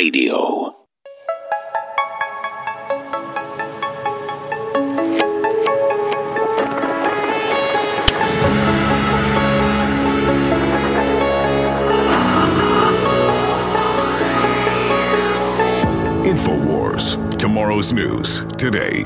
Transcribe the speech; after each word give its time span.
Radio. 0.00 0.74
InfoWars. 16.24 17.38
Tomorrow's 17.38 17.92
news 17.92 18.42
today. 18.56 19.04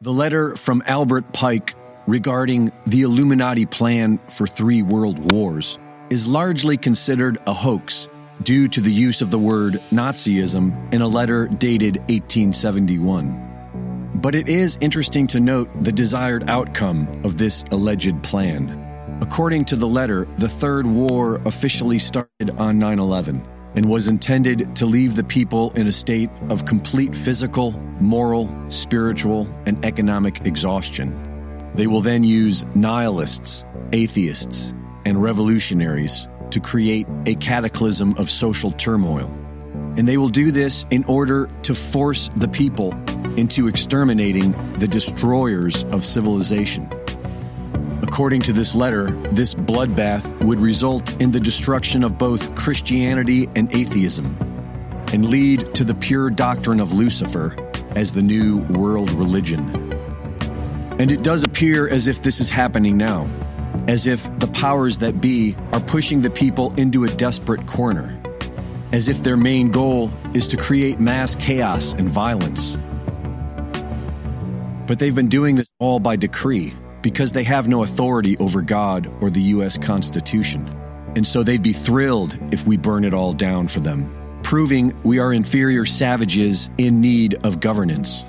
The 0.00 0.12
letter 0.12 0.56
from 0.56 0.82
Albert 0.86 1.34
Pike 1.34 1.74
regarding 2.06 2.72
the 2.86 3.02
Illuminati 3.02 3.66
plan 3.66 4.18
for 4.28 4.46
three 4.46 4.82
world 4.82 5.18
wars 5.18 5.78
is 6.10 6.28
largely 6.28 6.76
considered 6.76 7.38
a 7.46 7.52
hoax 7.52 8.08
due 8.42 8.68
to 8.68 8.80
the 8.80 8.92
use 8.92 9.22
of 9.22 9.30
the 9.30 9.38
word 9.38 9.74
Nazism 9.90 10.92
in 10.92 11.00
a 11.00 11.08
letter 11.08 11.48
dated 11.48 11.98
1871. 12.08 14.12
But 14.16 14.34
it 14.34 14.48
is 14.48 14.78
interesting 14.80 15.26
to 15.28 15.40
note 15.40 15.68
the 15.82 15.92
desired 15.92 16.48
outcome 16.48 17.10
of 17.24 17.36
this 17.36 17.64
alleged 17.70 18.22
plan. 18.22 18.80
According 19.20 19.64
to 19.66 19.76
the 19.76 19.86
letter, 19.86 20.26
the 20.38 20.48
Third 20.48 20.86
War 20.86 21.40
officially 21.46 21.98
started 21.98 22.50
on 22.58 22.78
9 22.78 22.98
11 22.98 23.46
and 23.76 23.86
was 23.86 24.08
intended 24.08 24.76
to 24.76 24.86
leave 24.86 25.16
the 25.16 25.24
people 25.24 25.72
in 25.72 25.86
a 25.86 25.92
state 25.92 26.30
of 26.48 26.64
complete 26.64 27.16
physical, 27.16 27.72
moral, 28.00 28.54
spiritual, 28.68 29.48
and 29.66 29.84
economic 29.84 30.46
exhaustion. 30.46 31.33
They 31.74 31.86
will 31.86 32.00
then 32.00 32.22
use 32.22 32.64
nihilists, 32.74 33.64
atheists, 33.92 34.72
and 35.04 35.22
revolutionaries 35.22 36.26
to 36.50 36.60
create 36.60 37.06
a 37.26 37.34
cataclysm 37.36 38.14
of 38.16 38.30
social 38.30 38.72
turmoil. 38.72 39.26
And 39.96 40.06
they 40.06 40.16
will 40.16 40.28
do 40.28 40.50
this 40.50 40.86
in 40.90 41.04
order 41.04 41.48
to 41.62 41.74
force 41.74 42.30
the 42.36 42.48
people 42.48 42.92
into 43.36 43.68
exterminating 43.68 44.52
the 44.74 44.86
destroyers 44.86 45.84
of 45.84 46.04
civilization. 46.04 46.88
According 48.02 48.42
to 48.42 48.52
this 48.52 48.74
letter, 48.74 49.10
this 49.32 49.54
bloodbath 49.54 50.40
would 50.44 50.60
result 50.60 51.20
in 51.20 51.32
the 51.32 51.40
destruction 51.40 52.04
of 52.04 52.18
both 52.18 52.54
Christianity 52.54 53.48
and 53.56 53.74
atheism 53.74 54.36
and 55.12 55.26
lead 55.28 55.74
to 55.74 55.84
the 55.84 55.94
pure 55.94 56.30
doctrine 56.30 56.80
of 56.80 56.92
Lucifer 56.92 57.56
as 57.96 58.12
the 58.12 58.22
new 58.22 58.58
world 58.58 59.10
religion. 59.12 59.93
And 60.98 61.10
it 61.10 61.22
does 61.22 61.42
appear 61.42 61.88
as 61.88 62.06
if 62.06 62.22
this 62.22 62.40
is 62.40 62.48
happening 62.48 62.96
now, 62.96 63.28
as 63.88 64.06
if 64.06 64.22
the 64.38 64.46
powers 64.46 64.98
that 64.98 65.20
be 65.20 65.56
are 65.72 65.80
pushing 65.80 66.20
the 66.20 66.30
people 66.30 66.72
into 66.74 67.04
a 67.04 67.08
desperate 67.08 67.66
corner, 67.66 68.20
as 68.92 69.08
if 69.08 69.22
their 69.22 69.36
main 69.36 69.70
goal 69.70 70.10
is 70.34 70.46
to 70.48 70.56
create 70.56 71.00
mass 71.00 71.34
chaos 71.36 71.94
and 71.94 72.08
violence. 72.08 72.76
But 74.86 74.98
they've 74.98 75.14
been 75.14 75.28
doing 75.28 75.56
this 75.56 75.68
all 75.80 75.98
by 75.98 76.14
decree 76.14 76.74
because 77.02 77.32
they 77.32 77.44
have 77.44 77.68
no 77.68 77.82
authority 77.82 78.36
over 78.38 78.62
God 78.62 79.12
or 79.20 79.30
the 79.30 79.42
U.S. 79.42 79.76
Constitution. 79.76 80.68
And 81.16 81.26
so 81.26 81.42
they'd 81.42 81.62
be 81.62 81.72
thrilled 81.72 82.38
if 82.52 82.66
we 82.66 82.76
burn 82.76 83.04
it 83.04 83.14
all 83.14 83.32
down 83.32 83.68
for 83.68 83.80
them, 83.80 84.40
proving 84.42 84.96
we 85.04 85.18
are 85.18 85.32
inferior 85.32 85.84
savages 85.84 86.70
in 86.78 87.00
need 87.00 87.34
of 87.44 87.60
governance. 87.60 88.24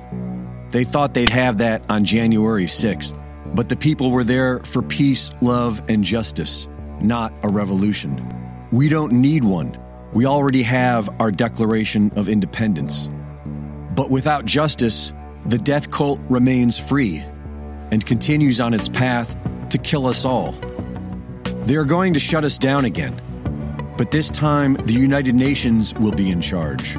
They 0.76 0.84
thought 0.84 1.14
they'd 1.14 1.30
have 1.30 1.60
that 1.60 1.84
on 1.88 2.04
January 2.04 2.66
6th, 2.66 3.18
but 3.56 3.70
the 3.70 3.78
people 3.78 4.12
were 4.12 4.26
there 4.26 4.60
for 4.60 4.82
peace, 4.82 5.32
love, 5.40 5.82
and 5.88 6.04
justice, 6.04 6.68
not 7.00 7.32
a 7.44 7.48
revolution. 7.48 8.68
We 8.74 8.90
don't 8.90 9.14
need 9.14 9.46
one. 9.46 9.80
We 10.12 10.26
already 10.26 10.64
have 10.64 11.10
our 11.22 11.32
Declaration 11.32 12.12
of 12.18 12.28
Independence. 12.28 13.10
But 13.96 14.10
without 14.10 14.44
justice, 14.44 15.14
the 15.46 15.58
death 15.58 15.92
cult 15.92 16.20
remains 16.28 16.78
free 16.78 17.20
and 17.92 18.06
continues 18.06 18.60
on 18.60 18.74
its 18.74 18.90
path 18.90 19.34
to 19.70 19.78
kill 19.78 20.06
us 20.06 20.26
all. 20.26 20.52
They 21.64 21.78
are 21.78 21.86
going 21.86 22.16
to 22.16 22.20
shut 22.20 22.44
us 22.44 22.58
down 22.58 22.84
again, 22.84 23.22
but 23.98 24.12
this 24.12 24.30
time 24.30 24.74
the 24.74 24.92
United 24.92 25.36
Nations 25.36 25.94
will 25.94 26.12
be 26.12 26.30
in 26.30 26.42
charge. 26.42 26.98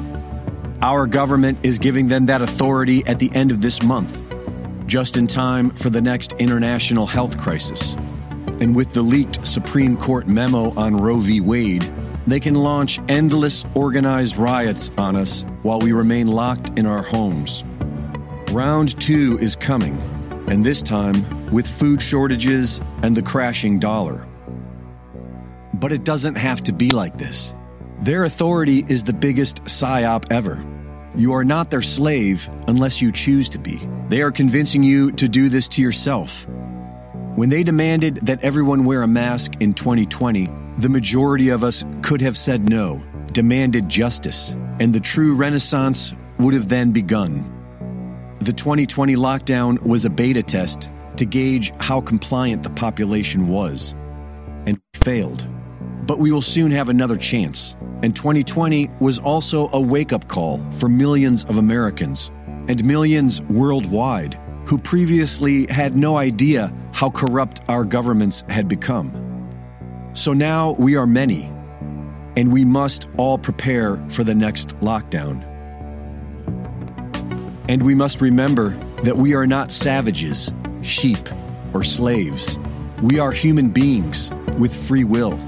Our 0.81 1.07
government 1.07 1.57
is 1.63 1.79
giving 1.79 2.07
them 2.07 2.27
that 2.27 2.43
authority 2.43 3.03
at 3.07 3.17
the 3.17 3.31
end 3.33 3.49
of 3.49 3.61
this 3.61 3.81
month, 3.81 4.21
just 4.85 5.17
in 5.17 5.25
time 5.25 5.71
for 5.71 5.89
the 5.89 6.01
next 6.01 6.33
international 6.33 7.07
health 7.07 7.39
crisis. 7.39 7.93
And 8.59 8.75
with 8.75 8.93
the 8.93 9.01
leaked 9.01 9.45
Supreme 9.45 9.97
Court 9.97 10.27
memo 10.27 10.75
on 10.75 10.95
Roe 10.95 11.19
v. 11.19 11.41
Wade, 11.41 11.91
they 12.27 12.39
can 12.39 12.53
launch 12.53 12.99
endless 13.09 13.65
organized 13.73 14.37
riots 14.37 14.91
on 14.99 15.15
us 15.15 15.45
while 15.63 15.79
we 15.79 15.93
remain 15.93 16.27
locked 16.27 16.77
in 16.77 16.85
our 16.85 17.01
homes. 17.01 17.63
Round 18.51 18.99
two 19.01 19.39
is 19.39 19.55
coming, 19.55 19.97
and 20.47 20.63
this 20.63 20.83
time 20.83 21.51
with 21.51 21.67
food 21.67 22.03
shortages 22.03 22.81
and 23.01 23.15
the 23.15 23.23
crashing 23.23 23.79
dollar. 23.79 24.27
But 25.73 25.91
it 25.91 26.03
doesn't 26.03 26.35
have 26.35 26.61
to 26.63 26.73
be 26.73 26.91
like 26.91 27.17
this. 27.17 27.53
Their 27.99 28.25
authority 28.25 28.85
is 28.87 29.03
the 29.03 29.13
biggest 29.13 29.63
psyop 29.63 30.25
ever. 30.31 30.63
You 31.15 31.33
are 31.33 31.43
not 31.43 31.71
their 31.71 31.81
slave 31.81 32.47
unless 32.67 33.01
you 33.01 33.11
choose 33.11 33.49
to 33.49 33.57
be. 33.57 33.81
They 34.09 34.21
are 34.21 34.31
convincing 34.31 34.83
you 34.83 35.11
to 35.13 35.27
do 35.27 35.49
this 35.49 35.67
to 35.69 35.81
yourself. 35.81 36.45
When 37.35 37.49
they 37.49 37.63
demanded 37.63 38.17
that 38.27 38.43
everyone 38.43 38.85
wear 38.85 39.01
a 39.01 39.07
mask 39.07 39.53
in 39.61 39.73
2020, 39.73 40.47
the 40.77 40.89
majority 40.89 41.49
of 41.49 41.63
us 41.63 41.83
could 42.03 42.21
have 42.21 42.37
said 42.37 42.69
no, 42.69 43.01
demanded 43.31 43.89
justice, 43.89 44.55
and 44.79 44.93
the 44.93 44.99
true 44.99 45.35
renaissance 45.35 46.13
would 46.37 46.53
have 46.53 46.69
then 46.69 46.91
begun. 46.91 47.51
The 48.41 48.53
2020 48.53 49.15
lockdown 49.15 49.81
was 49.81 50.05
a 50.05 50.09
beta 50.11 50.43
test 50.43 50.91
to 51.15 51.25
gauge 51.25 51.73
how 51.79 52.01
compliant 52.01 52.61
the 52.61 52.69
population 52.69 53.47
was, 53.47 53.95
and 54.67 54.79
failed. 54.93 55.47
But 56.07 56.19
we 56.19 56.31
will 56.31 56.41
soon 56.41 56.71
have 56.71 56.89
another 56.89 57.17
chance. 57.17 57.75
And 58.01 58.15
2020 58.15 58.89
was 58.99 59.19
also 59.19 59.69
a 59.73 59.81
wake 59.81 60.13
up 60.13 60.27
call 60.27 60.65
for 60.73 60.87
millions 60.87 61.43
of 61.45 61.57
Americans 61.57 62.31
and 62.67 62.83
millions 62.83 63.41
worldwide 63.43 64.39
who 64.65 64.77
previously 64.77 65.65
had 65.67 65.95
no 65.95 66.17
idea 66.17 66.73
how 66.93 67.09
corrupt 67.09 67.61
our 67.69 67.85
governments 67.85 68.43
had 68.49 68.67
become. 68.67 69.11
So 70.13 70.33
now 70.33 70.71
we 70.79 70.95
are 70.95 71.07
many, 71.07 71.43
and 72.35 72.51
we 72.51 72.65
must 72.65 73.07
all 73.17 73.37
prepare 73.37 73.97
for 74.09 74.23
the 74.23 74.35
next 74.35 74.69
lockdown. 74.79 75.43
And 77.69 77.83
we 77.83 77.95
must 77.95 78.19
remember 78.19 78.69
that 79.03 79.15
we 79.15 79.35
are 79.35 79.47
not 79.47 79.71
savages, 79.71 80.51
sheep, 80.81 81.29
or 81.73 81.83
slaves. 81.83 82.57
We 83.01 83.19
are 83.19 83.31
human 83.31 83.69
beings 83.69 84.31
with 84.57 84.73
free 84.73 85.03
will. 85.03 85.39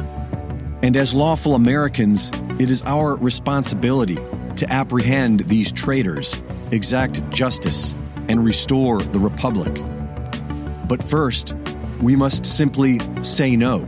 And 0.82 0.96
as 0.96 1.14
lawful 1.14 1.56
Americans, 1.56 2.32
it 2.58 2.70
is 2.70 2.82
our 2.84 3.16
responsibility 3.16 4.18
to 4.56 4.72
apprehend 4.72 5.42
these 5.42 5.72
traitors, 5.72 6.42
exact 6.72 7.28
justice, 7.32 7.96
and 8.30 8.46
restore 8.46 9.02
the 9.02 9.20
Republic. 9.20 9.84
But 10.88 11.04
first, 11.04 11.54
we 12.02 12.16
must 12.16 12.46
simply 12.46 13.00
say 13.24 13.56
no. 13.56 13.88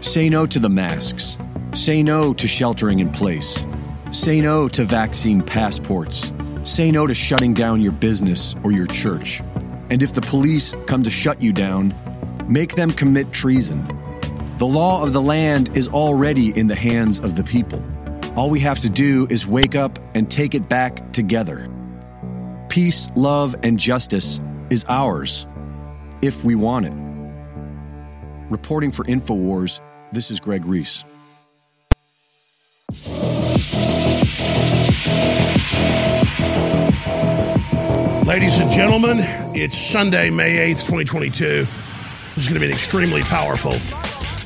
Say 0.00 0.28
no 0.28 0.44
to 0.46 0.58
the 0.58 0.68
masks. 0.68 1.38
Say 1.72 2.02
no 2.02 2.34
to 2.34 2.48
sheltering 2.48 2.98
in 2.98 3.10
place. 3.10 3.64
Say 4.10 4.40
no 4.40 4.68
to 4.68 4.84
vaccine 4.84 5.40
passports. 5.40 6.32
Say 6.64 6.90
no 6.90 7.06
to 7.06 7.14
shutting 7.14 7.54
down 7.54 7.80
your 7.80 7.92
business 7.92 8.56
or 8.64 8.72
your 8.72 8.86
church. 8.86 9.40
And 9.88 10.02
if 10.02 10.14
the 10.14 10.20
police 10.20 10.74
come 10.86 11.02
to 11.04 11.10
shut 11.10 11.40
you 11.40 11.52
down, 11.52 11.94
make 12.48 12.74
them 12.74 12.90
commit 12.90 13.32
treason. 13.32 13.86
The 14.62 14.68
law 14.68 15.02
of 15.02 15.12
the 15.12 15.20
land 15.20 15.76
is 15.76 15.88
already 15.88 16.56
in 16.56 16.68
the 16.68 16.76
hands 16.76 17.18
of 17.18 17.34
the 17.34 17.42
people. 17.42 17.84
All 18.36 18.48
we 18.48 18.60
have 18.60 18.78
to 18.82 18.88
do 18.88 19.26
is 19.28 19.44
wake 19.44 19.74
up 19.74 19.98
and 20.14 20.30
take 20.30 20.54
it 20.54 20.68
back 20.68 21.12
together. 21.12 21.68
Peace, 22.68 23.08
love, 23.16 23.56
and 23.64 23.76
justice 23.76 24.40
is 24.70 24.84
ours 24.88 25.48
if 26.22 26.44
we 26.44 26.54
want 26.54 26.86
it. 26.86 26.92
Reporting 28.50 28.92
for 28.92 29.02
InfoWars, 29.06 29.80
this 30.12 30.30
is 30.30 30.38
Greg 30.38 30.64
Reese. 30.64 31.02
Ladies 38.24 38.60
and 38.60 38.70
gentlemen, 38.70 39.18
it's 39.56 39.76
Sunday, 39.76 40.30
May 40.30 40.72
8th, 40.72 40.86
2022. 40.86 41.66
This 41.66 42.36
is 42.36 42.46
going 42.46 42.54
to 42.54 42.60
be 42.60 42.66
an 42.66 42.72
extremely 42.72 43.22
powerful 43.22 43.74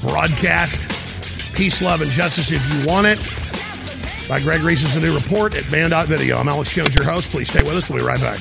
broadcast. 0.06 0.91
Peace, 1.55 1.82
love, 1.82 2.00
and 2.00 2.11
justice 2.11 2.53
if 2.53 2.62
you 2.73 2.87
want 2.87 3.06
it. 3.06 3.19
By 4.29 4.41
Greg 4.41 4.62
Reese's 4.62 5.00
new 5.00 5.14
report 5.14 5.55
at 5.55 5.70
banned.video. 5.70 6.38
I'm 6.38 6.49
Alex 6.49 6.70
Jones, 6.70 6.94
your 6.94 7.05
host. 7.05 7.31
Please 7.31 7.49
stay 7.49 7.62
with 7.62 7.76
us. 7.76 7.91
We'll 7.91 8.00
be 8.00 8.06
right 8.06 8.20
back. 8.20 8.41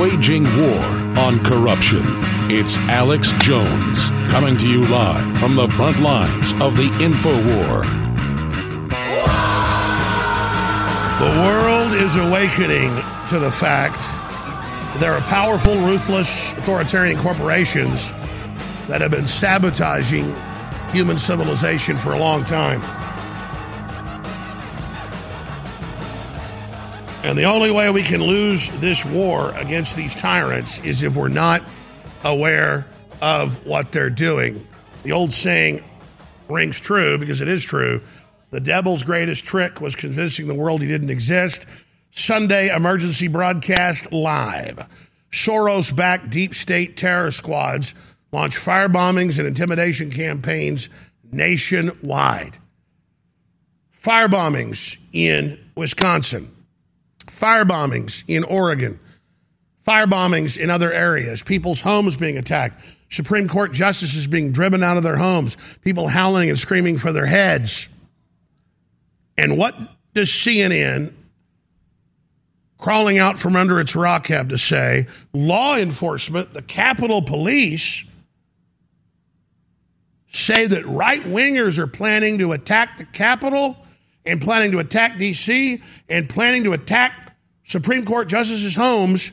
waging 0.00 0.44
war 0.56 0.82
on 1.18 1.44
corruption. 1.44 2.00
It's 2.50 2.78
Alex 2.88 3.32
Jones 3.38 4.08
coming 4.30 4.56
to 4.56 4.66
you 4.66 4.82
live 4.84 5.38
from 5.38 5.56
the 5.56 5.68
front 5.68 6.00
lines 6.00 6.52
of 6.54 6.74
the 6.76 6.86
info 7.02 7.34
war. 7.54 7.82
The 11.20 11.38
world 11.42 11.92
is 11.92 12.16
awakening 12.16 12.88
to 13.28 13.38
the 13.38 13.52
fact 13.52 14.00
there 15.00 15.12
are 15.12 15.20
powerful, 15.22 15.74
ruthless, 15.76 16.52
authoritarian 16.58 17.18
corporations 17.20 18.06
that 18.86 19.00
have 19.00 19.10
been 19.10 19.26
sabotaging 19.26 20.36
human 20.90 21.18
civilization 21.18 21.96
for 21.96 22.12
a 22.12 22.18
long 22.18 22.44
time. 22.44 22.82
And 27.24 27.38
the 27.38 27.44
only 27.44 27.70
way 27.70 27.88
we 27.88 28.02
can 28.02 28.22
lose 28.22 28.68
this 28.80 29.02
war 29.02 29.54
against 29.56 29.96
these 29.96 30.14
tyrants 30.14 30.78
is 30.80 31.02
if 31.02 31.16
we're 31.16 31.28
not 31.28 31.62
aware 32.22 32.86
of 33.22 33.66
what 33.66 33.92
they're 33.92 34.10
doing. 34.10 34.66
The 35.02 35.12
old 35.12 35.32
saying 35.32 35.82
rings 36.50 36.78
true 36.78 37.16
because 37.16 37.40
it 37.40 37.48
is 37.48 37.64
true. 37.64 38.02
The 38.50 38.60
devil's 38.60 39.02
greatest 39.02 39.44
trick 39.44 39.80
was 39.80 39.96
convincing 39.96 40.46
the 40.46 40.54
world 40.54 40.82
he 40.82 40.88
didn't 40.88 41.10
exist. 41.10 41.64
Sunday 42.20 42.74
emergency 42.74 43.28
broadcast 43.28 44.12
live. 44.12 44.88
Soros 45.32 45.94
backed 45.94 46.30
deep 46.30 46.54
state 46.54 46.96
terror 46.96 47.30
squads 47.30 47.94
launch 48.32 48.56
fire 48.56 48.88
bombings 48.88 49.38
and 49.38 49.46
intimidation 49.46 50.10
campaigns 50.10 50.88
nationwide. 51.32 52.58
Fire 53.90 54.28
bombings 54.28 54.96
in 55.12 55.58
Wisconsin, 55.74 56.50
fire 57.28 57.64
bombings 57.64 58.22
in 58.28 58.44
Oregon, 58.44 58.98
fire 59.84 60.06
bombings 60.06 60.56
in 60.56 60.70
other 60.70 60.92
areas, 60.92 61.42
people's 61.42 61.80
homes 61.80 62.16
being 62.16 62.38
attacked, 62.38 62.82
Supreme 63.10 63.48
Court 63.48 63.72
justices 63.72 64.26
being 64.26 64.52
driven 64.52 64.82
out 64.82 64.96
of 64.96 65.02
their 65.02 65.16
homes, 65.16 65.56
people 65.82 66.08
howling 66.08 66.48
and 66.48 66.58
screaming 66.58 66.98
for 66.98 67.12
their 67.12 67.26
heads. 67.26 67.88
And 69.36 69.58
what 69.58 69.74
does 70.14 70.28
CNN 70.28 71.12
crawling 72.80 73.18
out 73.18 73.38
from 73.38 73.56
under 73.56 73.78
its 73.78 73.94
rock 73.94 74.26
have 74.28 74.48
to 74.48 74.58
say? 74.58 75.06
Law 75.32 75.76
enforcement, 75.76 76.52
the 76.54 76.62
Capitol 76.62 77.22
Police, 77.22 78.04
say 80.32 80.66
that 80.66 80.86
right 80.86 81.22
wingers 81.24 81.78
are 81.78 81.86
planning 81.86 82.38
to 82.38 82.52
attack 82.52 82.98
the 82.98 83.04
Capitol 83.04 83.76
and 84.24 84.40
planning 84.40 84.70
to 84.72 84.78
attack 84.78 85.18
D.C. 85.18 85.82
and 86.08 86.28
planning 86.28 86.64
to 86.64 86.72
attack 86.72 87.36
Supreme 87.64 88.04
Court 88.04 88.28
justices' 88.28 88.74
homes, 88.74 89.30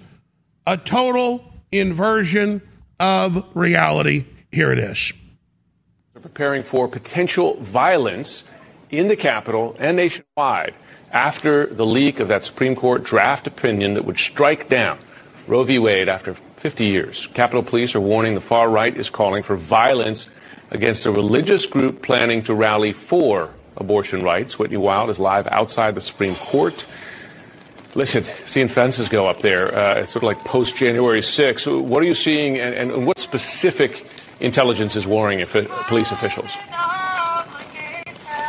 a 0.65 0.77
total 0.77 1.43
inversion 1.71 2.61
of 2.99 3.43
reality. 3.53 4.25
Here 4.51 4.71
it 4.71 4.79
is. 4.79 5.11
They're 6.13 6.21
preparing 6.21 6.63
for 6.63 6.87
potential 6.87 7.57
violence 7.61 8.43
in 8.89 9.07
the 9.07 9.15
Capitol 9.15 9.75
and 9.79 9.97
nationwide 9.97 10.73
after 11.17 11.65
the 11.65 11.85
leak 11.85 12.19
of 12.19 12.27
that 12.27 12.45
Supreme 12.45 12.75
Court 12.75 13.03
draft 13.03 13.47
opinion 13.47 13.95
that 13.95 14.05
would 14.05 14.19
strike 14.19 14.69
down 14.69 14.99
Roe 15.47 15.63
v. 15.63 15.79
Wade 15.79 16.09
after 16.09 16.35
50 16.57 16.85
years. 16.85 17.27
Capitol 17.33 17.63
Police 17.63 17.95
are 17.95 17.99
warning 17.99 18.35
the 18.35 18.41
far 18.41 18.69
right 18.69 18.95
is 18.95 19.09
calling 19.09 19.41
for 19.41 19.55
violence 19.55 20.29
against 20.69 21.07
a 21.07 21.11
religious 21.11 21.65
group 21.65 22.03
planning 22.03 22.43
to 22.43 22.53
rally 22.53 22.93
for 22.93 23.51
abortion 23.77 24.19
rights. 24.19 24.59
Whitney 24.59 24.77
Wild 24.77 25.09
is 25.09 25.17
live 25.17 25.47
outside 25.47 25.95
the 25.95 26.01
Supreme 26.01 26.35
Court. 26.35 26.85
Listen, 27.95 28.23
seeing 28.45 28.67
fences 28.67 29.09
go 29.09 29.27
up 29.27 29.41
there, 29.41 29.75
uh, 29.75 30.01
it's 30.01 30.13
sort 30.13 30.21
of 30.21 30.27
like 30.27 30.45
post 30.45 30.75
January 30.75 31.21
6th. 31.21 31.81
What 31.81 32.03
are 32.03 32.05
you 32.05 32.13
seeing, 32.13 32.59
and, 32.59 32.91
and 32.91 33.07
what 33.07 33.17
specific 33.17 34.05
intelligence 34.39 34.95
is 34.95 35.07
warning 35.07 35.43
police 35.87 36.11
officials? 36.11 36.51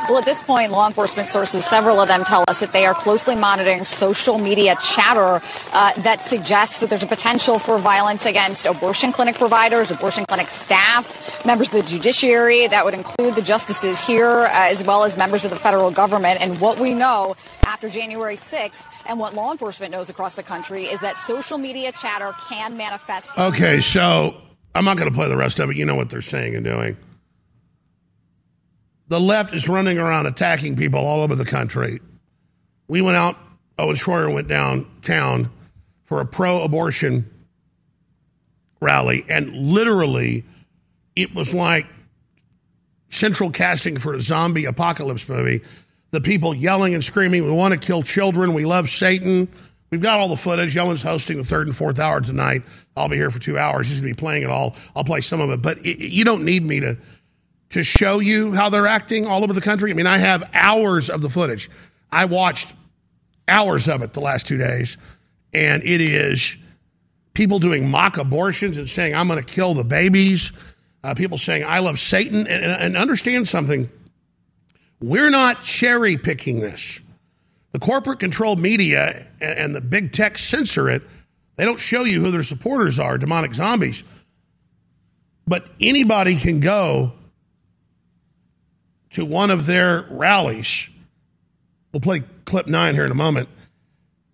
Well, 0.08 0.16
at 0.16 0.24
this 0.24 0.42
point, 0.42 0.72
law 0.72 0.86
enforcement 0.86 1.28
sources, 1.28 1.66
several 1.66 2.00
of 2.00 2.08
them 2.08 2.24
tell 2.24 2.42
us 2.48 2.60
that 2.60 2.72
they 2.72 2.86
are 2.86 2.94
closely 2.94 3.36
monitoring 3.36 3.84
social 3.84 4.38
media 4.38 4.74
chatter 4.82 5.46
uh, 5.74 5.92
that 6.00 6.22
suggests 6.22 6.80
that 6.80 6.88
there's 6.88 7.02
a 7.02 7.06
potential 7.06 7.58
for 7.58 7.76
violence 7.76 8.24
against 8.24 8.64
abortion 8.64 9.12
clinic 9.12 9.36
providers, 9.36 9.90
abortion 9.90 10.24
clinic 10.24 10.48
staff, 10.48 11.44
members 11.44 11.68
of 11.68 11.74
the 11.74 11.82
judiciary. 11.82 12.66
That 12.66 12.86
would 12.86 12.94
include 12.94 13.34
the 13.34 13.42
justices 13.42 14.02
here, 14.02 14.30
uh, 14.30 14.48
as 14.70 14.82
well 14.82 15.04
as 15.04 15.18
members 15.18 15.44
of 15.44 15.50
the 15.50 15.58
federal 15.58 15.90
government. 15.90 16.40
And 16.40 16.58
what 16.58 16.78
we 16.78 16.94
know 16.94 17.36
after 17.64 17.90
January 17.90 18.36
6th 18.36 18.82
and 19.04 19.20
what 19.20 19.34
law 19.34 19.52
enforcement 19.52 19.92
knows 19.92 20.08
across 20.08 20.36
the 20.36 20.42
country 20.42 20.84
is 20.84 21.00
that 21.02 21.18
social 21.18 21.58
media 21.58 21.92
chatter 21.92 22.32
can 22.48 22.78
manifest. 22.78 23.38
Okay, 23.38 23.82
so 23.82 24.40
I'm 24.74 24.86
not 24.86 24.96
going 24.96 25.10
to 25.10 25.14
play 25.14 25.28
the 25.28 25.36
rest 25.36 25.58
of 25.58 25.68
it. 25.68 25.76
You 25.76 25.84
know 25.84 25.96
what 25.96 26.08
they're 26.08 26.22
saying 26.22 26.54
and 26.54 26.64
doing 26.64 26.96
the 29.08 29.20
left 29.20 29.54
is 29.54 29.68
running 29.68 29.98
around 29.98 30.26
attacking 30.26 30.76
people 30.76 31.00
all 31.00 31.20
over 31.20 31.34
the 31.34 31.44
country. 31.44 32.00
We 32.86 33.00
went 33.00 33.16
out, 33.16 33.36
Owen 33.78 33.96
Schroyer 33.96 34.32
went 34.32 34.48
downtown 34.48 35.50
for 36.04 36.20
a 36.20 36.26
pro 36.26 36.62
abortion 36.62 37.30
rally, 38.80 39.24
and 39.28 39.54
literally 39.54 40.44
it 41.16 41.34
was 41.34 41.52
like 41.52 41.86
central 43.10 43.50
casting 43.50 43.98
for 43.98 44.14
a 44.14 44.20
zombie 44.20 44.66
apocalypse 44.66 45.28
movie. 45.28 45.62
The 46.10 46.20
people 46.20 46.54
yelling 46.54 46.94
and 46.94 47.04
screaming, 47.04 47.44
We 47.44 47.50
want 47.50 47.72
to 47.72 47.78
kill 47.78 48.02
children. 48.02 48.54
We 48.54 48.64
love 48.64 48.88
Satan. 48.88 49.48
We've 49.90 50.02
got 50.02 50.20
all 50.20 50.28
the 50.28 50.36
footage. 50.36 50.76
Owen's 50.76 51.02
hosting 51.02 51.38
the 51.38 51.44
third 51.44 51.66
and 51.66 51.76
fourth 51.76 51.98
hour 51.98 52.20
tonight. 52.20 52.62
I'll 52.96 53.08
be 53.08 53.16
here 53.16 53.30
for 53.30 53.38
two 53.38 53.58
hours. 53.58 53.88
He's 53.88 54.00
going 54.00 54.12
to 54.12 54.16
be 54.16 54.20
playing 54.20 54.42
it 54.42 54.50
all. 54.50 54.76
I'll 54.94 55.04
play 55.04 55.22
some 55.22 55.40
of 55.40 55.50
it, 55.50 55.62
but 55.62 55.84
it, 55.84 55.98
you 55.98 56.24
don't 56.24 56.44
need 56.44 56.62
me 56.62 56.80
to 56.80 56.96
to 57.70 57.82
show 57.82 58.18
you 58.18 58.52
how 58.52 58.70
they're 58.70 58.86
acting 58.86 59.26
all 59.26 59.44
over 59.44 59.52
the 59.52 59.60
country. 59.60 59.90
I 59.90 59.94
mean, 59.94 60.06
I 60.06 60.18
have 60.18 60.48
hours 60.54 61.10
of 61.10 61.20
the 61.20 61.28
footage. 61.28 61.70
I 62.10 62.24
watched 62.24 62.72
hours 63.46 63.88
of 63.88 64.02
it 64.02 64.14
the 64.14 64.20
last 64.20 64.46
two 64.46 64.56
days, 64.56 64.96
and 65.52 65.82
it 65.84 66.00
is 66.00 66.56
people 67.34 67.58
doing 67.58 67.90
mock 67.90 68.16
abortions 68.16 68.78
and 68.78 68.88
saying, 68.88 69.14
I'm 69.14 69.28
going 69.28 69.42
to 69.42 69.54
kill 69.54 69.74
the 69.74 69.84
babies. 69.84 70.52
Uh, 71.04 71.14
people 71.14 71.38
saying, 71.38 71.64
I 71.64 71.78
love 71.78 72.00
Satan. 72.00 72.46
And, 72.46 72.64
and 72.64 72.96
understand 72.96 73.46
something 73.48 73.88
we're 75.00 75.30
not 75.30 75.62
cherry 75.62 76.16
picking 76.16 76.60
this. 76.60 76.98
The 77.72 77.78
corporate 77.78 78.18
controlled 78.18 78.58
media 78.58 79.26
and 79.40 79.74
the 79.74 79.80
big 79.80 80.12
tech 80.12 80.38
censor 80.38 80.88
it. 80.88 81.02
They 81.56 81.64
don't 81.64 81.78
show 81.78 82.04
you 82.04 82.22
who 82.22 82.30
their 82.30 82.42
supporters 82.42 82.98
are, 82.98 83.18
demonic 83.18 83.54
zombies. 83.54 84.02
But 85.46 85.68
anybody 85.80 86.36
can 86.36 86.60
go 86.60 87.12
to 89.10 89.24
one 89.24 89.50
of 89.50 89.66
their 89.66 90.06
rallies. 90.10 90.88
We'll 91.92 92.00
play 92.00 92.22
clip 92.44 92.66
nine 92.66 92.94
here 92.94 93.04
in 93.04 93.10
a 93.10 93.14
moment. 93.14 93.48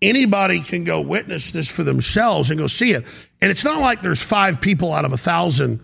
Anybody 0.01 0.59
can 0.61 0.83
go 0.83 1.01
witness 1.01 1.51
this 1.51 1.69
for 1.69 1.83
themselves 1.83 2.49
and 2.49 2.59
go 2.59 2.67
see 2.67 2.91
it. 2.91 3.05
And 3.41 3.49
it's 3.49 3.63
not 3.63 3.81
like 3.81 4.01
there's 4.01 4.21
five 4.21 4.59
people 4.59 4.93
out 4.93 5.05
of 5.05 5.13
a 5.13 5.17
thousand 5.17 5.79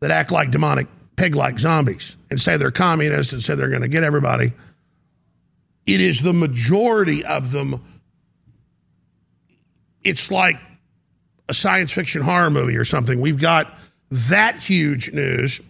that 0.00 0.10
act 0.10 0.32
like 0.32 0.50
demonic 0.50 0.88
pig 1.16 1.34
like 1.34 1.58
zombies 1.58 2.16
and 2.30 2.40
say 2.40 2.56
they're 2.56 2.70
communists 2.70 3.32
and 3.32 3.42
say 3.42 3.54
they're 3.54 3.68
going 3.68 3.82
to 3.82 3.88
get 3.88 4.02
everybody. 4.02 4.52
It 5.86 6.00
is 6.00 6.20
the 6.20 6.32
majority 6.32 7.24
of 7.24 7.52
them. 7.52 7.84
It's 10.02 10.30
like 10.30 10.56
a 11.48 11.54
science 11.54 11.92
fiction 11.92 12.22
horror 12.22 12.50
movie 12.50 12.76
or 12.76 12.84
something. 12.84 13.20
We've 13.20 13.40
got 13.40 13.72
that 14.10 14.60
huge 14.60 15.12
news 15.12 15.60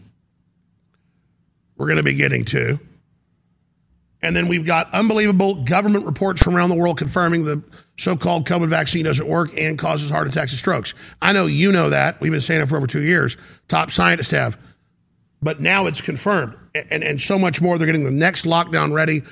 we're 1.76 1.86
going 1.86 1.96
to 1.96 2.02
be 2.02 2.14
getting 2.14 2.44
to. 2.46 2.78
And 4.22 4.34
then 4.34 4.48
we've 4.48 4.64
got 4.64 4.92
unbelievable 4.94 5.64
government 5.64 6.06
reports 6.06 6.42
from 6.42 6.56
around 6.56 6.70
the 6.70 6.76
world 6.76 6.96
confirming 6.96 7.44
the 7.44 7.62
so 7.98 8.16
called 8.16 8.46
COVID 8.46 8.68
vaccine 8.68 9.04
doesn't 9.04 9.28
work 9.28 9.56
and 9.56 9.78
causes 9.78 10.08
heart 10.08 10.26
attacks 10.26 10.50
and 10.52 10.58
strokes. 10.58 10.94
I 11.20 11.32
know 11.32 11.46
you 11.46 11.70
know 11.70 11.90
that. 11.90 12.20
We've 12.20 12.32
been 12.32 12.40
saying 12.40 12.62
it 12.62 12.68
for 12.68 12.76
over 12.76 12.86
two 12.86 13.02
years. 13.02 13.36
Top 13.68 13.90
scientists 13.90 14.30
have. 14.30 14.56
But 15.42 15.60
now 15.60 15.86
it's 15.86 16.00
confirmed. 16.00 16.56
And, 16.74 17.04
and 17.04 17.20
so 17.20 17.38
much 17.38 17.60
more. 17.60 17.76
They're 17.76 17.86
getting 17.86 18.04
the 18.04 18.10
next 18.10 18.46
lockdown 18.46 18.92
ready. 18.92 19.22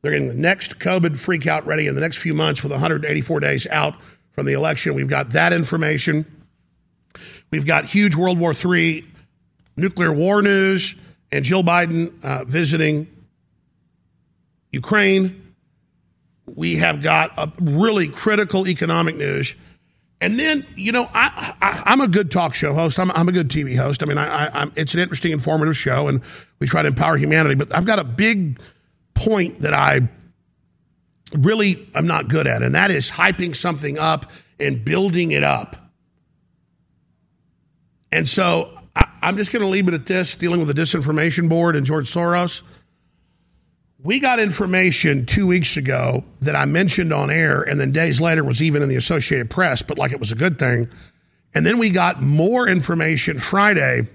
They're 0.00 0.12
getting 0.12 0.28
the 0.28 0.34
next 0.34 0.78
COVID 0.78 1.12
freakout 1.12 1.66
ready 1.66 1.88
in 1.88 1.96
the 1.96 2.00
next 2.00 2.18
few 2.18 2.32
months 2.32 2.62
with 2.62 2.70
184 2.70 3.40
days 3.40 3.66
out 3.66 3.94
from 4.30 4.46
the 4.46 4.52
election. 4.52 4.94
We've 4.94 5.08
got 5.08 5.30
that 5.30 5.52
information. 5.52 6.24
We've 7.50 7.66
got 7.66 7.86
huge 7.86 8.14
World 8.14 8.38
War 8.38 8.54
III 8.54 9.04
nuclear 9.76 10.12
war 10.12 10.42
news 10.42 10.94
and 11.32 11.44
Jill 11.44 11.64
Biden 11.64 12.22
uh, 12.22 12.44
visiting 12.44 13.08
Ukraine. 14.70 15.54
We 16.46 16.76
have 16.76 17.02
got 17.02 17.32
a 17.38 17.50
really 17.58 18.08
critical 18.08 18.68
economic 18.68 19.16
news. 19.16 19.54
And 20.20 20.38
then, 20.38 20.66
you 20.76 20.92
know, 20.92 21.10
I, 21.12 21.54
I, 21.60 21.92
am 21.92 22.00
a 22.00 22.06
good 22.06 22.30
talk 22.30 22.54
show 22.54 22.74
host. 22.74 23.00
I'm, 23.00 23.10
I'm 23.12 23.28
a 23.28 23.32
good 23.32 23.48
TV 23.48 23.76
host. 23.76 24.02
I 24.02 24.06
mean, 24.06 24.18
I, 24.18 24.46
I, 24.46 24.62
am 24.62 24.72
it's 24.76 24.94
an 24.94 25.00
interesting, 25.00 25.32
informative 25.32 25.76
show, 25.76 26.06
and 26.06 26.20
we 26.60 26.68
try 26.68 26.82
to 26.82 26.88
empower 26.88 27.16
humanity. 27.16 27.56
But 27.56 27.74
I've 27.74 27.86
got 27.86 27.98
a 27.98 28.04
big 28.04 28.60
point 29.14 29.60
that 29.60 29.76
I 29.76 30.08
really 31.32 31.88
am 31.94 32.06
not 32.06 32.28
good 32.28 32.46
at, 32.46 32.62
and 32.62 32.74
that 32.76 32.92
is 32.92 33.10
hyping 33.10 33.56
something 33.56 33.98
up 33.98 34.30
and 34.60 34.84
building 34.84 35.32
it 35.32 35.42
up. 35.42 35.76
And 38.12 38.28
so 38.28 38.78
I, 39.22 39.28
am 39.28 39.36
just 39.36 39.52
going 39.52 39.62
to 39.62 39.68
leave 39.68 39.88
it 39.88 39.94
at 39.94 40.06
this 40.06 40.34
dealing 40.34 40.60
with 40.60 40.74
the 40.74 40.80
disinformation 40.80 41.48
board 41.48 41.76
and 41.76 41.86
George 41.86 42.12
Soros. 42.12 42.62
We 44.02 44.18
got 44.18 44.40
information 44.40 45.26
two 45.26 45.46
weeks 45.46 45.76
ago 45.76 46.24
that 46.40 46.56
I 46.56 46.64
mentioned 46.64 47.12
on 47.12 47.30
air, 47.30 47.62
and 47.62 47.78
then 47.78 47.92
days 47.92 48.20
later 48.20 48.42
was 48.42 48.60
even 48.60 48.82
in 48.82 48.88
the 48.88 48.96
Associated 48.96 49.48
Press, 49.48 49.80
but 49.82 49.96
like 49.96 50.10
it 50.10 50.18
was 50.18 50.32
a 50.32 50.34
good 50.34 50.58
thing. 50.58 50.88
And 51.54 51.64
then 51.64 51.78
we 51.78 51.90
got 51.90 52.20
more 52.20 52.66
information 52.66 53.38
Friday, 53.38 54.08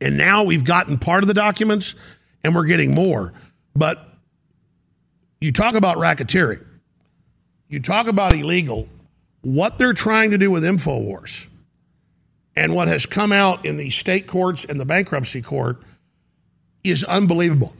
and 0.00 0.16
now 0.16 0.44
we've 0.44 0.64
gotten 0.64 0.98
part 0.98 1.24
of 1.24 1.28
the 1.28 1.34
documents 1.34 1.96
and 2.44 2.54
we're 2.54 2.66
getting 2.66 2.92
more. 2.92 3.32
But 3.74 4.06
you 5.40 5.50
talk 5.50 5.74
about 5.74 5.96
racketeering, 5.96 6.64
you 7.68 7.80
talk 7.80 8.06
about 8.06 8.32
illegal, 8.32 8.88
what 9.42 9.78
they're 9.78 9.92
trying 9.92 10.30
to 10.30 10.38
do 10.38 10.52
with 10.52 10.62
InfoWars 10.62 11.47
and 12.58 12.74
what 12.74 12.88
has 12.88 13.06
come 13.06 13.30
out 13.30 13.64
in 13.64 13.76
the 13.76 13.88
state 13.90 14.26
courts 14.26 14.64
and 14.64 14.80
the 14.80 14.84
bankruptcy 14.84 15.40
court 15.40 15.80
is 16.82 17.04
unbelievable. 17.04 17.72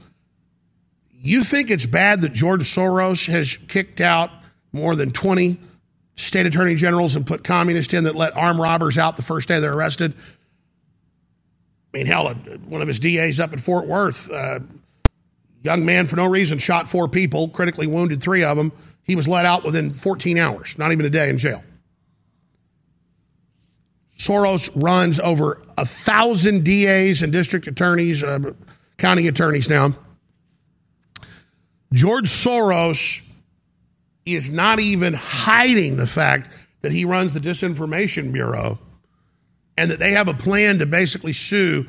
You 1.11 1.43
think 1.43 1.69
it's 1.69 1.85
bad 1.85 2.21
that 2.21 2.31
George 2.31 2.61
Soros 2.61 3.27
has 3.27 3.57
kicked 3.67 3.99
out 3.99 4.31
more 4.71 4.95
than 4.95 5.11
20 5.11 5.59
state 6.15 6.45
attorney 6.45 6.75
generals 6.75 7.17
and 7.17 7.27
put 7.27 7.43
communists 7.43 7.93
in 7.93 8.05
that 8.05 8.15
let 8.15 8.37
armed 8.37 8.61
robbers 8.61 8.97
out 8.97 9.17
the 9.17 9.23
first 9.23 9.49
day 9.49 9.59
they're 9.59 9.73
arrested? 9.73 10.13
I 11.93 11.97
mean, 11.97 12.05
hell, 12.05 12.33
one 12.65 12.81
of 12.81 12.87
his 12.87 13.01
DAs 13.01 13.41
up 13.41 13.51
in 13.51 13.59
Fort 13.59 13.85
Worth, 13.85 14.31
uh, 14.31 14.59
young 15.61 15.83
man 15.83 16.07
for 16.07 16.15
no 16.15 16.25
reason 16.25 16.57
shot 16.57 16.87
four 16.87 17.09
people, 17.09 17.49
critically 17.49 17.87
wounded 17.87 18.21
three 18.21 18.45
of 18.45 18.55
them. 18.55 18.71
He 19.03 19.17
was 19.17 19.27
let 19.27 19.45
out 19.45 19.65
within 19.65 19.91
14 19.91 20.37
hours, 20.37 20.77
not 20.77 20.93
even 20.93 21.05
a 21.05 21.09
day 21.09 21.29
in 21.29 21.37
jail. 21.37 21.63
Soros 24.19 24.69
runs 24.75 25.17
over 25.19 25.61
a 25.77 25.85
thousand 25.85 26.65
DAs 26.65 27.21
and 27.21 27.31
district 27.31 27.67
attorneys, 27.67 28.21
uh, 28.21 28.51
county 28.97 29.27
attorneys 29.27 29.69
now. 29.69 29.95
George 31.93 32.29
Soros 32.29 33.21
is 34.25 34.49
not 34.49 34.81
even 34.81 35.13
hiding 35.13 35.95
the 35.95 36.05
fact 36.05 36.49
that 36.81 36.91
he 36.91 37.05
runs 37.05 37.33
the 37.33 37.39
Disinformation 37.39 38.33
Bureau 38.33 38.77
and 39.77 39.89
that 39.89 39.99
they 39.99 40.11
have 40.11 40.27
a 40.27 40.33
plan 40.33 40.79
to 40.79 40.85
basically 40.85 41.33
sue 41.33 41.87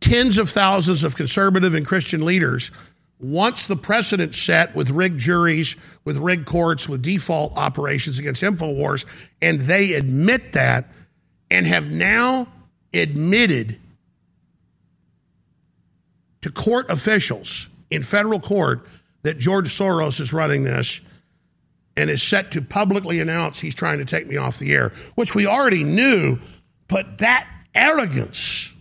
tens 0.00 0.36
of 0.36 0.50
thousands 0.50 1.02
of 1.04 1.16
conservative 1.16 1.74
and 1.74 1.86
Christian 1.86 2.22
leaders 2.24 2.70
once 3.18 3.66
the 3.66 3.76
precedent 3.76 4.34
set 4.34 4.76
with 4.76 4.90
rigged 4.90 5.18
juries, 5.18 5.74
with 6.04 6.18
rigged 6.18 6.44
courts, 6.44 6.86
with 6.86 7.00
default 7.00 7.56
operations 7.56 8.18
against 8.18 8.42
InfoWars, 8.42 9.06
and 9.40 9.62
they 9.62 9.94
admit 9.94 10.52
that 10.52 10.92
and 11.50 11.66
have 11.66 11.86
now 11.86 12.48
admitted 12.92 13.78
to 16.42 16.50
court 16.50 16.90
officials 16.90 17.68
in 17.90 18.02
federal 18.02 18.40
court 18.40 18.86
that 19.22 19.38
George 19.38 19.68
Soros 19.76 20.20
is 20.20 20.32
running 20.32 20.64
this 20.64 21.00
and 21.96 22.10
is 22.10 22.22
set 22.22 22.52
to 22.52 22.62
publicly 22.62 23.20
announce 23.20 23.58
he's 23.58 23.74
trying 23.74 23.98
to 23.98 24.04
take 24.04 24.28
me 24.28 24.36
off 24.36 24.58
the 24.58 24.72
air, 24.72 24.92
which 25.14 25.34
we 25.34 25.46
already 25.46 25.82
knew, 25.82 26.38
but 26.88 27.18
that 27.18 27.48
arrogance 27.74 28.72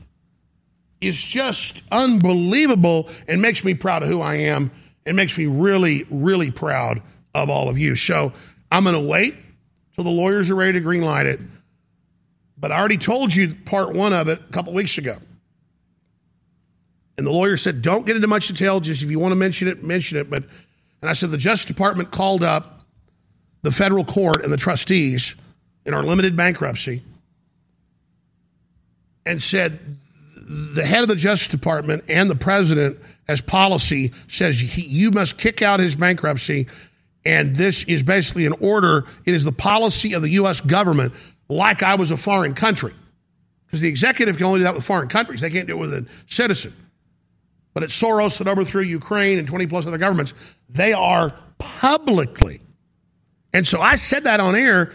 is 1.01 1.21
just 1.21 1.81
unbelievable 1.91 3.09
and 3.27 3.41
makes 3.41 3.63
me 3.63 3.73
proud 3.73 4.03
of 4.03 4.09
who 4.09 4.21
I 4.21 4.35
am 4.35 4.71
and 5.05 5.15
makes 5.15 5.37
me 5.37 5.45
really, 5.45 6.05
really 6.09 6.51
proud 6.51 7.01
of 7.33 7.49
all 7.49 7.69
of 7.69 7.77
you. 7.77 7.95
So 7.95 8.33
I'm 8.71 8.83
going 8.83 8.95
to 8.95 8.99
wait 8.99 9.35
till 9.93 10.03
the 10.03 10.09
lawyers 10.09 10.49
are 10.49 10.55
ready 10.55 10.79
to 10.79 10.85
greenlight 10.85 11.25
it. 11.25 11.39
But 12.57 12.71
I 12.71 12.79
already 12.79 12.97
told 12.97 13.35
you 13.35 13.55
part 13.65 13.93
one 13.93 14.13
of 14.13 14.27
it 14.27 14.39
a 14.39 14.51
couple 14.51 14.73
weeks 14.73 14.97
ago. 14.97 15.17
And 17.17 17.25
the 17.25 17.31
lawyer 17.31 17.57
said, 17.57 17.81
don't 17.81 18.05
get 18.05 18.15
into 18.15 18.27
much 18.27 18.47
detail. 18.47 18.79
Just 18.79 19.01
if 19.01 19.09
you 19.09 19.19
want 19.19 19.31
to 19.31 19.37
mention 19.37 19.67
it, 19.67 19.83
mention 19.83 20.17
it. 20.17 20.29
But, 20.29 20.43
and 21.01 21.09
I 21.09 21.13
said, 21.13 21.31
the 21.31 21.37
Justice 21.37 21.65
Department 21.65 22.11
called 22.11 22.43
up 22.43 22.81
the 23.61 23.71
federal 23.71 24.05
court 24.05 24.43
and 24.43 24.51
the 24.51 24.57
trustees 24.57 25.35
in 25.85 25.93
our 25.93 26.03
limited 26.03 26.35
bankruptcy 26.35 27.03
and 29.25 29.41
said, 29.41 29.97
the 30.35 30.85
head 30.85 31.01
of 31.01 31.07
the 31.07 31.15
Justice 31.15 31.47
Department 31.47 32.03
and 32.07 32.29
the 32.29 32.35
president, 32.35 32.99
as 33.27 33.41
policy, 33.41 34.13
says 34.27 34.59
he, 34.59 34.83
you 34.83 35.09
must 35.11 35.37
kick 35.37 35.61
out 35.61 35.79
his 35.79 35.95
bankruptcy. 35.95 36.67
And 37.25 37.55
this 37.55 37.83
is 37.85 38.03
basically 38.03 38.45
an 38.45 38.53
order. 38.59 39.05
It 39.25 39.33
is 39.33 39.43
the 39.43 39.51
policy 39.51 40.13
of 40.13 40.21
the 40.21 40.29
U.S. 40.29 40.61
government 40.61 41.13
like 41.49 41.83
I 41.83 41.95
was 41.95 42.11
a 42.11 42.17
foreign 42.17 42.53
country. 42.53 42.93
Because 43.65 43.81
the 43.81 43.87
executive 43.87 44.37
can 44.37 44.45
only 44.45 44.59
do 44.59 44.63
that 44.63 44.75
with 44.75 44.85
foreign 44.85 45.09
countries, 45.09 45.41
they 45.41 45.49
can't 45.49 45.67
do 45.67 45.73
it 45.73 45.79
with 45.79 45.93
a 45.93 46.05
citizen. 46.27 46.73
But 47.73 47.83
it's 47.83 47.99
Soros 47.99 48.37
that 48.37 48.47
overthrew 48.47 48.83
Ukraine 48.83 49.37
and 49.37 49.47
20 49.47 49.67
plus 49.67 49.85
other 49.85 49.97
governments. 49.97 50.33
They 50.69 50.93
are 50.93 51.31
publicly. 51.57 52.61
And 53.53 53.67
so 53.67 53.81
I 53.81 53.97
said 53.97 54.23
that 54.25 54.39
on 54.39 54.55
air. 54.55 54.93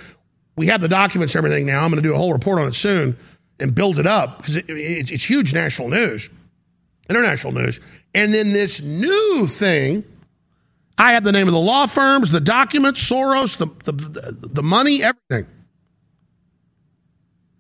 We 0.57 0.67
have 0.69 0.81
the 0.81 0.89
documents, 0.89 1.37
everything 1.37 1.67
now. 1.67 1.85
I'm 1.85 1.91
going 1.91 2.03
to 2.03 2.09
do 2.09 2.15
a 2.15 2.17
whole 2.19 2.33
report 2.33 2.59
on 2.59 2.69
it 2.69 2.75
soon 2.75 3.19
and 3.59 3.75
build 3.75 3.99
it 3.99 4.07
up 4.07 4.39
because 4.39 4.57
it, 4.57 4.69
it, 4.69 5.11
it's 5.11 5.25
huge 5.25 5.53
national 5.53 5.89
news, 5.89 6.31
international 7.09 7.53
news. 7.53 7.81
And 8.15 8.33
then 8.33 8.53
this 8.53 8.81
new 8.81 9.47
thing, 9.47 10.05
I 10.97 11.13
have 11.13 11.25
the 11.25 11.33
name 11.33 11.49
of 11.49 11.53
the 11.53 11.61
law 11.61 11.87
firms, 11.87 12.31
the 12.31 12.41
documents, 12.41 13.03
Soros, 13.03 13.57
the, 13.59 13.67
the, 13.85 14.49
the 14.49 14.63
money, 14.63 15.03
everything. 15.03 15.47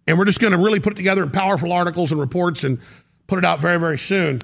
And 0.07 0.19
we're 0.19 0.25
just 0.25 0.41
going 0.41 0.53
to 0.53 0.59
really 0.59 0.81
put 0.81 0.97
together 0.97 1.23
in 1.23 1.31
powerful 1.31 1.73
articles 1.73 2.11
and 2.11 2.21
reports 2.21 2.65
and 2.65 2.79
put 3.27 3.39
it 3.39 3.45
out 3.45 3.61
very, 3.61 3.79
very 3.79 3.99
soon. 3.99 4.43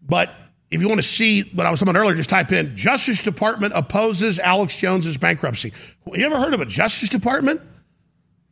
But 0.00 0.30
if 0.70 0.80
you 0.80 0.88
want 0.88 1.00
to 1.00 1.06
see 1.06 1.42
what 1.42 1.66
I 1.66 1.70
was 1.70 1.80
talking 1.80 1.90
about 1.90 2.00
earlier, 2.00 2.14
just 2.14 2.30
type 2.30 2.52
in 2.52 2.76
Justice 2.76 3.22
Department 3.22 3.72
opposes 3.76 4.38
Alex 4.38 4.76
Jones's 4.76 5.16
bankruptcy. 5.16 5.72
You 6.12 6.26
ever 6.26 6.38
heard 6.38 6.54
of 6.54 6.60
a 6.60 6.66
Justice 6.66 7.08
Department 7.08 7.60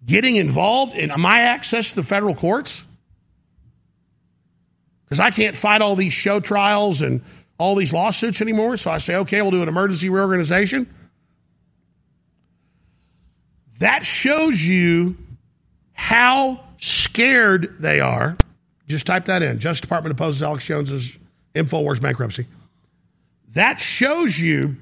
getting 0.04 0.36
involved 0.36 0.94
in 0.94 1.12
my 1.20 1.40
access 1.40 1.90
to 1.90 1.96
the 1.96 2.02
federal 2.02 2.34
courts? 2.34 2.84
Because 5.04 5.20
I 5.20 5.30
can't 5.30 5.56
fight 5.56 5.82
all 5.82 5.94
these 5.94 6.14
show 6.14 6.40
trials 6.40 7.02
and 7.02 7.22
all 7.58 7.74
these 7.74 7.92
lawsuits 7.92 8.40
anymore. 8.40 8.76
So 8.76 8.90
I 8.90 8.98
say, 8.98 9.16
okay, 9.16 9.42
we'll 9.42 9.50
do 9.50 9.62
an 9.62 9.68
emergency 9.68 10.08
reorganization. 10.08 10.92
That 13.78 14.06
shows 14.06 14.64
you 14.64 15.16
how 15.92 16.60
scared 16.80 17.76
they 17.80 18.00
are. 18.00 18.36
Just 18.88 19.06
type 19.06 19.26
that 19.26 19.42
in. 19.42 19.58
Justice 19.58 19.80
Department 19.80 20.12
opposes 20.12 20.42
Alex 20.42 20.64
Jones's 20.64 21.16
InfoWars 21.54 22.00
bankruptcy. 22.00 22.46
That 23.54 23.80
shows 23.80 24.38
you. 24.38 24.76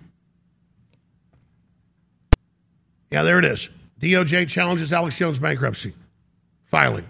Yeah, 3.11 3.23
there 3.23 3.38
it 3.38 3.45
is. 3.45 3.69
DOJ 4.00 4.49
challenges 4.49 4.93
Alex 4.93 5.19
Jones 5.19 5.38
bankruptcy 5.38 5.93
filing. 6.67 7.07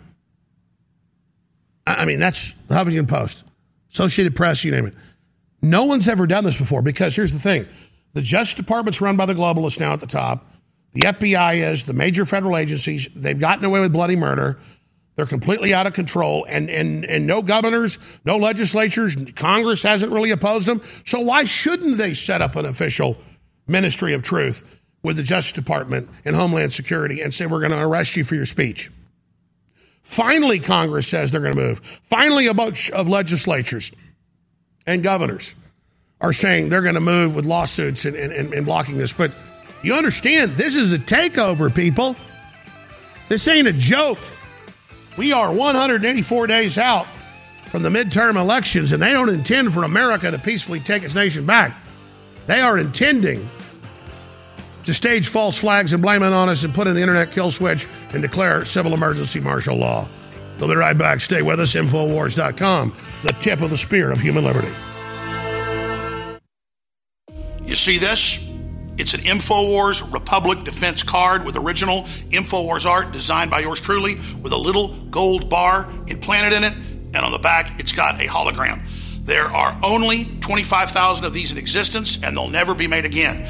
I 1.87 2.05
mean, 2.05 2.21
that's 2.21 2.55
the 2.69 2.75
Huffington 2.75 3.09
Post, 3.09 3.45
Associated 3.93 4.35
Press, 4.35 4.65
you 4.65 4.71
name 4.71 4.87
it. 4.87 4.95
No 5.63 5.85
one's 5.85 6.09
ever 6.09 6.27
done 6.27 6.45
this 6.45 6.57
before 6.57 6.83
because 6.83 7.15
here's 7.15 7.33
the 7.33 7.39
thing 7.39 7.67
the 8.15 8.23
Justice 8.23 8.55
Department's 8.55 9.01
run 9.01 9.17
by 9.17 9.27
the 9.27 9.35
globalists 9.35 9.79
now 9.79 9.93
at 9.93 10.01
the 10.01 10.07
top. 10.07 10.47
The 10.93 11.03
FBI 11.03 11.71
is, 11.73 11.85
the 11.85 11.93
major 11.93 12.25
federal 12.25 12.57
agencies, 12.57 13.09
they've 13.15 13.39
gotten 13.39 13.65
away 13.65 13.81
with 13.81 13.93
bloody 13.93 14.17
murder. 14.17 14.59
They're 15.17 15.27
completely 15.27 15.75
out 15.75 15.87
of 15.87 15.93
control, 15.93 16.47
and, 16.49 16.71
and, 16.71 17.05
and 17.05 17.27
no 17.27 17.43
governors, 17.43 17.99
no 18.25 18.39
legislatures, 18.39 19.17
Congress 19.37 19.83
hasn't 19.83 20.13
really 20.13 20.31
opposed 20.31 20.67
them. 20.67 20.81
So 21.05 21.21
why 21.21 21.45
shouldn't 21.45 21.99
they 21.99 22.15
set 22.15 22.43
up 22.43 22.57
an 22.57 22.67
official 22.67 23.17
ministry 23.67 24.15
of 24.15 24.23
truth 24.23 24.65
with 25.03 25.17
the 25.17 25.23
Justice 25.23 25.53
Department 25.53 26.09
and 26.25 26.35
Homeland 26.35 26.73
Security 26.73 27.21
and 27.21 27.35
say, 27.35 27.47
we're 27.47 27.61
going 27.61 27.73
to 27.73 27.81
arrest 27.81 28.17
you 28.17 28.25
for 28.25 28.35
your 28.35 28.47
speech? 28.47 28.91
Finally, 30.03 30.59
Congress 30.59 31.07
says 31.07 31.31
they're 31.31 31.41
going 31.41 31.55
to 31.55 31.61
move. 31.61 31.81
Finally, 32.03 32.47
a 32.47 32.55
bunch 32.55 32.91
of 32.91 33.07
legislatures 33.07 33.93
and 34.87 35.03
governors 35.03 35.55
are 36.21 36.33
saying 36.33 36.69
they're 36.69 36.83
going 36.83 36.95
to 36.95 37.01
move 37.01 37.35
with 37.35 37.45
lawsuits 37.45 38.05
and, 38.05 38.17
and, 38.17 38.53
and 38.53 38.67
blocking 38.67 38.99
this. 38.99 39.13
But 39.13 39.31
you 39.83 39.95
understand, 39.95 40.53
this 40.53 40.75
is 40.75 40.93
a 40.93 40.99
takeover, 40.99 41.75
people. 41.75 42.17
This 43.29 43.47
ain't 43.49 43.69
a 43.69 43.73
joke. 43.73 44.19
We 45.17 45.33
are 45.33 45.53
184 45.53 46.47
days 46.47 46.79
out 46.79 47.07
from 47.67 47.83
the 47.83 47.89
midterm 47.89 48.37
elections, 48.37 48.93
and 48.93 49.01
they 49.01 49.13
don't 49.13 49.29
intend 49.29 49.73
for 49.73 49.85
America 49.85 50.31
to 50.31 50.39
peacefully 50.39 50.81
take 50.81 51.03
its 51.03 51.15
nation 51.15 51.47
back. 51.47 51.75
They 52.47 52.61
are 52.61 52.79
intending 52.79 53.47
to 54.85 54.95
stage 54.95 55.29
false 55.29 55.57
flags 55.57 55.93
and 55.93 56.03
blame 56.03 56.23
it 56.23 56.33
on 56.33 56.49
us 56.49 56.65
and 56.65 56.75
put 56.75 56.87
in 56.87 56.95
the 56.95 57.01
internet 57.01 57.31
kill 57.31 57.51
switch 57.51 57.87
and 58.13 58.23
declare 58.23 58.65
civil 58.65 58.93
emergency 58.93 59.39
martial 59.39 59.77
law. 59.77 60.09
We'll 60.59 60.69
be 60.69 60.75
right 60.75 60.99
back. 60.99 61.21
Stay 61.21 61.43
with 61.43 61.61
us. 61.61 61.75
Infowars.com, 61.75 62.95
the 63.23 63.33
tip 63.35 63.61
of 63.61 63.71
the 63.71 63.79
spear 63.79 64.11
of 64.11 64.19
human 64.19 64.45
liberty. 64.45 64.73
You 67.65 67.77
see 67.77 67.99
this? 67.99 68.50
It's 69.01 69.15
an 69.15 69.21
InfoWars 69.21 70.13
Republic 70.13 70.63
Defense 70.63 71.03
card 71.03 71.47
with 71.47 71.57
original 71.57 72.03
InfoWars 72.29 72.85
art 72.85 73.13
designed 73.13 73.51
by 73.51 73.61
yours 73.61 73.81
truly 73.81 74.17
with 74.43 74.53
a 74.53 74.59
little 74.59 74.89
gold 75.07 75.49
bar 75.49 75.89
implanted 76.09 76.53
in 76.53 76.65
it. 76.65 76.75
And 77.15 77.17
on 77.17 77.33
the 77.33 77.39
back, 77.39 77.81
it's 77.81 77.93
got 77.93 78.21
a 78.21 78.27
hologram. 78.27 78.83
There 79.25 79.47
are 79.47 79.81
only 79.83 80.27
25,000 80.41 81.25
of 81.25 81.33
these 81.33 81.51
in 81.51 81.57
existence, 81.57 82.23
and 82.23 82.37
they'll 82.37 82.51
never 82.51 82.75
be 82.75 82.89
made 82.89 83.07
again 83.07 83.47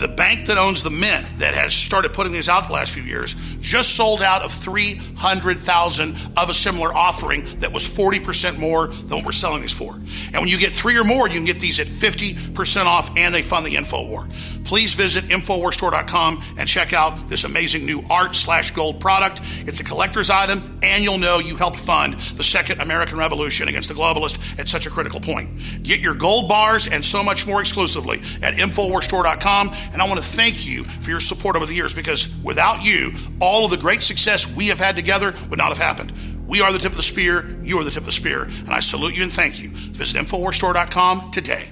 the 0.00 0.08
bank 0.08 0.46
that 0.46 0.56
owns 0.56 0.82
the 0.82 0.90
mint 0.90 1.26
that 1.38 1.54
has 1.54 1.74
started 1.74 2.14
putting 2.14 2.32
these 2.32 2.48
out 2.48 2.66
the 2.66 2.72
last 2.72 2.94
few 2.94 3.02
years 3.02 3.34
just 3.60 3.96
sold 3.96 4.22
out 4.22 4.42
of 4.42 4.52
300,000 4.52 6.16
of 6.38 6.48
a 6.48 6.54
similar 6.54 6.94
offering 6.94 7.44
that 7.58 7.70
was 7.70 7.86
40% 7.86 8.58
more 8.58 8.86
than 8.86 9.18
what 9.18 9.26
we're 9.26 9.32
selling 9.32 9.60
these 9.60 9.74
for. 9.74 9.92
And 9.94 10.34
when 10.34 10.48
you 10.48 10.58
get 10.58 10.72
three 10.72 10.98
or 10.98 11.04
more, 11.04 11.28
you 11.28 11.34
can 11.34 11.44
get 11.44 11.60
these 11.60 11.80
at 11.80 11.86
50% 11.86 12.86
off 12.86 13.14
and 13.16 13.34
they 13.34 13.42
fund 13.42 13.66
the 13.66 13.76
info 13.76 14.06
war. 14.06 14.26
Please 14.70 14.94
visit 14.94 15.24
InfoWarsStore.com 15.24 16.40
and 16.56 16.68
check 16.68 16.92
out 16.92 17.28
this 17.28 17.42
amazing 17.42 17.84
new 17.84 18.04
art 18.08 18.36
slash 18.36 18.70
gold 18.70 19.00
product. 19.00 19.40
It's 19.66 19.80
a 19.80 19.84
collector's 19.84 20.30
item, 20.30 20.78
and 20.84 21.02
you'll 21.02 21.18
know 21.18 21.40
you 21.40 21.56
helped 21.56 21.80
fund 21.80 22.14
the 22.14 22.44
second 22.44 22.80
American 22.80 23.18
Revolution 23.18 23.66
against 23.66 23.88
the 23.88 23.96
globalists 23.96 24.60
at 24.60 24.68
such 24.68 24.86
a 24.86 24.90
critical 24.90 25.18
point. 25.18 25.50
Get 25.82 25.98
your 25.98 26.14
gold 26.14 26.48
bars 26.48 26.86
and 26.86 27.04
so 27.04 27.20
much 27.20 27.48
more 27.48 27.58
exclusively 27.60 28.18
at 28.42 28.54
InfoWarsStore.com. 28.54 29.74
And 29.92 30.00
I 30.00 30.06
want 30.06 30.20
to 30.20 30.24
thank 30.24 30.64
you 30.64 30.84
for 30.84 31.10
your 31.10 31.18
support 31.18 31.56
over 31.56 31.66
the 31.66 31.74
years 31.74 31.92
because 31.92 32.32
without 32.44 32.84
you, 32.84 33.12
all 33.40 33.64
of 33.64 33.72
the 33.72 33.76
great 33.76 34.02
success 34.02 34.54
we 34.54 34.68
have 34.68 34.78
had 34.78 34.94
together 34.94 35.34
would 35.48 35.58
not 35.58 35.70
have 35.70 35.78
happened. 35.78 36.12
We 36.46 36.60
are 36.60 36.72
the 36.72 36.78
tip 36.78 36.92
of 36.92 36.96
the 36.96 37.02
spear. 37.02 37.58
You 37.60 37.80
are 37.80 37.84
the 37.84 37.90
tip 37.90 38.02
of 38.02 38.06
the 38.06 38.12
spear. 38.12 38.42
And 38.44 38.70
I 38.70 38.78
salute 38.78 39.16
you 39.16 39.24
and 39.24 39.32
thank 39.32 39.60
you. 39.60 39.70
Visit 39.70 40.24
InfoWarsStore.com 40.24 41.32
today. 41.32 41.70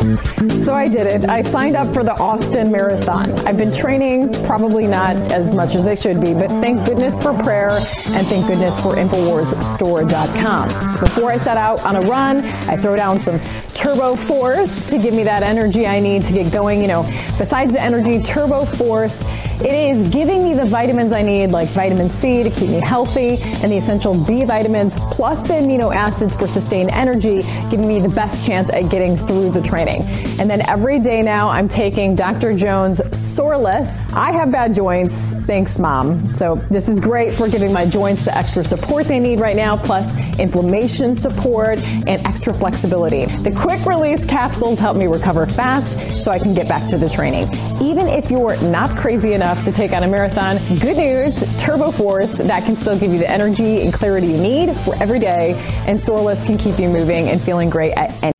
So 0.00 0.72
I 0.72 0.88
did 0.88 1.06
it. 1.06 1.28
I 1.28 1.42
signed 1.42 1.76
up 1.76 1.92
for 1.92 2.02
the 2.02 2.14
Austin 2.14 2.72
Marathon. 2.72 3.32
I've 3.46 3.58
been 3.58 3.70
training, 3.70 4.32
probably 4.44 4.86
not 4.86 5.14
as 5.30 5.54
much 5.54 5.74
as 5.74 5.86
I 5.86 5.94
should 5.94 6.22
be, 6.22 6.32
but 6.32 6.48
thank 6.48 6.86
goodness 6.86 7.22
for 7.22 7.34
prayer 7.34 7.72
and 7.72 8.26
thank 8.26 8.46
goodness 8.46 8.80
for 8.80 8.94
InfoWarsStore.com. 8.94 11.00
Before 11.00 11.30
I 11.30 11.36
set 11.36 11.58
out 11.58 11.84
on 11.84 11.96
a 11.96 12.00
run, 12.02 12.38
I 12.68 12.76
throw 12.76 12.96
down 12.96 13.20
some 13.20 13.38
Turbo 13.74 14.16
Force 14.16 14.86
to 14.86 14.98
give 14.98 15.12
me 15.12 15.24
that 15.24 15.42
energy 15.42 15.86
I 15.86 16.00
need 16.00 16.22
to 16.24 16.32
get 16.32 16.50
going. 16.52 16.80
You 16.80 16.88
know, 16.88 17.02
besides 17.38 17.74
the 17.74 17.82
energy, 17.82 18.20
Turbo 18.20 18.64
Force, 18.64 19.24
it 19.62 19.90
is 19.90 20.10
giving 20.10 20.42
me 20.42 20.54
the 20.54 20.64
vitamins 20.64 21.12
I 21.12 21.20
need, 21.22 21.48
like 21.48 21.68
vitamin 21.68 22.08
C 22.08 22.42
to 22.42 22.50
keep 22.50 22.70
me 22.70 22.80
healthy 22.80 23.36
and 23.62 23.70
the 23.70 23.76
essential 23.76 24.14
B 24.24 24.44
vitamins, 24.44 24.96
plus 25.12 25.42
the 25.42 25.54
amino 25.54 25.94
acids 25.94 26.34
for 26.34 26.46
sustained 26.46 26.90
energy, 26.92 27.42
giving 27.70 27.86
me 27.86 28.00
the 28.00 28.08
best 28.08 28.46
chance 28.46 28.72
at 28.72 28.90
getting 28.90 29.16
through 29.16 29.50
the 29.50 29.60
training. 29.60 30.00
And 30.40 30.48
then 30.48 30.66
every 30.66 30.98
day 30.98 31.20
now, 31.22 31.50
I'm 31.50 31.68
taking 31.68 32.14
Dr. 32.14 32.54
Jones 32.54 33.02
Soreless. 33.16 34.00
I 34.14 34.32
have 34.32 34.50
bad 34.50 34.72
joints. 34.72 35.36
Thanks, 35.36 35.78
Mom. 35.78 36.34
So 36.34 36.54
this 36.70 36.88
is 36.88 36.98
great 36.98 37.36
for 37.36 37.46
giving 37.46 37.72
my 37.72 37.84
joints 37.84 38.24
the 38.24 38.36
extra 38.36 38.64
support 38.64 39.06
they 39.06 39.20
need 39.20 39.40
right 39.40 39.56
now, 39.56 39.76
plus 39.76 40.40
inflammation 40.40 41.14
support 41.14 41.78
and 42.06 42.26
extra 42.26 42.54
flexibility. 42.54 43.26
The 43.26 43.54
quick 43.54 43.84
release 43.84 44.24
capsules 44.24 44.78
help 44.78 44.96
me 44.96 45.06
recover 45.06 45.44
fast 45.44 46.24
so 46.24 46.30
I 46.30 46.38
can 46.38 46.54
get 46.54 46.66
back 46.66 46.88
to 46.88 46.96
the 46.96 47.10
training. 47.10 47.44
Even 47.82 48.06
if 48.06 48.30
you're 48.30 48.60
not 48.62 48.90
crazy 48.96 49.34
enough 49.34 49.49
to 49.58 49.72
take 49.72 49.92
on 49.92 50.02
a 50.02 50.08
marathon, 50.08 50.56
good 50.78 50.96
news, 50.96 51.44
Turbo 51.62 51.90
Force, 51.90 52.38
that 52.38 52.64
can 52.64 52.74
still 52.74 52.98
give 52.98 53.12
you 53.12 53.18
the 53.18 53.30
energy 53.30 53.82
and 53.82 53.92
clarity 53.92 54.28
you 54.28 54.40
need 54.40 54.74
for 54.74 54.94
every 55.02 55.18
day, 55.18 55.52
and 55.86 55.98
Soreless 55.98 56.44
can 56.44 56.58
keep 56.58 56.78
you 56.78 56.88
moving 56.88 57.28
and 57.28 57.40
feeling 57.40 57.70
great 57.70 57.92
at 57.92 58.10
any 58.22 58.32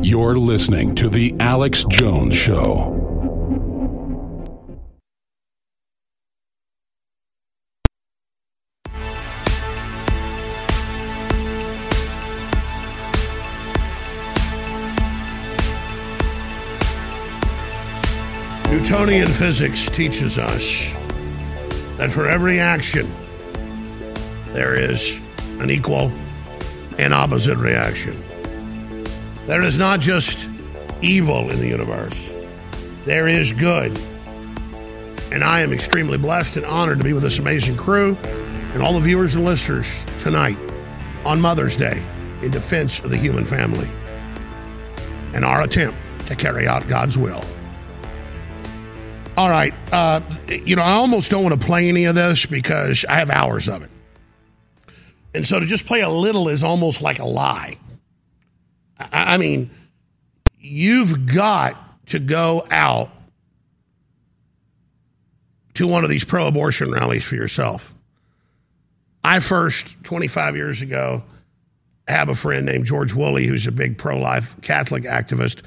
you're 0.00 0.36
listening 0.36 0.94
to 0.94 1.08
The 1.08 1.34
Alex 1.40 1.84
Jones 1.84 2.34
Show. 2.34 2.97
Newtonian 18.70 19.28
physics 19.28 19.86
teaches 19.86 20.36
us 20.36 20.62
that 21.96 22.10
for 22.12 22.28
every 22.28 22.60
action, 22.60 23.10
there 24.52 24.74
is 24.74 25.10
an 25.60 25.70
equal 25.70 26.12
and 26.98 27.14
opposite 27.14 27.56
reaction. 27.56 28.22
There 29.46 29.62
is 29.62 29.78
not 29.78 30.00
just 30.00 30.46
evil 31.00 31.48
in 31.50 31.60
the 31.60 31.68
universe, 31.68 32.30
there 33.06 33.26
is 33.26 33.54
good. 33.54 33.98
And 35.32 35.42
I 35.42 35.60
am 35.60 35.72
extremely 35.72 36.18
blessed 36.18 36.58
and 36.58 36.66
honored 36.66 36.98
to 36.98 37.04
be 37.04 37.14
with 37.14 37.22
this 37.22 37.38
amazing 37.38 37.78
crew 37.78 38.18
and 38.74 38.82
all 38.82 38.92
the 38.92 39.00
viewers 39.00 39.34
and 39.34 39.46
listeners 39.46 39.86
tonight 40.20 40.58
on 41.24 41.40
Mother's 41.40 41.76
Day 41.76 42.02
in 42.42 42.50
defense 42.50 42.98
of 42.98 43.08
the 43.08 43.16
human 43.16 43.46
family 43.46 43.88
and 45.32 45.42
our 45.42 45.62
attempt 45.62 45.96
to 46.26 46.36
carry 46.36 46.68
out 46.68 46.86
God's 46.86 47.16
will. 47.16 47.42
All 49.38 49.48
right. 49.48 49.72
Uh, 49.92 50.20
you 50.48 50.74
know, 50.74 50.82
I 50.82 50.94
almost 50.94 51.30
don't 51.30 51.44
want 51.44 51.60
to 51.60 51.64
play 51.64 51.88
any 51.88 52.06
of 52.06 52.16
this 52.16 52.44
because 52.44 53.04
I 53.04 53.18
have 53.18 53.30
hours 53.30 53.68
of 53.68 53.84
it. 53.84 53.90
And 55.32 55.46
so 55.46 55.60
to 55.60 55.64
just 55.64 55.86
play 55.86 56.00
a 56.00 56.08
little 56.08 56.48
is 56.48 56.64
almost 56.64 57.02
like 57.02 57.20
a 57.20 57.24
lie. 57.24 57.78
I 58.98 59.36
mean, 59.36 59.70
you've 60.58 61.32
got 61.32 61.76
to 62.08 62.18
go 62.18 62.66
out 62.72 63.10
to 65.74 65.86
one 65.86 66.02
of 66.02 66.10
these 66.10 66.24
pro 66.24 66.48
abortion 66.48 66.90
rallies 66.90 67.22
for 67.22 67.36
yourself. 67.36 67.94
I 69.22 69.38
first, 69.38 70.02
25 70.02 70.56
years 70.56 70.82
ago, 70.82 71.22
have 72.08 72.28
a 72.28 72.34
friend 72.34 72.66
named 72.66 72.86
George 72.86 73.12
Woolley 73.12 73.46
who's 73.46 73.68
a 73.68 73.72
big 73.72 73.98
pro 73.98 74.18
life 74.18 74.56
Catholic 74.62 75.04
activist. 75.04 75.62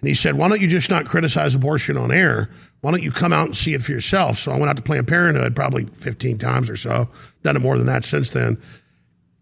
And 0.00 0.08
he 0.08 0.14
said, 0.14 0.34
Why 0.36 0.48
don't 0.48 0.60
you 0.60 0.68
just 0.68 0.90
not 0.90 1.06
criticize 1.06 1.54
abortion 1.54 1.96
on 1.96 2.12
air? 2.12 2.50
Why 2.80 2.90
don't 2.90 3.02
you 3.02 3.10
come 3.10 3.32
out 3.32 3.46
and 3.46 3.56
see 3.56 3.74
it 3.74 3.82
for 3.82 3.92
yourself? 3.92 4.38
So 4.38 4.52
I 4.52 4.56
went 4.56 4.70
out 4.70 4.76
to 4.76 4.82
Planned 4.82 5.08
Parenthood 5.08 5.56
probably 5.56 5.86
15 6.00 6.38
times 6.38 6.70
or 6.70 6.76
so, 6.76 7.08
done 7.42 7.56
it 7.56 7.60
more 7.60 7.76
than 7.76 7.86
that 7.86 8.04
since 8.04 8.30
then. 8.30 8.60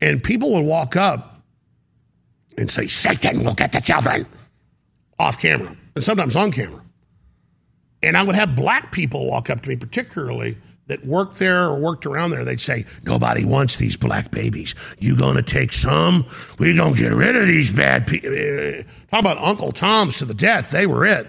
And 0.00 0.22
people 0.22 0.52
would 0.52 0.64
walk 0.64 0.96
up 0.96 1.42
and 2.56 2.70
say, 2.70 2.86
Satan 2.86 3.44
will 3.44 3.54
get 3.54 3.72
the 3.72 3.80
children 3.80 4.26
off 5.18 5.38
camera 5.38 5.76
and 5.94 6.04
sometimes 6.04 6.36
on 6.36 6.52
camera. 6.52 6.82
And 8.02 8.16
I 8.16 8.22
would 8.22 8.34
have 8.34 8.54
black 8.54 8.92
people 8.92 9.26
walk 9.26 9.48
up 9.50 9.62
to 9.62 9.68
me, 9.68 9.76
particularly 9.76 10.56
that 10.86 11.06
worked 11.06 11.38
there 11.38 11.64
or 11.64 11.78
worked 11.78 12.04
around 12.04 12.30
there. 12.30 12.44
They'd 12.44 12.60
say, 12.60 12.84
Nobody 13.04 13.44
wants 13.44 13.76
these 13.76 13.96
black 13.96 14.30
babies. 14.30 14.74
You 14.98 15.16
going 15.16 15.36
to 15.36 15.42
take 15.42 15.72
some? 15.72 16.26
we 16.58 16.74
going 16.74 16.94
to 16.94 17.00
get 17.00 17.12
rid 17.12 17.36
of 17.36 17.46
these 17.46 17.70
bad 17.70 18.06
people. 18.06 18.30
Uh, 18.30 18.82
talk 19.10 19.20
about 19.20 19.38
Uncle 19.38 19.72
Tom's 19.72 20.18
to 20.18 20.24
the 20.24 20.34
death. 20.34 20.70
They 20.70 20.86
were 20.86 21.06
it. 21.06 21.26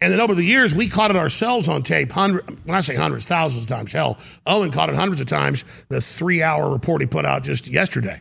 And 0.00 0.12
then 0.12 0.20
over 0.20 0.34
the 0.34 0.42
years, 0.42 0.74
we 0.74 0.88
caught 0.88 1.10
it 1.10 1.16
ourselves 1.16 1.68
on 1.68 1.82
tape. 1.82 2.10
Hundred, 2.10 2.46
when 2.64 2.76
I 2.76 2.80
say 2.80 2.94
hundreds, 2.94 3.26
thousands 3.26 3.64
of 3.64 3.68
times. 3.68 3.92
Hell, 3.92 4.18
Owen 4.46 4.70
caught 4.70 4.88
it 4.88 4.96
hundreds 4.96 5.20
of 5.20 5.26
times. 5.26 5.64
The 5.88 6.00
three 6.00 6.42
hour 6.42 6.70
report 6.70 7.02
he 7.02 7.06
put 7.06 7.26
out 7.26 7.42
just 7.42 7.66
yesterday. 7.66 8.20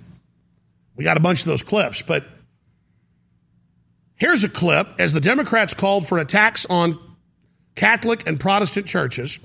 We 0.96 1.06
got 1.06 1.15
a 1.15 1.22
bunch 1.22 1.39
of 1.39 1.46
those 1.46 1.63
clips, 1.63 2.02
but 2.02 2.26
here's 4.15 4.44
a 4.44 4.50
clip 4.50 4.88
as 5.00 5.13
the 5.13 5.22
Democrats 5.22 5.74
called 5.74 6.06
for 6.06 6.18
attacks 6.18 6.65
on 6.70 7.00
Catholic 7.76 8.28
and 8.28 8.38
Protestant 8.38 8.86
churches. 8.86 9.39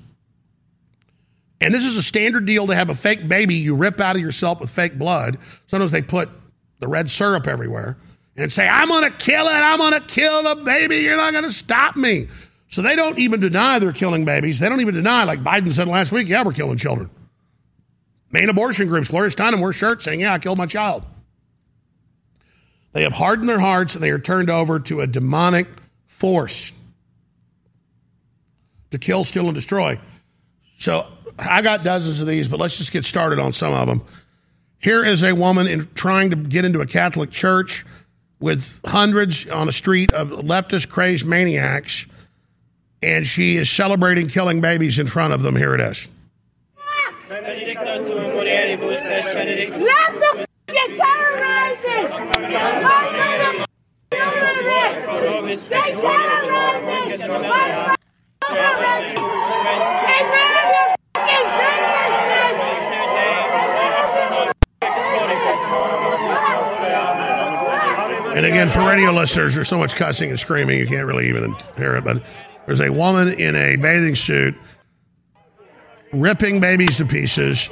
And 1.60 1.72
this 1.72 1.84
is 1.84 1.96
a 1.96 2.02
standard 2.02 2.46
deal 2.46 2.66
to 2.66 2.74
have 2.74 2.90
a 2.90 2.96
fake 2.96 3.28
baby 3.28 3.54
you 3.54 3.76
rip 3.76 4.00
out 4.00 4.16
of 4.16 4.22
yourself 4.22 4.60
with 4.60 4.70
fake 4.70 4.98
blood. 4.98 5.38
Sometimes 5.68 5.92
they 5.92 6.02
put 6.02 6.28
the 6.80 6.88
red 6.88 7.08
syrup 7.08 7.46
everywhere 7.46 7.96
and 8.36 8.52
say, 8.52 8.66
I'm 8.66 8.88
going 8.88 9.10
to 9.10 9.16
kill 9.16 9.46
it. 9.46 9.52
I'm 9.52 9.78
going 9.78 9.92
to 9.92 10.00
kill 10.00 10.42
the 10.42 10.56
baby. 10.56 10.98
You're 10.98 11.16
not 11.16 11.32
going 11.32 11.44
to 11.44 11.52
stop 11.52 11.96
me. 11.96 12.28
So 12.68 12.82
they 12.82 12.96
don't 12.96 13.18
even 13.18 13.40
deny 13.40 13.78
they're 13.78 13.92
killing 13.92 14.24
babies. 14.24 14.58
They 14.58 14.68
don't 14.68 14.80
even 14.80 14.94
deny, 14.94 15.24
like 15.24 15.44
Biden 15.44 15.72
said 15.72 15.86
last 15.86 16.10
week, 16.10 16.26
yeah, 16.26 16.42
we're 16.42 16.52
killing 16.52 16.76
children. 16.76 17.10
Main 18.32 18.48
abortion 18.48 18.88
groups, 18.88 19.08
Gloria 19.08 19.30
Steinem 19.30 19.60
wear 19.60 19.72
shirts 19.72 20.04
saying, 20.04 20.20
yeah, 20.20 20.32
I 20.32 20.40
killed 20.40 20.58
my 20.58 20.66
child. 20.66 21.04
They 22.92 23.02
have 23.02 23.12
hardened 23.12 23.48
their 23.48 23.60
hearts 23.60 23.94
and 23.94 24.02
they 24.02 24.10
are 24.10 24.18
turned 24.18 24.50
over 24.50 24.80
to 24.80 25.00
a 25.00 25.06
demonic 25.06 25.68
force 26.06 26.72
to 28.90 28.98
kill, 28.98 29.24
steal, 29.24 29.46
and 29.46 29.54
destroy. 29.54 30.00
So 30.78 31.06
I 31.38 31.62
got 31.62 31.84
dozens 31.84 32.20
of 32.20 32.26
these, 32.26 32.48
but 32.48 32.58
let's 32.58 32.76
just 32.76 32.90
get 32.90 33.04
started 33.04 33.38
on 33.38 33.52
some 33.52 33.72
of 33.72 33.86
them. 33.86 34.02
Here 34.78 35.04
is 35.04 35.22
a 35.22 35.32
woman 35.32 35.66
in, 35.66 35.88
trying 35.94 36.30
to 36.30 36.36
get 36.36 36.64
into 36.64 36.80
a 36.80 36.86
Catholic 36.86 37.30
church 37.30 37.84
with 38.40 38.64
hundreds 38.84 39.48
on 39.48 39.68
a 39.68 39.72
street 39.72 40.12
of 40.12 40.28
leftist 40.28 40.88
crazed 40.88 41.26
maniacs, 41.26 42.06
and 43.02 43.26
she 43.26 43.56
is 43.56 43.70
celebrating 43.70 44.28
killing 44.28 44.60
babies 44.60 44.98
in 44.98 45.06
front 45.06 45.32
of 45.32 45.42
them. 45.42 45.56
Here 45.56 45.74
it 45.74 45.80
is. 45.80 46.08
Let 47.30 47.44
the 50.20 50.40
f- 50.40 50.46
terrorizing! 50.96 52.34
And 68.34 68.44
again, 68.44 68.68
for 68.68 68.80
radio 68.80 69.12
listeners, 69.12 69.54
there's 69.54 69.68
so 69.68 69.78
much 69.78 69.94
cussing 69.94 70.30
and 70.30 70.40
screaming, 70.40 70.78
you 70.78 70.88
can't 70.88 71.06
really 71.06 71.28
even 71.28 71.54
hear 71.76 71.94
it. 71.94 72.02
But 72.02 72.22
there's 72.66 72.80
a 72.80 72.90
woman 72.90 73.32
in 73.34 73.54
a 73.54 73.76
bathing 73.76 74.16
suit 74.16 74.56
ripping 76.12 76.60
babies 76.60 76.96
to 76.96 77.04
pieces. 77.04 77.68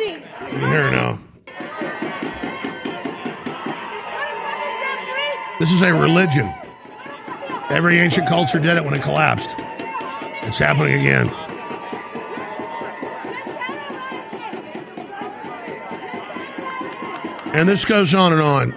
You 0.00 0.62
can 0.62 0.68
hear 0.68 0.82
her 0.82 0.90
now. 0.90 1.18
This 5.58 5.70
is 5.70 5.80
a 5.82 5.94
religion. 5.94 6.52
Every 7.70 7.98
ancient 7.98 8.28
culture 8.28 8.58
did 8.58 8.76
it 8.76 8.84
when 8.84 8.92
it 8.92 9.02
collapsed. 9.02 9.48
It's 10.42 10.58
happening 10.58 11.00
again. 11.00 11.45
And 17.56 17.66
this 17.66 17.86
goes 17.86 18.12
on 18.12 18.34
and 18.34 18.42
on. 18.42 18.74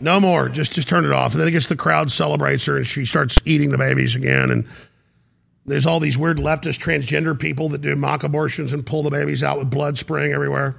No 0.00 0.20
more. 0.20 0.50
Just 0.50 0.72
just 0.72 0.86
turn 0.86 1.06
it 1.06 1.12
off. 1.12 1.32
And 1.32 1.40
then 1.40 1.48
I 1.48 1.50
guess 1.50 1.66
the 1.66 1.74
crowd 1.74 2.12
celebrates 2.12 2.66
her 2.66 2.76
and 2.76 2.86
she 2.86 3.06
starts 3.06 3.40
eating 3.46 3.70
the 3.70 3.78
babies 3.78 4.14
again. 4.14 4.50
And 4.50 4.66
there's 5.64 5.86
all 5.86 5.98
these 5.98 6.18
weird 6.18 6.36
leftist 6.36 6.78
transgender 6.78 7.38
people 7.38 7.70
that 7.70 7.80
do 7.80 7.96
mock 7.96 8.22
abortions 8.22 8.74
and 8.74 8.84
pull 8.84 9.02
the 9.02 9.08
babies 9.08 9.42
out 9.42 9.56
with 9.56 9.70
blood 9.70 9.96
spraying 9.96 10.34
everywhere. 10.34 10.76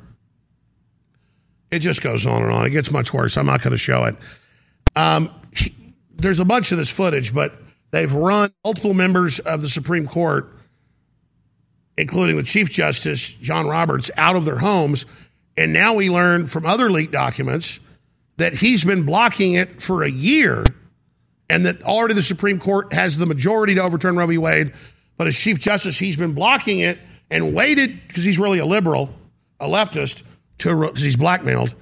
It 1.71 1.79
just 1.79 2.03
goes 2.03 2.23
on 2.23 2.43
and 2.43 2.51
on. 2.51 2.67
It 2.67 2.69
gets 2.69 2.91
much 2.91 3.11
worse. 3.11 3.35
I'm 3.35 3.47
not 3.47 3.63
going 3.63 3.71
to 3.71 3.79
show 3.79 4.03
it. 4.03 4.15
Um, 4.95 5.33
there's 6.15 6.39
a 6.39 6.45
bunch 6.45 6.71
of 6.71 6.77
this 6.77 6.89
footage, 6.89 7.33
but 7.33 7.59
they've 7.89 8.13
run 8.13 8.53
multiple 8.63 8.93
members 8.93 9.39
of 9.39 9.63
the 9.63 9.69
Supreme 9.69 10.07
Court, 10.07 10.55
including 11.97 12.37
the 12.37 12.43
Chief 12.43 12.69
Justice, 12.69 13.23
John 13.41 13.65
Roberts, 13.65 14.11
out 14.17 14.35
of 14.35 14.45
their 14.45 14.59
homes. 14.59 15.07
And 15.57 15.73
now 15.73 15.93
we 15.93 16.09
learn 16.09 16.47
from 16.47 16.65
other 16.65 16.89
leaked 16.89 17.11
documents 17.11 17.79
that 18.37 18.53
he's 18.53 18.85
been 18.85 19.03
blocking 19.03 19.55
it 19.55 19.81
for 19.81 20.03
a 20.03 20.09
year 20.09 20.63
and 21.49 21.65
that 21.65 21.81
already 21.83 22.13
the 22.13 22.21
Supreme 22.21 22.59
Court 22.59 22.93
has 22.93 23.17
the 23.17 23.25
majority 23.25 23.75
to 23.75 23.81
overturn 23.81 24.15
Roe 24.15 24.27
v. 24.27 24.37
Wade. 24.37 24.73
But 25.17 25.27
as 25.27 25.35
Chief 25.35 25.59
Justice, 25.59 25.97
he's 25.97 26.17
been 26.17 26.33
blocking 26.33 26.79
it 26.79 26.99
and 27.31 27.53
waited 27.53 27.99
because 28.07 28.23
he's 28.23 28.37
really 28.37 28.59
a 28.59 28.65
liberal, 28.65 29.09
a 29.59 29.67
leftist, 29.67 30.21
to 30.59 30.79
because 30.79 31.01
he's 31.01 31.15
blackmailed. 31.15 31.73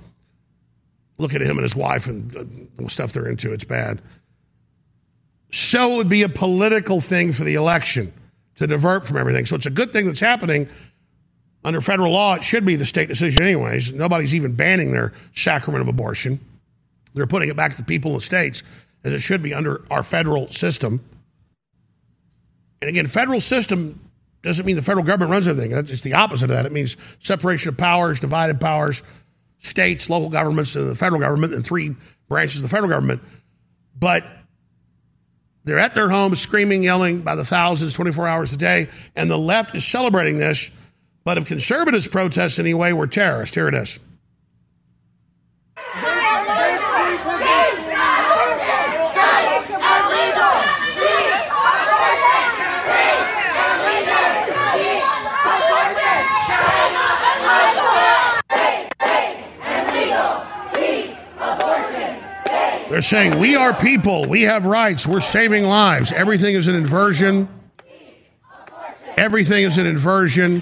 Look 1.18 1.34
at 1.34 1.42
him 1.42 1.58
and 1.58 1.64
his 1.64 1.76
wife 1.76 2.08
and 2.08 2.36
uh, 2.36 2.44
the 2.78 2.90
stuff 2.90 3.14
they're 3.14 3.28
into. 3.28 3.52
It's 3.52 3.64
bad. 3.64 4.02
So 5.52 5.94
it 5.94 5.98
would 5.98 6.10
be 6.10 6.24
a 6.24 6.30
political 6.30 7.00
thing 7.00 7.32
for 7.32 7.44
the 7.44 7.56
election 7.56 8.14
to 8.58 8.68
divert 8.68 9.06
from 9.06 9.18
everything. 9.18 9.46
So 9.46 9.56
it's 9.56 9.66
a 9.66 9.72
good 9.72 9.94
thing 9.94 10.08
that's 10.08 10.20
happening. 10.20 10.70
Under 11.66 11.82
federal 11.82 12.12
law, 12.12 12.36
it 12.36 12.44
should 12.44 12.64
be 12.64 12.76
the 12.76 12.86
state 12.86 13.10
decision, 13.10 13.42
anyways. 13.42 13.92
Nobody's 13.92 14.36
even 14.36 14.54
banning 14.54 14.92
their 14.92 15.14
sacrament 15.34 15.82
of 15.82 15.88
abortion. 15.88 16.40
They're 17.16 17.26
putting 17.26 17.50
it 17.50 17.56
back 17.56 17.72
to 17.72 17.78
the 17.78 17.84
people 17.84 18.12
in 18.12 18.18
the 18.20 18.24
states, 18.24 18.62
as 19.04 19.14
it 19.14 19.20
should 19.20 19.42
be 19.42 19.52
under 19.52 19.84
our 19.90 20.04
federal 20.04 20.52
system. 20.52 21.04
And 22.82 22.90
again, 22.90 23.08
federal 23.08 23.42
system 23.42 24.00
doesn't 24.44 24.64
mean 24.64 24.76
the 24.76 24.84
federal 24.84 25.04
government 25.04 25.32
runs 25.32 25.48
everything. 25.48 25.72
It's 25.72 26.04
the 26.04 26.14
opposite 26.14 26.52
of 26.52 26.56
that. 26.56 26.68
It 26.68 26.72
means 26.72 26.98
separation 27.20 27.70
of 27.70 27.78
powers, 27.78 28.20
divided 28.20 28.62
powers, 28.62 29.02
states, 29.58 30.08
local 30.08 30.30
governments, 30.30 30.76
and 30.76 30.88
the 30.88 30.94
federal 30.94 31.20
government, 31.20 31.56
and 31.56 31.66
three 31.66 31.96
branches 32.30 32.58
of 32.58 32.62
the 32.62 32.70
federal 32.70 32.92
government. 32.92 33.24
But 33.98 34.24
they're 35.64 35.80
at 35.80 35.96
their 35.96 36.10
homes 36.10 36.40
screaming, 36.40 36.84
yelling 36.84 37.22
by 37.22 37.34
the 37.34 37.44
thousands, 37.44 37.96
24 37.96 38.28
hours 38.28 38.54
a 38.54 38.58
day, 38.58 38.88
and 39.16 39.32
the 39.32 39.38
left 39.38 39.74
is 39.74 39.84
celebrating 39.84 40.38
this 40.38 40.70
but 41.26 41.40
if 41.40 41.46
conservatives 41.46 42.08
protest 42.08 42.60
anyway, 42.60 42.94
we're 42.94 43.08
terrorists. 43.08 43.56
Here 43.56 43.68
it 43.68 43.74
is. 43.74 44.00
They're 62.88 63.02
saying, 63.02 63.40
We 63.40 63.56
are 63.56 63.74
people. 63.74 64.26
We 64.26 64.44
have 64.44 64.66
rights. 64.66 65.06
We're 65.06 65.20
saving 65.20 65.66
lives. 65.66 66.14
Everything 66.14 66.56
is 66.56 66.68
an 66.68 66.76
inversion. 66.76 67.50
Everything 69.18 69.66
is 69.66 69.78
an 69.78 69.86
inversion 69.88 70.62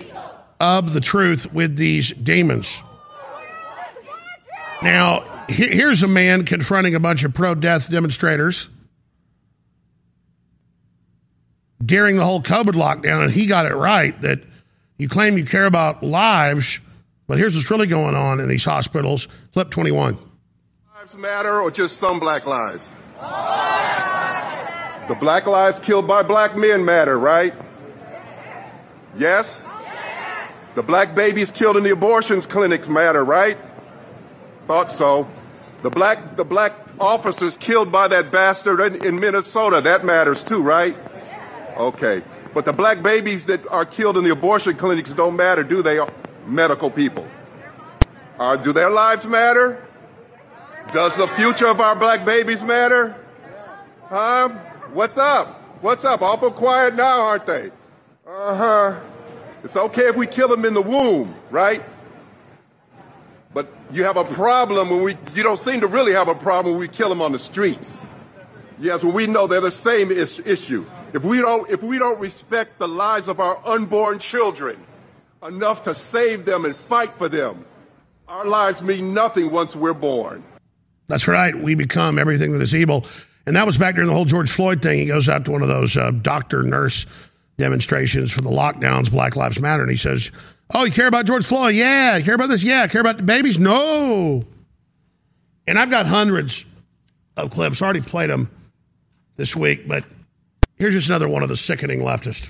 of 0.64 0.94
the 0.94 1.02
truth 1.02 1.52
with 1.52 1.76
these 1.76 2.12
demons. 2.12 2.74
Now, 4.82 5.46
here's 5.50 6.04
a 6.04 6.08
man 6.08 6.46
confronting 6.46 6.96
a 6.96 7.02
bunch 7.02 7.26
of 7.26 7.34
pro 7.34 7.54
death 7.54 7.90
demonstrators 7.90 8.70
during 11.84 12.16
the 12.16 12.24
whole 12.24 12.42
COVID 12.42 12.76
lockdown, 12.76 13.24
and 13.26 13.32
he 13.32 13.46
got 13.46 13.66
it 13.66 13.76
right 13.76 14.20
that 14.22 14.42
you 14.98 15.10
claim 15.10 15.38
you 15.38 15.44
care 15.46 15.66
about 15.66 16.02
lives, 16.02 16.80
but 17.28 17.38
here's 17.38 17.56
what's 17.56 17.70
really 17.70 17.88
going 17.88 18.16
on 18.16 18.40
in 18.40 18.48
these 18.48 18.64
hospitals. 18.64 19.28
Clip 19.52 19.70
21. 19.70 20.18
Lives 20.96 21.16
matter 21.16 21.60
or 21.60 21.72
just 21.72 21.98
some 21.98 22.22
black 22.22 22.46
lives? 22.46 22.88
The 25.10 25.16
black 25.16 25.46
lives 25.46 25.82
killed 25.82 26.08
by 26.08 26.24
black 26.24 26.56
men 26.56 26.86
matter, 26.86 27.20
right? 27.20 27.54
Yes? 29.18 29.62
The 30.76 30.84
black 30.84 31.14
babies 31.14 31.52
killed 31.52 31.78
in 31.78 31.84
the 31.84 31.92
abortions 31.92 32.46
clinics 32.46 32.90
matter, 32.90 33.24
right? 33.24 33.58
Thought 34.68 34.92
so. 34.92 35.28
The 35.84 35.90
black, 35.90 36.36
the 36.36 36.46
black 36.46 36.74
officers 37.00 37.58
killed 37.58 37.92
by 37.92 38.08
that 38.08 38.32
bastard 38.32 38.80
in, 38.80 39.06
in 39.06 39.20
Minnesota, 39.20 39.82
that 39.82 40.06
matters 40.06 40.44
too, 40.44 40.62
right? 40.62 40.96
Okay. 41.78 42.24
But 42.54 42.66
the 42.66 42.74
black 42.74 43.04
babies 43.04 43.48
that 43.48 43.68
are 43.68 43.86
killed 43.86 44.18
in 44.18 44.24
the 44.24 44.32
abortion 44.32 44.76
clinics 44.76 45.14
don't 45.14 45.36
matter, 45.36 45.64
do 45.64 45.82
they? 45.82 46.00
Medical 46.46 46.90
people. 46.90 47.28
Uh, 48.40 48.56
do 48.56 48.74
their 48.74 48.90
lives 48.90 49.26
matter? 49.26 49.86
Does 50.92 51.16
the 51.16 51.28
future 51.28 51.68
of 51.68 51.80
our 51.82 51.96
black 51.96 52.26
babies 52.26 52.64
matter? 52.64 53.16
Huh? 54.06 54.50
What's 54.94 55.18
up? 55.18 55.60
What's 55.82 56.06
up? 56.06 56.22
Awful 56.22 56.52
quiet 56.52 56.96
now, 56.96 57.22
aren't 57.22 57.46
they? 57.46 57.72
Uh 58.28 58.56
huh. 58.56 59.00
It's 59.64 59.78
okay 59.78 60.08
if 60.08 60.16
we 60.16 60.28
kill 60.28 60.50
them 60.50 60.66
in 60.66 60.74
the 60.74 60.82
womb, 60.82 61.34
right? 61.50 61.82
But 63.54 63.72
you 63.92 64.04
have 64.04 64.18
a 64.18 64.26
problem 64.26 64.90
when 64.90 65.02
we, 65.04 65.18
you 65.34 65.44
don't 65.44 65.60
seem 65.60 65.82
to 65.82 65.88
really 65.88 66.12
have 66.12 66.28
a 66.28 66.36
problem 66.36 66.74
when 66.74 66.82
we 66.82 66.88
kill 66.88 67.10
them 67.10 67.22
on 67.22 67.32
the 67.32 67.40
streets. 67.40 68.02
Yes, 68.80 69.04
well, 69.04 69.14
we 69.14 69.28
know 69.28 69.48
they're 69.48 69.62
the 69.62 69.72
same 69.72 70.12
is- 70.12 70.42
issue. 70.46 70.86
If 71.14 71.24
we 71.24 71.38
don't, 71.38 71.70
if 71.70 71.82
we 71.84 72.00
don't 72.00 72.20
respect 72.20 72.80
the 72.80 72.88
lives 72.88 73.28
of 73.28 73.40
our 73.40 73.62
unborn 73.66 74.20
children 74.20 74.78
enough 75.46 75.84
to 75.84 75.96
save 75.96 76.46
them 76.46 76.66
and 76.66 76.76
fight 76.76 77.14
for 77.14 77.30
them, 77.30 77.64
our 78.28 78.46
lives 78.46 78.82
mean 78.82 79.14
nothing 79.14 79.52
once 79.52 79.76
we're 79.76 79.94
born. 79.94 80.44
That's 81.08 81.28
right. 81.28 81.56
We 81.56 81.76
become 81.76 82.18
everything 82.18 82.54
that 82.54 82.62
is 82.62 82.74
evil. 82.74 83.06
And 83.46 83.56
that 83.56 83.66
was 83.66 83.78
back 83.78 83.96
during 83.96 84.08
the 84.08 84.16
whole 84.16 84.26
George 84.26 84.50
Floyd 84.50 84.82
thing. 84.82 85.00
He 85.00 85.06
goes 85.06 85.30
out 85.30 85.46
to 85.46 85.52
one 85.52 85.62
of 85.62 85.68
those 85.68 85.96
uh, 85.96 86.12
doctor, 86.12 86.64
nurse 86.64 87.06
demonstrations 87.58 88.32
for 88.32 88.42
the 88.42 88.50
lockdowns, 88.50 89.12
Black 89.12 89.36
Lives 89.36 89.60
Matter, 89.60 89.84
and 89.84 89.92
he 89.92 89.98
says, 89.98 90.32
"Oh, 90.74 90.84
you 90.86 90.92
care 90.92 91.08
about 91.08 91.26
George 91.26 91.46
Floyd? 91.46 91.76
Yeah. 91.76 92.18
You 92.18 92.24
care 92.24 92.36
about 92.36 92.50
this? 92.50 92.64
Yeah. 92.64 92.88
Care 92.88 93.02
about 93.02 93.18
the 93.18 93.24
babies? 93.24 93.60
No." 93.60 94.44
And 95.68 95.80
I've 95.80 95.90
got 95.90 96.08
hundreds 96.08 96.66
of 97.38 97.52
clips. 97.52 97.82
I 97.82 97.86
already 97.86 98.02
played 98.02 98.30
them 98.30 98.50
this 99.38 99.56
week, 99.56 99.88
but 99.88 100.04
here's 100.76 100.94
just 100.94 101.08
another 101.08 101.30
one 101.30 101.44
of 101.44 101.50
the 101.50 101.58
sickening 101.58 102.00
leftists. 102.00 102.50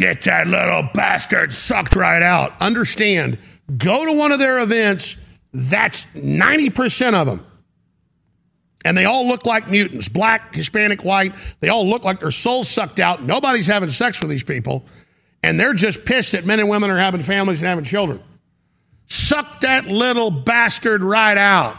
Get 0.00 0.22
that 0.22 0.46
little 0.46 0.88
bastard 0.94 1.52
sucked 1.52 1.94
right 1.94 2.22
out. 2.22 2.54
Understand, 2.58 3.38
go 3.76 4.06
to 4.06 4.12
one 4.14 4.32
of 4.32 4.38
their 4.38 4.60
events, 4.60 5.14
that's 5.52 6.06
90% 6.14 7.12
of 7.12 7.26
them. 7.26 7.44
And 8.82 8.96
they 8.96 9.04
all 9.04 9.28
look 9.28 9.44
like 9.44 9.68
mutants 9.68 10.08
black, 10.08 10.54
Hispanic, 10.54 11.04
white. 11.04 11.34
They 11.60 11.68
all 11.68 11.86
look 11.86 12.02
like 12.02 12.20
their 12.20 12.30
souls 12.30 12.70
sucked 12.70 12.98
out. 12.98 13.22
Nobody's 13.22 13.66
having 13.66 13.90
sex 13.90 14.22
with 14.22 14.30
these 14.30 14.42
people. 14.42 14.86
And 15.42 15.60
they're 15.60 15.74
just 15.74 16.06
pissed 16.06 16.32
that 16.32 16.46
men 16.46 16.60
and 16.60 16.70
women 16.70 16.88
are 16.88 16.98
having 16.98 17.22
families 17.22 17.60
and 17.60 17.68
having 17.68 17.84
children. 17.84 18.22
Suck 19.06 19.60
that 19.60 19.84
little 19.84 20.30
bastard 20.30 21.02
right 21.02 21.36
out. 21.36 21.76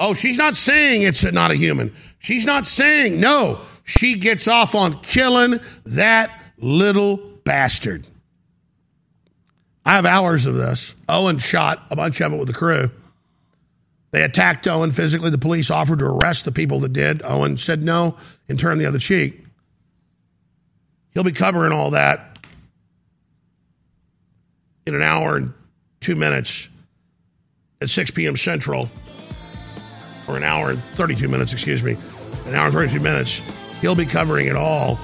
Oh, 0.00 0.14
she's 0.14 0.36
not 0.36 0.56
saying 0.56 1.02
it's 1.02 1.22
not 1.22 1.52
a 1.52 1.54
human. 1.54 1.94
She's 2.18 2.44
not 2.44 2.66
saying 2.66 3.20
no. 3.20 3.60
She 3.84 4.16
gets 4.16 4.48
off 4.48 4.74
on 4.74 5.00
killing 5.02 5.60
that 5.84 6.42
little 6.58 7.35
bastard. 7.46 8.06
I 9.86 9.92
have 9.92 10.04
hours 10.04 10.44
of 10.44 10.56
this. 10.56 10.94
Owen 11.08 11.38
shot 11.38 11.86
a 11.90 11.96
bunch 11.96 12.20
of 12.20 12.32
it 12.32 12.36
with 12.36 12.48
the 12.48 12.54
crew. 12.54 12.90
They 14.10 14.22
attacked 14.22 14.66
Owen 14.66 14.90
physically. 14.90 15.30
The 15.30 15.38
police 15.38 15.70
offered 15.70 16.00
to 16.00 16.06
arrest 16.06 16.44
the 16.44 16.52
people 16.52 16.80
that 16.80 16.92
did. 16.92 17.22
Owen 17.24 17.56
said 17.56 17.82
no 17.82 18.16
and 18.48 18.58
turned 18.58 18.80
the 18.80 18.86
other 18.86 18.98
cheek. 18.98 19.44
He'll 21.14 21.22
be 21.22 21.32
covering 21.32 21.72
all 21.72 21.90
that 21.90 22.38
in 24.86 24.94
an 24.94 25.02
hour 25.02 25.36
and 25.36 25.54
two 26.00 26.16
minutes 26.16 26.68
at 27.80 27.90
6 27.90 28.10
p.m. 28.10 28.36
Central, 28.36 28.90
or 30.28 30.36
an 30.36 30.44
hour 30.44 30.70
and 30.70 30.82
32 30.94 31.28
minutes, 31.28 31.52
excuse 31.52 31.82
me, 31.82 31.96
an 32.46 32.54
hour 32.54 32.66
and 32.66 32.74
32 32.74 33.00
minutes. 33.00 33.40
He'll 33.80 33.94
be 33.94 34.06
covering 34.06 34.48
it 34.48 34.56
all 34.56 34.98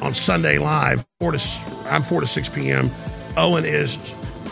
on 0.00 0.14
Sunday 0.14 0.58
Live. 0.58 1.04
Four 1.22 1.30
to, 1.30 1.62
I'm 1.84 2.02
4 2.02 2.22
to 2.22 2.26
6 2.26 2.48
p.m. 2.48 2.90
Owen 3.36 3.64
is 3.64 3.92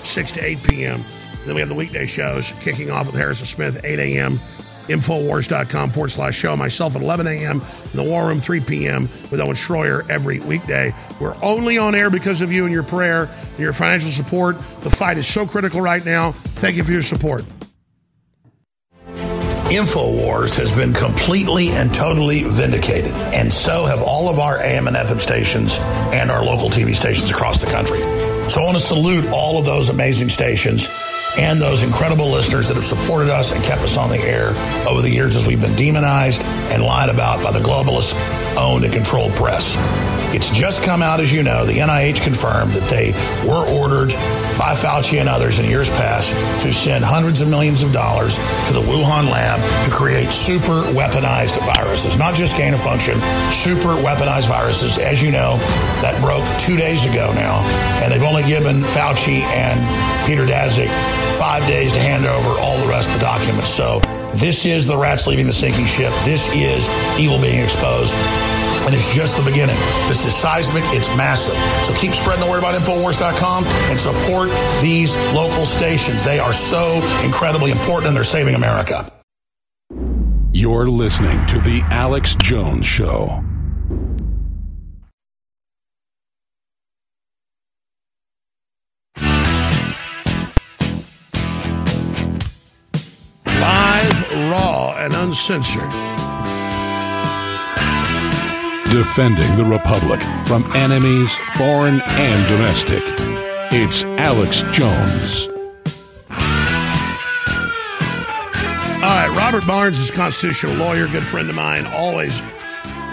6 0.05 0.31
to 0.31 0.45
8 0.45 0.63
p.m. 0.63 1.05
Then 1.45 1.57
we 1.57 1.61
have 1.61 1.69
the 1.69 1.75
weekday 1.75 2.07
shows 2.07 2.53
kicking 2.61 2.93
off 2.93 3.07
with 3.07 3.17
Harrison 3.17 3.49
Smith, 3.49 3.81
8 3.83 3.99
a.m. 3.99 4.39
Infowars.com 4.87 5.91
forward 5.91 6.11
slash 6.11 6.37
show. 6.37 6.57
Myself 6.57 6.95
at 6.95 7.03
11 7.03 7.27
a.m. 7.27 7.61
in 7.61 7.97
the 7.97 8.05
War 8.05 8.29
Room, 8.29 8.41
3 8.41 8.61
p.m. 8.61 9.09
with 9.33 9.41
Owen 9.41 9.57
Schroyer 9.57 10.09
every 10.09 10.39
weekday. 10.39 10.95
We're 11.19 11.35
only 11.43 11.77
on 11.77 11.97
air 11.97 12.09
because 12.09 12.41
of 12.41 12.53
you 12.53 12.67
and 12.67 12.73
your 12.73 12.85
prayer 12.85 13.25
and 13.25 13.59
your 13.59 13.73
financial 13.73 14.13
support. 14.13 14.57
The 14.83 14.91
fight 14.91 15.19
is 15.19 15.27
so 15.27 15.49
critical 15.49 15.81
right 15.81 16.05
now. 16.05 16.31
Thank 16.31 16.77
you 16.77 16.85
for 16.85 16.93
your 16.93 17.03
support. 17.03 17.45
InfoWars 19.71 20.57
has 20.57 20.73
been 20.73 20.93
completely 20.93 21.69
and 21.71 21.95
totally 21.95 22.43
vindicated, 22.43 23.15
and 23.33 23.53
so 23.53 23.85
have 23.85 24.03
all 24.03 24.29
of 24.29 24.41
our 24.41 24.61
AM 24.61 24.89
and 24.89 24.97
FM 24.97 25.21
stations 25.21 25.79
and 26.11 26.29
our 26.29 26.45
local 26.45 26.71
TV 26.71 26.93
stations 26.93 27.31
across 27.31 27.61
the 27.61 27.71
country. 27.71 28.01
So 28.51 28.63
I 28.63 28.65
want 28.65 28.77
to 28.77 28.83
salute 28.83 29.29
all 29.33 29.61
of 29.61 29.65
those 29.65 29.89
amazing 29.89 30.29
stations 30.29 30.89
and 31.39 31.61
those 31.61 31.85
incredible 31.85 32.27
listeners 32.33 32.67
that 32.67 32.75
have 32.75 32.85
supported 32.85 33.31
us 33.31 33.55
and 33.55 33.63
kept 33.63 33.83
us 33.83 33.97
on 33.97 34.11
the 34.11 34.19
air 34.19 34.49
over 34.89 35.03
the 35.03 35.11
years 35.11 35.37
as 35.37 35.47
we've 35.47 35.61
been 35.61 35.77
demonized 35.77 36.43
and 36.45 36.83
lied 36.83 37.09
about 37.09 37.41
by 37.41 37.53
the 37.53 37.61
globalist 37.61 38.15
owned 38.57 38.85
and 38.85 38.93
controlled 38.93 39.33
press. 39.33 39.77
It's 40.35 40.51
just 40.51 40.83
come 40.83 41.03
out, 41.03 41.19
as 41.19 41.33
you 41.33 41.43
know, 41.43 41.65
the 41.65 41.79
NIH 41.79 42.23
confirmed 42.23 42.71
that 42.73 42.89
they 42.89 43.13
were 43.49 43.67
ordered 43.67 44.11
by 44.57 44.75
Fauci 44.75 45.19
and 45.19 45.29
others 45.29 45.59
in 45.59 45.65
years 45.65 45.89
past 45.91 46.33
to 46.63 46.73
send 46.73 47.03
hundreds 47.03 47.41
of 47.41 47.49
millions 47.49 47.83
of 47.83 47.93
dollars 47.93 48.37
to 48.69 48.73
the 48.73 48.81
Wuhan 48.81 49.31
lab 49.31 49.59
to 49.87 49.91
create 49.91 50.31
super 50.31 50.83
weaponized 50.93 51.59
viruses, 51.67 52.17
not 52.17 52.35
just 52.35 52.57
gain 52.57 52.75
of 52.75 52.81
function, 52.81 53.15
super 53.51 53.97
weaponized 53.99 54.49
viruses. 54.49 54.99
As 54.99 55.23
you 55.23 55.33
know, 55.33 55.57
that 56.03 56.21
broke 56.21 56.45
two 56.61 56.77
days 56.77 57.05
ago 57.05 57.33
now, 57.35 57.59
and 58.05 58.13
they've 58.13 58.23
only 58.23 58.45
given 58.45 58.83
Fauci 58.83 59.43
and 59.43 59.81
Peter 60.27 60.47
Daszak 60.47 60.89
five 61.39 61.67
days 61.67 61.93
to 61.93 61.99
hand 61.99 62.27
over 62.27 62.61
all 62.61 62.79
the 62.79 62.87
rest 62.87 63.09
of 63.09 63.15
the 63.19 63.25
documents. 63.25 63.71
So 63.71 64.01
this 64.35 64.65
is 64.65 64.87
the 64.87 64.97
rats 64.97 65.27
leaving 65.27 65.47
the 65.47 65.53
sinking 65.53 65.87
ship. 65.87 66.13
This 66.25 66.49
is 66.55 66.89
evil 67.19 67.41
being 67.41 67.63
exposed. 67.63 68.15
And 68.87 68.95
it's 68.95 69.15
just 69.15 69.37
the 69.37 69.43
beginning. 69.43 69.77
This 70.09 70.25
is 70.25 70.35
seismic. 70.35 70.83
It's 70.87 71.15
massive. 71.17 71.57
So 71.85 71.95
keep 72.01 72.15
spreading 72.15 72.45
the 72.45 72.51
word 72.51 72.59
about 72.59 72.75
Infowars.com 72.75 73.65
and 73.67 74.01
support 74.01 74.51
these 74.83 75.15
local 75.35 75.67
stations. 75.67 76.25
They 76.25 76.39
are 76.39 76.53
so 76.53 77.03
incredibly 77.25 77.71
important 77.71 78.09
and 78.09 78.17
they're 78.17 78.25
saving 78.25 78.55
America. 78.55 79.11
You're 80.53 80.87
listening 80.87 81.47
to 81.47 81.61
The 81.61 81.83
Alex 81.91 82.35
Jones 82.37 82.87
Show. 82.87 83.45
Raw, 94.51 94.95
and 94.99 95.13
uncensored. 95.15 95.91
Defending 98.91 99.57
the 99.57 99.65
Republic 99.65 100.21
from 100.49 100.65
enemies, 100.75 101.33
foreign 101.57 102.01
and 102.03 102.49
domestic. 102.49 103.03
It's 103.73 104.03
Alex 104.05 104.65
Jones. 104.73 105.47
All 109.01 109.07
right, 109.07 109.33
Robert 109.37 109.65
Barnes 109.67 109.99
is 110.01 110.11
a 110.11 110.13
constitutional 110.13 110.75
lawyer, 110.75 111.07
good 111.07 111.25
friend 111.25 111.49
of 111.49 111.55
mine, 111.55 111.87
always 111.87 112.39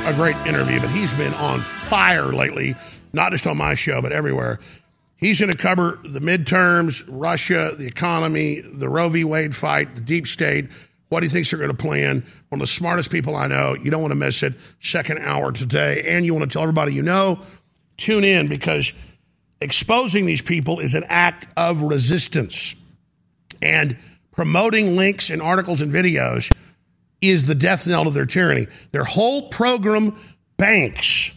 a 0.06 0.14
great 0.14 0.36
interview, 0.48 0.80
but 0.80 0.90
he's 0.90 1.14
been 1.14 1.34
on 1.36 1.62
fire 1.62 2.34
lately, 2.34 2.76
not 3.14 3.32
just 3.32 3.46
on 3.46 3.58
my 3.58 3.76
show, 3.76 4.02
but 4.02 4.12
everywhere. 4.12 4.60
He's 5.18 5.40
going 5.40 5.52
to 5.52 5.58
cover 5.58 6.00
the 6.04 6.20
midterms, 6.20 7.04
Russia, 7.08 7.76
the 7.78 7.86
economy, 7.86 8.62
the 8.62 8.90
Roe 8.90 9.10
v. 9.10 9.24
Wade 9.24 9.56
fight, 9.56 9.96
the 9.96 10.02
deep 10.02 10.28
state, 10.28 10.70
what 11.10 11.24
he 11.24 11.30
thinks 11.30 11.52
they're 11.52 11.60
going 11.60 11.72
to 11.72 11.78
plan. 11.78 12.26
One 12.50 12.60
of 12.62 12.68
the 12.68 12.68
smartest 12.68 13.12
people 13.12 13.36
I 13.36 13.48
know. 13.48 13.76
You 13.76 13.92
don't 13.92 14.02
want 14.02 14.12
to 14.12 14.16
miss 14.16 14.44
it. 14.44 14.54
Second 14.82 15.20
hour 15.20 15.52
today. 15.52 16.04
And 16.06 16.26
you 16.26 16.34
want 16.34 16.50
to 16.50 16.54
tell 16.54 16.62
everybody 16.62 16.94
you 16.94 17.02
know, 17.02 17.40
tune 17.98 18.24
in 18.24 18.48
because 18.48 18.92
exposing 19.62 20.26
these 20.26 20.42
people 20.42 20.80
is 20.80 20.96
an 20.96 21.06
act 21.08 21.48
of 21.56 21.82
resistance. 21.82 22.76
And 23.62 23.98
promoting 24.32 24.96
links 24.96 25.30
and 25.30 25.42
articles 25.42 25.82
and 25.82 25.92
videos 25.92 26.52
is 27.22 27.46
the 27.46 27.56
death 27.56 27.88
knell 27.88 28.08
of 28.08 28.14
their 28.14 28.26
tyranny. 28.26 28.68
Their 28.92 29.04
whole 29.04 29.50
program 29.50 30.20
banks 30.58 31.32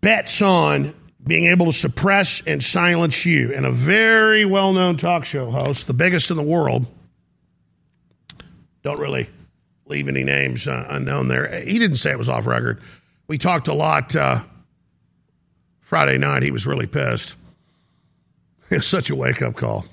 bets 0.00 0.42
on 0.42 0.94
being 1.24 1.46
able 1.46 1.66
to 1.66 1.72
suppress 1.72 2.42
and 2.46 2.62
silence 2.62 3.24
you. 3.24 3.54
And 3.54 3.64
a 3.64 3.72
very 3.72 4.44
well 4.44 4.72
known 4.72 4.96
talk 4.96 5.24
show 5.24 5.50
host, 5.50 5.86
the 5.86 5.94
biggest 5.94 6.30
in 6.30 6.36
the 6.36 6.42
world, 6.42 6.86
don't 8.82 8.98
really 8.98 9.28
leave 9.86 10.08
any 10.08 10.24
names 10.24 10.66
uh, 10.66 10.86
unknown 10.90 11.28
there. 11.28 11.60
He 11.62 11.78
didn't 11.78 11.96
say 11.96 12.10
it 12.10 12.18
was 12.18 12.28
off 12.28 12.46
record. 12.46 12.80
We 13.26 13.38
talked 13.38 13.68
a 13.68 13.74
lot 13.74 14.14
uh, 14.14 14.42
Friday 15.80 16.18
night. 16.18 16.42
He 16.42 16.50
was 16.50 16.66
really 16.66 16.86
pissed. 16.86 17.36
It 18.70 18.76
was 18.76 18.86
such 18.86 19.10
a 19.10 19.14
wake 19.14 19.42
up 19.42 19.54
call. 19.54 19.84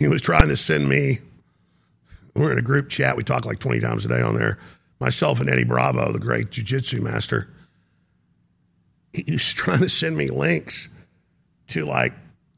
He 0.00 0.08
was 0.08 0.20
trying 0.20 0.48
to 0.48 0.56
send 0.56 0.88
me, 0.88 1.20
we're 2.34 2.50
in 2.50 2.58
a 2.58 2.62
group 2.62 2.88
chat. 2.88 3.16
We 3.16 3.22
talk 3.22 3.44
like 3.44 3.60
20 3.60 3.78
times 3.78 4.04
a 4.04 4.08
day 4.08 4.20
on 4.20 4.36
there. 4.36 4.58
Myself 4.98 5.38
and 5.38 5.48
Eddie 5.48 5.62
Bravo, 5.62 6.10
the 6.10 6.18
great 6.18 6.50
jujitsu 6.50 7.00
master 7.00 7.48
he 9.12 9.32
was 9.32 9.42
trying 9.52 9.80
to 9.80 9.88
send 9.88 10.16
me 10.16 10.30
links 10.30 10.88
to 11.68 11.84
like 11.84 12.12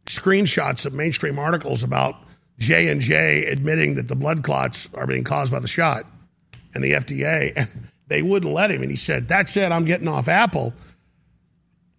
screenshots 0.07 0.87
of 0.87 0.93
mainstream 0.93 1.39
articles 1.39 1.83
about 1.83 2.17
J 2.61 2.89
and 2.89 3.01
J 3.01 3.47
admitting 3.47 3.95
that 3.95 4.09
the 4.09 4.15
blood 4.15 4.45
clots 4.45 4.89
are 4.95 5.07
being 5.07 5.25
caused 5.25 5.51
by 5.51 5.59
the 5.59 5.69
shot, 5.69 6.05
and 6.75 6.85
the 6.85 6.93
FDA, 6.93 7.53
and 7.57 7.69
they 8.09 8.23
wouldn't 8.23 8.53
let 8.53 8.71
him. 8.71 8.83
And 8.83 8.91
he 8.91 8.97
said, 8.97 9.27
"That's 9.29 9.57
it. 9.57 9.73
I'm 9.73 9.85
getting 9.85 10.09
off 10.09 10.29
Apple." 10.29 10.75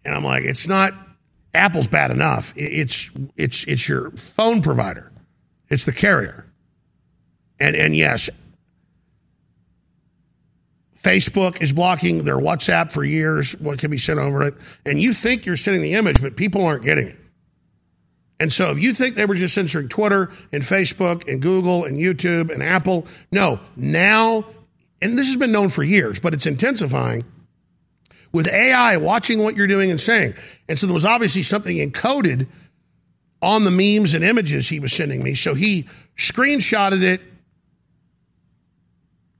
And 0.05 0.15
I'm 0.15 0.23
like, 0.23 0.43
"It's 0.43 0.67
not 0.67 0.93
Apple's 1.53 1.87
bad 1.87 2.11
enough. 2.11 2.53
It's 2.55 3.09
it's 3.35 3.63
it's 3.67 3.87
your 3.87 4.11
phone 4.11 4.61
provider. 4.61 5.11
It's 5.69 5.85
the 5.85 5.91
carrier." 5.91 6.45
And 7.59 7.75
and 7.75 7.95
yes, 7.95 8.29
Facebook 11.01 11.61
is 11.61 11.73
blocking 11.73 12.23
their 12.23 12.37
WhatsApp 12.37 12.91
for 12.91 13.03
years, 13.03 13.53
what 13.59 13.79
can 13.79 13.89
be 13.89 13.97
sent 13.97 14.19
over 14.19 14.43
it. 14.43 14.53
And 14.85 15.01
you 15.01 15.13
think 15.13 15.45
you're 15.45 15.57
sending 15.57 15.81
the 15.81 15.93
image, 15.93 16.21
but 16.21 16.35
people 16.35 16.63
aren't 16.63 16.83
getting 16.83 17.07
it. 17.07 17.17
And 18.41 18.51
so 18.51 18.71
if 18.71 18.79
you 18.79 18.91
think 18.95 19.15
they 19.15 19.27
were 19.27 19.35
just 19.35 19.53
censoring 19.53 19.87
Twitter 19.87 20.31
and 20.51 20.63
Facebook 20.63 21.31
and 21.31 21.39
Google 21.39 21.85
and 21.85 21.99
YouTube 21.99 22.51
and 22.51 22.63
Apple, 22.63 23.05
no, 23.31 23.59
now, 23.75 24.45
and 24.99 25.15
this 25.15 25.27
has 25.27 25.37
been 25.37 25.51
known 25.51 25.69
for 25.69 25.83
years, 25.83 26.19
but 26.19 26.33
it's 26.33 26.47
intensifying 26.47 27.23
with 28.31 28.47
AI 28.47 28.97
watching 28.97 29.43
what 29.43 29.55
you're 29.55 29.67
doing 29.67 29.91
and 29.91 30.01
saying. 30.01 30.33
And 30.67 30.79
so 30.79 30.87
there 30.87 30.93
was 30.95 31.05
obviously 31.05 31.43
something 31.43 31.77
encoded 31.77 32.47
on 33.43 33.63
the 33.63 33.69
memes 33.69 34.15
and 34.15 34.23
images 34.23 34.69
he 34.69 34.79
was 34.79 34.91
sending 34.91 35.21
me. 35.21 35.35
So 35.35 35.53
he 35.53 35.87
screenshotted 36.17 37.03
it 37.03 37.21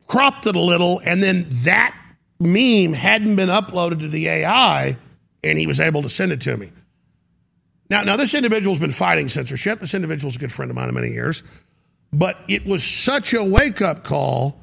cropped 0.06 0.46
it 0.46 0.56
a 0.56 0.60
little, 0.60 1.00
and 1.06 1.24
then 1.24 1.48
that 1.64 1.96
meme 2.40 2.94
hadn't 2.94 3.36
been 3.36 3.50
uploaded 3.50 4.02
to 4.02 4.10
the 4.10 4.28
AI, 4.28 4.96
and 5.44 5.58
he 5.58 5.66
was 5.66 5.80
able 5.80 6.04
to 6.04 6.10
send 6.10 6.32
it 6.32 6.42
to 6.42 6.56
me. 6.56 6.70
Now, 7.92 8.04
now 8.04 8.16
this 8.16 8.34
individual's 8.34 8.80
been 8.80 8.94
fighting 8.94 9.28
censorship. 9.28 9.82
This 9.82 9.94
individual's 9.94 10.38
a 10.38 10.40
good 10.40 10.52
friend 10.52 10.72
of 10.72 10.76
mine 10.76 10.88
of 10.88 10.96
many 10.96 11.10
years, 11.10 11.44
but 12.14 12.38
it 12.48 12.66
was 12.66 12.86
such 12.86 13.34
a 13.34 13.44
wake 13.44 13.82
up 13.82 14.06
call 14.06 14.62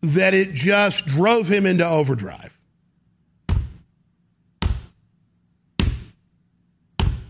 that 0.00 0.32
it 0.32 0.54
just 0.54 1.04
drove 1.04 1.46
him 1.46 1.66
into 1.66 1.86
overdrive. 1.86 2.58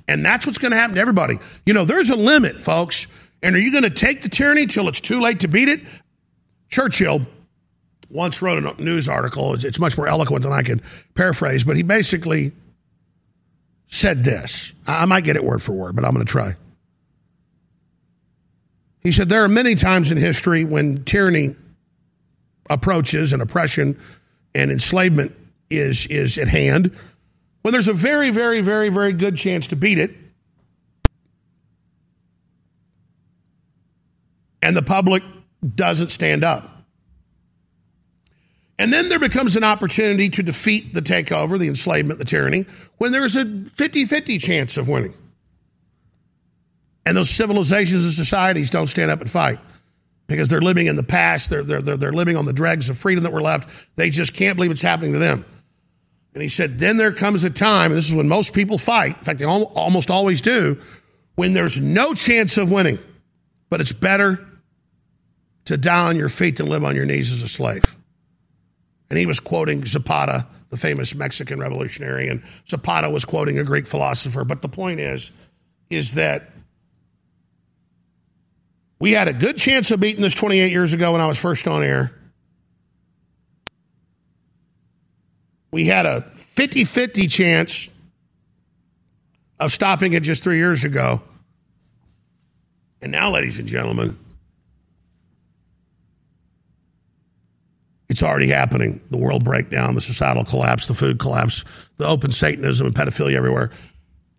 And 0.07 0.25
that's 0.25 0.47
what's 0.47 0.59
going 0.59 0.71
to 0.71 0.77
happen 0.77 0.95
to 0.95 1.01
everybody. 1.01 1.41
You 1.67 1.75
know, 1.75 1.85
there's 1.85 2.11
a 2.11 2.17
limit, 2.17 2.61
folks. 2.61 3.09
And 3.43 3.57
are 3.57 3.59
you 3.59 3.73
going 3.73 3.83
to 3.83 3.91
take 3.91 4.23
the 4.23 4.29
tyranny 4.29 4.67
till 4.69 4.87
it's 4.87 5.01
too 5.01 5.21
late 5.21 5.41
to 5.41 5.49
beat 5.49 5.69
it? 5.69 5.81
Churchill 6.69 7.27
once 8.09 8.41
wrote 8.41 8.63
a 8.63 8.81
news 8.81 9.09
article. 9.09 9.55
It's 9.55 9.81
much 9.81 9.97
more 9.97 10.07
eloquent 10.07 10.45
than 10.45 10.53
I 10.53 10.63
can 10.63 10.81
paraphrase, 11.17 11.65
but 11.65 11.77
he 11.77 11.83
basically 11.83 12.53
said 13.93 14.25
this. 14.25 14.73
I 14.87 15.05
might 15.05 15.23
get 15.23 15.37
it 15.37 15.45
word 15.45 15.63
for 15.63 15.73
word, 15.73 15.95
but 15.95 16.05
I'm 16.05 16.15
going 16.15 16.25
to 16.25 16.31
try. 16.31 16.57
He 19.01 19.13
said, 19.13 19.29
There 19.29 19.45
are 19.45 19.49
many 19.49 19.75
times 19.75 20.11
in 20.11 20.17
history 20.17 20.65
when 20.65 21.05
tyranny 21.05 21.55
approaches 22.71 23.35
and 23.35 23.43
oppression 23.43 24.01
and 24.55 24.71
enslavement 24.71 25.37
is, 25.69 26.07
is 26.07 26.39
at 26.39 26.49
hand, 26.49 26.97
when 27.61 27.73
there's 27.73 27.89
a 27.89 27.93
very, 27.93 28.31
very, 28.31 28.63
very, 28.63 28.89
very 28.89 29.13
good 29.13 29.37
chance 29.37 29.67
to 29.69 29.77
beat 29.77 29.99
it. 29.99 30.11
And 34.63 34.75
the 34.75 34.83
public 34.83 35.23
doesn't 35.77 36.11
stand 36.11 36.45
up. 36.45 36.72
And 38.83 38.93
then 38.93 39.09
there 39.09 39.21
becomes 39.21 39.55
an 39.55 39.63
opportunity 39.63 40.29
to 40.31 40.43
defeat 40.43 40.93
the 40.93 41.01
takeover, 41.01 41.57
the 41.57 41.69
enslavement, 41.69 42.19
the 42.19 42.25
tyranny, 42.25 42.67
when 42.99 43.13
there's 43.13 43.37
a 43.37 43.45
50 43.77 44.07
50 44.07 44.39
chance 44.39 44.77
of 44.77 44.89
winning. 44.89 45.15
And 47.07 47.17
those 47.17 47.31
civilizations 47.31 48.03
and 48.03 48.13
societies 48.13 48.71
don't 48.71 48.89
stand 48.89 49.13
up 49.13 49.21
and 49.21 49.31
fight 49.31 49.61
because 50.27 50.49
they're 50.49 50.61
living 50.61 50.89
in 50.89 50.97
the 50.97 51.05
past. 51.05 51.49
They're, 51.49 51.63
they're, 51.63 51.81
they're, 51.81 51.97
they're 51.97 52.13
living 52.13 52.37
on 52.37 52.45
the 52.45 52.53
dregs 52.53 52.89
of 52.89 52.99
freedom 52.99 53.23
that 53.23 53.33
were 53.33 53.41
left. 53.41 53.69
They 53.95 54.11
just 54.11 54.35
can't 54.35 54.57
believe 54.57 54.73
it's 54.73 54.83
happening 54.83 55.13
to 55.13 55.21
them. 55.21 55.45
And 56.35 56.43
he 56.43 56.49
said, 56.49 56.81
then 56.81 56.97
there 56.97 57.13
comes 57.13 57.45
a 57.45 57.51
time, 57.51 57.93
and 57.93 57.99
this 57.99 58.09
is 58.09 58.15
when 58.15 58.27
most 58.27 58.53
people 58.53 58.79
fight, 58.79 59.17
in 59.17 59.23
fact, 59.23 59.39
they 59.39 59.45
almost 59.45 60.11
always 60.11 60.41
do, 60.41 60.83
when 61.37 61.53
there's 61.53 61.79
no 61.79 62.15
chance 62.15 62.57
of 62.59 62.73
winning, 62.73 62.99
but 63.71 63.81
it's 63.81 63.93
better 63.93 64.45
to 65.67 65.77
die 65.77 66.09
on 66.09 66.17
your 66.17 66.29
feet 66.29 66.57
than 66.57 66.67
live 66.67 66.83
on 66.83 66.97
your 66.97 67.05
knees 67.05 67.31
as 67.31 67.43
a 67.43 67.49
slave. 67.49 67.95
And 69.13 69.19
he 69.19 69.27
was 69.27 69.41
quoting 69.41 69.85
Zapata, 69.85 70.47
the 70.71 70.79
famous 70.79 71.15
Mexican 71.15 71.61
revolutionary, 71.61 72.29
and 72.29 72.43
Zapata 72.67 73.11
was 73.11 73.27
quoting 73.27 73.59
a 73.59 73.63
Greek 73.63 73.87
philosopher. 73.87 74.43
But 74.43 74.63
the 74.63 74.71
point 74.71 75.01
is, 75.01 75.31
is 75.91 76.13
that 76.13 76.51
we 78.99 79.13
had 79.13 79.29
a 79.29 79.35
good 79.35 79.59
chance 79.59 79.91
of 79.91 80.01
beating 80.01 80.23
this 80.23 80.33
28 80.33 80.73
years 80.73 80.95
ago 80.95 81.13
when 81.13 81.21
I 81.21 81.27
was 81.27 81.37
first 81.37 81.69
on 81.69 81.83
air. 81.83 82.19
We 85.71 85.85
had 85.85 86.07
a 86.07 86.23
50 86.33 86.85
50 86.85 87.27
chance 87.27 87.91
of 89.61 89.75
stopping 89.75 90.15
it 90.15 90.23
just 90.23 90.43
three 90.43 90.57
years 90.57 90.85
ago. 90.85 91.21
And 93.03 93.13
now, 93.13 93.31
ladies 93.31 93.59
and 93.59 93.69
gentlemen, 93.69 94.19
it's 98.13 98.23
already 98.23 98.49
happening. 98.49 99.01
The 99.11 99.17
world 99.17 99.43
breakdown, 99.43 99.95
the 99.95 100.03
societal 100.03 100.45
collapse, 100.45 100.87
the 100.87 100.95
food 100.95 101.19
collapse, 101.19 101.65
the 101.97 102.07
open 102.07 102.31
Satanism 102.31 102.87
and 102.87 102.95
pedophilia 102.95 103.35
everywhere. 103.37 103.71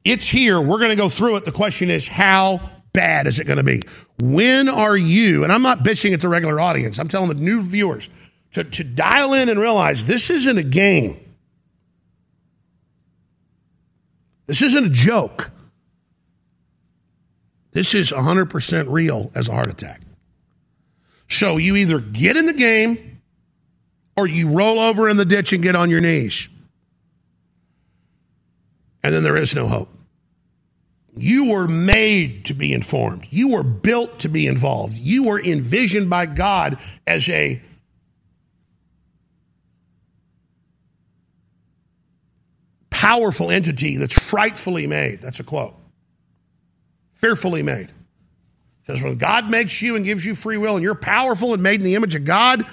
It's 0.06 0.28
here. 0.28 0.62
We're 0.62 0.78
going 0.78 0.92
to 0.92 0.96
go 0.96 1.10
through 1.10 1.38
it. 1.38 1.46
The 1.46 1.52
question 1.52 1.90
is, 1.90 2.08
how 2.08 2.70
bad 2.94 3.26
is 3.26 3.40
it 3.40 3.46
going 3.46 3.58
to 3.58 3.64
be? 3.64 3.82
When 4.22 4.70
are 4.70 4.96
you, 4.96 5.44
and 5.44 5.52
I'm 5.52 5.64
not 5.64 5.80
bitching 5.80 6.14
at 6.14 6.22
the 6.22 6.30
regular 6.30 6.60
audience, 6.60 7.00
I'm 7.00 7.08
telling 7.08 7.30
the 7.30 7.34
new 7.34 7.64
viewers 7.64 8.10
to, 8.54 8.64
to 8.64 8.84
dial 8.84 9.34
in 9.34 9.50
and 9.50 9.60
realize 9.60 10.06
this 10.06 10.30
isn't 10.30 10.58
a 10.60 10.64
game. 10.64 11.20
This 14.46 14.62
isn't 14.62 14.86
a 14.86 14.90
joke. 14.90 15.50
This 17.72 17.96
is 17.96 18.12
100% 18.12 18.86
real 18.88 19.32
as 19.34 19.48
a 19.48 19.52
heart 19.52 19.72
attack. 19.72 20.02
So 21.28 21.58
you 21.58 21.76
either 21.76 22.00
get 22.00 22.38
in 22.38 22.46
the 22.46 22.54
game 22.54 23.13
or 24.16 24.28
you 24.28 24.50
roll 24.50 24.80
over 24.80 25.10
in 25.10 25.18
the 25.18 25.26
ditch 25.26 25.54
and 25.54 25.64
get 25.64 25.76
on 25.76 25.90
your 25.90 26.02
knees. 26.02 26.48
And 29.04 29.14
then 29.14 29.24
there 29.24 29.36
is 29.36 29.54
no 29.54 29.68
hope. 29.68 29.90
You 31.16 31.46
were 31.46 31.68
made 31.68 32.46
to 32.46 32.54
be 32.54 32.74
informed. 32.74 33.28
You 33.30 33.50
were 33.50 33.64
built 33.64 34.20
to 34.20 34.30
be 34.30 34.48
involved. 34.48 34.98
You 34.98 35.24
were 35.24 35.40
envisioned 35.40 36.10
by 36.10 36.26
God 36.26 36.80
as 37.06 37.30
a 37.30 37.62
powerful 42.90 43.52
entity 43.52 43.98
that's 43.98 44.14
frightfully 44.14 44.88
made. 44.88 45.22
That's 45.22 45.40
a 45.40 45.44
quote. 45.44 45.76
Fearfully 47.16 47.62
made. 47.62 47.92
Because 48.86 49.02
when 49.02 49.18
God 49.18 49.52
makes 49.52 49.82
you 49.82 49.96
and 49.96 50.04
gives 50.04 50.26
you 50.26 50.36
free 50.36 50.58
will 50.58 50.76
and 50.76 50.84
you're 50.84 50.96
powerful 50.96 51.54
and 51.54 51.62
made 51.62 51.80
in 51.80 51.86
the 51.86 51.96
image 51.96 52.16
of 52.16 52.26
God, 52.26 52.66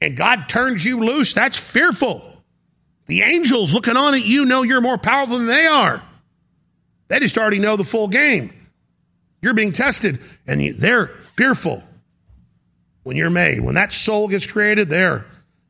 and 0.00 0.16
God 0.16 0.48
turns 0.48 0.84
you 0.84 1.00
loose, 1.00 1.32
that's 1.32 1.58
fearful. 1.58 2.24
The 3.06 3.22
angels 3.22 3.72
looking 3.72 3.96
on 3.96 4.14
at 4.14 4.24
you 4.24 4.44
know 4.44 4.62
you're 4.62 4.80
more 4.80 4.98
powerful 4.98 5.38
than 5.38 5.46
they 5.46 5.66
are. 5.66 6.02
They 7.08 7.20
just 7.20 7.38
already 7.38 7.58
know 7.58 7.76
the 7.76 7.84
full 7.84 8.08
game. 8.08 8.52
You're 9.40 9.54
being 9.54 9.72
tested, 9.72 10.20
and 10.46 10.74
they're 10.76 11.08
fearful 11.36 11.82
when 13.02 13.16
you're 13.16 13.30
made. 13.30 13.60
When 13.60 13.76
that 13.76 13.92
soul 13.92 14.28
gets 14.28 14.46
created, 14.46 14.90
they're 14.90 15.24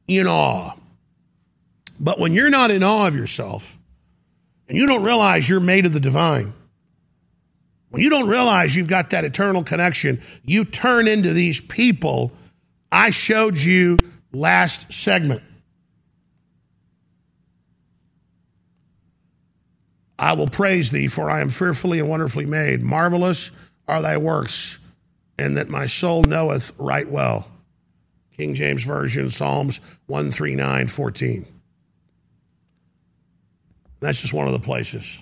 in 0.09 0.27
awe. 0.27 0.73
But 2.01 2.19
when 2.19 2.33
you're 2.33 2.51
not 2.51 2.71
in 2.71 2.83
awe 2.83 3.07
of 3.07 3.15
yourself, 3.15 3.77
and 4.69 4.77
you 4.77 4.87
don't 4.87 5.05
realize 5.05 5.49
you're 5.49 5.61
made 5.61 5.87
of 5.87 5.93
the 5.93 6.01
divine, 6.01 6.55
when 7.91 8.03
you 8.03 8.11
don't 8.11 8.29
realize 8.29 8.75
you've 8.75 8.89
got 8.89 9.11
that 9.11 9.25
eternal 9.25 9.65
connection, 9.65 10.23
you 10.45 10.65
turn 10.65 11.09
into 11.09 11.33
these 11.33 11.61
people 11.61 12.33
I 12.91 13.11
showed 13.11 13.59
you 13.59 13.99
last 14.33 14.93
segment. 14.93 15.43
I 20.19 20.33
will 20.33 20.49
praise 20.49 20.91
thee, 20.91 21.09
for 21.09 21.31
I 21.31 21.41
am 21.41 21.51
fearfully 21.51 22.01
and 22.01 22.09
wonderfully 22.09 22.47
made. 22.47 22.83
Marvelous 22.83 23.51
are 23.87 24.03
thy 24.03 24.17
works, 24.17 24.79
and 25.39 25.57
that 25.57 25.69
my 25.69 25.87
soul 25.87 26.25
knoweth 26.25 26.73
right 26.79 27.09
well. 27.09 27.47
King 28.37 28.55
James 28.55 28.83
Version, 28.85 29.31
Psalms 29.31 29.81
139, 30.07 30.89
14. 30.89 31.47
That's 34.01 34.21
just 34.21 34.33
one 34.33 34.47
of 34.47 34.53
the 34.53 34.61
places. 34.61 35.19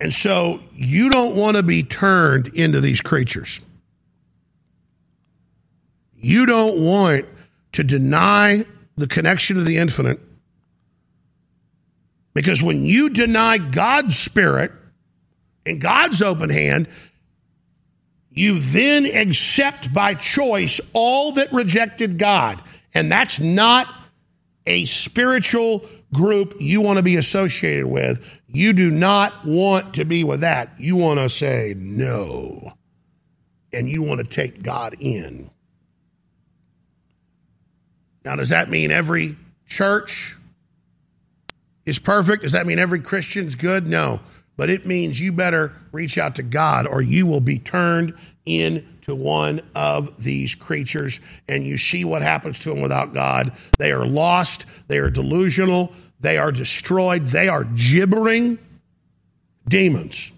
And 0.00 0.14
so 0.14 0.60
you 0.72 1.08
don't 1.08 1.34
want 1.34 1.56
to 1.56 1.62
be 1.62 1.82
turned 1.82 2.48
into 2.48 2.80
these 2.80 3.00
creatures. 3.00 3.60
You 6.20 6.46
don't 6.46 6.78
want 6.78 7.26
to 7.72 7.84
deny 7.84 8.64
the 8.96 9.06
connection 9.06 9.56
to 9.56 9.62
the 9.62 9.78
infinite 9.78 10.20
because 12.34 12.62
when 12.62 12.84
you 12.84 13.10
deny 13.10 13.58
God's 13.58 14.18
spirit 14.18 14.72
and 15.64 15.80
God's 15.80 16.22
open 16.22 16.50
hand, 16.50 16.88
you 18.30 18.60
then 18.60 19.06
accept 19.06 19.92
by 19.92 20.14
choice 20.14 20.80
all 20.92 21.32
that 21.32 21.52
rejected 21.52 22.18
God. 22.18 22.62
And 22.94 23.10
that's 23.10 23.40
not 23.40 23.92
a 24.66 24.84
spiritual 24.84 25.84
group 26.14 26.54
you 26.60 26.80
want 26.80 26.98
to 26.98 27.02
be 27.02 27.16
associated 27.16 27.86
with. 27.86 28.24
You 28.46 28.72
do 28.72 28.90
not 28.90 29.46
want 29.46 29.94
to 29.94 30.04
be 30.04 30.24
with 30.24 30.40
that. 30.40 30.72
You 30.78 30.96
want 30.96 31.20
to 31.20 31.28
say 31.28 31.74
no. 31.76 32.72
And 33.72 33.88
you 33.88 34.02
want 34.02 34.20
to 34.20 34.24
take 34.24 34.62
God 34.62 34.94
in. 35.00 35.50
Now, 38.24 38.36
does 38.36 38.50
that 38.50 38.68
mean 38.68 38.90
every 38.90 39.36
church 39.66 40.36
is 41.88 41.98
perfect. 41.98 42.42
Does 42.42 42.52
that 42.52 42.66
mean 42.66 42.78
every 42.78 43.00
Christian's 43.00 43.54
good? 43.54 43.86
No. 43.86 44.20
But 44.56 44.70
it 44.70 44.86
means 44.86 45.20
you 45.20 45.32
better 45.32 45.72
reach 45.92 46.18
out 46.18 46.34
to 46.36 46.42
God 46.42 46.86
or 46.86 47.00
you 47.00 47.26
will 47.26 47.40
be 47.40 47.58
turned 47.58 48.12
into 48.44 49.14
one 49.14 49.62
of 49.74 50.22
these 50.22 50.54
creatures. 50.54 51.20
And 51.48 51.66
you 51.66 51.78
see 51.78 52.04
what 52.04 52.22
happens 52.22 52.58
to 52.60 52.70
them 52.70 52.82
without 52.82 53.14
God. 53.14 53.52
They 53.78 53.92
are 53.92 54.04
lost, 54.04 54.66
they 54.88 54.98
are 54.98 55.10
delusional, 55.10 55.92
they 56.20 56.36
are 56.38 56.52
destroyed, 56.52 57.28
they 57.28 57.48
are 57.48 57.64
gibbering 57.64 58.58
demons. 59.68 60.32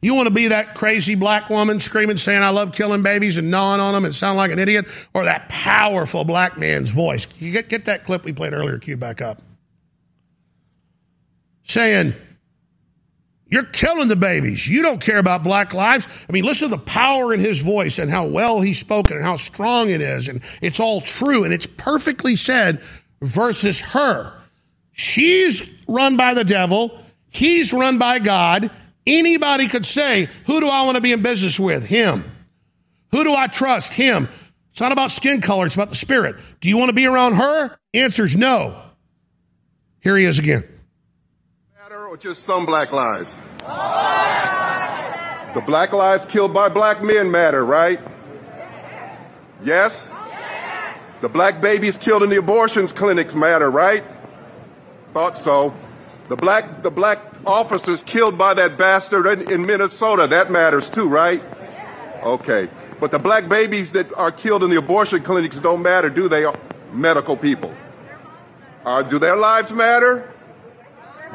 You 0.00 0.14
want 0.14 0.28
to 0.28 0.34
be 0.34 0.48
that 0.48 0.74
crazy 0.76 1.16
black 1.16 1.50
woman 1.50 1.80
screaming, 1.80 2.18
saying, 2.18 2.42
I 2.42 2.50
love 2.50 2.72
killing 2.72 3.02
babies 3.02 3.36
and 3.36 3.50
gnawing 3.50 3.80
on 3.80 3.94
them 3.94 4.04
and 4.04 4.14
sound 4.14 4.36
like 4.36 4.52
an 4.52 4.58
idiot, 4.58 4.86
or 5.12 5.24
that 5.24 5.48
powerful 5.48 6.24
black 6.24 6.56
man's 6.56 6.90
voice. 6.90 7.26
You 7.38 7.50
get, 7.50 7.68
get 7.68 7.86
that 7.86 8.04
clip 8.04 8.24
we 8.24 8.32
played 8.32 8.52
earlier, 8.52 8.78
cue 8.78 8.96
back 8.96 9.20
up. 9.20 9.42
Saying, 11.64 12.14
You're 13.50 13.64
killing 13.64 14.06
the 14.06 14.16
babies. 14.16 14.68
You 14.68 14.82
don't 14.82 15.00
care 15.00 15.18
about 15.18 15.42
black 15.42 15.74
lives. 15.74 16.06
I 16.28 16.32
mean, 16.32 16.44
listen 16.44 16.70
to 16.70 16.76
the 16.76 16.82
power 16.82 17.34
in 17.34 17.40
his 17.40 17.58
voice 17.58 17.98
and 17.98 18.08
how 18.08 18.24
well 18.24 18.60
he's 18.60 18.78
spoken 18.78 19.16
and 19.16 19.26
how 19.26 19.36
strong 19.36 19.90
it 19.90 20.00
is. 20.00 20.28
And 20.28 20.42
it's 20.62 20.78
all 20.78 21.00
true 21.00 21.42
and 21.42 21.52
it's 21.52 21.66
perfectly 21.76 22.36
said 22.36 22.80
versus 23.20 23.80
her. 23.80 24.32
She's 24.92 25.62
run 25.88 26.16
by 26.16 26.34
the 26.34 26.44
devil, 26.44 27.02
he's 27.30 27.72
run 27.72 27.98
by 27.98 28.20
God. 28.20 28.70
Anybody 29.08 29.68
could 29.68 29.86
say, 29.86 30.28
Who 30.44 30.60
do 30.60 30.68
I 30.68 30.82
want 30.82 30.96
to 30.96 31.00
be 31.00 31.12
in 31.12 31.22
business 31.22 31.58
with? 31.58 31.82
Him. 31.82 32.30
Who 33.10 33.24
do 33.24 33.34
I 33.34 33.46
trust? 33.46 33.94
Him. 33.94 34.28
It's 34.72 34.82
not 34.82 34.92
about 34.92 35.10
skin 35.10 35.40
color, 35.40 35.64
it's 35.64 35.74
about 35.74 35.88
the 35.88 35.96
spirit. 35.96 36.36
Do 36.60 36.68
you 36.68 36.76
want 36.76 36.90
to 36.90 36.92
be 36.92 37.06
around 37.06 37.34
her? 37.34 37.78
Answer's 37.94 38.36
no. 38.36 38.80
Here 40.00 40.16
he 40.16 40.26
is 40.26 40.38
again. 40.38 40.62
Matter 41.80 42.06
or 42.06 42.18
just 42.18 42.44
some 42.44 42.66
black 42.66 42.92
lives? 42.92 43.34
The 45.54 45.62
black 45.62 45.92
lives 45.94 46.26
killed 46.26 46.52
by 46.52 46.68
black 46.68 47.02
men 47.02 47.30
matter, 47.30 47.64
right? 47.64 47.98
Yes? 49.64 50.06
The 51.22 51.30
black 51.30 51.62
babies 51.62 51.96
killed 51.96 52.22
in 52.22 52.28
the 52.28 52.36
abortions 52.36 52.92
clinics 52.92 53.34
matter, 53.34 53.70
right? 53.70 54.04
Thought 55.14 55.38
so. 55.38 55.74
The 56.28 56.36
black 56.36 56.82
the 56.82 56.90
black 56.90 57.37
officers 57.48 58.02
killed 58.02 58.38
by 58.38 58.54
that 58.54 58.76
bastard 58.76 59.26
in, 59.26 59.50
in 59.50 59.66
Minnesota, 59.66 60.26
that 60.28 60.50
matters 60.50 60.90
too, 60.90 61.08
right? 61.08 61.42
Okay. 62.22 62.68
But 63.00 63.10
the 63.10 63.18
black 63.18 63.48
babies 63.48 63.92
that 63.92 64.12
are 64.12 64.30
killed 64.30 64.62
in 64.62 64.70
the 64.70 64.76
abortion 64.76 65.22
clinics 65.22 65.58
don't 65.58 65.82
matter, 65.82 66.10
do 66.10 66.28
they? 66.28 66.46
Medical 66.92 67.36
people. 67.36 67.74
Uh, 68.84 69.02
do 69.02 69.18
their 69.18 69.36
lives 69.36 69.72
matter? 69.72 70.32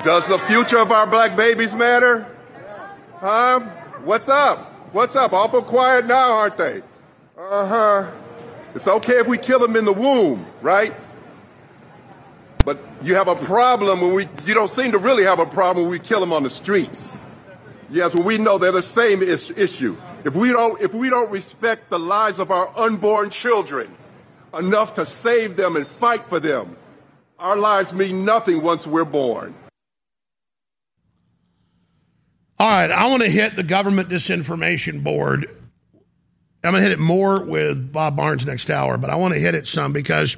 Does 0.03 0.28
the 0.28 0.39
future 0.39 0.78
of 0.78 0.91
our 0.91 1.07
black 1.07 1.36
babies 1.36 1.74
matter? 1.74 2.28
Huh? 3.18 3.59
What's 4.03 4.30
up? 4.30 4.59
What's 4.93 5.16
up? 5.16 5.34
Awful 5.34 5.61
quiet 5.61 6.05
now, 6.05 6.34
aren't 6.34 6.57
they? 6.57 6.82
Uh 7.38 7.68
huh. 7.68 8.11
It's 8.76 8.88
okay 8.88 9.20
if 9.20 9.28
we 9.28 9.38
kill 9.38 9.59
them 9.59 9.76
in 9.76 9.86
the 9.86 9.93
womb, 9.93 10.45
right? 10.61 10.93
But 12.66 12.80
you 13.03 13.16
have 13.16 13.28
a 13.28 13.36
problem 13.36 14.01
when 14.01 14.14
we, 14.14 14.28
you 14.45 14.53
don't 14.53 14.70
seem 14.70 14.93
to 14.93 14.97
really 14.97 15.24
have 15.24 15.39
a 15.39 15.45
problem 15.45 15.86
when 15.86 15.91
we 15.91 15.99
kill 15.99 16.20
them 16.20 16.32
on 16.32 16.43
the 16.43 16.49
streets. 16.49 17.14
Yes, 17.89 18.16
well, 18.16 18.24
we 18.24 18.38
know 18.38 18.57
they're 18.57 18.72
the 18.72 18.82
same 18.82 19.22
is- 19.22 19.51
issue. 19.51 19.97
If 20.24 20.36
we 20.36 20.51
don't, 20.51 20.82
if 20.82 20.93
we 20.93 21.09
don't 21.09 21.30
respect 21.30 21.89
the 21.89 21.99
lives 21.99 22.39
of 22.39 22.51
our 22.51 22.72
unborn 22.78 23.30
children 23.30 23.93
enough 24.57 24.93
to 24.95 25.05
save 25.05 25.57
them 25.57 25.76
and 25.76 25.86
fight 25.86 26.24
for 26.26 26.39
them, 26.39 26.78
our 27.38 27.57
lives 27.57 27.93
mean 27.93 28.24
nothing 28.24 28.61
once 28.61 28.88
we're 28.88 29.03
born. 29.03 29.53
All 32.59 32.70
right, 32.70 32.89
I 32.89 33.07
want 33.07 33.24
to 33.24 33.30
hit 33.30 33.57
the 33.57 33.64
government 33.64 34.09
disinformation 34.09 35.03
board. 35.03 35.49
I'm 36.64 36.72
going 36.72 36.76
to 36.76 36.82
hit 36.82 36.93
it 36.93 36.99
more 36.99 37.43
with 37.43 37.91
Bob 37.91 38.16
Barnes 38.16 38.45
next 38.45 38.70
hour, 38.70 38.97
but 38.97 39.09
I 39.09 39.16
want 39.16 39.34
to 39.34 39.39
hit 39.39 39.53
it 39.53 39.68
some 39.68 39.91
because 39.91 40.38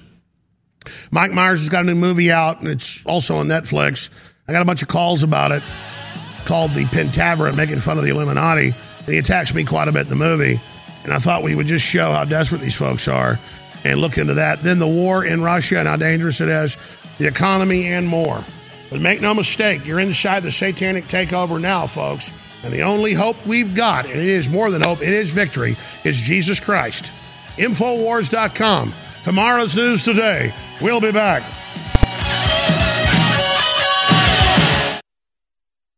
Mike 1.11 1.31
Myers 1.31 1.61
has 1.61 1.69
got 1.69 1.81
a 1.81 1.85
new 1.85 1.95
movie 1.95 2.31
out 2.31 2.59
and 2.59 2.67
it's 2.67 3.03
also 3.05 3.37
on 3.37 3.47
Netflix. 3.47 4.09
I 4.47 4.51
got 4.51 4.61
a 4.61 4.65
bunch 4.65 4.81
of 4.81 4.87
calls 4.87 5.23
about 5.23 5.51
it 5.51 5.63
called 6.45 6.71
The 6.71 6.85
Pentaverate, 6.85 7.55
making 7.55 7.79
fun 7.79 7.97
of 7.97 8.03
the 8.03 8.11
Illuminati. 8.11 8.67
And 8.67 9.07
he 9.07 9.17
attacks 9.17 9.53
me 9.53 9.65
quite 9.65 9.87
a 9.87 9.91
bit 9.91 10.03
in 10.03 10.09
the 10.09 10.15
movie. 10.15 10.59
And 11.03 11.13
I 11.13 11.19
thought 11.19 11.43
we 11.43 11.55
would 11.55 11.67
just 11.67 11.85
show 11.85 12.11
how 12.11 12.23
desperate 12.23 12.61
these 12.61 12.75
folks 12.75 13.07
are 13.07 13.39
and 13.83 13.99
look 13.99 14.17
into 14.17 14.35
that. 14.35 14.63
Then 14.63 14.79
the 14.79 14.87
war 14.87 15.23
in 15.23 15.43
Russia 15.43 15.79
and 15.79 15.87
how 15.87 15.95
dangerous 15.95 16.41
it 16.41 16.49
is, 16.49 16.77
the 17.17 17.27
economy, 17.27 17.85
and 17.85 18.07
more. 18.07 18.43
But 18.89 19.01
make 19.01 19.21
no 19.21 19.33
mistake, 19.33 19.85
you're 19.85 19.99
inside 19.99 20.43
the 20.43 20.51
satanic 20.51 21.05
takeover 21.05 21.59
now, 21.59 21.87
folks. 21.87 22.31
And 22.63 22.73
the 22.73 22.81
only 22.81 23.13
hope 23.13 23.45
we've 23.45 23.75
got, 23.75 24.05
and 24.05 24.15
it 24.15 24.27
is 24.27 24.49
more 24.49 24.71
than 24.71 24.81
hope, 24.81 25.01
it 25.01 25.13
is 25.13 25.29
victory, 25.29 25.77
is 26.03 26.17
Jesus 26.17 26.59
Christ. 26.59 27.11
Infowars.com. 27.57 28.91
Tomorrow's 29.25 29.75
news 29.75 30.03
today. 30.03 30.53
We'll 30.79 31.01
be 31.01 31.11
back. 31.11 31.41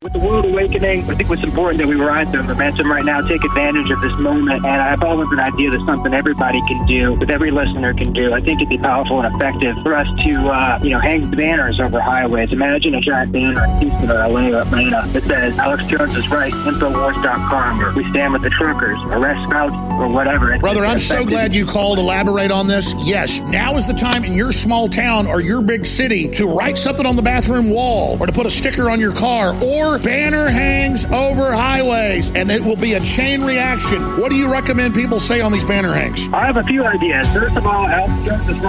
With 0.08 0.14
the 0.14 0.26
world 0.26 0.46
awakening, 0.46 1.04
I 1.04 1.16
think 1.16 1.30
what's 1.30 1.44
important 1.44 1.80
that 1.80 1.88
we 1.88 1.96
ride 1.96 2.32
the 2.32 2.42
momentum 2.42 2.90
right 2.90 3.04
now, 3.04 3.20
take 3.20 3.44
advantage 3.44 3.92
of 3.92 4.00
this 4.00 4.14
moment. 4.14 4.66
And 4.66 4.82
I've 4.82 5.04
always 5.04 5.30
an 5.32 5.40
idea 5.42 5.70
that 5.70 5.86
something 5.86 6.14
everybody 6.14 6.62
can 6.66 6.86
do, 6.86 7.18
that 7.18 7.30
every 7.30 7.52
listener 7.52 7.94
can 7.94 8.14
do. 8.14 8.32
I 8.32 8.40
think 8.40 8.62
it'd 8.62 8.70
be 8.70 8.78
powerful 8.78 9.20
and 9.20 9.36
effective 9.36 9.78
for 9.84 9.94
us 9.94 10.08
to, 10.24 10.32
uh, 10.50 10.80
you 10.82 10.92
know, 10.92 11.00
hang 11.00 11.30
banners 11.32 11.82
over 11.82 12.00
highways. 12.00 12.54
Imagine 12.54 12.96
a 12.96 13.02
giant 13.02 13.34
banner 13.34 13.66
in 13.66 13.78
Houston 13.80 14.10
or 14.10 14.26
LA 14.26 14.48
or 14.48 14.62
Atlanta 14.62 15.06
that 15.08 15.24
says, 15.24 15.60
Alex 15.60 15.86
Jones 15.88 16.16
is 16.16 16.30
right, 16.30 16.54
Infowars.com, 16.54 17.84
or 17.84 17.94
we 17.94 18.10
stand 18.10 18.32
with 18.32 18.44
the 18.44 18.50
truckers, 18.52 18.98
arrest 19.08 19.44
scouts, 19.50 19.74
or 20.02 20.08
whatever. 20.08 20.52
It's- 20.52 20.62
Brother, 20.62 20.86
I'm 20.86 21.00
so 21.00 21.26
glad 21.26 21.54
you 21.54 21.66
called. 21.66 22.00
Elaborate 22.00 22.52
on 22.52 22.66
this. 22.68 22.94
Yes, 23.00 23.42
now 23.42 23.76
is 23.76 23.86
the 23.86 23.94
time 23.94 24.24
in 24.24 24.36
your 24.36 24.54
small 24.54 24.88
town 24.88 25.28
or 25.28 25.42
your 25.42 25.62
big 25.62 25.86
city 25.86 26.30
to 26.30 26.48
write 26.48 26.78
something 26.78 27.06
on 27.06 27.18
the 27.18 27.22
bathroom 27.22 27.70
wall 27.72 28.16
or 28.22 28.26
to 28.26 28.32
put 28.32 28.46
a 28.46 28.50
sticker 28.50 28.90
on 28.90 29.02
your 29.02 29.12
car 29.12 29.54
or 29.62 29.97
banner 30.00 30.48
hangs 30.48 31.06
over 31.06 31.52
highways 31.52 32.30
and 32.36 32.52
it 32.52 32.64
will 32.64 32.76
be 32.76 32.94
a 32.94 33.00
chain 33.02 33.44
reaction. 33.44 34.02
What 34.20 34.30
do 34.30 34.36
you 34.36 34.52
recommend 34.52 34.94
people 34.94 35.20
say 35.20 35.42
on 35.42 35.52
these 35.52 35.66
banner 35.66 35.94
hangs? 35.94 36.28
I 36.34 36.46
have 36.46 36.58
a 36.58 36.64
few 36.64 36.84
ideas. 36.84 37.28
First 37.34 37.58
of 37.58 37.66
all, 37.66 37.88
Jones 37.88 38.50
is 38.50 38.64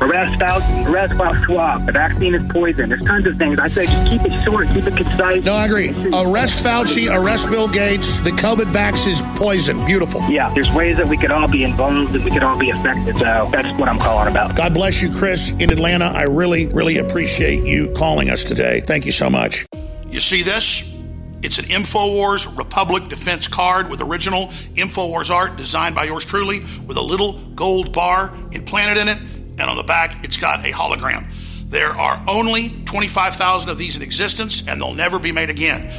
arrest 0.00 0.34
scouts, 0.34 0.64
arrest 0.86 1.14
Schwab. 1.44 1.86
The 1.86 1.92
vaccine 1.92 2.34
is 2.34 2.42
poison. 2.48 2.88
There's 2.88 3.04
tons 3.04 3.26
of 3.26 3.36
things. 3.36 3.58
I 3.58 3.68
say 3.68 3.86
just 3.86 4.06
keep 4.06 4.22
it 4.24 4.44
short, 4.44 4.68
keep 4.68 4.86
it 4.86 4.96
concise. 4.96 5.44
No, 5.44 5.54
I 5.54 5.66
agree. 5.66 5.90
Arrest 6.12 6.64
Fauci, 6.64 7.12
arrest 7.12 7.50
Bill 7.50 7.68
Gates. 7.68 8.18
The 8.18 8.30
COVID 8.30 8.66
vax 8.66 9.06
is 9.06 9.22
poison. 9.36 9.84
Beautiful. 9.86 10.20
Yeah, 10.28 10.52
there's 10.54 10.72
ways 10.72 10.96
that 10.96 11.08
we 11.08 11.16
could 11.16 11.30
all 11.30 11.48
be 11.48 11.64
involved 11.64 12.14
and 12.14 12.24
we 12.24 12.30
could 12.30 12.42
all 12.42 12.58
be 12.58 12.70
affected. 12.70 13.16
So 13.16 13.48
that's 13.50 13.78
what 13.78 13.88
I'm 13.88 13.98
calling 13.98 14.28
about. 14.28 14.56
God 14.56 14.74
bless 14.74 15.02
you, 15.02 15.12
Chris, 15.12 15.50
in 15.50 15.70
Atlanta. 15.70 16.06
I 16.06 16.22
really, 16.22 16.66
really 16.66 16.98
appreciate 16.98 17.64
you 17.64 17.92
calling 17.94 18.30
us 18.30 18.44
today. 18.44 18.80
Thank 18.80 19.06
you 19.06 19.12
so 19.12 19.28
much. 19.30 19.66
You 20.14 20.20
see 20.20 20.44
this? 20.44 20.96
It's 21.42 21.58
an 21.58 21.64
InfoWars 21.64 22.56
Republic 22.56 23.08
Defense 23.08 23.48
card 23.48 23.90
with 23.90 24.00
original 24.00 24.46
InfoWars 24.76 25.28
art 25.28 25.56
designed 25.56 25.96
by 25.96 26.04
yours 26.04 26.24
truly 26.24 26.60
with 26.86 26.96
a 26.96 27.00
little 27.00 27.32
gold 27.56 27.92
bar 27.92 28.32
implanted 28.52 28.96
in 28.96 29.08
it. 29.08 29.18
And 29.58 29.62
on 29.62 29.76
the 29.76 29.82
back, 29.82 30.22
it's 30.24 30.36
got 30.36 30.64
a 30.64 30.70
hologram. 30.70 31.26
There 31.68 31.88
are 31.88 32.22
only 32.28 32.68
25,000 32.84 33.68
of 33.68 33.76
these 33.76 33.96
in 33.96 34.02
existence, 34.02 34.68
and 34.68 34.80
they'll 34.80 34.94
never 34.94 35.18
be 35.18 35.32
made 35.32 35.50
again. 35.50 35.92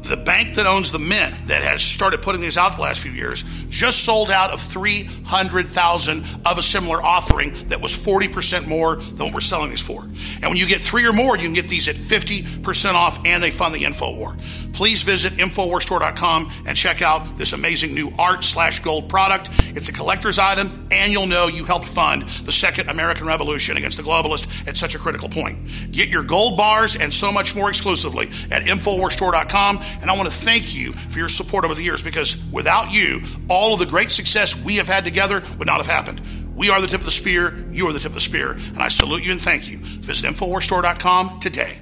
The 0.00 0.16
bank 0.16 0.54
that 0.54 0.64
owns 0.66 0.90
the 0.90 0.98
mint 0.98 1.34
that 1.48 1.60
has 1.60 1.82
started 1.82 2.22
putting 2.22 2.40
these 2.40 2.56
out 2.56 2.76
the 2.76 2.80
last 2.80 3.02
few 3.02 3.12
years 3.12 3.44
just 3.68 4.04
sold 4.04 4.30
out 4.30 4.50
of 4.50 4.60
300,000 4.60 6.24
of 6.46 6.58
a 6.58 6.62
similar 6.62 7.02
offering 7.02 7.54
that 7.68 7.80
was 7.80 7.92
40% 7.92 8.66
more 8.66 8.96
than 8.96 9.26
what 9.26 9.34
we're 9.34 9.40
selling 9.40 9.70
these 9.70 9.82
for. 9.82 10.02
And 10.02 10.44
when 10.44 10.56
you 10.56 10.66
get 10.66 10.80
three 10.80 11.06
or 11.06 11.12
more, 11.12 11.36
you 11.36 11.44
can 11.44 11.52
get 11.52 11.68
these 11.68 11.88
at 11.88 11.96
50% 11.96 12.94
off 12.94 13.24
and 13.24 13.42
they 13.42 13.50
fund 13.50 13.74
the 13.74 13.82
InfoWar. 13.82 14.67
Please 14.78 15.02
visit 15.02 15.32
InfoWarsStore.com 15.32 16.52
and 16.68 16.76
check 16.76 17.02
out 17.02 17.36
this 17.36 17.52
amazing 17.52 17.94
new 17.94 18.12
art 18.16 18.44
slash 18.44 18.78
gold 18.78 19.08
product. 19.08 19.50
It's 19.74 19.88
a 19.88 19.92
collector's 19.92 20.38
item 20.38 20.86
and 20.92 21.10
you'll 21.10 21.26
know 21.26 21.48
you 21.48 21.64
helped 21.64 21.88
fund 21.88 22.22
the 22.22 22.52
second 22.52 22.88
American 22.88 23.26
Revolution 23.26 23.76
against 23.76 23.96
the 23.96 24.04
globalists 24.04 24.68
at 24.68 24.76
such 24.76 24.94
a 24.94 24.98
critical 24.98 25.28
point. 25.28 25.58
Get 25.90 26.08
your 26.08 26.22
gold 26.22 26.56
bars 26.56 26.94
and 26.94 27.12
so 27.12 27.32
much 27.32 27.56
more 27.56 27.68
exclusively 27.68 28.26
at 28.52 28.62
InfoWarsStore.com. 28.62 29.80
And 30.00 30.08
I 30.08 30.16
want 30.16 30.28
to 30.28 30.34
thank 30.34 30.72
you 30.76 30.92
for 30.92 31.18
your 31.18 31.28
support 31.28 31.64
over 31.64 31.74
the 31.74 31.82
years 31.82 32.00
because 32.00 32.48
without 32.52 32.92
you, 32.92 33.20
all 33.48 33.72
of 33.72 33.80
the 33.80 33.86
great 33.86 34.12
success 34.12 34.64
we 34.64 34.76
have 34.76 34.86
had 34.86 35.02
together 35.02 35.42
would 35.58 35.66
not 35.66 35.78
have 35.78 35.88
happened. 35.88 36.20
We 36.54 36.70
are 36.70 36.80
the 36.80 36.86
tip 36.86 37.00
of 37.00 37.04
the 37.04 37.10
spear. 37.10 37.66
You 37.72 37.88
are 37.88 37.92
the 37.92 37.98
tip 37.98 38.10
of 38.10 38.14
the 38.14 38.20
spear. 38.20 38.52
And 38.52 38.78
I 38.78 38.86
salute 38.86 39.24
you 39.24 39.32
and 39.32 39.40
thank 39.40 39.68
you. 39.68 39.78
Visit 39.78 40.32
InfoWarsStore.com 40.32 41.40
today. 41.40 41.78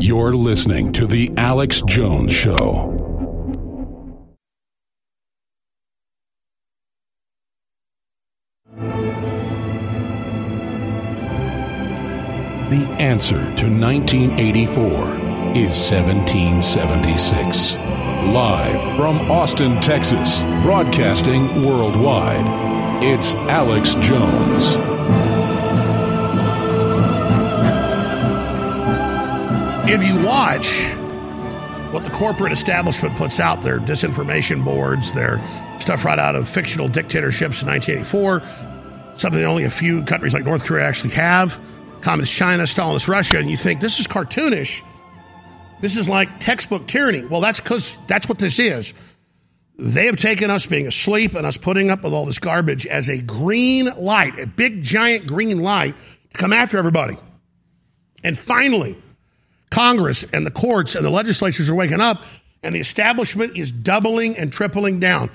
You're 0.00 0.32
listening 0.32 0.92
to 0.92 1.08
The 1.08 1.32
Alex 1.36 1.82
Jones 1.84 2.32
Show. 2.32 2.94
The 12.70 12.86
answer 13.00 13.40
to 13.56 13.68
1984 13.68 14.84
is 15.56 15.74
1776. 15.90 17.74
Live 17.74 18.96
from 18.96 19.28
Austin, 19.28 19.80
Texas, 19.80 20.42
broadcasting 20.62 21.64
worldwide, 21.64 22.46
it's 23.02 23.34
Alex 23.34 23.96
Jones. 23.96 24.76
If 29.90 30.04
you 30.04 30.22
watch 30.22 30.68
what 31.94 32.04
the 32.04 32.10
corporate 32.10 32.52
establishment 32.52 33.16
puts 33.16 33.40
out, 33.40 33.62
their 33.62 33.78
disinformation 33.80 34.62
boards, 34.62 35.12
their 35.12 35.40
stuff 35.80 36.04
right 36.04 36.18
out 36.18 36.36
of 36.36 36.46
fictional 36.46 36.88
dictatorships 36.88 37.62
in 37.62 37.68
1984, 37.68 38.42
something 39.18 39.40
that 39.40 39.46
only 39.46 39.64
a 39.64 39.70
few 39.70 40.02
countries 40.04 40.34
like 40.34 40.44
North 40.44 40.64
Korea 40.64 40.86
actually 40.86 41.14
have, 41.14 41.58
Communist 42.02 42.34
China, 42.34 42.64
Stalinist 42.64 43.08
Russia, 43.08 43.38
and 43.38 43.50
you 43.50 43.56
think 43.56 43.80
this 43.80 43.98
is 43.98 44.06
cartoonish. 44.06 44.82
This 45.80 45.96
is 45.96 46.06
like 46.06 46.38
textbook 46.38 46.86
tyranny. 46.86 47.24
Well, 47.24 47.40
that's 47.40 47.58
because 47.58 47.94
that's 48.08 48.28
what 48.28 48.38
this 48.38 48.58
is. 48.58 48.92
They 49.78 50.04
have 50.04 50.16
taken 50.16 50.50
us 50.50 50.66
being 50.66 50.86
asleep 50.86 51.34
and 51.34 51.46
us 51.46 51.56
putting 51.56 51.88
up 51.88 52.02
with 52.02 52.12
all 52.12 52.26
this 52.26 52.38
garbage 52.38 52.84
as 52.84 53.08
a 53.08 53.22
green 53.22 53.86
light, 53.96 54.38
a 54.38 54.46
big 54.46 54.82
giant 54.82 55.26
green 55.26 55.62
light 55.62 55.94
to 56.32 56.38
come 56.38 56.52
after 56.52 56.76
everybody. 56.76 57.16
And 58.22 58.38
finally, 58.38 58.98
Congress 59.70 60.24
and 60.32 60.46
the 60.46 60.50
courts 60.50 60.94
and 60.94 61.04
the 61.04 61.10
legislatures 61.10 61.68
are 61.68 61.74
waking 61.74 62.00
up 62.00 62.22
And 62.62 62.74
the 62.74 62.80
establishment 62.80 63.56
is 63.56 63.70
doubling 63.70 64.36
and 64.36 64.52
tripling 64.52 64.98
down. 64.98 65.30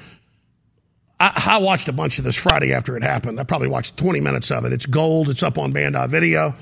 I, 1.19 1.43
I, 1.47 1.57
watched 1.59 1.87
a 1.87 1.93
bunch 1.93 2.17
of 2.17 2.25
this 2.25 2.35
Friday 2.35 2.73
after 2.73 2.97
it 2.97 3.03
happened. 3.03 3.39
I 3.39 3.43
probably 3.43 3.69
watched 3.69 3.95
20 3.95 4.19
minutes 4.19 4.51
of 4.51 4.65
it. 4.65 4.73
It's 4.73 4.85
gold. 4.85 5.29
It's 5.29 5.43
up 5.43 5.57
on 5.57 5.71
Band 5.71 5.95
Video. 6.09 6.55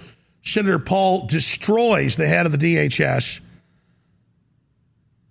Senator 0.44 0.78
Paul 0.78 1.28
destroys 1.28 2.16
the 2.16 2.28
head 2.28 2.46
of 2.46 2.52
the 2.52 2.58
DHS 2.58 3.40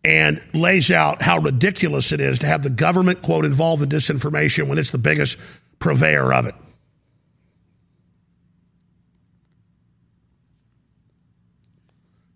and 0.05 0.43
lays 0.55 0.91
out 0.91 1.22
how 1.22 1.38
ridiculous 1.38 2.11
it 2.11 2.20
is 2.20 2.38
to 2.38 2.47
have 2.47 2.62
the 2.62 2.70
government, 2.70 3.22
quote, 3.22 3.45
involved 3.45 3.82
in 3.82 3.88
disinformation 3.88 4.68
when 4.68 4.78
it's 4.78 4.91
the 4.91 4.99
biggest 4.99 5.36
purveyor 5.78 6.32
of 6.32 6.47
it. 6.47 6.55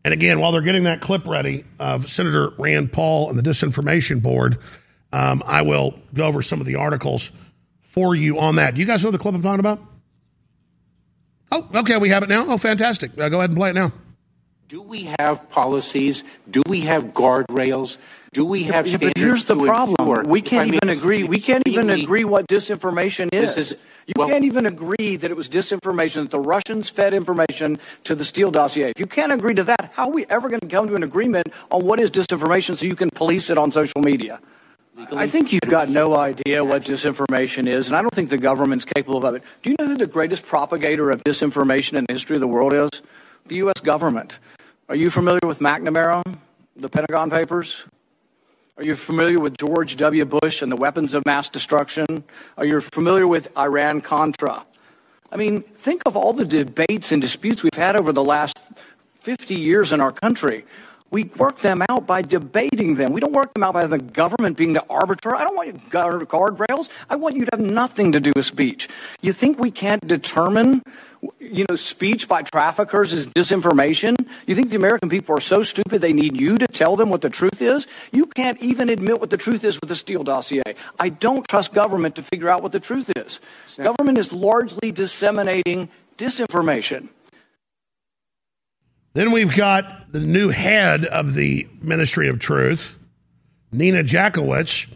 And 0.05 0.13
again, 0.13 0.39
while 0.39 0.53
they're 0.53 0.61
getting 0.61 0.85
that 0.85 1.01
clip 1.01 1.27
ready 1.27 1.65
of 1.79 2.11
Senator 2.11 2.51
Rand 2.59 2.93
Paul 2.93 3.31
and 3.31 3.39
the 3.39 3.43
Disinformation 3.43 4.21
Board, 4.21 4.59
um, 5.13 5.43
I 5.47 5.63
will 5.63 5.99
go 6.13 6.27
over 6.27 6.43
some 6.43 6.61
of 6.61 6.67
the 6.67 6.77
articles 6.77 7.31
for 7.81 8.15
you 8.15 8.39
on 8.39 8.57
that. 8.57 8.75
Do 8.75 8.81
you 8.81 8.87
guys 8.87 9.03
know 9.03 9.11
the 9.11 9.19
clip 9.19 9.35
I'm 9.35 9.43
talking 9.43 9.61
about? 9.61 9.81
Oh, 11.51 11.69
okay, 11.77 11.97
we 11.97 12.11
have 12.11 12.23
it 12.23 12.29
now. 12.29 12.45
Oh, 12.49 12.59
fantastic. 12.59 13.19
Uh, 13.19 13.29
go 13.29 13.39
ahead 13.39 13.51
and 13.51 13.57
play 13.57 13.71
it 13.71 13.75
now. 13.75 13.93
Do 14.69 14.83
we 14.83 15.09
have 15.19 15.49
policies? 15.51 16.25
Do 16.51 16.63
we 16.67 16.81
have 16.81 17.05
guardrails? 17.13 17.99
Do 18.33 18.45
we 18.45 18.65
have 18.65 18.87
yeah, 18.89 18.97
But 18.97 19.17
here's 19.17 19.45
the 19.45 19.57
problem. 19.57 20.29
We 20.29 20.43
can't 20.43 20.75
even 20.75 20.89
agree. 20.89 21.23
We 21.23 21.39
can't 21.39 21.67
even 21.69 21.91
agree 21.91 22.25
what 22.25 22.49
disinformation 22.49 23.33
is. 23.33 23.57
is 23.57 23.77
you 24.07 24.15
well, 24.17 24.29
can't 24.29 24.45
even 24.45 24.67
agree 24.67 25.17
that 25.17 25.31
it 25.31 25.37
was 25.37 25.49
disinformation, 25.49 26.23
that 26.23 26.31
the 26.31 26.41
Russians 26.41 26.89
fed 26.89 27.15
information 27.15 27.79
to 28.05 28.15
the 28.15 28.25
Steele 28.25 28.51
dossier. 28.51 28.91
If 28.91 29.01
you 29.01 29.07
can't 29.07 29.33
agree 29.33 29.55
to 29.55 29.65
that, 29.65 29.93
how 29.95 30.09
are 30.09 30.13
we 30.13 30.27
ever 30.29 30.49
going 30.49 30.61
to 30.61 30.67
come 30.67 30.89
to 30.89 30.95
an 30.95 31.03
agreement 31.03 31.49
on 31.71 31.85
what 31.85 32.01
is 32.01 32.11
disinformation 32.11 32.77
so 32.77 32.85
you 32.87 32.97
can 32.97 33.11
police 33.11 33.51
it 33.51 33.57
on 33.57 33.73
social 33.73 34.03
media? 34.03 34.41
Legally? 34.97 35.19
I 35.19 35.29
think 35.29 35.53
you've 35.53 35.63
got 35.63 35.89
no 35.89 36.17
idea 36.17 36.65
what 36.65 36.85
disinformation 36.85 37.67
is, 37.67 37.89
and 37.89 37.97
I 37.97 38.03
don't 38.03 38.15
think 38.15 38.31
the 38.31 38.39
government's 38.39 38.85
capable 38.85 39.27
of 39.27 39.35
it. 39.35 39.43
Do 39.63 39.71
you 39.71 39.77
know 39.79 39.87
who 39.87 39.97
the 39.97 40.07
greatest 40.07 40.47
propagator 40.47 41.11
of 41.11 41.25
disinformation 41.25 41.95
in 41.95 42.05
the 42.07 42.13
history 42.13 42.37
of 42.37 42.41
the 42.41 42.49
world 42.49 42.73
is? 42.73 42.91
The 43.47 43.57
U.S. 43.57 43.81
government. 43.81 44.39
Are 44.89 44.97
you 44.97 45.11
familiar 45.11 45.41
with 45.45 45.59
McNamara, 45.59 46.23
the 46.77 46.89
Pentagon 46.89 47.31
Papers? 47.31 47.85
Are 48.77 48.83
you 48.83 48.97
familiar 48.97 49.39
with 49.39 49.57
George 49.57 49.95
W. 49.99 50.25
Bush 50.25 50.61
and 50.61 50.73
the 50.73 50.77
weapons 50.77 51.15
of 51.15 51.25
mass 51.25 51.49
destruction? 51.49 52.25
Are 52.59 52.65
you 52.65 52.81
familiar 52.81 53.25
with 53.25 53.57
Iran 53.57 54.01
Contra? 54.01 54.67
I 55.31 55.37
mean, 55.37 55.63
think 55.63 56.03
of 56.07 56.17
all 56.17 56.33
the 56.33 56.45
debates 56.45 57.13
and 57.13 57.23
disputes 57.23 57.63
we've 57.63 57.73
had 57.75 57.95
over 57.95 58.13
the 58.13 58.25
last 58.25 58.61
50 59.21 59.55
years 59.55 59.93
in 59.93 60.01
our 60.01 60.11
country. 60.11 60.65
We 61.13 61.23
work 61.37 61.61
them 61.61 61.85
out 61.89 62.09
by 62.09 62.23
debating 62.23 62.97
them. 62.97 63.13
We 63.13 63.21
don't 63.21 63.33
work 63.33 63.55
them 63.55 63.63
out 63.63 63.75
by 63.75 63.87
the 63.87 63.99
government 63.99 64.57
being 64.57 64.73
the 64.73 64.85
arbiter. 64.91 65.37
I 65.37 65.45
don't 65.45 65.55
want 65.55 65.69
you 65.69 65.81
guard 65.91 66.29
guardrails. 66.29 66.89
I 67.09 67.15
want 67.15 67.37
you 67.37 67.45
to 67.45 67.51
have 67.53 67.65
nothing 67.65 68.11
to 68.11 68.19
do 68.19 68.33
with 68.35 68.45
speech. 68.45 68.89
You 69.21 69.33
think 69.33 69.61
we 69.61 69.71
can't 69.71 70.05
determine, 70.05 70.83
you 71.39 71.65
know, 71.69 71.77
speech 71.77 72.29
by 72.29 72.43
traffickers 72.43 73.13
is 73.13 73.29
disinformation? 73.29 74.17
You 74.47 74.55
think 74.55 74.71
the 74.71 74.77
American 74.77 75.09
people 75.09 75.37
are 75.37 75.41
so 75.41 75.63
stupid 75.63 76.01
they 76.01 76.13
need 76.13 76.39
you 76.39 76.59
to 76.59 76.67
tell 76.67 76.97
them 76.97 77.11
what 77.11 77.21
the 77.21 77.31
truth 77.31 77.63
is? 77.63 77.87
You 78.13 78.27
can't 78.27 78.61
even 78.63 78.91
admit 78.91 79.21
what 79.21 79.31
the 79.31 79.37
truth 79.37 79.65
is 79.65 79.79
with 79.81 79.89
the 79.89 79.95
Steele 79.95 80.25
dossier. 80.25 80.63
I 80.99 81.09
don't 81.09 81.47
trust 81.49 81.73
government 81.73 82.17
to 82.17 82.23
figure 82.23 82.49
out 82.49 82.63
what 82.63 82.73
the 82.73 82.81
truth 82.81 83.13
is. 83.17 83.41
Government 83.77 84.19
is 84.19 84.33
largely 84.33 84.93
disseminating 84.93 85.89
disinformation. 86.19 87.09
Then 89.15 89.31
we've 89.31 89.55
got 89.55 90.13
the 90.13 90.21
new 90.21 90.49
head 90.49 91.05
of 91.05 91.35
the 91.35 91.69
Ministry 91.81 92.29
of 92.29 92.41
Truth, 92.41 92.99
Nina 93.71 94.03
Jankowicz, 94.03 94.87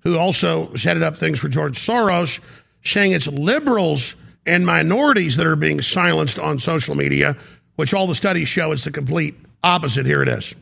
who 0.00 0.18
also 0.18 0.72
headed 0.74 1.02
up 1.02 1.16
things 1.16 1.38
for 1.38 1.48
George 1.48 1.78
Soros, 1.78 2.40
saying 2.84 3.12
it's 3.12 3.28
liberals 3.28 4.14
and 4.48 4.64
minorities 4.66 5.36
that 5.36 5.46
are 5.46 5.56
being 5.56 5.82
silenced 5.82 6.38
on 6.38 6.58
social 6.58 6.94
media, 6.94 7.36
which 7.76 7.94
all 7.94 8.06
the 8.06 8.14
studies 8.14 8.48
show 8.48 8.72
is 8.72 8.84
the 8.84 8.90
complete 8.90 9.36
opposite. 9.62 10.06
Here 10.06 10.22
it 10.22 10.28
is. 10.28 10.54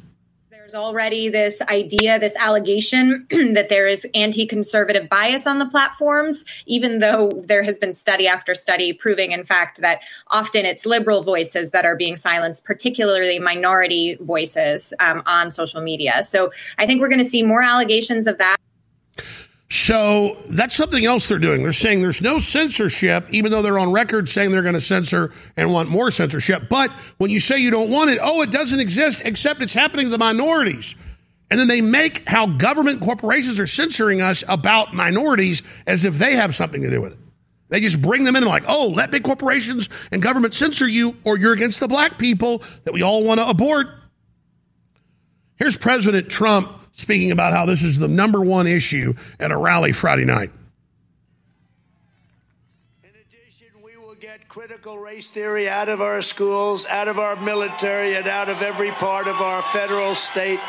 There's 0.51 0.74
already 0.74 1.28
this 1.28 1.62
idea, 1.62 2.18
this 2.18 2.34
allegation 2.34 3.28
that 3.30 3.68
there 3.68 3.87
is 3.87 4.05
anti 4.14 4.47
conservative 4.47 5.09
bias 5.09 5.47
on 5.47 5.61
the 5.61 5.66
platforms, 5.66 6.45
even 6.66 6.99
though 6.99 7.30
there 7.45 7.62
has 7.62 7.78
been 7.78 7.93
study 7.93 8.26
after 8.26 8.53
study 8.53 8.93
proving, 8.93 9.30
in 9.30 9.45
fact, 9.45 9.80
that 9.80 10.01
often 10.26 10.66
it's 10.66 10.84
liberal 10.84 11.22
voices 11.22 11.70
that 11.70 11.84
are 11.84 11.95
being 11.95 12.16
silenced, 12.16 12.64
particularly 12.64 13.39
minority 13.39 14.16
voices 14.20 14.93
um, 14.99 15.22
on 15.24 15.53
social 15.53 15.80
media. 15.80 16.24
So 16.24 16.51
I 16.78 16.87
think 16.87 17.01
we're 17.01 17.11
going 17.11 17.22
to 17.22 17.30
see 17.30 17.45
more 17.45 17.62
allegations 17.62 18.26
of 18.26 18.39
that. 18.39 18.57
So 19.69 20.45
that's 20.49 20.77
something 20.77 21.05
else 21.05 21.27
they're 21.27 21.41
doing. 21.41 21.62
They're 21.64 21.73
saying 21.73 22.01
there's 22.01 22.21
no 22.21 22.39
censorship, 22.39 23.27
even 23.31 23.51
though 23.51 23.62
they're 23.62 23.81
on 23.81 23.91
record 23.91 24.29
saying 24.29 24.53
they're 24.53 24.62
going 24.62 24.75
to 24.75 24.81
censor 24.81 25.33
and 25.57 25.73
want 25.73 25.89
more 25.89 26.12
censorship. 26.12 26.69
But 26.69 26.93
when 27.19 27.31
you 27.31 27.41
say 27.41 27.59
you 27.59 27.73
don't 27.73 27.91
want 27.91 28.11
it, 28.11 28.19
oh, 28.23 28.43
it 28.43 28.53
doesn't 28.53 28.79
exist, 28.79 29.23
except 29.25 29.62
it's 29.62 29.73
happening 29.73 30.07
to 30.07 30.11
the 30.11 30.19
minorities. 30.19 30.95
And 31.51 31.59
then 31.59 31.67
they 31.67 31.81
make 31.81 32.29
how 32.29 32.47
government 32.47 33.01
corporations 33.01 33.59
are 33.59 33.67
censoring 33.67 34.21
us 34.21 34.45
about 34.49 34.95
minorities 34.95 35.62
as 35.87 36.05
if 36.05 36.14
they 36.14 36.37
have 36.37 36.55
something 36.55 36.83
to 36.83 36.91
do 36.91 37.01
with 37.01 37.12
it. 37.14 37.19
They 37.69 37.81
just 37.81 38.01
bring 38.01 38.23
them 38.23 38.37
in 38.37 38.45
and 38.45 38.51
like, 38.51 38.64
oh, 38.69 38.89
let 38.89 39.11
big 39.11 39.25
corporations 39.25 39.89
and 40.12 40.23
government 40.23 40.55
censor 40.55 40.87
you, 40.87 41.17
or 41.25 41.37
you're 41.37 41.53
against 41.53 41.81
the 41.81 41.89
black 41.89 42.19
people 42.19 42.62
that 42.85 42.93
we 42.93 43.03
all 43.03 43.25
want 43.25 43.41
to 43.41 43.49
abort. 43.49 43.89
Here's 45.57 45.77
President 45.77 46.29
Trump 46.29 46.71
speaking 46.97 47.30
about 47.30 47.53
how 47.53 47.66
this 47.66 47.82
is 47.82 47.99
the 47.99 48.09
number 48.09 48.40
one 48.40 48.66
issue 48.66 49.14
at 49.38 49.53
a 49.53 49.57
rally 49.57 49.92
Friday 49.92 50.24
night. 50.24 50.51
In 53.05 53.11
addition, 53.11 53.68
we 53.82 53.97
will 53.97 54.14
get 54.14 54.49
critical 54.49 54.99
race 54.99 55.30
theory 55.30 55.68
out 55.68 55.88
of 55.88 56.01
our 56.01 56.22
schools, 56.22 56.86
out 56.86 57.07
of 57.07 57.18
our 57.18 57.36
military, 57.36 58.16
and 58.16 58.26
out 58.26 58.49
of 58.49 58.62
every 58.62 58.90
part 58.92 59.28
of 59.28 59.40
our 59.40 59.62
federal, 59.62 60.14
state, 60.14 60.61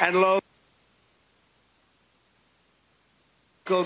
and 0.00 0.16
local. 0.16 0.42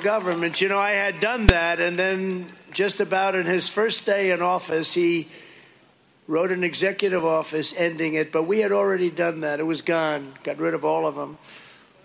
government. 0.03 0.61
You 0.61 0.69
know, 0.69 0.81
I 0.81 0.93
had 0.93 1.21
done 1.21 1.47
that, 1.47 1.81
and 1.81 1.97
then 1.97 2.47
just 2.73 2.99
about 2.99 3.37
in 3.37 3.47
his 3.47 3.69
first 3.69 4.05
day 4.05 4.33
in 4.33 4.43
office, 4.43 4.93
he 4.93 5.29
wrote 6.29 6.51
an 6.51 6.65
executive 6.65 7.25
office 7.25 7.75
ending 7.77 8.15
it, 8.15 8.33
but 8.33 8.45
we 8.45 8.59
had 8.61 8.73
already 8.73 9.11
done 9.11 9.41
that. 9.41 9.61
It 9.61 9.67
was 9.67 9.83
gone, 9.83 10.33
got 10.43 10.59
rid 10.59 10.75
of 10.75 10.85
all 10.85 11.07
of 11.07 11.15
them. 11.15 11.39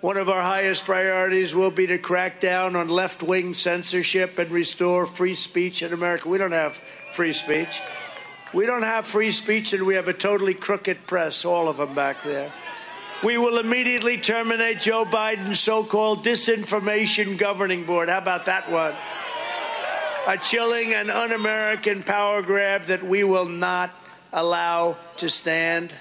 One 0.01 0.17
of 0.17 0.30
our 0.30 0.41
highest 0.41 0.86
priorities 0.86 1.53
will 1.53 1.72
be 1.72 1.88
to 1.88 1.97
crack 1.97 2.41
down 2.41 2.76
on 2.76 2.88
left 2.88 3.22
wing 3.22 3.53
censorship 3.53 4.39
and 4.39 4.51
restore 4.51 5.05
free 5.05 5.36
speech 5.36 5.84
in 5.84 5.93
America. 5.93 6.28
We 6.28 6.39
don't 6.39 6.53
have 6.53 6.76
free 7.13 7.34
speech. 7.34 7.80
We 8.53 8.65
don't 8.65 8.82
have 8.82 9.05
free 9.05 9.32
speech, 9.32 9.74
and 9.74 9.86
we 9.86 9.95
have 9.95 10.07
a 10.07 10.13
totally 10.13 10.55
crooked 10.55 11.05
press, 11.07 11.45
all 11.45 11.69
of 11.69 11.78
them 11.78 11.93
back 11.93 12.24
there. 12.24 12.51
We 13.24 13.38
will 13.38 13.59
immediately 13.59 14.17
terminate 14.17 14.80
Joe 14.80 15.05
Biden's 15.05 15.59
so 15.59 15.84
called 15.84 16.26
disinformation 16.26 17.38
governing 17.38 17.86
board. 17.86 18.09
How 18.09 18.17
about 18.17 18.47
that 18.47 18.69
one? 18.72 18.95
A 20.28 20.38
chilling 20.38 20.95
and 20.95 21.11
un 21.11 21.32
American 21.32 22.01
power 22.01 22.41
grab 22.41 22.86
that 22.86 23.03
we 23.03 23.24
will 23.24 23.45
not 23.45 23.91
allow 24.34 24.97
to 25.17 25.29
stand. 25.29 25.93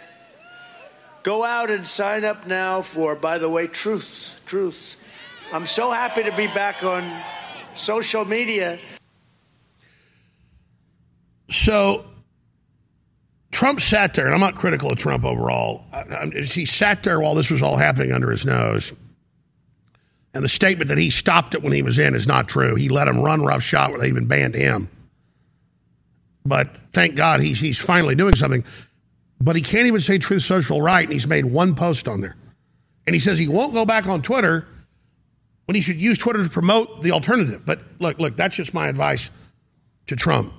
Go 1.22 1.44
out 1.44 1.70
and 1.70 1.86
sign 1.86 2.24
up 2.24 2.46
now 2.46 2.82
for, 2.82 3.14
by 3.14 3.38
the 3.38 3.48
way, 3.48 3.66
Truth. 3.66 4.40
Truth. 4.46 4.96
I'm 5.52 5.66
so 5.66 5.90
happy 5.90 6.22
to 6.22 6.34
be 6.36 6.46
back 6.46 6.84
on 6.84 7.04
social 7.74 8.24
media. 8.24 8.78
So 11.50 12.04
Trump 13.50 13.80
sat 13.80 14.14
there, 14.14 14.26
and 14.26 14.34
I'm 14.34 14.40
not 14.40 14.54
critical 14.54 14.92
of 14.92 14.98
Trump 14.98 15.24
overall. 15.24 15.84
He 16.32 16.66
sat 16.66 17.02
there 17.02 17.20
while 17.20 17.34
this 17.34 17.50
was 17.50 17.62
all 17.62 17.76
happening 17.76 18.12
under 18.12 18.30
his 18.30 18.46
nose. 18.46 18.92
And 20.32 20.44
the 20.44 20.48
statement 20.48 20.88
that 20.88 20.98
he 20.98 21.10
stopped 21.10 21.54
it 21.54 21.62
when 21.62 21.72
he 21.72 21.82
was 21.82 21.98
in 21.98 22.14
is 22.14 22.28
not 22.28 22.48
true. 22.48 22.76
He 22.76 22.88
let 22.88 23.08
him 23.08 23.20
run 23.20 23.42
roughshod 23.42 23.90
where 23.90 24.00
they 24.00 24.08
even 24.08 24.26
banned 24.26 24.54
him. 24.54 24.88
But 26.44 26.74
thank 26.92 27.16
God 27.16 27.42
he's, 27.42 27.58
he's 27.58 27.78
finally 27.78 28.14
doing 28.14 28.34
something. 28.36 28.64
But 29.40 29.56
he 29.56 29.62
can't 29.62 29.86
even 29.86 30.00
say 30.00 30.18
Truth 30.18 30.42
Social 30.42 30.82
right, 30.82 31.04
and 31.04 31.12
he's 31.12 31.26
made 31.26 31.46
one 31.46 31.74
post 31.74 32.08
on 32.08 32.20
there. 32.20 32.36
And 33.06 33.14
he 33.14 33.20
says 33.20 33.38
he 33.38 33.48
won't 33.48 33.72
go 33.72 33.84
back 33.84 34.06
on 34.06 34.22
Twitter 34.22 34.66
when 35.64 35.74
he 35.74 35.80
should 35.80 36.00
use 36.00 36.18
Twitter 36.18 36.42
to 36.42 36.50
promote 36.50 37.02
the 37.02 37.12
alternative. 37.12 37.64
But 37.64 37.80
look, 37.98 38.18
look, 38.18 38.36
that's 38.36 38.56
just 38.56 38.74
my 38.74 38.88
advice 38.88 39.30
to 40.08 40.16
Trump. 40.16 40.52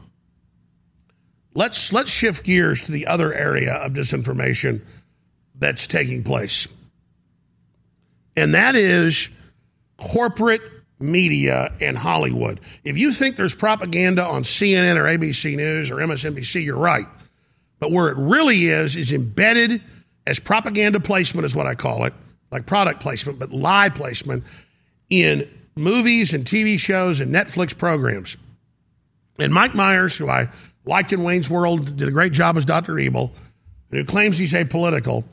Let's 1.53 1.91
let's 1.91 2.09
shift 2.09 2.45
gears 2.45 2.86
to 2.86 2.91
the 2.91 3.07
other 3.07 3.34
area 3.34 3.73
of 3.73 3.91
disinformation 3.91 4.82
that's 5.55 5.86
taking 5.86 6.23
place. 6.23 6.67
And 8.38 8.55
that 8.55 8.75
is 8.75 9.29
corporate 9.97 10.61
media 11.02 11.74
in 11.80 11.95
Hollywood. 11.95 12.60
If 12.84 12.97
you 12.97 13.12
think 13.12 13.36
there's 13.36 13.56
propaganda 13.56 14.24
on 14.26 14.43
CNN 14.43 14.95
or 14.95 15.04
ABC 15.04 15.56
News 15.56 15.89
or 15.89 15.95
MSNBC, 15.95 16.64
you're 16.64 16.78
right. 16.78 17.08
But 17.80 17.91
where 17.91 18.10
it 18.10 18.18
really 18.18 18.68
is, 18.68 18.95
is 18.95 19.12
embedded 19.12 19.82
as 20.28 20.39
propaganda 20.39 20.99
placement, 20.99 21.45
is 21.45 21.56
what 21.56 21.66
I 21.66 21.76
call 21.76 22.06
it, 22.06 22.14
like 22.52 22.66
product 22.66 23.02
placement, 23.02 23.39
but 23.39 23.52
lie 23.52 23.89
placement 23.89 24.43
in 25.10 25.49
movies 25.76 26.34
and 26.34 26.45
TV 26.45 26.80
shows 26.80 27.20
and 27.20 27.34
Netflix 27.34 27.76
programs. 27.76 28.38
And 29.39 29.54
Mike 29.54 29.74
Myers, 29.74 30.16
who 30.16 30.30
I 30.30 30.49
liked 30.86 31.14
in 31.14 31.24
Wayne's 31.24 31.49
World, 31.49 31.97
did 31.97 32.08
a 32.08 32.12
great 32.12 32.34
job 32.34 32.58
as 32.58 32.66
Dr. 32.66 32.99
Evil, 32.99 33.34
and 33.89 33.99
who 33.99 34.06
claims 34.06 34.38
he's 34.38 34.54
apolitical. 34.54 35.24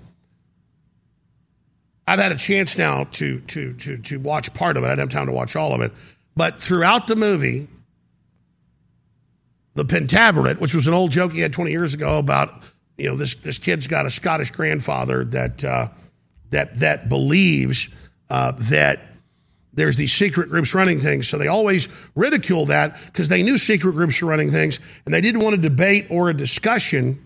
I've 2.08 2.18
had 2.18 2.32
a 2.32 2.36
chance 2.36 2.78
now 2.78 3.04
to, 3.04 3.40
to, 3.40 3.74
to, 3.74 3.98
to 3.98 4.18
watch 4.18 4.52
part 4.54 4.78
of 4.78 4.82
it. 4.82 4.86
I 4.86 4.90
didn't 4.90 5.00
have 5.00 5.08
time 5.10 5.26
to 5.26 5.32
watch 5.32 5.54
all 5.56 5.74
of 5.74 5.82
it. 5.82 5.92
But 6.34 6.58
throughout 6.58 7.06
the 7.06 7.16
movie, 7.16 7.68
the 9.74 9.84
Pentaverate, 9.84 10.58
which 10.58 10.74
was 10.74 10.86
an 10.86 10.94
old 10.94 11.10
joke 11.10 11.32
he 11.32 11.40
had 11.40 11.52
20 11.52 11.70
years 11.70 11.92
ago 11.92 12.18
about, 12.18 12.62
you 12.96 13.10
know, 13.10 13.14
this, 13.14 13.34
this 13.34 13.58
kid's 13.58 13.86
got 13.86 14.06
a 14.06 14.10
Scottish 14.10 14.50
grandfather 14.52 15.22
that, 15.26 15.62
uh, 15.62 15.88
that, 16.48 16.78
that 16.78 17.10
believes 17.10 17.88
uh, 18.30 18.52
that 18.56 19.02
there's 19.74 19.96
these 19.96 20.12
secret 20.12 20.48
groups 20.48 20.72
running 20.72 21.00
things. 21.00 21.28
So 21.28 21.36
they 21.36 21.48
always 21.48 21.88
ridicule 22.14 22.64
that 22.66 22.96
because 23.06 23.28
they 23.28 23.42
knew 23.42 23.58
secret 23.58 23.92
groups 23.92 24.22
were 24.22 24.28
running 24.28 24.50
things 24.50 24.80
and 25.04 25.12
they 25.12 25.20
didn't 25.20 25.42
want 25.42 25.56
a 25.56 25.58
debate 25.58 26.06
or 26.08 26.30
a 26.30 26.34
discussion 26.34 27.22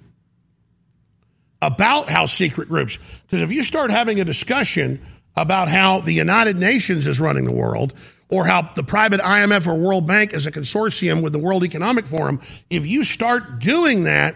about 1.63 2.11
how 2.11 2.27
secret 2.27 2.69
groups, 2.69 2.99
because 3.23 3.41
if 3.41 3.51
you 3.51 3.63
start 3.63 3.91
having 3.91 4.21
a 4.21 4.25
discussion 4.25 5.01
about 5.37 5.69
how 5.69 6.01
the 6.01 6.13
United 6.13 6.59
Nations 6.59 7.07
is 7.07 7.21
running 7.21 7.45
the 7.45 7.55
world 7.55 7.95
or 8.29 8.45
how 8.45 8.71
the 8.75 8.83
private 8.83 9.21
IMF 9.21 9.67
or 9.67 9.75
World 9.75 10.07
Bank 10.07 10.35
is 10.35 10.47
a 10.47 10.51
consortium 10.51 11.23
with 11.23 11.33
the 11.33 11.39
World 11.39 11.65
Economic 11.65 12.07
Forum, 12.07 12.41
if 12.69 12.85
you 12.85 13.05
start 13.05 13.61
doing 13.61 14.05
that, 14.05 14.35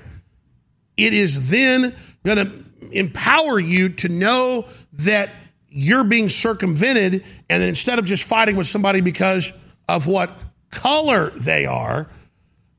it 0.96 1.12
is 1.12 1.50
then 1.50 1.94
going 2.24 2.38
to 2.38 2.64
empower 2.92 3.58
you 3.58 3.88
to 3.88 4.08
know 4.08 4.66
that 4.92 5.30
you're 5.68 6.04
being 6.04 6.28
circumvented, 6.28 7.24
and 7.50 7.62
then 7.62 7.68
instead 7.68 7.98
of 7.98 8.04
just 8.04 8.22
fighting 8.22 8.56
with 8.56 8.66
somebody 8.66 9.00
because 9.00 9.52
of 9.88 10.06
what 10.06 10.30
color 10.70 11.30
they 11.30 11.66
are, 11.66 12.08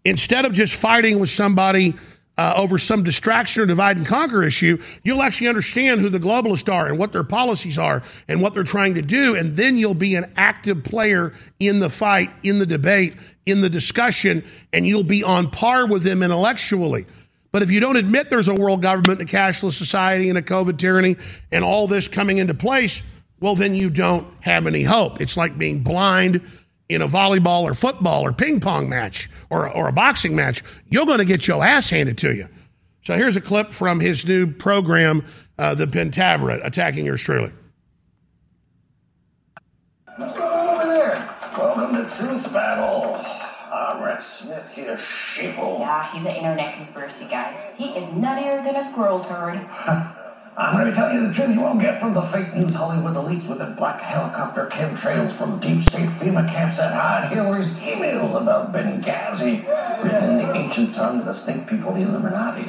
instead 0.05 0.45
of 0.45 0.53
just 0.53 0.73
fighting 0.73 1.19
with 1.19 1.29
somebody 1.29 1.95
uh, 2.37 2.53
over 2.55 2.77
some 2.77 3.03
distraction 3.03 3.63
or 3.63 3.65
divide 3.65 3.97
and 3.97 4.05
conquer 4.05 4.43
issue, 4.43 4.81
you'll 5.03 5.23
actually 5.23 5.47
understand 5.47 6.01
who 6.01 6.09
the 6.09 6.19
globalists 6.19 6.71
are 6.71 6.87
and 6.87 6.99
what 6.99 7.11
their 7.11 7.23
policies 7.23 7.77
are 7.77 8.03
and 8.27 8.41
what 8.41 8.53
they're 8.53 8.63
trying 8.63 8.93
to 8.93 9.01
do. 9.01 9.35
And 9.35 9.55
then 9.55 9.77
you'll 9.77 9.95
be 9.95 10.15
an 10.15 10.31
active 10.37 10.83
player 10.83 11.33
in 11.59 11.79
the 11.79 11.89
fight, 11.89 12.29
in 12.43 12.59
the 12.59 12.65
debate, 12.65 13.15
in 13.45 13.61
the 13.61 13.69
discussion, 13.69 14.45
and 14.71 14.85
you'll 14.85 15.03
be 15.03 15.23
on 15.23 15.49
par 15.49 15.87
with 15.87 16.03
them 16.03 16.21
intellectually. 16.21 17.07
But 17.51 17.63
if 17.63 17.71
you 17.71 17.79
don't 17.79 17.95
admit 17.95 18.29
there's 18.29 18.49
a 18.49 18.53
world 18.53 18.81
government, 18.81 19.21
a 19.21 19.25
cashless 19.25 19.73
society, 19.73 20.29
and 20.29 20.37
a 20.37 20.41
COVID 20.41 20.77
tyranny, 20.77 21.15
and 21.51 21.63
all 21.63 21.87
this 21.87 22.07
coming 22.07 22.37
into 22.37 22.53
place, 22.53 23.01
well, 23.39 23.55
then 23.55 23.73
you 23.73 23.89
don't 23.89 24.27
have 24.41 24.67
any 24.67 24.83
hope. 24.83 25.21
It's 25.21 25.37
like 25.37 25.57
being 25.57 25.79
blind 25.79 26.41
in 26.89 27.01
a 27.01 27.07
volleyball 27.07 27.63
or 27.63 27.73
football 27.73 28.25
or 28.25 28.31
ping 28.31 28.59
pong 28.59 28.87
match 28.87 29.29
or, 29.49 29.69
or 29.69 29.87
a 29.87 29.91
boxing 29.91 30.35
match, 30.35 30.63
you're 30.89 31.05
going 31.05 31.19
to 31.19 31.25
get 31.25 31.47
your 31.47 31.63
ass 31.63 31.89
handed 31.89 32.17
to 32.19 32.33
you. 32.33 32.47
So 33.03 33.15
here's 33.15 33.35
a 33.35 33.41
clip 33.41 33.71
from 33.71 33.99
his 33.99 34.25
new 34.25 34.47
program, 34.51 35.25
uh, 35.57 35.75
The 35.75 35.87
Pentaverate, 35.87 36.65
attacking 36.65 37.09
Australia. 37.09 37.47
truly. 37.47 37.63
What's 40.17 40.33
going 40.33 40.51
on 40.51 40.75
over 40.75 40.85
there? 40.85 41.35
Welcome 41.57 41.95
to 41.95 42.15
Truth 42.17 42.51
Battle. 42.53 43.15
I'm 43.73 44.01
Rex 44.01 44.25
Smith 44.25 44.69
here, 44.73 44.95
sheeple. 44.95 45.79
Yeah, 45.79 46.11
he's 46.13 46.25
an 46.25 46.35
internet 46.35 46.75
conspiracy 46.75 47.25
guy. 47.25 47.73
He 47.77 47.85
is 47.89 48.05
nuttier 48.07 48.63
than 48.63 48.75
a 48.75 48.91
squirrel 48.91 49.23
turd. 49.23 49.67
Uh, 50.57 50.61
I'm 50.61 50.73
going 50.73 50.85
to 50.85 50.91
be 50.91 50.95
telling 50.95 51.17
you 51.17 51.27
the 51.27 51.33
truth 51.33 51.53
you 51.53 51.61
won't 51.61 51.79
get 51.79 51.99
from 51.99 52.15
the 52.15 52.23
fake 52.23 52.51
news 52.55 52.73
Hollywood 52.73 53.13
elites 53.13 53.47
with 53.47 53.59
their 53.59 53.69
black 53.75 54.01
helicopter 54.01 54.65
chemtrails 54.65 55.31
from 55.31 55.59
deep 55.59 55.83
state 55.83 56.09
FEMA 56.09 56.51
camps 56.51 56.77
that 56.77 56.95
hide 56.95 57.31
Hillary's 57.31 57.75
emails 57.75 58.35
about 58.35 58.73
Benghazi, 58.73 59.61
written 60.03 60.31
in 60.31 60.37
the 60.37 60.53
ancient 60.55 60.95
tongue 60.95 61.19
of 61.19 61.25
the 61.25 61.33
snake 61.33 61.67
people, 61.67 61.93
the 61.93 62.01
Illuminati. 62.01 62.63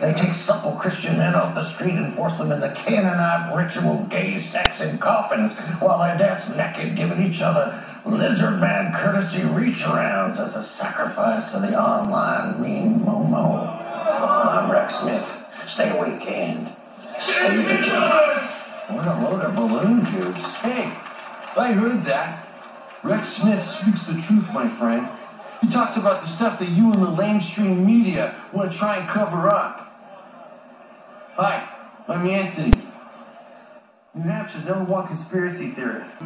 They 0.00 0.14
take 0.14 0.34
supple 0.34 0.76
Christian 0.76 1.18
men 1.18 1.34
off 1.34 1.52
the 1.56 1.64
street 1.64 1.94
and 1.94 2.14
force 2.14 2.36
them 2.36 2.52
into 2.52 2.72
Canaanite 2.76 3.56
ritual 3.56 4.06
gay 4.08 4.38
sex 4.38 4.80
in 4.80 4.96
coffins 4.98 5.58
while 5.80 5.98
they 5.98 6.16
dance 6.16 6.48
naked, 6.50 6.94
giving 6.94 7.26
each 7.26 7.42
other 7.42 7.84
lizard 8.06 8.60
man 8.60 8.94
courtesy 8.94 9.42
reach 9.46 9.82
arounds 9.82 10.38
as 10.38 10.54
a 10.54 10.62
sacrifice 10.62 11.50
to 11.50 11.58
the 11.58 11.76
online 11.76 12.62
mean 12.62 13.00
Momo. 13.00 13.66
I'm 13.98 14.70
Rex 14.70 15.00
Smith. 15.00 15.44
Stay 15.66 15.90
weekend. 16.00 16.68
Stay 16.68 16.79
What 18.88 19.06
a 19.06 19.20
load 19.22 19.42
of 19.42 19.56
balloon 19.56 20.04
juice. 20.06 20.54
Hey, 20.56 20.92
I 21.56 21.72
heard 21.72 22.04
that. 22.04 22.46
Rex 23.02 23.28
Smith 23.28 23.62
speaks 23.62 24.06
the 24.06 24.20
truth, 24.20 24.52
my 24.52 24.68
friend. 24.68 25.08
He 25.60 25.68
talks 25.68 25.96
about 25.96 26.22
the 26.22 26.28
stuff 26.28 26.58
that 26.58 26.68
you 26.68 26.92
and 26.92 27.02
the 27.02 27.08
lamestream 27.08 27.84
media 27.84 28.34
want 28.52 28.70
to 28.70 28.78
try 28.78 28.96
and 28.98 29.08
cover 29.08 29.48
up. 29.48 29.86
Hi, 31.34 31.68
I'm 32.08 32.26
Anthony. 32.26 32.80
New 34.14 34.22
Hampshire's 34.22 34.64
number 34.64 34.92
one 34.92 35.06
conspiracy 35.06 35.68
theorist. 35.68 36.20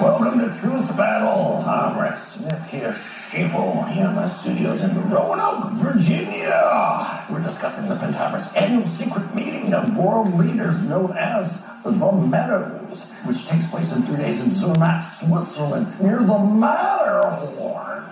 Welcome 0.00 0.38
to 0.38 0.56
Truth 0.60 0.96
Battle. 0.96 1.64
I'm 1.66 1.98
Rex 1.98 2.34
Smith 2.34 2.70
here, 2.70 2.92
sheeple, 2.92 3.90
here 3.90 4.06
in 4.06 4.14
my 4.14 4.28
studios 4.28 4.80
in 4.80 4.94
Roanoke, 5.10 5.72
Virginia. 5.72 7.26
We're 7.28 7.40
discussing 7.40 7.88
the 7.88 7.96
Pentaverate's 7.96 8.54
annual 8.54 8.86
secret 8.86 9.34
meeting 9.34 9.74
of 9.74 9.96
world 9.96 10.32
leaders 10.34 10.88
known 10.88 11.16
as 11.16 11.66
the 11.82 11.90
Meadows, 11.90 13.12
which 13.24 13.48
takes 13.48 13.68
place 13.70 13.92
in 13.92 14.02
three 14.02 14.18
days 14.18 14.40
in 14.40 14.50
Zermatt, 14.50 15.02
Switzerland, 15.02 15.88
near 16.00 16.18
the 16.18 16.38
Matterhorn. 16.38 18.04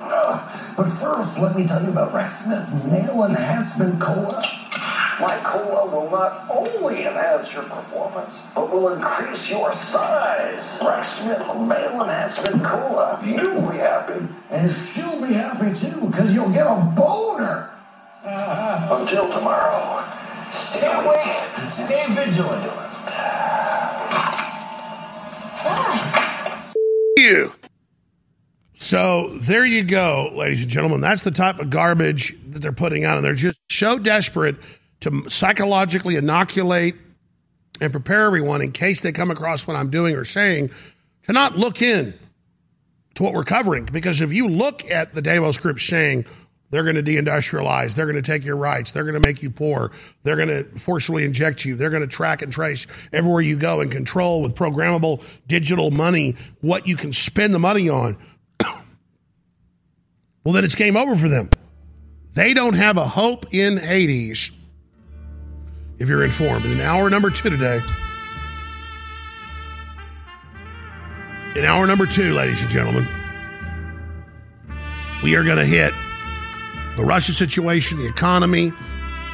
But 0.76 0.89
first, 0.89 1.39
let 1.39 1.55
me 1.57 1.68
tell 1.68 1.80
you 1.84 1.91
about 1.91 2.12
Rex 2.12 2.45
Smith 2.45 2.68
Male 2.87 3.26
Enhancement 3.26 4.01
Cola. 4.01 4.66
My 5.21 5.39
cola 5.45 5.87
will 5.87 6.11
not 6.11 6.47
only 6.51 7.05
enhance 7.05 7.51
your 7.55 7.62
performance, 7.62 8.39
but 8.55 8.71
will 8.71 8.93
increase 8.93 9.49
your 9.49 9.73
size. 9.73 10.79
Rex 10.85 11.09
Smith 11.09 11.39
Male 11.39 12.03
Enhancement 12.03 12.62
Cola. 12.62 13.23
You'll 13.25 13.62
be 13.62 13.79
happy, 13.79 14.27
and 14.51 14.71
she'll 14.71 15.19
be 15.27 15.33
happy 15.33 15.75
too, 15.75 16.09
because 16.09 16.35
you'll 16.35 16.51
get 16.51 16.67
a 16.67 16.93
boner. 16.95 17.71
Until 18.25 19.33
tomorrow, 19.33 20.05
stay 20.53 20.93
awake 20.93 21.27
and 21.57 21.67
stay 21.67 22.05
vigilant. 22.14 22.71
Ah. 23.09 23.57
You. 27.17 27.53
So 28.75 29.31
there 29.39 29.64
you 29.64 29.83
go, 29.83 30.31
ladies 30.35 30.61
and 30.61 30.69
gentlemen. 30.69 31.01
That's 31.01 31.23
the 31.23 31.31
type 31.31 31.59
of 31.59 31.71
garbage 31.71 32.37
that 32.51 32.61
they're 32.61 32.73
putting 32.73 33.07
out, 33.07 33.17
and 33.17 33.25
they're 33.25 33.35
just 33.35 33.59
so 33.71 33.99
desperate 33.99 34.57
to 35.07 35.30
psychologically 35.30 36.16
inoculate 36.16 36.96
and 37.80 37.92
prepare 37.92 38.26
everyone 38.26 38.61
in 38.61 38.72
case 38.72 39.00
they 39.00 39.12
come 39.12 39.30
across 39.30 39.66
what 39.66 39.76
I'm 39.76 39.90
doing 39.90 40.16
or 40.16 40.24
saying 40.24 40.70
to 41.24 41.32
not 41.32 41.57
look 41.57 41.80
in 41.80 42.18
to 43.14 43.22
what 43.22 43.32
we're 43.32 43.44
covering. 43.44 43.84
Because 43.84 44.20
if 44.20 44.32
you 44.32 44.48
look 44.48 44.88
at 44.90 45.14
the 45.14 45.22
Davos 45.22 45.59
group 45.59 45.78
saying 45.78 46.26
they're 46.70 46.82
going 46.82 46.96
to 46.96 47.02
deindustrialize, 47.02 47.94
they're 47.94 48.07
going 48.07 48.16
to 48.16 48.22
take 48.22 48.44
your 48.44 48.57
rights, 48.57 48.90
they're 48.90 49.04
going 49.04 49.14
to 49.14 49.20
make 49.20 49.42
you 49.42 49.50
poor, 49.50 49.92
they're 50.24 50.36
going 50.36 50.48
to 50.48 50.64
forcibly 50.78 51.24
inject 51.24 51.64
you, 51.64 51.76
they're 51.76 51.90
going 51.90 52.02
to 52.02 52.09
track 52.09 52.42
and 52.42 52.52
trace 52.52 52.88
everywhere 53.12 53.42
you 53.42 53.57
go 53.57 53.80
and 53.80 53.92
control 53.92 54.42
with 54.42 54.57
programmable 54.57 55.22
digital 55.46 55.92
money 55.92 56.34
what 56.62 56.88
you 56.88 56.96
can 56.96 57.12
spend 57.12 57.54
the 57.54 57.61
money 57.61 57.88
on. 57.88 58.16
well, 60.42 60.52
then 60.52 60.64
it's 60.64 60.74
game 60.74 60.96
over 60.96 61.14
for 61.14 61.28
them. 61.28 61.48
They 62.34 62.54
don't 62.54 62.74
have 62.74 62.96
a 62.96 63.07
hope 63.07 63.54
in 63.54 63.78
Hades 63.78 64.50
if 65.99 66.09
you're 66.09 66.24
informed. 66.24 66.64
In 66.66 66.80
hour 66.80 67.09
number 67.11 67.30
two 67.30 67.51
today, 67.51 67.80
in 71.55 71.64
hour 71.64 71.86
number 71.86 72.07
two, 72.07 72.34
ladies 72.34 72.61
and 72.61 72.70
gentlemen, 72.70 73.09
we 75.22 75.34
are 75.34 75.44
going 75.44 75.57
to 75.57 75.64
hit 75.64 75.92
the 76.97 77.05
Russia 77.05 77.32
situation, 77.32 77.99
the 77.99 78.07
economy, 78.07 78.72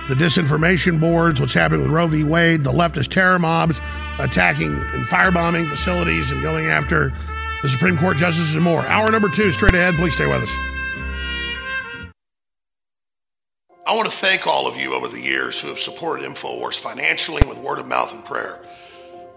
the 0.09 0.15
disinformation 0.15 1.01
boards, 1.01 1.41
what's 1.41 1.53
happening 1.53 1.83
with 1.83 1.91
Roe 1.91 2.07
v. 2.07 2.25
Wade, 2.25 2.65
the 2.65 2.73
leftist 2.73 3.09
terror 3.09 3.39
mobs 3.39 3.81
attacking 4.19 4.73
and 4.73 5.07
firebombing 5.07 5.69
facilities 5.69 6.31
and 6.31 6.43
going 6.43 6.67
after 6.67 7.13
the 7.63 7.69
Supreme 7.69 7.97
Court 7.97 8.17
justices 8.17 8.55
and 8.55 8.65
more. 8.65 8.83
Hour 8.83 9.11
number 9.11 9.29
two, 9.29 9.53
straight 9.53 9.75
ahead. 9.75 9.95
Please 9.95 10.15
stay 10.15 10.27
with 10.27 10.43
us. 10.43 10.72
I 13.93 13.95
want 13.95 14.09
to 14.09 14.17
thank 14.17 14.47
all 14.47 14.67
of 14.67 14.79
you 14.79 14.95
over 14.95 15.07
the 15.07 15.21
years 15.21 15.61
who 15.61 15.69
have 15.69 15.79
supported 15.79 16.25
InfoWars 16.25 16.81
financially 16.81 17.47
with 17.47 17.59
word 17.59 17.79
of 17.79 17.87
mouth 17.87 18.15
and 18.15 18.25
prayer. 18.25 18.59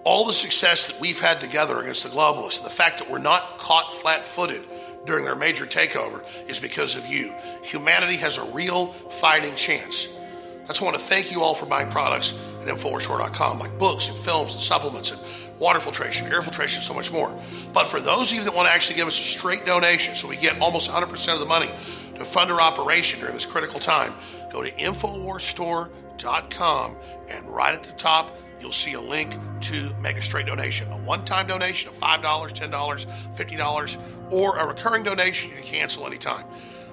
All 0.05 0.25
the 0.25 0.31
success 0.31 0.89
that 0.89 1.01
we've 1.01 1.19
had 1.19 1.41
together 1.41 1.81
against 1.81 2.05
the 2.05 2.09
globalists, 2.09 2.59
and 2.59 2.65
the 2.65 2.73
fact 2.73 2.99
that 2.99 3.09
we're 3.09 3.17
not 3.17 3.57
caught 3.57 3.93
flat 3.95 4.21
footed 4.21 4.61
during 5.05 5.25
their 5.25 5.35
major 5.35 5.65
takeover 5.65 6.23
is 6.49 6.57
because 6.57 6.95
of 6.95 7.05
you. 7.05 7.33
Humanity 7.63 8.15
has 8.15 8.37
a 8.37 8.45
real 8.53 8.93
fighting 8.93 9.53
chance. 9.55 10.17
That's 10.65 10.79
why 10.79 10.87
I 10.87 10.91
want 10.91 11.01
to 11.01 11.05
thank 11.09 11.33
you 11.33 11.41
all 11.41 11.53
for 11.53 11.65
buying 11.65 11.91
products 11.91 12.41
at 12.61 12.69
InfoWarsStore.com, 12.69 13.59
like 13.59 13.77
books 13.77 14.07
and 14.07 14.17
films 14.17 14.53
and 14.53 14.61
supplements 14.61 15.11
and 15.11 15.59
water 15.59 15.81
filtration, 15.81 16.31
air 16.31 16.41
filtration, 16.41 16.81
so 16.81 16.93
much 16.93 17.11
more. 17.11 17.37
But 17.73 17.87
for 17.87 17.99
those 17.99 18.31
of 18.31 18.37
you 18.37 18.43
that 18.45 18.55
want 18.55 18.69
to 18.69 18.73
actually 18.73 18.95
give 18.95 19.07
us 19.09 19.19
a 19.19 19.23
straight 19.23 19.65
donation 19.65 20.15
so 20.15 20.29
we 20.29 20.37
get 20.37 20.61
almost 20.61 20.89
100% 20.89 21.33
of 21.33 21.41
the 21.41 21.45
money 21.45 21.67
to 22.15 22.23
fund 22.23 22.49
our 22.51 22.61
operation 22.61 23.19
during 23.19 23.35
this 23.35 23.45
critical 23.45 23.79
time, 23.79 24.13
go 24.55 24.63
to 24.63 24.71
InfoWarsStore.com 24.71 26.97
and 27.29 27.45
right 27.49 27.73
at 27.73 27.83
the 27.83 27.91
top, 27.93 28.37
you'll 28.61 28.71
see 28.71 28.93
a 28.93 29.01
link 29.01 29.35
to 29.59 29.93
make 30.01 30.15
a 30.15 30.21
straight 30.21 30.45
donation. 30.45 30.89
A 30.91 30.97
one 30.99 31.25
time 31.25 31.45
donation 31.45 31.89
of 31.89 31.95
$5, 31.95 32.21
$10, 32.21 33.05
$50, 33.35 33.97
or 34.31 34.57
a 34.57 34.65
recurring 34.65 35.03
donation 35.03 35.49
you 35.49 35.57
can 35.57 35.65
cancel 35.65 36.07
anytime. 36.07 36.45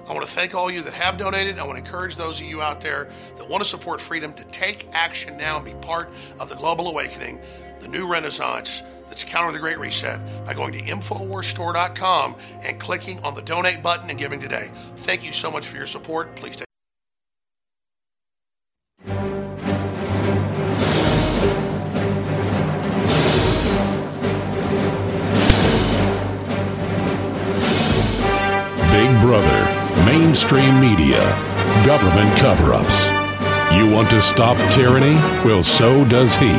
I 0.05 0.13
want 0.13 0.25
to 0.25 0.31
thank 0.31 0.53
all 0.53 0.69
you 0.69 0.81
that 0.81 0.91
have 0.93 1.17
donated. 1.17 1.57
I 1.57 1.65
want 1.65 1.77
to 1.77 1.83
encourage 1.85 2.17
those 2.17 2.41
of 2.41 2.45
you 2.45 2.61
out 2.61 2.81
there 2.81 3.07
that 3.37 3.47
want 3.47 3.63
to 3.63 3.69
support 3.69 4.01
freedom 4.01 4.33
to 4.33 4.43
take 4.45 4.89
action 4.91 5.37
now 5.37 5.55
and 5.55 5.65
be 5.65 5.73
part 5.75 6.09
of 6.41 6.49
the 6.49 6.55
global 6.55 6.89
awakening, 6.89 7.39
the 7.79 7.87
new 7.87 8.05
renaissance 8.05 8.83
that's 9.07 9.23
countering 9.23 9.53
the 9.53 9.59
Great 9.59 9.79
Reset 9.79 10.19
by 10.45 10.53
going 10.53 10.73
to 10.73 10.81
InfoWarsStore.com 10.81 12.35
and 12.63 12.77
clicking 12.77 13.23
on 13.23 13.35
the 13.35 13.41
donate 13.41 13.81
button 13.81 14.09
and 14.09 14.19
giving 14.19 14.41
today. 14.41 14.69
Thank 14.97 15.23
you 15.23 15.31
so 15.31 15.49
much 15.49 15.65
for 15.65 15.77
your 15.77 15.85
support. 15.85 16.35
Please 16.35 16.57
take 16.57 16.65
government 31.85 32.37
cover 32.39 32.73
ups. 32.73 33.07
You 33.75 33.89
want 33.89 34.09
to 34.11 34.21
stop 34.21 34.57
tyranny? 34.71 35.15
Well, 35.43 35.63
so 35.63 36.05
does 36.05 36.35
he. 36.35 36.51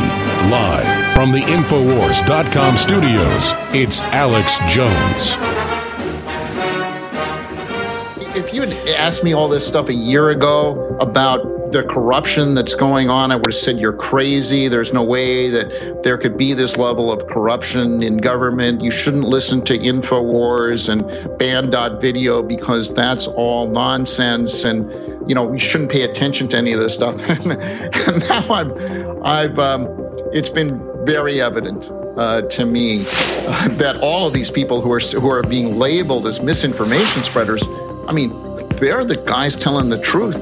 Live 0.51 1.14
from 1.14 1.31
the 1.31 1.39
Infowars.com 1.39 2.77
studios, 2.77 3.53
it's 3.72 4.01
Alex 4.12 4.59
Jones. 4.68 5.37
If 8.37 8.53
you 8.53 8.62
had 8.62 8.72
asked 8.89 9.22
me 9.22 9.33
all 9.33 9.49
this 9.49 9.66
stuff 9.66 9.89
a 9.89 9.95
year 9.95 10.31
ago 10.31 10.99
about 11.01 11.55
the 11.70 11.85
corruption 11.85 12.55
that's 12.55 12.75
going 12.75 13.11
on, 13.11 13.33
I 13.33 13.37
would 13.37 13.53
have 13.53 13.61
said 13.61 13.79
you're 13.79 13.93
crazy. 13.93 14.68
There's 14.68 14.93
no 14.93 15.03
way 15.03 15.51
that 15.51 16.03
there 16.03 16.18
could 16.18 16.37
be 16.37 16.55
this 16.55 16.77
level 16.77 17.12
of 17.12 17.29
corruption 17.29 18.03
in 18.03 18.18
government. 18.18 18.81
You 18.81 18.91
shouldn't 18.91 19.25
listen 19.25 19.64
to 19.66 19.79
InfoWars 19.79 20.89
and 20.89 21.39
banned.video 21.39 22.43
because 22.43 22.93
that's 22.93 23.27
all 23.27 23.68
nonsense. 23.68 24.64
And, 24.64 25.14
you 25.27 25.35
know, 25.35 25.45
we 25.45 25.59
shouldn't 25.59 25.91
pay 25.91 26.03
attention 26.03 26.49
to 26.49 26.57
any 26.57 26.72
of 26.72 26.81
this 26.81 26.95
stuff. 26.95 27.18
and 27.29 28.29
now 28.29 28.47
I've, 28.51 29.22
I've, 29.25 29.59
um, 29.59 29.87
it's 30.33 30.49
been 30.49 30.81
very 31.05 31.41
evident 31.41 31.91
uh, 32.16 32.43
to 32.43 32.64
me 32.64 33.01
uh, 33.01 33.68
that 33.72 33.99
all 34.03 34.27
of 34.27 34.33
these 34.33 34.51
people 34.51 34.81
who 34.81 34.93
are 34.93 35.01
who 35.01 35.31
are 35.31 35.43
being 35.43 35.79
labeled 35.79 36.27
as 36.27 36.41
misinformation 36.41 37.22
spreaders, 37.22 37.64
I 38.09 38.12
mean, 38.12 38.31
they're 38.77 39.05
the 39.05 39.16
guys 39.16 39.57
telling 39.57 39.89
the 39.89 39.99
truth. 39.99 40.37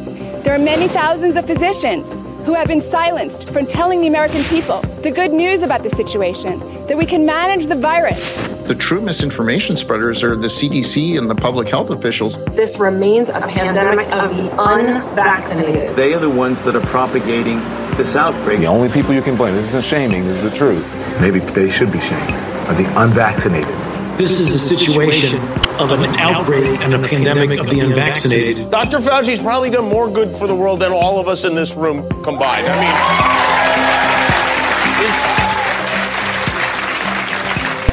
There 0.45 0.55
are 0.55 0.59
many 0.59 0.89
thousands 0.89 1.37
of 1.37 1.47
physicians 1.47 2.19
who 2.45 2.55
have 2.55 2.67
been 2.67 2.81
silenced 2.81 3.49
from 3.51 3.67
telling 3.67 4.01
the 4.01 4.09
American 4.09 4.43
people 4.45 4.81
the 5.03 5.11
good 5.11 5.33
news 5.33 5.63
about 5.63 5.83
the 5.83 5.91
situation, 5.91 6.59
that 6.87 6.97
we 6.97 7.07
can 7.07 7.25
manage 7.25 7.67
the 7.67 7.77
virus. 7.77 8.37
The 8.67 8.75
true 8.75 9.01
misinformation 9.01 9.77
spreaders 9.77 10.23
are 10.23 10.35
the 10.35 10.49
CDC 10.49 11.19
and 11.19 11.31
the 11.31 11.35
public 11.35 11.69
health 11.69 11.91
officials. 11.91 12.39
This 12.53 12.79
remains 12.79 13.29
a 13.29 13.41
pandemic 13.41 14.11
of 14.13 14.37
the 14.37 14.51
unvaccinated. 14.61 15.95
They 15.97 16.15
are 16.15 16.21
the 16.21 16.31
ones 16.31 16.61
that 16.63 16.75
are 16.75 16.87
propagating 16.87 17.59
this 17.97 18.17
outbreak. 18.17 18.61
The 18.61 18.67
only 18.67 18.89
people 18.89 19.15
you 19.15 19.23
can 19.23 19.37
blame, 19.37 19.55
this 19.55 19.69
isn't 19.69 19.85
shaming, 19.85 20.25
this 20.25 20.43
is 20.43 20.51
the 20.51 20.57
truth. 20.57 20.87
Maybe 21.21 21.41
they 21.41 21.71
should 21.71 21.93
be 21.93 22.01
shamed, 22.01 22.33
are 22.69 22.75
the 22.75 23.01
unvaccinated. 23.01 23.75
This 24.19 24.39
is 24.39 24.55
a 24.55 24.59
situation 24.59 25.41
of 25.81 25.91
an 25.91 26.05
outbreak 26.21 26.81
and 26.81 26.95
a 26.95 26.99
pandemic 26.99 27.59
of 27.59 27.69
the 27.71 27.81
unvaccinated. 27.81 28.71
Dr. 28.71 28.99
Fauci's 28.99 29.43
probably 29.43 29.71
done 29.71 29.89
more 29.89 30.11
good 30.11 30.37
for 30.37 30.47
the 30.47 30.55
world 30.55 30.81
than 30.81 30.93
all 30.93 31.19
of 31.19 31.29
us 31.29 31.45
in 31.45 31.55
this 31.55 31.75
room 31.75 32.09
combined. 32.23 32.67
I 32.69 32.73
mean, 32.75 32.93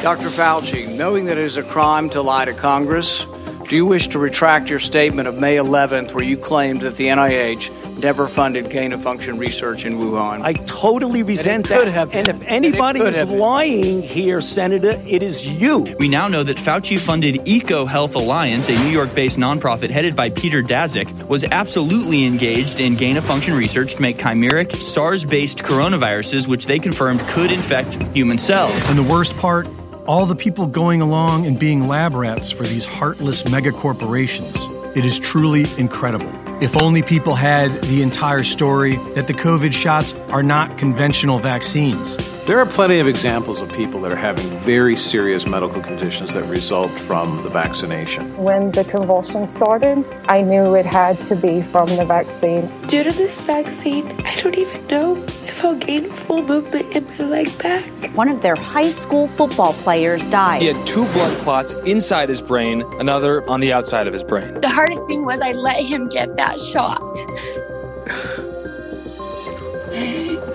Dr. 0.02 0.28
Fauci, 0.28 0.88
knowing 0.94 1.24
that 1.26 1.36
it 1.36 1.44
is 1.44 1.56
a 1.56 1.62
crime 1.62 2.08
to 2.10 2.22
lie 2.22 2.44
to 2.44 2.54
Congress, 2.54 3.26
do 3.68 3.76
you 3.76 3.86
wish 3.86 4.08
to 4.08 4.18
retract 4.18 4.68
your 4.68 4.78
statement 4.78 5.26
of 5.28 5.38
May 5.38 5.56
11th 5.56 6.12
where 6.12 6.24
you 6.24 6.36
claimed 6.36 6.82
that 6.82 6.96
the 6.96 7.06
NIH 7.06 7.70
never 8.00 8.26
funded 8.28 8.70
gain 8.70 8.92
of 8.92 9.02
function 9.02 9.38
research 9.38 9.84
in 9.84 9.94
Wuhan? 9.94 10.42
I 10.42 10.54
totally 10.54 11.22
resent 11.22 11.68
that. 11.68 11.88
Have 11.88 12.14
and 12.14 12.28
if 12.28 12.40
anybody 12.42 13.00
is 13.00 13.30
lying 13.30 14.02
here, 14.02 14.40
Senator, 14.40 15.02
it 15.06 15.22
is 15.22 15.46
you. 15.60 15.94
We 15.98 16.08
now 16.08 16.28
know 16.28 16.42
that 16.42 16.56
Fauci 16.56 16.98
funded 16.98 17.36
EcoHealth 17.46 18.14
Alliance, 18.14 18.68
a 18.68 18.78
New 18.78 18.90
York 18.90 19.14
based 19.14 19.38
nonprofit 19.38 19.90
headed 19.90 20.16
by 20.16 20.30
Peter 20.30 20.62
Daszak, 20.62 21.28
was 21.28 21.44
absolutely 21.44 22.24
engaged 22.24 22.80
in 22.80 22.96
gain 22.96 23.16
of 23.16 23.24
function 23.24 23.54
research 23.54 23.94
to 23.94 24.02
make 24.02 24.18
chimeric 24.18 24.74
SARS 24.76 25.24
based 25.24 25.58
coronaviruses, 25.58 26.46
which 26.48 26.66
they 26.66 26.78
confirmed 26.78 27.20
could 27.28 27.50
infect 27.50 27.94
human 28.14 28.38
cells. 28.38 28.76
And 28.88 28.98
the 28.98 29.02
worst 29.02 29.36
part? 29.36 29.68
all 30.06 30.26
the 30.26 30.34
people 30.34 30.66
going 30.66 31.00
along 31.00 31.46
and 31.46 31.56
being 31.56 31.86
lab 31.86 32.14
rats 32.14 32.50
for 32.50 32.64
these 32.64 32.84
heartless 32.84 33.48
mega 33.48 33.70
corporations. 33.70 34.66
It 34.92 35.04
is 35.04 35.20
truly 35.20 35.66
incredible. 35.78 36.28
If 36.60 36.76
only 36.82 37.02
people 37.02 37.36
had 37.36 37.80
the 37.84 38.02
entire 38.02 38.42
story 38.42 38.96
that 39.14 39.28
the 39.28 39.32
COVID 39.32 39.72
shots 39.72 40.14
are 40.30 40.42
not 40.42 40.78
conventional 40.78 41.38
vaccines. 41.38 42.16
There 42.50 42.58
are 42.58 42.66
plenty 42.66 42.98
of 42.98 43.06
examples 43.06 43.60
of 43.60 43.72
people 43.72 44.00
that 44.00 44.10
are 44.10 44.16
having 44.16 44.44
very 44.58 44.96
serious 44.96 45.46
medical 45.46 45.80
conditions 45.80 46.34
that 46.34 46.42
result 46.46 46.90
from 46.98 47.44
the 47.44 47.48
vaccination. 47.48 48.36
When 48.36 48.72
the 48.72 48.82
convulsion 48.82 49.46
started, 49.46 50.04
I 50.24 50.42
knew 50.42 50.74
it 50.74 50.84
had 50.84 51.22
to 51.22 51.36
be 51.36 51.62
from 51.62 51.86
the 51.86 52.04
vaccine. 52.04 52.66
Due 52.88 53.04
to 53.04 53.12
this 53.12 53.40
vaccine, 53.44 54.04
I 54.26 54.40
don't 54.40 54.56
even 54.56 54.84
know 54.88 55.24
if 55.44 55.64
I'll 55.64 55.76
gain 55.76 56.10
full 56.26 56.42
movement 56.42 56.96
in 56.96 57.06
my 57.06 57.24
leg 57.24 57.56
back. 57.62 57.88
One 58.16 58.28
of 58.28 58.42
their 58.42 58.56
high 58.56 58.90
school 58.90 59.28
football 59.28 59.74
players 59.74 60.28
died. 60.28 60.60
He 60.60 60.66
had 60.66 60.86
two 60.88 61.04
blood 61.12 61.38
clots 61.42 61.74
inside 61.86 62.28
his 62.28 62.42
brain, 62.42 62.82
another 62.98 63.48
on 63.48 63.60
the 63.60 63.72
outside 63.72 64.08
of 64.08 64.12
his 64.12 64.24
brain. 64.24 64.54
The 64.54 64.68
hardest 64.68 65.06
thing 65.06 65.24
was 65.24 65.40
I 65.40 65.52
let 65.52 65.76
him 65.76 66.08
get 66.08 66.36
that 66.36 66.58
shot. 66.58 67.00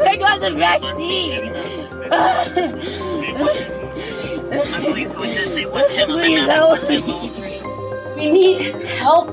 I 0.02 0.18
got 0.18 0.42
the 0.42 0.52
vaccine. 0.52 1.85
Please 6.08 6.48
help 6.48 6.90
me. 6.90 7.02
We 8.16 8.32
need 8.32 8.60
help. 9.00 9.30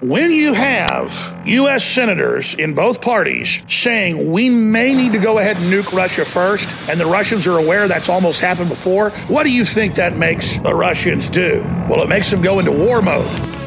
When 0.00 0.32
you 0.32 0.54
have 0.54 1.12
U.S. 1.44 1.84
senators 1.84 2.54
in 2.54 2.74
both 2.74 3.02
parties 3.02 3.62
saying 3.68 4.32
we 4.32 4.48
may 4.48 4.94
need 4.94 5.12
to 5.12 5.18
go 5.18 5.38
ahead 5.38 5.58
and 5.58 5.70
nuke 5.70 5.92
Russia 5.92 6.24
first, 6.24 6.74
and 6.88 6.98
the 6.98 7.04
Russians 7.04 7.46
are 7.46 7.58
aware 7.58 7.86
that's 7.88 8.08
almost 8.08 8.40
happened 8.40 8.70
before, 8.70 9.10
what 9.28 9.42
do 9.42 9.50
you 9.50 9.66
think 9.66 9.96
that 9.96 10.16
makes 10.16 10.56
the 10.60 10.74
Russians 10.74 11.28
do? 11.28 11.62
Well, 11.90 12.02
it 12.02 12.08
makes 12.08 12.30
them 12.30 12.40
go 12.40 12.58
into 12.58 12.72
war 12.72 13.02
mode. 13.02 13.57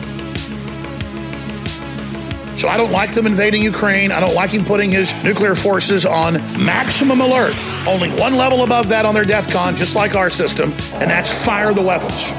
So 2.62 2.70
I 2.70 2.78
don't 2.78 2.92
like 2.92 3.16
them 3.16 3.26
invading 3.26 3.64
Ukraine. 3.64 4.12
I 4.12 4.20
don't 4.20 4.36
like 4.36 4.52
him 4.52 4.64
putting 4.64 4.92
his 4.92 5.12
nuclear 5.24 5.56
forces 5.56 6.06
on 6.06 6.34
maximum 6.64 7.20
alert. 7.20 7.56
Only 7.88 8.12
one 8.12 8.36
level 8.36 8.62
above 8.62 8.88
that 8.90 9.04
on 9.04 9.16
their 9.16 9.24
DEFCON, 9.24 9.76
just 9.76 9.96
like 9.96 10.14
our 10.14 10.30
system, 10.30 10.72
and 10.94 11.10
that's 11.10 11.34
fire 11.44 11.74
the 11.74 11.82
weapons. 11.82 12.30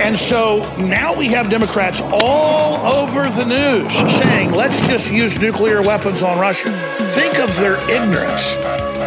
And 0.00 0.18
so 0.18 0.60
now 0.78 1.14
we 1.14 1.28
have 1.28 1.50
Democrats 1.50 2.00
all 2.00 2.84
over 2.86 3.28
the 3.28 3.44
news 3.44 3.92
saying, 4.18 4.52
let's 4.52 4.80
just 4.86 5.12
use 5.12 5.38
nuclear 5.38 5.82
weapons 5.82 6.22
on 6.22 6.38
Russia. 6.38 6.70
Think 7.14 7.38
of 7.38 7.54
their 7.56 7.76
ignorance. 7.90 8.54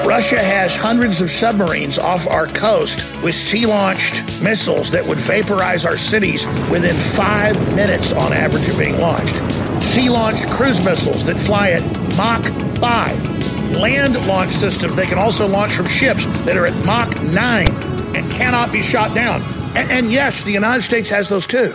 Russia 0.06 0.38
has 0.38 0.76
hundreds 0.76 1.22
of 1.22 1.32
submarines 1.32 1.98
off 1.98 2.28
our 2.28 2.46
coast 2.48 3.00
with 3.24 3.34
sea 3.34 3.66
launched 3.66 4.22
missiles 4.42 4.92
that 4.92 5.06
would 5.06 5.18
vaporize 5.18 5.86
our 5.86 5.98
cities 5.98 6.46
within 6.70 6.96
five 6.96 7.56
minutes 7.76 8.12
on 8.12 8.32
average 8.32 8.68
of 8.68 8.78
being 8.78 9.00
launched. 9.00 9.36
Sea 9.82 10.10
launched 10.10 10.48
cruise 10.50 10.84
missiles 10.84 11.26
that 11.26 11.40
fly 11.40 11.72
at 11.72 11.82
Mach 12.16 12.46
5. 12.78 13.78
Land 13.78 14.28
launch 14.28 14.54
systems 14.54 14.96
they 14.96 15.06
can 15.06 15.18
also 15.18 15.48
launch 15.48 15.74
from 15.74 15.88
ships 15.88 16.26
that 16.44 16.56
are 16.56 16.68
at 16.68 16.86
Mach 16.86 17.22
9 17.24 17.70
and 18.16 18.32
cannot 18.32 18.72
be 18.72 18.82
shot 18.82 19.14
down. 19.16 19.42
And, 19.76 19.92
and, 19.92 20.12
yes, 20.12 20.42
the 20.44 20.52
United 20.52 20.84
States 20.84 21.10
has 21.10 21.28
those 21.28 21.46
too. 21.46 21.74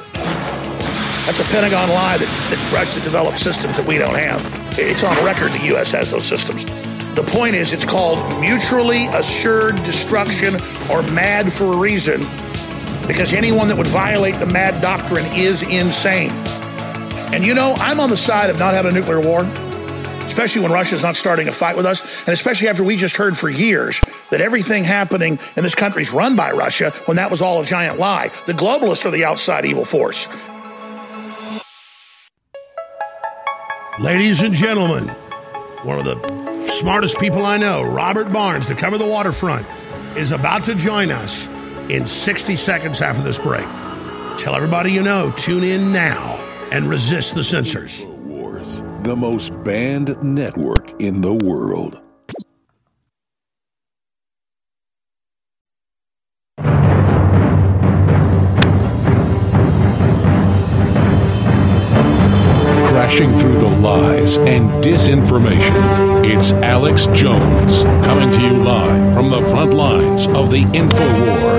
That's 1.27 1.39
a 1.39 1.45
Pentagon 1.45 1.91
lie 1.91 2.17
that, 2.17 2.27
that 2.51 2.73
Russia 2.73 2.99
developed 3.01 3.39
systems 3.39 3.77
that 3.77 3.87
we 3.87 3.99
don't 3.99 4.15
have. 4.15 4.43
It's 4.79 5.05
on 5.05 5.23
record 5.23 5.53
the 5.53 5.67
U.S. 5.67 5.93
has 5.93 6.11
those 6.11 6.25
systems. 6.25 6.65
The 7.15 7.23
point 7.23 7.57
is, 7.57 7.75
it's 7.75 7.85
called 7.85 8.19
mutually 8.41 9.07
assured 9.09 9.77
destruction 9.83 10.55
or 10.91 11.03
mad 11.13 11.53
for 11.53 11.75
a 11.75 11.77
reason 11.77 12.21
because 13.07 13.35
anyone 13.35 13.69
that 13.69 13.77
would 13.77 13.89
violate 13.89 14.39
the 14.39 14.47
mad 14.47 14.81
doctrine 14.81 15.27
is 15.35 15.63
insane. 15.63 16.31
And 17.33 17.45
you 17.45 17.53
know, 17.53 17.75
I'm 17.77 18.01
on 18.01 18.09
the 18.09 18.17
side 18.17 18.49
of 18.49 18.59
not 18.59 18.73
having 18.73 18.93
a 18.93 18.95
nuclear 18.95 19.21
war, 19.21 19.43
especially 20.25 20.63
when 20.63 20.73
Russia's 20.73 21.03
not 21.03 21.17
starting 21.17 21.49
a 21.49 21.53
fight 21.53 21.77
with 21.77 21.85
us, 21.85 22.01
and 22.21 22.29
especially 22.29 22.69
after 22.69 22.83
we 22.83 22.97
just 22.97 23.17
heard 23.17 23.37
for 23.37 23.51
years 23.51 24.01
that 24.31 24.41
everything 24.41 24.85
happening 24.85 25.39
in 25.57 25.63
this 25.63 25.75
country 25.75 26.03
is 26.03 26.11
run 26.11 26.37
by 26.37 26.51
Russia 26.53 26.91
when 27.07 27.17
that 27.17 27.31
was 27.31 27.43
all 27.43 27.61
a 27.61 27.65
giant 27.65 27.99
lie. 27.99 28.31
The 28.47 28.53
globalists 28.53 29.05
are 29.05 29.11
the 29.11 29.25
outside 29.25 29.65
evil 29.65 29.85
force. 29.85 30.29
Ladies 34.01 34.41
and 34.41 34.55
gentlemen, 34.55 35.09
one 35.83 35.99
of 35.99 36.05
the 36.05 36.71
smartest 36.73 37.19
people 37.19 37.45
I 37.45 37.59
know, 37.59 37.83
Robert 37.83 38.33
Barnes, 38.33 38.67
to 38.67 38.75
cover 38.75 38.97
the 38.97 39.05
waterfront, 39.05 39.67
is 40.17 40.31
about 40.33 40.65
to 40.65 40.75
join 40.75 41.11
us 41.11 41.47
in 41.91 42.07
60 42.07 42.57
seconds 42.57 43.03
after 43.03 43.23
this 43.23 43.39
break. 43.39 43.67
Tell 44.39 44.55
everybody 44.55 44.91
you 44.93 45.03
know, 45.03 45.33
tune 45.33 45.65
in 45.65 45.93
now 45.93 46.37
and 46.73 46.89
resist 46.89 47.35
the 47.35 47.45
censors. 47.45 48.05
Wars, 48.07 48.81
the 49.03 49.17
most 49.17 49.51
banned 49.65 50.17
network 50.23 50.99
in 51.01 51.21
the 51.21 51.35
world. 51.35 52.01
Crashing 63.11 63.37
through 63.41 63.59
the 63.59 63.69
lies 63.81 64.39
and 64.39 64.71
disinformation. 64.85 66.25
It's 66.25 66.53
Alex 66.53 67.07
Jones 67.07 67.83
coming 68.07 68.31
to 68.33 68.41
you 68.41 68.63
live 68.63 69.15
from 69.15 69.31
the 69.31 69.41
front 69.51 69.75
lines 69.75 70.29
of 70.29 70.53
the 70.53 70.61
info 70.73 71.05
war. 71.19 71.57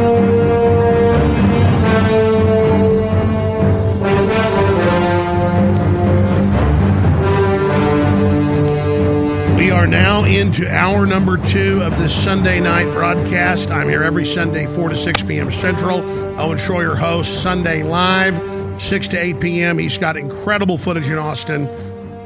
We 9.57 9.71
are 9.71 9.85
now 9.85 10.23
into 10.23 10.73
hour 10.73 11.05
number 11.05 11.35
two 11.35 11.81
of 11.81 11.99
this 11.99 12.15
Sunday 12.15 12.61
night 12.61 12.89
broadcast. 12.93 13.71
I'm 13.71 13.89
here 13.89 14.03
every 14.03 14.25
Sunday, 14.25 14.67
4 14.67 14.87
to 14.87 14.95
6 14.95 15.23
p.m. 15.23 15.51
Central. 15.51 15.99
Owen 16.39 16.57
Schroyer 16.57 16.97
hosts 16.97 17.37
Sunday 17.37 17.83
Live, 17.83 18.35
6 18.81 19.09
to 19.09 19.17
8 19.17 19.39
p.m. 19.39 19.77
He's 19.77 19.97
got 19.97 20.17
incredible 20.17 20.77
footage 20.77 21.07
in 21.07 21.17
Austin 21.17 21.67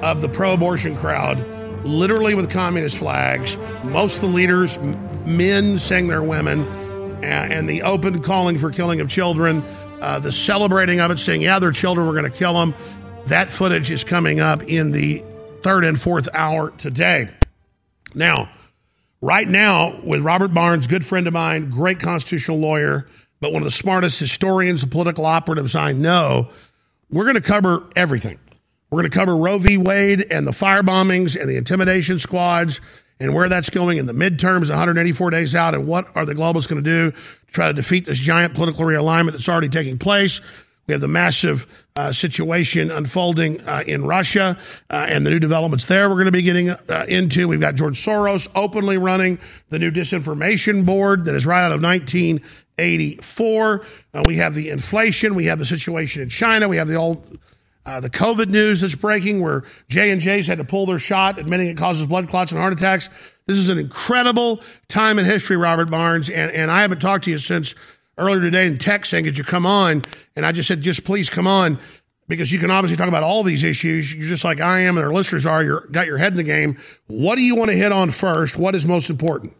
of 0.02 0.22
the 0.22 0.30
pro 0.30 0.54
abortion 0.54 0.96
crowd, 0.96 1.38
literally 1.86 2.34
with 2.34 2.50
communist 2.50 2.98
flags. 2.98 3.58
Most 3.84 4.16
of 4.16 4.22
the 4.22 4.28
leaders, 4.28 4.78
men 5.26 5.78
saying 5.80 6.08
they're 6.08 6.24
women, 6.24 6.62
and 7.24 7.68
the 7.68 7.82
open 7.82 8.24
calling 8.24 8.58
for 8.58 8.72
killing 8.72 9.02
of 9.02 9.10
children, 9.10 9.64
uh, 10.02 10.20
the 10.20 10.32
celebrating 10.32 11.02
of 11.02 11.12
it, 11.12 11.20
saying, 11.20 11.42
yeah, 11.42 11.60
they're 11.60 11.72
children, 11.72 12.08
we're 12.08 12.14
going 12.14 12.32
to 12.32 12.38
kill 12.38 12.54
them. 12.54 12.74
That 13.26 13.50
footage 13.50 13.92
is 13.92 14.04
coming 14.04 14.40
up 14.40 14.64
in 14.64 14.92
the 14.92 15.24
third 15.62 15.84
and 15.84 16.00
fourth 16.00 16.30
hour 16.34 16.72
today. 16.72 17.32
Now, 18.14 18.50
right 19.20 19.48
now, 19.48 20.00
with 20.04 20.22
Robert 20.22 20.54
Barnes, 20.54 20.88
good 20.88 21.06
friend 21.06 21.28
of 21.28 21.34
mine, 21.34 21.70
great 21.70 22.00
constitutional 22.00 22.60
lawyer, 22.60 23.08
but 23.46 23.54
one 23.54 23.62
of 23.62 23.66
the 23.66 23.70
smartest 23.70 24.20
historians 24.20 24.82
and 24.82 24.92
political 24.92 25.24
operatives 25.24 25.76
I 25.76 25.92
know, 25.92 26.50
we're 27.12 27.26
going 27.26 27.36
to 27.36 27.42
cover 27.42 27.88
everything. 27.96 28.40
We're 28.90 29.02
going 29.02 29.12
to 29.12 29.16
cover 29.16 29.38
Roe 29.38 29.60
v. 29.60 29.78
Wade 29.78 30.26
and 30.32 30.48
the 30.48 30.52
fire 30.52 30.82
bombings 30.82 31.40
and 31.40 31.48
the 31.48 31.56
intimidation 31.56 32.18
squads 32.18 32.82
and 33.20 33.36
where 33.36 33.48
that's 33.48 33.70
going 33.70 33.98
in 33.98 34.08
the 34.08 34.14
midterms, 34.14 34.70
184 34.70 35.30
days 35.30 35.54
out, 35.54 35.76
and 35.76 35.86
what 35.86 36.08
are 36.16 36.26
the 36.26 36.34
globalists 36.34 36.68
going 36.68 36.84
to 36.84 36.90
do 36.90 37.12
to 37.12 37.18
try 37.54 37.68
to 37.68 37.74
defeat 37.74 38.08
this 38.08 38.18
giant 38.18 38.56
political 38.56 38.84
realignment 38.84 39.34
that's 39.34 39.48
already 39.48 39.70
taking 39.70 40.00
place. 40.00 40.42
We 40.88 40.94
have 40.94 41.02
the 41.02 41.08
massive 41.08 41.68
uh, 41.96 42.14
situation 42.14 42.90
unfolding 42.90 43.62
uh, 43.62 43.84
in 43.86 44.06
Russia 44.06 44.58
uh, 44.90 45.06
and 45.08 45.24
the 45.24 45.30
new 45.30 45.40
developments 45.40 45.86
there 45.86 46.10
we're 46.10 46.16
going 46.16 46.26
to 46.26 46.32
be 46.32 46.42
getting 46.42 46.72
uh, 46.72 47.06
into. 47.08 47.48
We've 47.48 47.60
got 47.60 47.76
George 47.76 48.04
Soros 48.04 48.48
openly 48.56 48.98
running 48.98 49.38
the 49.70 49.78
new 49.78 49.92
disinformation 49.92 50.84
board 50.84 51.26
that 51.26 51.36
is 51.36 51.46
right 51.46 51.64
out 51.64 51.74
of 51.74 51.82
1984. 52.78 53.86
Uh, 54.14 54.24
we 54.26 54.38
have 54.38 54.54
the 54.54 54.70
inflation. 54.70 55.36
We 55.36 55.46
have 55.46 55.60
the 55.60 55.66
situation 55.66 56.22
in 56.22 56.30
China. 56.30 56.68
We 56.68 56.78
have 56.78 56.88
the 56.88 56.96
old. 56.96 57.40
Uh, 57.88 58.00
the 58.00 58.10
COVID 58.10 58.48
news 58.48 58.82
that's 58.82 58.96
breaking, 58.96 59.42
where 59.42 59.64
J 59.90 60.10
and 60.10 60.20
J's 60.20 60.48
had 60.48 60.58
to 60.58 60.64
pull 60.64 60.88
their 60.88 60.98
shot, 60.98 61.38
admitting 61.38 61.68
it 61.68 61.78
causes 61.78 62.08
blood 62.08 62.28
clots 62.30 62.52
and 62.52 62.60
heart 62.60 62.74
attacks. 62.74 63.10
This 63.46 63.60
is 63.60 63.70
an 63.70 63.78
incredible 63.78 64.60
time 64.88 65.20
in 65.20 65.26
history, 65.26 65.56
Robert 65.56 65.92
Barnes, 65.92 66.28
and, 66.28 66.50
and 66.52 66.72
I 66.72 66.82
haven't 66.82 67.00
talked 67.00 67.26
to 67.26 67.30
you 67.32 67.38
since 67.38 67.76
earlier 68.18 68.42
today 68.42 68.66
in 68.66 68.80
text 68.80 69.12
saying, 69.12 69.26
Could 69.26 69.38
you 69.38 69.44
come 69.44 69.68
on? 69.68 70.04
And 70.36 70.48
I 70.48 70.52
just 70.52 70.68
said, 70.68 70.82
Just 70.82 71.06
please 71.06 71.30
come 71.30 71.46
on 71.46 71.80
because 72.28 72.52
you 72.52 72.60
can 72.60 72.72
obviously 72.72 72.98
talk 72.98 73.08
about 73.08 73.24
all 73.24 73.44
these 73.44 73.64
issues. 73.64 74.12
You're 74.12 74.30
just 74.30 74.44
like 74.44 74.60
I 74.60 74.80
am 74.82 74.98
and 74.98 75.06
our 75.06 75.14
listeners 75.14 75.46
are. 75.46 75.64
You're 75.64 75.82
got 75.92 76.08
your 76.08 76.18
head 76.18 76.34
in 76.34 76.38
the 76.38 76.44
game. 76.44 76.78
What 77.08 77.36
do 77.36 77.42
you 77.42 77.56
want 77.56 77.70
to 77.70 77.78
hit 77.78 77.92
on 77.92 78.12
first? 78.12 78.58
What 78.58 78.76
is 78.76 78.86
most 78.86 79.10
important? 79.10 79.54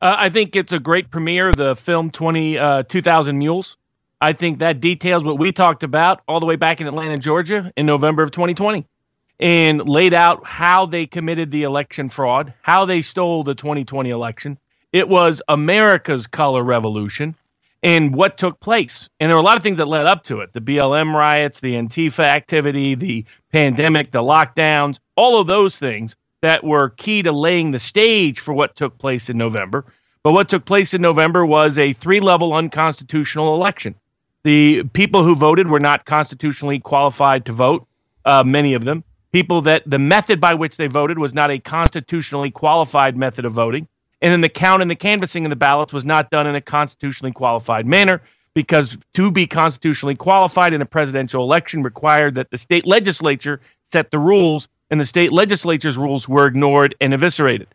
Uh, 0.00 0.14
I 0.18 0.28
think 0.28 0.56
it's 0.56 0.72
a 0.72 0.78
great 0.78 1.10
premiere 1.10 1.52
the 1.52 1.74
film 1.74 2.10
20, 2.10 2.58
uh, 2.58 2.82
2000 2.82 3.38
Mules. 3.38 3.76
I 4.20 4.32
think 4.32 4.58
that 4.58 4.80
details 4.80 5.24
what 5.24 5.38
we 5.38 5.52
talked 5.52 5.82
about 5.82 6.22
all 6.28 6.40
the 6.40 6.46
way 6.46 6.56
back 6.56 6.80
in 6.80 6.86
Atlanta, 6.86 7.16
Georgia 7.16 7.72
in 7.76 7.86
November 7.86 8.22
of 8.22 8.30
2020 8.30 8.86
and 9.38 9.86
laid 9.86 10.14
out 10.14 10.46
how 10.46 10.86
they 10.86 11.06
committed 11.06 11.50
the 11.50 11.64
election 11.64 12.08
fraud, 12.08 12.54
how 12.62 12.86
they 12.86 13.02
stole 13.02 13.44
the 13.44 13.54
2020 13.54 14.08
election. 14.10 14.58
It 14.92 15.08
was 15.08 15.42
America's 15.48 16.26
color 16.26 16.62
revolution 16.62 17.34
and 17.82 18.14
what 18.14 18.38
took 18.38 18.58
place. 18.60 19.10
And 19.20 19.30
there 19.30 19.36
were 19.36 19.42
a 19.42 19.44
lot 19.44 19.58
of 19.58 19.62
things 19.62 19.76
that 19.76 19.88
led 19.88 20.04
up 20.04 20.24
to 20.24 20.40
it 20.40 20.52
the 20.52 20.60
BLM 20.60 21.14
riots, 21.14 21.60
the 21.60 21.74
Antifa 21.74 22.24
activity, 22.24 22.94
the 22.94 23.24
pandemic, 23.52 24.10
the 24.10 24.22
lockdowns, 24.22 24.98
all 25.16 25.40
of 25.40 25.46
those 25.46 25.76
things 25.76 26.16
that 26.42 26.64
were 26.64 26.90
key 26.90 27.22
to 27.22 27.32
laying 27.32 27.70
the 27.70 27.78
stage 27.78 28.40
for 28.40 28.52
what 28.52 28.76
took 28.76 28.98
place 28.98 29.30
in 29.30 29.38
November. 29.38 29.84
But 30.22 30.32
what 30.32 30.48
took 30.48 30.64
place 30.64 30.92
in 30.94 31.02
November 31.02 31.46
was 31.46 31.78
a 31.78 31.92
three 31.92 32.20
level 32.20 32.52
unconstitutional 32.52 33.54
election. 33.54 33.94
The 34.42 34.84
people 34.84 35.24
who 35.24 35.34
voted 35.34 35.68
were 35.68 35.80
not 35.80 36.04
constitutionally 36.04 36.78
qualified 36.78 37.46
to 37.46 37.52
vote, 37.52 37.86
uh, 38.24 38.42
many 38.44 38.74
of 38.74 38.84
them. 38.84 39.04
People 39.32 39.62
that 39.62 39.82
the 39.86 39.98
method 39.98 40.40
by 40.40 40.54
which 40.54 40.76
they 40.76 40.86
voted 40.86 41.18
was 41.18 41.34
not 41.34 41.50
a 41.50 41.58
constitutionally 41.58 42.50
qualified 42.50 43.16
method 43.16 43.44
of 43.44 43.52
voting. 43.52 43.88
And 44.22 44.32
then 44.32 44.40
the 44.40 44.48
count 44.48 44.82
and 44.82 44.90
the 44.90 44.96
canvassing 44.96 45.44
of 45.44 45.50
the 45.50 45.56
ballots 45.56 45.92
was 45.92 46.04
not 46.04 46.30
done 46.30 46.46
in 46.46 46.54
a 46.54 46.60
constitutionally 46.60 47.32
qualified 47.32 47.86
manner 47.86 48.22
because 48.54 48.96
to 49.12 49.30
be 49.30 49.46
constitutionally 49.46 50.14
qualified 50.14 50.72
in 50.72 50.80
a 50.80 50.86
presidential 50.86 51.42
election 51.42 51.82
required 51.82 52.34
that 52.36 52.50
the 52.50 52.56
state 52.56 52.86
legislature 52.86 53.60
set 53.82 54.10
the 54.10 54.18
rules, 54.18 54.68
and 54.90 55.00
the 55.00 55.04
state 55.04 55.32
legislature's 55.32 55.98
rules 55.98 56.28
were 56.28 56.46
ignored 56.46 56.94
and 57.00 57.12
eviscerated. 57.12 57.68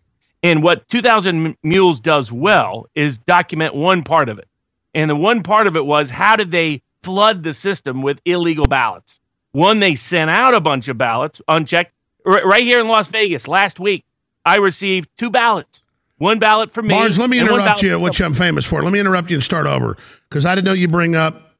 And 0.43 0.63
what 0.63 0.87
2000 0.89 1.55
Mules 1.63 1.99
does 1.99 2.31
well 2.31 2.87
is 2.95 3.17
document 3.19 3.75
one 3.75 4.03
part 4.03 4.29
of 4.29 4.39
it. 4.39 4.47
And 4.93 5.09
the 5.09 5.15
one 5.15 5.43
part 5.43 5.67
of 5.67 5.75
it 5.75 5.85
was 5.85 6.09
how 6.09 6.35
did 6.35 6.51
they 6.51 6.81
flood 7.03 7.43
the 7.43 7.53
system 7.53 8.01
with 8.01 8.19
illegal 8.25 8.65
ballots? 8.65 9.19
One, 9.51 9.79
they 9.79 9.95
sent 9.95 10.29
out 10.29 10.53
a 10.53 10.61
bunch 10.61 10.87
of 10.87 10.97
ballots 10.97 11.41
unchecked. 11.47 11.93
R- 12.25 12.47
right 12.47 12.63
here 12.63 12.79
in 12.79 12.87
Las 12.87 13.07
Vegas 13.07 13.47
last 13.47 13.79
week, 13.79 14.05
I 14.45 14.57
received 14.57 15.09
two 15.17 15.29
ballots. 15.29 15.83
One 16.17 16.39
ballot 16.39 16.71
for 16.71 16.81
me. 16.81 16.89
Barnes, 16.89 17.17
let 17.17 17.29
me 17.29 17.39
interrupt 17.39 17.81
you, 17.81 17.97
which 17.99 18.21
I'm 18.21 18.33
famous 18.33 18.65
for. 18.65 18.83
Let 18.83 18.93
me 18.93 18.99
interrupt 18.99 19.29
you 19.29 19.37
and 19.37 19.43
start 19.43 19.65
over 19.65 19.97
because 20.29 20.45
I 20.45 20.53
didn't 20.55 20.65
know 20.65 20.73
you 20.73 20.87
bring 20.87 21.15
up 21.15 21.55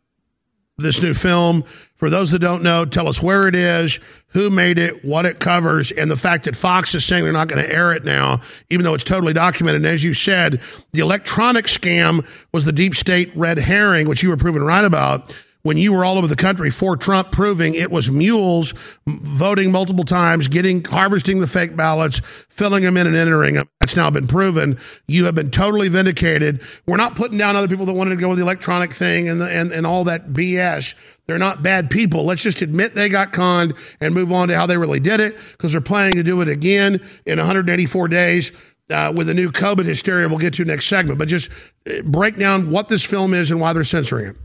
this 0.78 1.02
new 1.02 1.14
film. 1.14 1.64
For 2.02 2.10
those 2.10 2.32
that 2.32 2.39
don't 2.39 2.64
know, 2.64 2.84
tell 2.84 3.08
us 3.08 3.22
where 3.22 3.47
it 3.47 3.54
is, 3.54 3.99
who 4.30 4.49
made 4.49 4.80
it, 4.80 5.06
what 5.06 5.28
it 5.28 5.39
covers, 5.39 5.91
and 5.91 6.10
the 6.10 6.16
fact 6.16 6.45
that 6.45 6.56
Fox 6.56 6.95
is 6.95 7.06
saying 7.06 7.24
they're 7.24 7.32
not 7.32 7.47
going 7.47 7.64
to 7.64 7.72
air 7.72 7.93
it 7.93 8.04
now, 8.04 8.41
even 8.72 8.84
though 8.84 8.95
it's 8.95 9.04
totally 9.04 9.34
documented. 9.34 9.84
And 9.84 9.93
as 9.93 10.04
you 10.04 10.16
said, 10.16 10.60
the 10.93 11.02
electronic 11.02 11.66
scam 11.66 12.26
was 12.54 12.66
the 12.66 12.72
deep 12.72 12.95
state 12.95 13.32
red 13.36 13.60
herring, 13.60 14.10
which 14.10 14.24
you 14.24 14.30
were 14.30 14.38
proven 14.38 14.64
right 14.64 14.84
about 14.84 15.32
when 15.64 15.78
you 15.78 15.93
were 15.93 16.03
all 16.03 16.18
over 16.18 16.28
the 16.28 16.36
country 16.36 16.70
for 16.70 16.97
Trump, 16.97 17.32
proving 17.32 17.76
it 17.76 17.91
was 17.91 18.09
mules 18.09 18.74
voting 19.07 19.72
multiple 19.72 20.03
times, 20.03 20.47
getting 20.47 20.84
harvesting 20.84 21.39
the 21.39 21.47
fake 21.47 21.76
ballots, 21.76 22.22
filling 22.49 22.84
them 22.84 22.97
in 22.97 23.07
and 23.07 23.16
entering 23.16 23.55
them. 23.55 23.70
That's 23.80 23.95
now 23.95 24.09
been 24.09 24.28
proven. 24.28 24.80
You 25.07 25.26
have 25.26 25.36
been 25.36 25.51
totally 25.51 25.88
vindicated. 25.88 26.62
We're 26.86 26.97
not 26.97 27.16
putting 27.16 27.38
down 27.38 27.55
other 27.55 27.68
people 27.68 27.86
that 27.86 27.93
wanted 27.93 28.12
to 28.12 28.16
go 28.18 28.30
with 28.30 28.38
the 28.38 28.43
electronic 28.43 28.93
thing 28.93 29.30
and 29.30 29.41
the, 29.41 29.49
and, 29.49 29.72
and 29.72 29.86
all 29.86 30.03
that 30.05 30.30
BS. 30.30 30.93
They're 31.28 31.38
not 31.38 31.64
bad 31.64 31.89
people. 31.89 32.26
Let's 32.26 32.41
just 32.41 32.62
admit 32.62 32.95
they 32.95 33.09
got 33.09 33.32
conned 33.32 33.74
and 33.99 34.14
move 34.14 34.32
on 34.32 34.47
to 34.49 34.55
how 34.55 34.66
they 34.66 34.78
really 34.78 34.99
did 34.99 35.20
it 35.20 35.38
because 35.51 35.72
they're 35.72 35.82
planning 35.82 36.14
to 36.14 36.24
do 36.24 36.41
it 36.41 36.49
again 36.49 36.99
in 37.26 37.38
184 37.38 38.07
days. 38.07 38.51
Uh, 38.89 39.14
with 39.16 39.30
a 39.30 39.34
new 39.34 39.49
COVID 39.49 39.86
hysteria, 39.86 40.28
we'll 40.28 40.38
get 40.38 40.53
to 40.55 40.66
next 40.66 40.88
segment. 40.88 41.18
But 41.18 41.30
just 41.30 41.49
uh, 41.89 42.01
break 42.01 42.38
down 42.38 42.72
what 42.72 42.89
this 42.89 43.05
film 43.05 43.34
is 43.34 43.49
and 43.49 43.62
why 43.62 43.72
they're 43.72 43.86
censoring 43.86 44.28
it. 44.28 44.36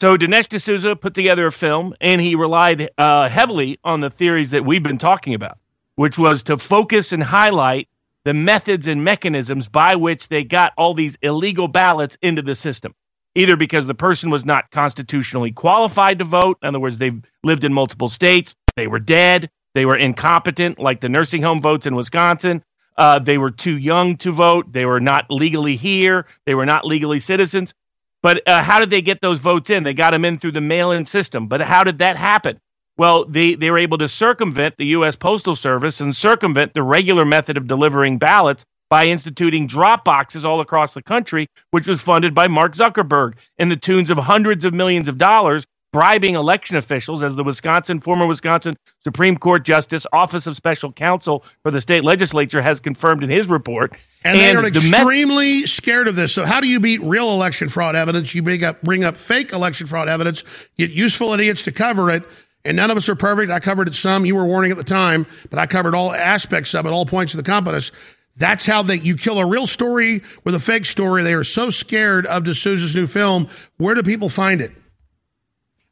So 0.00 0.16
Dinesh 0.16 0.48
D'Souza 0.48 0.96
put 0.96 1.12
together 1.12 1.46
a 1.46 1.52
film, 1.52 1.94
and 2.00 2.22
he 2.22 2.34
relied 2.34 2.88
uh, 2.96 3.28
heavily 3.28 3.78
on 3.84 4.00
the 4.00 4.08
theories 4.08 4.52
that 4.52 4.64
we've 4.64 4.82
been 4.82 4.96
talking 4.96 5.34
about, 5.34 5.58
which 5.96 6.16
was 6.16 6.44
to 6.44 6.56
focus 6.56 7.12
and 7.12 7.22
highlight 7.22 7.86
the 8.24 8.32
methods 8.32 8.86
and 8.86 9.04
mechanisms 9.04 9.68
by 9.68 9.96
which 9.96 10.28
they 10.28 10.42
got 10.42 10.72
all 10.78 10.94
these 10.94 11.18
illegal 11.20 11.68
ballots 11.68 12.16
into 12.22 12.40
the 12.40 12.54
system. 12.54 12.94
Either 13.34 13.56
because 13.56 13.86
the 13.86 13.94
person 13.94 14.30
was 14.30 14.46
not 14.46 14.70
constitutionally 14.70 15.52
qualified 15.52 16.18
to 16.18 16.24
vote, 16.24 16.56
in 16.62 16.68
other 16.68 16.80
words, 16.80 16.96
they've 16.96 17.22
lived 17.44 17.64
in 17.64 17.72
multiple 17.74 18.08
states, 18.08 18.54
they 18.76 18.86
were 18.86 18.98
dead, 18.98 19.50
they 19.74 19.84
were 19.84 19.96
incompetent, 19.98 20.78
like 20.78 21.00
the 21.00 21.10
nursing 21.10 21.42
home 21.42 21.60
votes 21.60 21.86
in 21.86 21.94
Wisconsin, 21.94 22.64
uh, 22.96 23.18
they 23.18 23.36
were 23.36 23.50
too 23.50 23.76
young 23.76 24.16
to 24.16 24.32
vote, 24.32 24.72
they 24.72 24.86
were 24.86 25.00
not 25.00 25.26
legally 25.28 25.76
here, 25.76 26.26
they 26.46 26.54
were 26.54 26.66
not 26.66 26.86
legally 26.86 27.20
citizens. 27.20 27.74
But 28.22 28.46
uh, 28.46 28.62
how 28.62 28.80
did 28.80 28.90
they 28.90 29.02
get 29.02 29.20
those 29.20 29.38
votes 29.38 29.70
in? 29.70 29.82
They 29.82 29.94
got 29.94 30.10
them 30.10 30.24
in 30.24 30.38
through 30.38 30.52
the 30.52 30.60
mail 30.60 30.92
in 30.92 31.04
system. 31.04 31.46
But 31.48 31.62
how 31.62 31.84
did 31.84 31.98
that 31.98 32.16
happen? 32.16 32.60
Well, 32.98 33.24
they, 33.24 33.54
they 33.54 33.70
were 33.70 33.78
able 33.78 33.98
to 33.98 34.08
circumvent 34.08 34.76
the 34.76 34.86
U.S. 34.86 35.16
Postal 35.16 35.56
Service 35.56 36.00
and 36.00 36.14
circumvent 36.14 36.74
the 36.74 36.82
regular 36.82 37.24
method 37.24 37.56
of 37.56 37.66
delivering 37.66 38.18
ballots 38.18 38.64
by 38.90 39.06
instituting 39.06 39.66
drop 39.66 40.04
boxes 40.04 40.44
all 40.44 40.60
across 40.60 40.92
the 40.92 41.02
country, 41.02 41.46
which 41.70 41.86
was 41.86 42.02
funded 42.02 42.34
by 42.34 42.48
Mark 42.48 42.74
Zuckerberg 42.74 43.34
in 43.56 43.68
the 43.68 43.76
tunes 43.76 44.10
of 44.10 44.18
hundreds 44.18 44.64
of 44.64 44.74
millions 44.74 45.08
of 45.08 45.16
dollars, 45.16 45.64
bribing 45.92 46.34
election 46.34 46.76
officials, 46.76 47.22
as 47.22 47.36
the 47.36 47.44
Wisconsin 47.44 48.00
former 48.00 48.26
Wisconsin 48.26 48.74
Supreme 49.02 49.36
Court 49.36 49.64
Justice, 49.64 50.06
Office 50.12 50.46
of 50.46 50.56
Special 50.56 50.92
Counsel 50.92 51.44
for 51.62 51.70
the 51.70 51.80
state 51.80 52.04
legislature, 52.04 52.62
has 52.62 52.80
confirmed 52.80 53.24
in 53.24 53.30
his 53.30 53.48
report. 53.48 53.96
And, 54.24 54.36
and 54.36 54.58
they 54.58 54.60
are 54.60 54.66
extremely 54.66 55.60
met- 55.60 55.68
scared 55.68 56.08
of 56.08 56.16
this. 56.16 56.32
So, 56.32 56.44
how 56.44 56.60
do 56.60 56.68
you 56.68 56.80
beat 56.80 57.02
real 57.02 57.30
election 57.30 57.68
fraud 57.68 57.96
evidence? 57.96 58.34
You 58.34 58.42
bring 58.42 58.64
up 58.64 58.82
bring 58.82 59.04
up 59.04 59.16
fake 59.16 59.52
election 59.52 59.86
fraud 59.86 60.08
evidence, 60.08 60.44
get 60.78 60.90
useful 60.90 61.32
idiots 61.32 61.62
to 61.62 61.72
cover 61.72 62.10
it. 62.10 62.24
And 62.62 62.76
none 62.76 62.90
of 62.90 62.98
us 62.98 63.08
are 63.08 63.14
perfect. 63.14 63.50
I 63.50 63.58
covered 63.58 63.88
it 63.88 63.94
some. 63.94 64.26
You 64.26 64.36
were 64.36 64.44
warning 64.44 64.70
at 64.70 64.76
the 64.76 64.84
time, 64.84 65.26
but 65.48 65.58
I 65.58 65.64
covered 65.64 65.94
all 65.94 66.12
aspects 66.12 66.74
of 66.74 66.84
it, 66.84 66.90
all 66.90 67.06
points 67.06 67.32
of 67.32 67.38
the 67.38 67.42
compass. 67.42 67.90
That's 68.36 68.66
how 68.66 68.82
they 68.82 68.96
you 68.96 69.16
kill 69.16 69.38
a 69.38 69.46
real 69.46 69.66
story 69.66 70.22
with 70.44 70.54
a 70.54 70.60
fake 70.60 70.84
story. 70.84 71.22
They 71.22 71.34
are 71.34 71.44
so 71.44 71.70
scared 71.70 72.26
of 72.26 72.44
D'Souza's 72.44 72.94
new 72.94 73.06
film. 73.06 73.48
Where 73.78 73.94
do 73.94 74.02
people 74.02 74.28
find 74.28 74.60
it? 74.60 74.72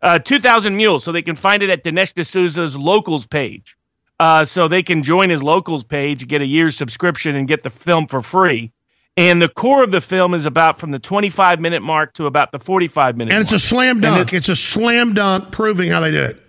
Uh, 0.00 0.18
2,000 0.18 0.76
Mules, 0.76 1.02
so 1.02 1.10
they 1.12 1.22
can 1.22 1.34
find 1.36 1.62
it 1.62 1.70
at 1.70 1.82
Dinesh 1.84 2.12
D'Souza's 2.14 2.76
locals 2.76 3.26
page. 3.26 3.76
Uh, 4.20 4.44
so 4.44 4.68
they 4.68 4.82
can 4.82 5.02
join 5.02 5.28
his 5.30 5.42
locals 5.42 5.84
page, 5.84 6.26
get 6.28 6.40
a 6.42 6.46
year's 6.46 6.76
subscription, 6.76 7.36
and 7.36 7.46
get 7.48 7.62
the 7.62 7.70
film 7.70 8.06
for 8.06 8.20
free. 8.22 8.72
And 9.16 9.42
the 9.42 9.48
core 9.48 9.82
of 9.82 9.90
the 9.90 10.00
film 10.00 10.34
is 10.34 10.46
about 10.46 10.78
from 10.78 10.92
the 10.92 10.98
25 11.00 11.58
minute 11.60 11.82
mark 11.82 12.14
to 12.14 12.26
about 12.26 12.52
the 12.52 12.58
45 12.60 13.16
minute 13.16 13.32
And 13.34 13.42
it's 13.42 13.50
mark. 13.50 13.60
a 13.60 13.64
slam 13.64 14.00
dunk. 14.00 14.32
it's 14.32 14.48
a 14.48 14.54
slam 14.56 15.14
dunk 15.14 15.50
proving 15.50 15.90
how 15.90 15.98
they 16.00 16.12
did 16.12 16.30
it. 16.30 16.42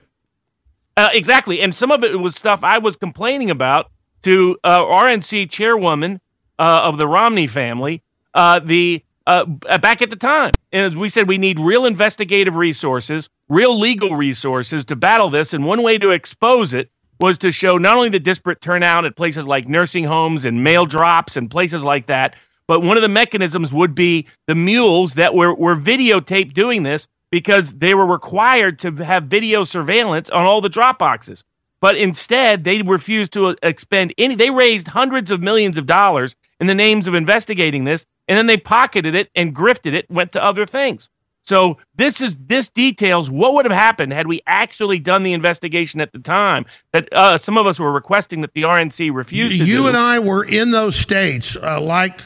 Uh, 0.95 1.09
exactly. 1.13 1.61
And 1.61 1.73
some 1.73 1.91
of 1.91 2.03
it 2.03 2.19
was 2.19 2.35
stuff 2.35 2.63
I 2.63 2.77
was 2.77 2.95
complaining 2.95 3.49
about 3.49 3.89
to 4.23 4.57
uh, 4.63 4.79
RNC 4.79 5.49
chairwoman 5.49 6.19
uh, 6.59 6.81
of 6.83 6.99
the 6.99 7.07
Romney 7.07 7.47
family. 7.47 8.03
Uh, 8.35 8.59
the 8.59 9.03
uh, 9.29 9.77
back 9.77 10.01
at 10.01 10.09
the 10.09 10.15
time, 10.15 10.53
and 10.71 10.85
as 10.85 10.97
we 10.97 11.07
said, 11.07 11.27
we 11.27 11.37
need 11.37 11.59
real 11.59 11.85
investigative 11.85 12.55
resources, 12.55 13.29
real 13.47 13.77
legal 13.77 14.15
resources 14.15 14.85
to 14.85 14.95
battle 14.95 15.29
this. 15.29 15.53
And 15.53 15.65
one 15.65 15.83
way 15.83 15.97
to 15.99 16.09
expose 16.09 16.73
it 16.73 16.89
was 17.19 17.37
to 17.39 17.51
show 17.51 17.77
not 17.77 17.97
only 17.97 18.09
the 18.09 18.19
disparate 18.19 18.61
turnout 18.61 19.05
at 19.05 19.15
places 19.15 19.45
like 19.47 19.67
nursing 19.67 20.03
homes 20.03 20.45
and 20.45 20.63
mail 20.63 20.85
drops 20.85 21.37
and 21.37 21.51
places 21.51 21.83
like 21.83 22.07
that, 22.07 22.35
but 22.67 22.81
one 22.81 22.97
of 22.97 23.01
the 23.01 23.09
mechanisms 23.09 23.73
would 23.73 23.93
be 23.93 24.27
the 24.47 24.55
mules 24.55 25.13
that 25.15 25.33
were, 25.33 25.53
were 25.53 25.75
videotaped 25.75 26.53
doing 26.53 26.83
this 26.83 27.07
because 27.31 27.73
they 27.73 27.93
were 27.93 28.05
required 28.05 28.79
to 28.79 28.91
have 29.03 29.25
video 29.25 29.63
surveillance 29.63 30.29
on 30.29 30.45
all 30.45 30.61
the 30.61 30.69
drop 30.69 30.97
boxes. 30.97 31.43
But 31.81 31.97
instead, 31.97 32.63
they 32.63 32.81
refused 32.81 33.33
to 33.33 33.55
expend 33.63 34.13
any. 34.17 34.35
They 34.35 34.49
raised 34.49 34.87
hundreds 34.87 35.31
of 35.31 35.41
millions 35.41 35.77
of 35.77 35.85
dollars 35.85 36.35
in 36.59 36.67
the 36.67 36.75
names 36.75 37.07
of 37.07 37.13
investigating 37.13 37.85
this, 37.85 38.05
and 38.27 38.37
then 38.37 38.47
they 38.47 38.57
pocketed 38.57 39.15
it 39.15 39.29
and 39.35 39.55
grifted 39.55 39.93
it, 39.93 40.09
went 40.09 40.33
to 40.33 40.43
other 40.43 40.65
things. 40.65 41.09
So 41.43 41.77
this 41.95 42.21
is 42.21 42.35
this 42.35 42.69
details 42.69 43.29
what 43.31 43.53
would 43.53 43.65
have 43.65 43.75
happened 43.75 44.13
had 44.13 44.27
we 44.27 44.41
actually 44.45 44.99
done 44.99 45.23
the 45.23 45.33
investigation 45.33 45.99
at 45.99 46.11
the 46.11 46.19
time 46.19 46.65
that 46.91 47.09
uh, 47.11 47.37
some 47.37 47.57
of 47.57 47.65
us 47.65 47.79
were 47.79 47.91
requesting 47.91 48.41
that 48.41 48.53
the 48.53 48.63
RNC 48.63 49.11
refused 49.15 49.53
you, 49.53 49.59
to 49.59 49.65
You 49.65 49.87
and 49.87 49.97
I 49.97 50.19
were 50.19 50.43
in 50.43 50.71
those 50.71 50.95
states, 50.95 51.55
uh, 51.55 51.81
like 51.81 52.21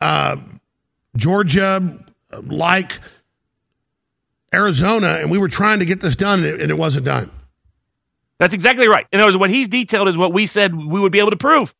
uh, 0.00 0.36
Georgia, 1.14 1.98
like 2.42 2.98
Arizona, 4.52 5.18
and 5.20 5.30
we 5.30 5.38
were 5.38 5.48
trying 5.48 5.78
to 5.78 5.84
get 5.84 6.00
this 6.00 6.16
done, 6.16 6.42
and 6.42 6.48
it, 6.48 6.60
and 6.60 6.70
it 6.70 6.78
wasn't 6.78 7.04
done. 7.04 7.30
That's 8.38 8.54
exactly 8.54 8.88
right. 8.88 9.06
In 9.12 9.20
other 9.20 9.28
words, 9.28 9.36
what 9.36 9.50
he's 9.50 9.68
detailed 9.68 10.08
is 10.08 10.16
what 10.16 10.32
we 10.32 10.46
said 10.46 10.74
we 10.74 11.00
would 11.00 11.12
be 11.12 11.18
able 11.18 11.30
to 11.30 11.36
prove, 11.36 11.74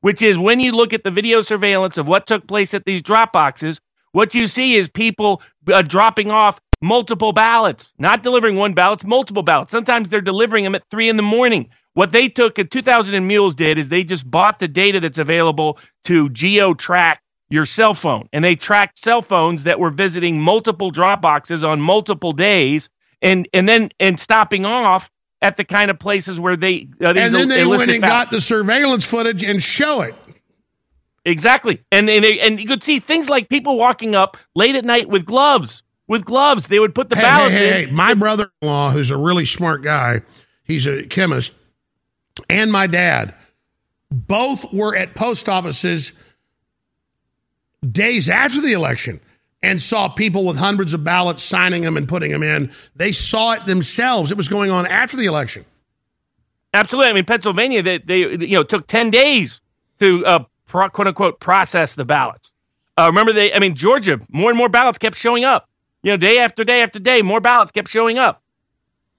which 0.00 0.22
is 0.22 0.36
when 0.36 0.60
you 0.60 0.72
look 0.72 0.92
at 0.92 1.04
the 1.04 1.10
video 1.10 1.40
surveillance 1.40 1.98
of 1.98 2.06
what 2.06 2.26
took 2.26 2.46
place 2.46 2.74
at 2.74 2.84
these 2.84 3.02
drop 3.02 3.32
boxes, 3.32 3.80
what 4.12 4.34
you 4.34 4.46
see 4.46 4.74
is 4.74 4.88
people 4.88 5.42
uh, 5.72 5.82
dropping 5.82 6.30
off 6.30 6.60
multiple 6.82 7.32
ballots, 7.32 7.92
not 7.98 8.22
delivering 8.22 8.56
one 8.56 8.74
ballot, 8.74 9.04
multiple 9.04 9.42
ballots. 9.42 9.70
Sometimes 9.70 10.08
they're 10.08 10.20
delivering 10.20 10.64
them 10.64 10.74
at 10.74 10.84
three 10.90 11.08
in 11.08 11.16
the 11.16 11.22
morning. 11.22 11.70
What 11.94 12.10
they 12.10 12.28
took 12.28 12.58
at 12.58 12.70
2000 12.70 13.14
and 13.14 13.26
Mules 13.28 13.54
did 13.54 13.78
is 13.78 13.88
they 13.88 14.04
just 14.04 14.28
bought 14.30 14.58
the 14.58 14.68
data 14.68 15.00
that's 15.00 15.18
available 15.18 15.78
to 16.04 16.28
geo 16.30 16.74
track 16.74 17.22
your 17.48 17.66
cell 17.66 17.92
phone, 17.92 18.28
and 18.32 18.42
they 18.42 18.56
tracked 18.56 18.98
cell 18.98 19.20
phones 19.20 19.64
that 19.64 19.78
were 19.78 19.90
visiting 19.90 20.40
multiple 20.40 20.90
drop 20.90 21.20
boxes 21.20 21.62
on 21.62 21.82
multiple 21.82 22.32
days, 22.32 22.88
and 23.20 23.46
and 23.52 23.68
then 23.68 23.90
and 24.00 24.18
stopping 24.18 24.64
off 24.64 25.10
at 25.42 25.56
the 25.56 25.64
kind 25.64 25.90
of 25.90 25.98
places 25.98 26.40
where 26.40 26.56
they 26.56 26.88
uh, 27.00 27.08
and 27.08 27.34
then 27.34 27.48
they 27.48 27.66
went 27.66 27.90
and 27.90 28.02
got 28.02 28.30
the 28.30 28.40
surveillance 28.40 29.04
footage 29.04 29.42
and 29.42 29.62
show 29.62 30.00
it. 30.00 30.14
Exactly, 31.24 31.82
and 31.92 32.08
and, 32.08 32.24
they, 32.24 32.40
and 32.40 32.58
you 32.60 32.66
could 32.66 32.82
see 32.82 33.00
things 33.00 33.28
like 33.28 33.48
people 33.48 33.76
walking 33.76 34.14
up 34.14 34.36
late 34.54 34.74
at 34.74 34.84
night 34.84 35.08
with 35.08 35.26
gloves. 35.26 35.82
With 36.08 36.24
gloves, 36.24 36.66
they 36.66 36.78
would 36.78 36.94
put 36.94 37.08
the 37.08 37.16
hey, 37.16 37.22
ballots 37.22 37.54
hey, 37.54 37.68
hey, 37.68 37.82
in. 37.84 37.88
Hey, 37.88 37.94
my 37.94 38.14
brother-in-law, 38.14 38.90
who's 38.90 39.10
a 39.10 39.16
really 39.16 39.46
smart 39.46 39.82
guy, 39.82 40.22
he's 40.64 40.84
a 40.84 41.04
chemist, 41.04 41.52
and 42.50 42.72
my 42.72 42.86
dad, 42.86 43.34
both 44.10 44.70
were 44.72 44.94
at 44.96 45.14
post 45.14 45.48
offices 45.48 46.12
days 47.88 48.28
after 48.28 48.60
the 48.60 48.72
election 48.72 49.20
and 49.62 49.82
saw 49.82 50.08
people 50.08 50.44
with 50.44 50.56
hundreds 50.56 50.92
of 50.92 51.04
ballots 51.04 51.42
signing 51.42 51.82
them 51.82 51.96
and 51.96 52.08
putting 52.08 52.32
them 52.32 52.42
in. 52.42 52.72
They 52.96 53.12
saw 53.12 53.52
it 53.52 53.66
themselves. 53.66 54.30
It 54.30 54.36
was 54.36 54.48
going 54.48 54.70
on 54.70 54.86
after 54.86 55.16
the 55.16 55.26
election. 55.26 55.64
Absolutely. 56.74 57.10
I 57.10 57.12
mean, 57.12 57.24
Pennsylvania, 57.24 57.82
they, 57.82 57.98
they 57.98 58.18
you 58.18 58.56
know 58.56 58.62
took 58.62 58.86
ten 58.86 59.10
days 59.10 59.60
to 60.00 60.24
uh, 60.26 60.44
pro, 60.66 60.88
quote 60.88 61.08
unquote 61.08 61.38
process 61.38 61.94
the 61.94 62.04
ballots. 62.04 62.52
Uh, 62.96 63.06
remember, 63.06 63.32
they 63.32 63.52
I 63.52 63.58
mean, 63.58 63.74
Georgia, 63.74 64.18
more 64.30 64.50
and 64.50 64.58
more 64.58 64.68
ballots 64.68 64.98
kept 64.98 65.16
showing 65.16 65.44
up. 65.44 65.68
You 66.02 66.12
know, 66.12 66.16
day 66.16 66.38
after 66.38 66.64
day 66.64 66.82
after 66.82 66.98
day, 66.98 67.22
more 67.22 67.40
ballots 67.40 67.72
kept 67.72 67.88
showing 67.88 68.18
up. 68.18 68.42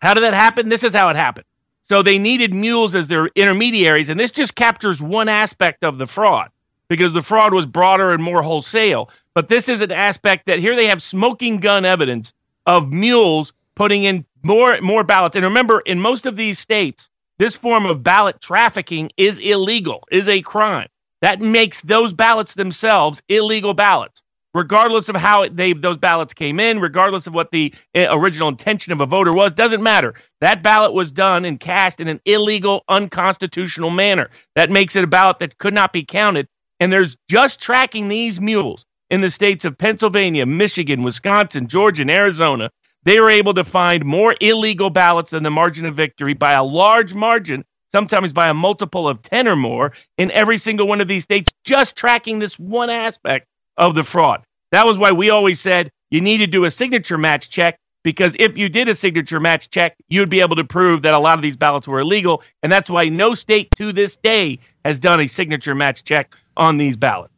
How 0.01 0.13
did 0.13 0.23
that 0.23 0.33
happen? 0.33 0.67
This 0.67 0.83
is 0.83 0.93
how 0.93 1.09
it 1.09 1.15
happened. 1.15 1.45
So 1.83 2.01
they 2.01 2.17
needed 2.17 2.53
mules 2.53 2.95
as 2.95 3.07
their 3.07 3.27
intermediaries, 3.27 4.09
and 4.09 4.19
this 4.19 4.31
just 4.31 4.55
captures 4.55 5.01
one 5.01 5.29
aspect 5.29 5.83
of 5.83 5.97
the 5.97 6.07
fraud 6.07 6.49
because 6.93 7.11
the 7.11 7.23
fraud 7.23 7.55
was 7.55 7.65
broader 7.65 8.11
and 8.11 8.21
more 8.21 8.43
wholesale. 8.43 9.09
But 9.33 9.49
this 9.49 9.67
is 9.67 9.81
an 9.81 9.91
aspect 9.91 10.45
that 10.45 10.59
here 10.59 10.75
they 10.75 10.85
have 10.85 11.01
smoking 11.01 11.57
gun 11.57 11.85
evidence 11.85 12.33
of 12.67 12.93
mules 12.93 13.51
putting 13.73 14.03
in 14.03 14.25
more 14.43 14.79
more 14.79 15.03
ballots. 15.03 15.35
And 15.35 15.43
remember, 15.43 15.79
in 15.79 15.99
most 15.99 16.27
of 16.27 16.35
these 16.35 16.59
states, 16.59 17.09
this 17.39 17.55
form 17.55 17.87
of 17.87 18.03
ballot 18.03 18.39
trafficking 18.39 19.09
is 19.17 19.39
illegal, 19.39 20.03
is 20.11 20.29
a 20.29 20.41
crime. 20.41 20.87
That 21.23 21.41
makes 21.41 21.81
those 21.81 22.13
ballots 22.13 22.53
themselves 22.53 23.23
illegal 23.27 23.73
ballots, 23.73 24.21
regardless 24.53 25.09
of 25.09 25.15
how 25.15 25.47
they 25.49 25.73
those 25.73 25.97
ballots 25.97 26.35
came 26.35 26.59
in, 26.59 26.79
regardless 26.79 27.25
of 27.25 27.33
what 27.33 27.49
the 27.49 27.73
eh, 27.95 28.05
original 28.07 28.49
intention 28.49 28.93
of 28.93 29.01
a 29.01 29.07
voter 29.07 29.33
was. 29.33 29.53
Doesn't 29.53 29.81
matter. 29.81 30.13
That 30.41 30.61
ballot 30.61 30.93
was 30.93 31.11
done 31.11 31.45
and 31.45 31.59
cast 31.59 32.01
in 32.01 32.07
an 32.07 32.21
illegal, 32.25 32.83
unconstitutional 32.87 33.89
manner. 33.89 34.29
That 34.55 34.69
makes 34.69 34.95
it 34.95 35.03
a 35.03 35.07
ballot 35.07 35.39
that 35.39 35.57
could 35.57 35.73
not 35.73 35.91
be 35.91 36.03
counted. 36.03 36.47
And 36.83 36.91
there's 36.91 37.15
just 37.29 37.61
tracking 37.61 38.09
these 38.09 38.41
mules 38.41 38.85
in 39.09 39.21
the 39.21 39.29
states 39.29 39.63
of 39.63 39.77
Pennsylvania, 39.77 40.45
Michigan, 40.45 41.01
Wisconsin, 41.01 41.69
Georgia, 41.69 42.01
and 42.01 42.11
Arizona. 42.11 42.71
They 43.03 43.21
were 43.21 43.29
able 43.29 43.53
to 43.53 43.63
find 43.63 44.03
more 44.03 44.35
illegal 44.41 44.89
ballots 44.89 45.31
than 45.31 45.43
the 45.43 45.49
margin 45.49 45.85
of 45.85 45.95
victory 45.95 46.33
by 46.33 46.51
a 46.51 46.63
large 46.63 47.13
margin, 47.13 47.63
sometimes 47.93 48.33
by 48.33 48.49
a 48.49 48.53
multiple 48.53 49.07
of 49.07 49.21
10 49.21 49.47
or 49.47 49.55
more, 49.55 49.93
in 50.17 50.29
every 50.31 50.57
single 50.57 50.85
one 50.85 50.99
of 50.99 51.07
these 51.07 51.23
states, 51.23 51.53
just 51.63 51.95
tracking 51.95 52.39
this 52.39 52.59
one 52.59 52.89
aspect 52.89 53.47
of 53.77 53.95
the 53.95 54.03
fraud. 54.03 54.43
That 54.73 54.85
was 54.85 54.97
why 54.97 55.13
we 55.13 55.29
always 55.29 55.61
said 55.61 55.89
you 56.11 56.19
need 56.19 56.39
to 56.39 56.47
do 56.47 56.65
a 56.65 56.71
signature 56.71 57.17
match 57.17 57.49
check 57.49 57.79
because 58.03 58.35
if 58.37 58.57
you 58.57 58.69
did 58.69 58.89
a 58.89 58.95
signature 58.95 59.39
match 59.39 59.69
check, 59.69 59.95
you'd 60.09 60.29
be 60.29 60.41
able 60.41 60.57
to 60.57 60.63
prove 60.63 61.01
that 61.03 61.13
a 61.13 61.19
lot 61.19 61.37
of 61.37 61.41
these 61.41 61.55
ballots 61.55 61.87
were 61.87 61.99
illegal. 61.99 62.43
And 62.61 62.71
that's 62.71 62.89
why 62.89 63.09
no 63.09 63.33
state 63.33 63.71
to 63.77 63.91
this 63.91 64.17
day 64.17 64.59
has 64.85 64.99
done 64.99 65.19
a 65.21 65.27
signature 65.27 65.73
match 65.73 66.03
check 66.03 66.35
on 66.55 66.77
these 66.77 66.97
ballots. 66.97 67.33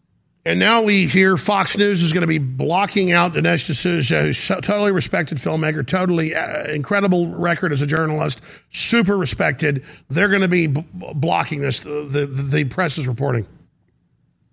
And 0.47 0.59
now 0.59 0.83
we 0.83 1.07
hear 1.07 1.37
Fox 1.37 1.75
News 1.75 2.03
is 2.03 2.13
going 2.13 2.21
to 2.21 2.27
be 2.27 2.37
blocking 2.37 3.11
out 3.11 3.33
Dinesh 3.33 3.67
D'Souza, 3.67 4.21
who's 4.21 4.37
so, 4.37 4.59
totally 4.59 4.91
respected 4.91 5.39
filmmaker, 5.39 5.85
totally 5.85 6.35
uh, 6.35 6.65
incredible 6.65 7.29
record 7.29 7.73
as 7.73 7.81
a 7.81 7.87
journalist, 7.87 8.41
super 8.71 9.17
respected. 9.17 9.83
They're 10.07 10.27
going 10.27 10.43
to 10.43 10.47
be 10.47 10.67
b- 10.67 10.85
blocking 10.93 11.61
this. 11.61 11.79
The, 11.79 12.07
the, 12.07 12.25
the 12.27 12.63
press 12.65 12.99
is 12.99 13.07
reporting. 13.07 13.47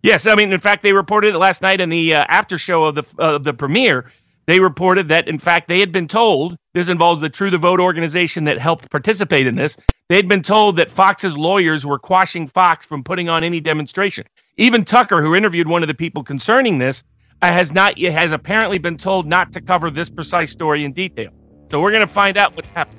Yes, 0.03 0.27
I 0.27 0.35
mean, 0.35 0.51
in 0.51 0.61
fact, 0.61 0.83
they 0.83 0.95
reported 0.95 1.35
it 1.35 1.39
last 1.39 1.61
night 1.61 1.81
in 1.81 1.91
the 1.91 2.15
uh, 2.15 2.25
after 2.27 2.57
show 2.57 2.85
of 2.85 2.95
the 2.95 3.05
uh, 3.19 3.39
the 3.39 3.53
premiere. 3.53 4.11
They 4.47 4.59
reported 4.59 5.09
that, 5.09 5.29
in 5.29 5.39
fact, 5.39 5.69
they 5.69 5.79
had 5.79 5.93
been 5.93 6.09
told 6.09 6.57
this 6.75 6.89
involves 6.89 7.21
the 7.21 7.29
True 7.29 7.51
the 7.51 7.59
Vote 7.59 7.81
organization 7.81 8.45
that 8.45 8.59
helped 8.59 8.91
participate 8.91 9.47
in 9.47 9.55
this. 9.55 9.77
They'd 10.09 10.29
been 10.29 10.43
told 10.43 10.77
that 10.77 10.91
Fox's 10.91 11.39
lawyers 11.39 11.87
were 11.87 11.99
quashing 11.99 12.49
Fox 12.49 12.85
from 12.85 13.05
putting 13.05 13.29
on 13.29 13.45
any 13.45 13.61
demonstration. 13.61 14.27
Even 14.57 14.85
Tucker, 14.85 15.23
who 15.23 15.35
interviewed 15.35 15.69
one 15.69 15.83
of 15.83 15.89
the 15.89 15.95
people 15.95 16.25
concerning 16.25 16.79
this, 16.79 17.05
uh, 17.41 17.53
has 17.53 17.73
not 17.73 17.99
has 17.99 18.33
apparently 18.33 18.79
been 18.79 18.97
told 18.97 19.27
not 19.27 19.53
to 19.53 19.61
cover 19.61 19.91
this 19.91 20.11
precise 20.11 20.51
story 20.51 20.85
in 20.85 20.93
detail. 20.93 21.31
So 21.71 21.81
we're 21.81 21.91
going 21.91 22.03
to 22.03 22.07
find 22.07 22.37
out 22.37 22.55
what's 22.57 22.73
happening. 22.73 22.99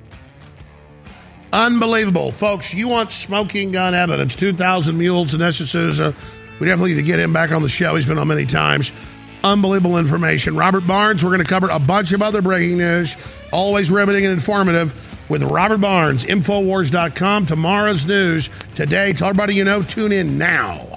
Unbelievable, 1.52 2.32
folks! 2.32 2.74
You 2.74 2.88
want 2.88 3.12
smoking 3.12 3.70
gun 3.70 3.94
evidence? 3.94 4.34
Two 4.34 4.52
thousand 4.52 4.98
mules 4.98 5.34
and 5.34 5.42
D'Souza. 5.42 6.14
We 6.58 6.66
definitely 6.66 6.94
need 6.94 7.02
to 7.02 7.06
get 7.06 7.18
him 7.20 7.32
back 7.32 7.52
on 7.52 7.62
the 7.62 7.68
show. 7.68 7.94
He's 7.94 8.06
been 8.06 8.18
on 8.18 8.28
many 8.28 8.46
times. 8.46 8.90
Unbelievable 9.44 9.98
information. 9.98 10.56
Robert 10.56 10.86
Barnes. 10.86 11.22
We're 11.22 11.30
going 11.30 11.42
to 11.42 11.48
cover 11.48 11.68
a 11.68 11.78
bunch 11.78 12.12
of 12.12 12.22
other 12.22 12.40
breaking 12.40 12.78
news. 12.78 13.14
Always 13.52 13.90
riveting 13.90 14.24
and 14.24 14.32
informative 14.32 14.94
with 15.28 15.42
Robert 15.42 15.78
Barnes. 15.78 16.24
Infowars.com. 16.24 17.46
Tomorrow's 17.46 18.06
news 18.06 18.48
today. 18.74 19.12
Tell 19.12 19.28
everybody 19.28 19.54
you 19.54 19.64
know. 19.64 19.82
Tune 19.82 20.12
in 20.12 20.38
now. 20.38 20.93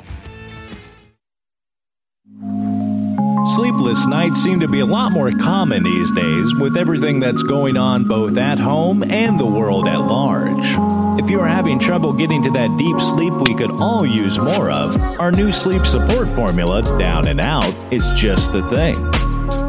Sleepless 3.55 4.05
nights 4.07 4.43
seem 4.43 4.59
to 4.59 4.67
be 4.67 4.81
a 4.81 4.85
lot 4.85 5.13
more 5.13 5.31
common 5.31 5.81
these 5.81 6.11
days 6.11 6.53
with 6.55 6.75
everything 6.75 7.21
that's 7.21 7.41
going 7.43 7.77
on 7.77 8.03
both 8.03 8.35
at 8.35 8.59
home 8.59 9.03
and 9.03 9.39
the 9.39 9.45
world 9.45 9.87
at 9.87 9.99
large. 9.99 10.65
If 11.23 11.29
you 11.29 11.39
are 11.39 11.47
having 11.47 11.79
trouble 11.79 12.11
getting 12.11 12.43
to 12.43 12.51
that 12.51 12.77
deep 12.77 12.99
sleep 12.99 13.33
we 13.47 13.55
could 13.55 13.71
all 13.71 14.05
use 14.05 14.37
more 14.37 14.69
of, 14.69 14.95
our 15.17 15.31
new 15.31 15.53
sleep 15.53 15.85
support 15.85 16.27
formula, 16.35 16.81
Down 16.99 17.27
and 17.27 17.39
Out, 17.39 17.73
is 17.91 18.11
just 18.13 18.51
the 18.51 18.67
thing. 18.69 18.97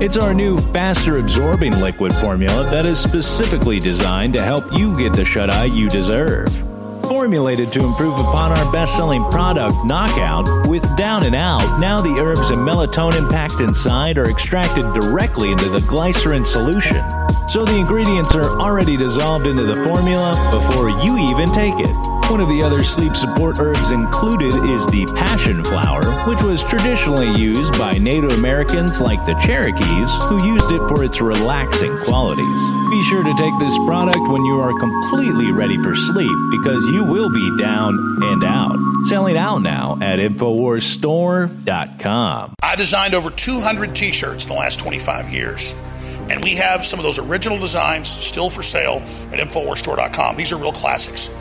It's 0.02 0.16
our 0.16 0.34
new 0.34 0.58
faster 0.58 1.18
absorbing 1.18 1.78
liquid 1.78 2.12
formula 2.16 2.64
that 2.70 2.84
is 2.84 2.98
specifically 2.98 3.78
designed 3.78 4.32
to 4.34 4.42
help 4.42 4.64
you 4.72 4.98
get 4.98 5.12
the 5.12 5.24
shut 5.24 5.54
eye 5.54 5.66
you 5.66 5.88
deserve. 5.88 6.67
Formulated 7.08 7.72
to 7.72 7.82
improve 7.82 8.18
upon 8.18 8.52
our 8.52 8.70
best 8.70 8.94
selling 8.94 9.24
product, 9.30 9.74
Knockout, 9.86 10.68
with 10.68 10.82
Down 10.98 11.24
and 11.24 11.34
Out, 11.34 11.80
now 11.80 12.02
the 12.02 12.20
herbs 12.20 12.50
and 12.50 12.60
melatonin 12.60 13.30
packed 13.30 13.60
inside 13.60 14.18
are 14.18 14.28
extracted 14.28 14.84
directly 14.92 15.50
into 15.50 15.70
the 15.70 15.80
glycerin 15.80 16.44
solution. 16.44 17.02
So 17.48 17.64
the 17.64 17.76
ingredients 17.76 18.34
are 18.34 18.60
already 18.60 18.98
dissolved 18.98 19.46
into 19.46 19.62
the 19.62 19.76
formula 19.84 20.34
before 20.52 20.90
you 20.90 21.16
even 21.30 21.50
take 21.54 21.74
it. 21.78 22.17
One 22.30 22.40
of 22.42 22.48
the 22.50 22.62
other 22.62 22.84
sleep 22.84 23.16
support 23.16 23.58
herbs 23.58 23.90
included 23.90 24.54
is 24.54 24.86
the 24.88 25.06
passion 25.16 25.64
flower, 25.64 26.04
which 26.28 26.42
was 26.42 26.62
traditionally 26.62 27.34
used 27.40 27.72
by 27.78 27.96
Native 27.96 28.32
Americans 28.32 29.00
like 29.00 29.24
the 29.24 29.32
Cherokees, 29.36 30.10
who 30.28 30.46
used 30.46 30.70
it 30.70 30.86
for 30.88 31.02
its 31.04 31.22
relaxing 31.22 31.96
qualities. 32.00 32.44
Be 32.90 33.02
sure 33.04 33.22
to 33.22 33.34
take 33.38 33.58
this 33.58 33.74
product 33.86 34.28
when 34.28 34.44
you 34.44 34.60
are 34.60 34.78
completely 34.78 35.52
ready 35.52 35.82
for 35.82 35.96
sleep 35.96 36.36
because 36.50 36.86
you 36.88 37.02
will 37.02 37.30
be 37.30 37.56
down 37.58 37.96
and 38.22 38.44
out. 38.44 38.76
Selling 39.06 39.38
out 39.38 39.62
now 39.62 39.96
at 40.02 40.18
InfoWarsStore.com. 40.18 42.54
I 42.62 42.76
designed 42.76 43.14
over 43.14 43.30
200 43.30 43.96
t 43.96 44.12
shirts 44.12 44.44
in 44.44 44.50
the 44.50 44.56
last 44.56 44.80
25 44.80 45.30
years. 45.30 45.82
And 46.30 46.44
we 46.44 46.56
have 46.56 46.84
some 46.84 46.98
of 46.98 47.06
those 47.06 47.18
original 47.18 47.56
designs 47.58 48.10
still 48.10 48.50
for 48.50 48.62
sale 48.62 48.96
at 49.32 49.38
InfoWarsStore.com. 49.38 50.36
These 50.36 50.52
are 50.52 50.58
real 50.58 50.72
classics. 50.72 51.34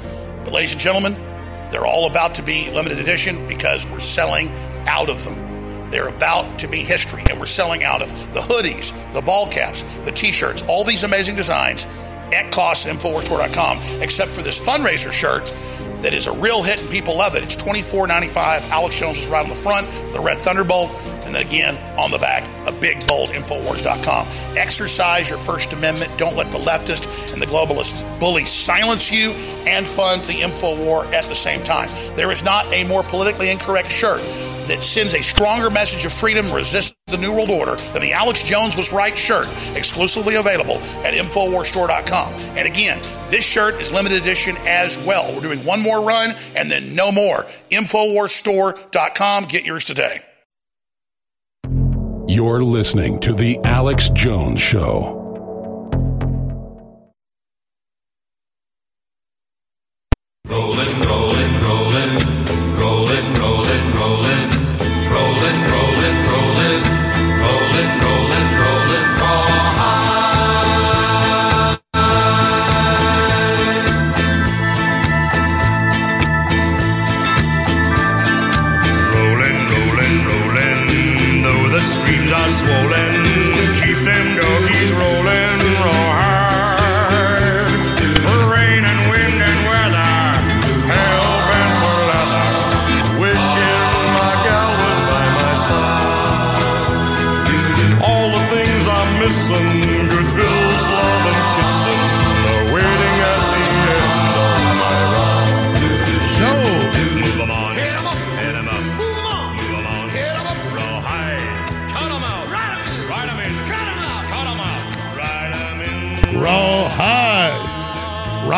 But, 0.47 0.53
ladies 0.53 0.71
and 0.71 0.79
gentlemen, 0.79 1.13
they're 1.71 1.85
all 1.85 2.09
about 2.09 2.35
to 2.35 2.41
be 2.41 2.71
limited 2.71 2.99
edition 2.99 3.45
because 3.49 3.85
we're 3.91 3.99
selling 3.99 4.49
out 4.87 5.09
of 5.09 5.25
them. 5.25 5.89
They're 5.89 6.07
about 6.07 6.59
to 6.59 6.69
be 6.69 6.77
history, 6.77 7.21
and 7.29 7.37
we're 7.37 7.45
selling 7.45 7.83
out 7.83 8.01
of 8.01 8.33
the 8.33 8.39
hoodies, 8.39 8.93
the 9.11 9.21
ball 9.21 9.49
caps, 9.51 9.83
the 10.05 10.11
t 10.13 10.31
shirts, 10.31 10.65
all 10.69 10.85
these 10.85 11.03
amazing 11.03 11.35
designs 11.35 11.85
at 12.33 12.49
cost 12.53 12.87
except 14.01 14.31
for 14.31 14.41
this 14.41 14.65
fundraiser 14.65 15.11
shirt 15.11 15.53
that 16.01 16.13
is 16.13 16.27
a 16.27 16.31
real 16.33 16.63
hit 16.63 16.79
and 16.79 16.89
people 16.89 17.17
love 17.17 17.35
it. 17.35 17.43
It's 17.43 17.57
$24.95. 17.57 18.69
Alex 18.69 18.99
Jones 18.99 19.17
is 19.19 19.27
right 19.27 19.43
on 19.43 19.49
the 19.49 19.55
front, 19.55 19.87
the 20.13 20.19
red 20.19 20.37
thunderbolt, 20.37 20.91
and 21.25 21.35
then 21.35 21.45
again 21.45 21.75
on 21.97 22.11
the 22.11 22.17
back, 22.17 22.47
a 22.67 22.71
big 22.71 23.05
bold 23.07 23.29
Infowars.com. 23.29 24.27
Exercise 24.57 25.29
your 25.29 25.37
First 25.37 25.73
Amendment. 25.73 26.11
Don't 26.17 26.35
let 26.35 26.51
the 26.51 26.57
leftist 26.57 27.33
and 27.33 27.41
the 27.41 27.45
globalist 27.45 28.19
bullies 28.19 28.49
silence 28.49 29.11
you 29.13 29.31
and 29.67 29.87
fund 29.87 30.21
the 30.23 30.41
Infowar 30.41 31.11
at 31.13 31.25
the 31.25 31.35
same 31.35 31.63
time. 31.63 31.89
There 32.15 32.31
is 32.31 32.43
not 32.43 32.71
a 32.73 32.85
more 32.87 33.03
politically 33.03 33.49
incorrect 33.49 33.91
shirt 33.91 34.21
that 34.67 34.81
sends 34.81 35.13
a 35.13 35.21
stronger 35.21 35.69
message 35.69 36.05
of 36.05 36.13
freedom, 36.13 36.51
resist 36.51 36.96
the 37.07 37.17
New 37.17 37.31
World 37.31 37.49
Order 37.49 37.75
than 37.93 38.01
the 38.01 38.11
Alex 38.11 38.43
Jones 38.43 38.75
was 38.75 38.91
right 38.91 39.17
shirt, 39.17 39.47
exclusively 39.75 40.35
available 40.35 40.75
at 41.05 41.13
InfoWarsStore.com. 41.13 42.33
And 42.57 42.67
again, 42.67 42.99
this 43.29 43.45
shirt 43.45 43.75
is 43.75 43.91
limited 43.93 44.21
edition 44.21 44.57
as 44.67 45.01
well. 45.05 45.33
We're 45.33 45.41
doing 45.41 45.59
one 45.59 45.81
more 45.81 46.03
run 46.03 46.35
and 46.57 46.69
then 46.69 46.95
no 46.95 47.11
more. 47.13 47.45
InfoWarsStore.com. 47.71 49.45
Get 49.45 49.65
yours 49.65 49.85
today. 49.85 50.19
You're 52.27 52.61
listening 52.61 53.21
to 53.21 53.33
The 53.33 53.57
Alex 53.63 54.09
Jones 54.09 54.59
Show. 54.59 55.15
Rolling, 60.45 60.99
rolling, 60.99 61.07
rolling, 61.07 61.26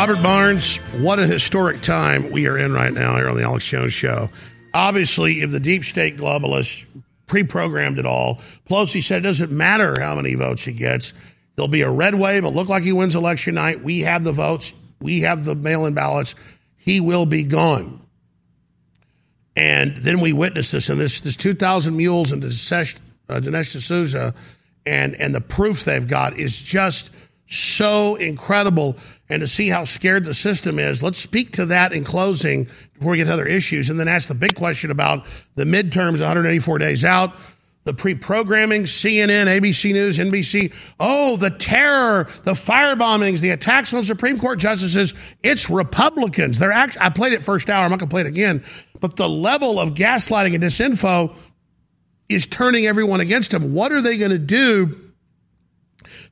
Robert 0.00 0.22
Barnes, 0.22 0.76
what 1.00 1.20
a 1.20 1.26
historic 1.26 1.82
time 1.82 2.30
we 2.30 2.46
are 2.46 2.56
in 2.56 2.72
right 2.72 2.90
now 2.90 3.16
here 3.16 3.28
on 3.28 3.36
the 3.36 3.42
Alex 3.42 3.66
Jones 3.66 3.92
Show. 3.92 4.30
Obviously, 4.72 5.42
if 5.42 5.50
the 5.50 5.60
deep 5.60 5.84
state 5.84 6.16
globalists 6.16 6.86
pre 7.26 7.44
programmed 7.44 7.98
it 7.98 8.06
all, 8.06 8.40
Pelosi 8.66 9.04
said 9.04 9.18
it 9.18 9.28
doesn't 9.28 9.50
matter 9.50 10.00
how 10.00 10.14
many 10.14 10.32
votes 10.36 10.64
he 10.64 10.72
gets. 10.72 11.12
There'll 11.54 11.68
be 11.68 11.82
a 11.82 11.90
red 11.90 12.14
wave. 12.14 12.38
It'll 12.38 12.54
look 12.54 12.70
like 12.70 12.82
he 12.82 12.92
wins 12.92 13.14
election 13.14 13.56
night. 13.56 13.84
We 13.84 14.00
have 14.00 14.24
the 14.24 14.32
votes, 14.32 14.72
we 15.02 15.20
have 15.20 15.44
the 15.44 15.54
mail 15.54 15.84
in 15.84 15.92
ballots. 15.92 16.34
He 16.78 17.00
will 17.00 17.26
be 17.26 17.44
gone. 17.44 18.00
And 19.54 19.98
then 19.98 20.20
we 20.20 20.32
witnessed 20.32 20.72
this, 20.72 20.88
and 20.88 20.98
this, 20.98 21.20
this 21.20 21.36
2,000 21.36 21.94
mules 21.94 22.32
and 22.32 22.42
Dinesh, 22.42 22.96
uh, 23.28 23.40
Dinesh 23.40 23.78
D'Souza, 23.78 24.34
and, 24.86 25.14
and 25.16 25.34
the 25.34 25.42
proof 25.42 25.84
they've 25.84 26.08
got 26.08 26.38
is 26.38 26.58
just 26.58 27.10
so 27.48 28.14
incredible. 28.14 28.96
And 29.30 29.40
to 29.40 29.46
see 29.46 29.68
how 29.68 29.84
scared 29.84 30.24
the 30.24 30.34
system 30.34 30.80
is, 30.80 31.04
let's 31.04 31.20
speak 31.20 31.52
to 31.52 31.66
that 31.66 31.92
in 31.92 32.02
closing 32.02 32.68
before 32.94 33.12
we 33.12 33.18
get 33.18 33.26
to 33.26 33.32
other 33.32 33.46
issues, 33.46 33.88
and 33.88 33.98
then 33.98 34.08
ask 34.08 34.26
the 34.26 34.34
big 34.34 34.56
question 34.56 34.90
about 34.90 35.24
the 35.54 35.64
midterms 35.64 36.18
184 36.18 36.78
days 36.78 37.04
out, 37.04 37.32
the 37.84 37.94
pre 37.94 38.16
programming, 38.16 38.84
CNN, 38.84 39.46
ABC 39.46 39.92
News, 39.92 40.18
NBC. 40.18 40.72
Oh, 40.98 41.36
the 41.36 41.50
terror, 41.50 42.28
the 42.44 42.56
fire 42.56 42.96
bombings, 42.96 43.40
the 43.40 43.50
attacks 43.50 43.94
on 43.94 44.02
Supreme 44.02 44.38
Court 44.38 44.58
justices. 44.58 45.14
It's 45.44 45.70
Republicans. 45.70 46.58
They're 46.58 46.72
act- 46.72 46.98
I 47.00 47.08
played 47.08 47.32
it 47.32 47.42
first 47.42 47.70
hour. 47.70 47.84
I'm 47.84 47.90
not 47.90 48.00
going 48.00 48.08
to 48.08 48.12
play 48.12 48.22
it 48.22 48.26
again. 48.26 48.64
But 48.98 49.16
the 49.16 49.28
level 49.28 49.78
of 49.78 49.94
gaslighting 49.94 50.54
and 50.54 50.62
disinfo 50.62 51.34
is 52.28 52.46
turning 52.46 52.86
everyone 52.86 53.20
against 53.20 53.52
them. 53.52 53.72
What 53.72 53.92
are 53.92 54.02
they 54.02 54.18
going 54.18 54.32
to 54.32 54.38
do 54.38 55.12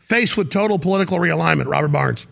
faced 0.00 0.36
with 0.36 0.50
total 0.50 0.78
political 0.78 1.18
realignment? 1.18 1.66
Robert 1.66 1.88
Barnes. 1.88 2.26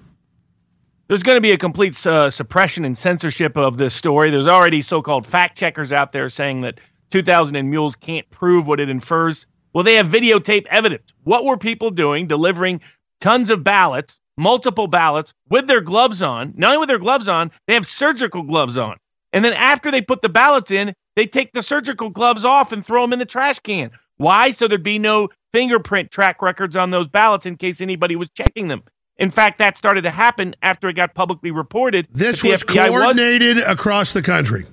There's 1.09 1.23
going 1.23 1.37
to 1.37 1.41
be 1.41 1.53
a 1.53 1.59
complete 1.59 2.05
uh, 2.05 2.31
suppression 2.31 2.85
and 2.85 2.99
censorship 2.99 3.57
of 3.57 3.77
this 3.77 3.95
story. 3.95 4.31
There's 4.31 4.49
already 4.49 4.83
so 4.83 5.03
called 5.03 5.25
fact 5.25 5.57
checkers 5.57 5.93
out 5.93 6.11
there 6.11 6.29
saying 6.29 6.63
that 6.63 6.81
2000 7.11 7.55
and 7.55 7.71
Mules 7.71 7.95
can't 7.95 8.29
prove 8.31 8.67
what 8.67 8.81
it 8.81 8.89
infers. 8.89 9.47
Well, 9.73 9.85
they 9.85 9.95
have 9.95 10.09
videotape 10.09 10.67
evidence. 10.67 11.13
What 11.23 11.45
were 11.45 11.57
people 11.57 11.91
doing 11.91 12.27
delivering 12.27 12.81
tons 13.21 13.51
of 13.51 13.63
ballots, 13.63 14.19
multiple 14.37 14.89
ballots, 14.89 15.33
with 15.49 15.69
their 15.69 15.81
gloves 15.81 16.23
on? 16.23 16.55
Not 16.57 16.71
only 16.71 16.79
with 16.79 16.89
their 16.89 16.99
gloves 16.99 17.29
on, 17.29 17.53
they 17.69 17.75
have 17.75 17.87
surgical 17.87 18.43
gloves 18.43 18.77
on. 18.77 18.97
And 19.33 19.45
then 19.45 19.53
after 19.53 19.93
they 19.93 20.03
put 20.03 20.23
the 20.23 20.29
ballots 20.29 20.73
in, 20.73 20.93
they 21.15 21.27
take 21.27 21.53
the 21.53 21.63
surgical 21.63 22.11
gloves 22.11 22.45
off 22.45 22.73
and 22.73 22.85
throw 22.85 23.03
them 23.03 23.13
in 23.13 23.21
the 23.21 23.27
trash 23.27 23.61
can. 23.61 23.93
Why? 24.17 24.51
So 24.51 24.67
there'd 24.67 24.83
be 24.83 24.99
no 24.99 25.29
fingerprint 25.53 26.11
track 26.11 26.43
records 26.43 26.75
on 26.75 26.91
those 26.91 27.07
ballots 27.07 27.47
in 27.47 27.57
case 27.57 27.81
anybody 27.81 28.17
was 28.17 28.29
checking 28.31 28.67
them. 28.67 28.83
In 29.19 29.31
fact, 29.31 29.59
that 29.59 29.77
started 29.77 30.03
to 30.03 30.11
happen 30.11 30.55
after 30.63 30.89
it 30.89 30.95
got 30.95 31.15
publicly 31.15 31.51
reported. 31.51 32.07
This 32.13 32.43
was 32.43 32.63
FBI 32.63 32.89
coordinated 32.89 33.57
was. 33.57 33.67
across 33.67 34.13
the 34.13 34.23
country. 34.23 34.67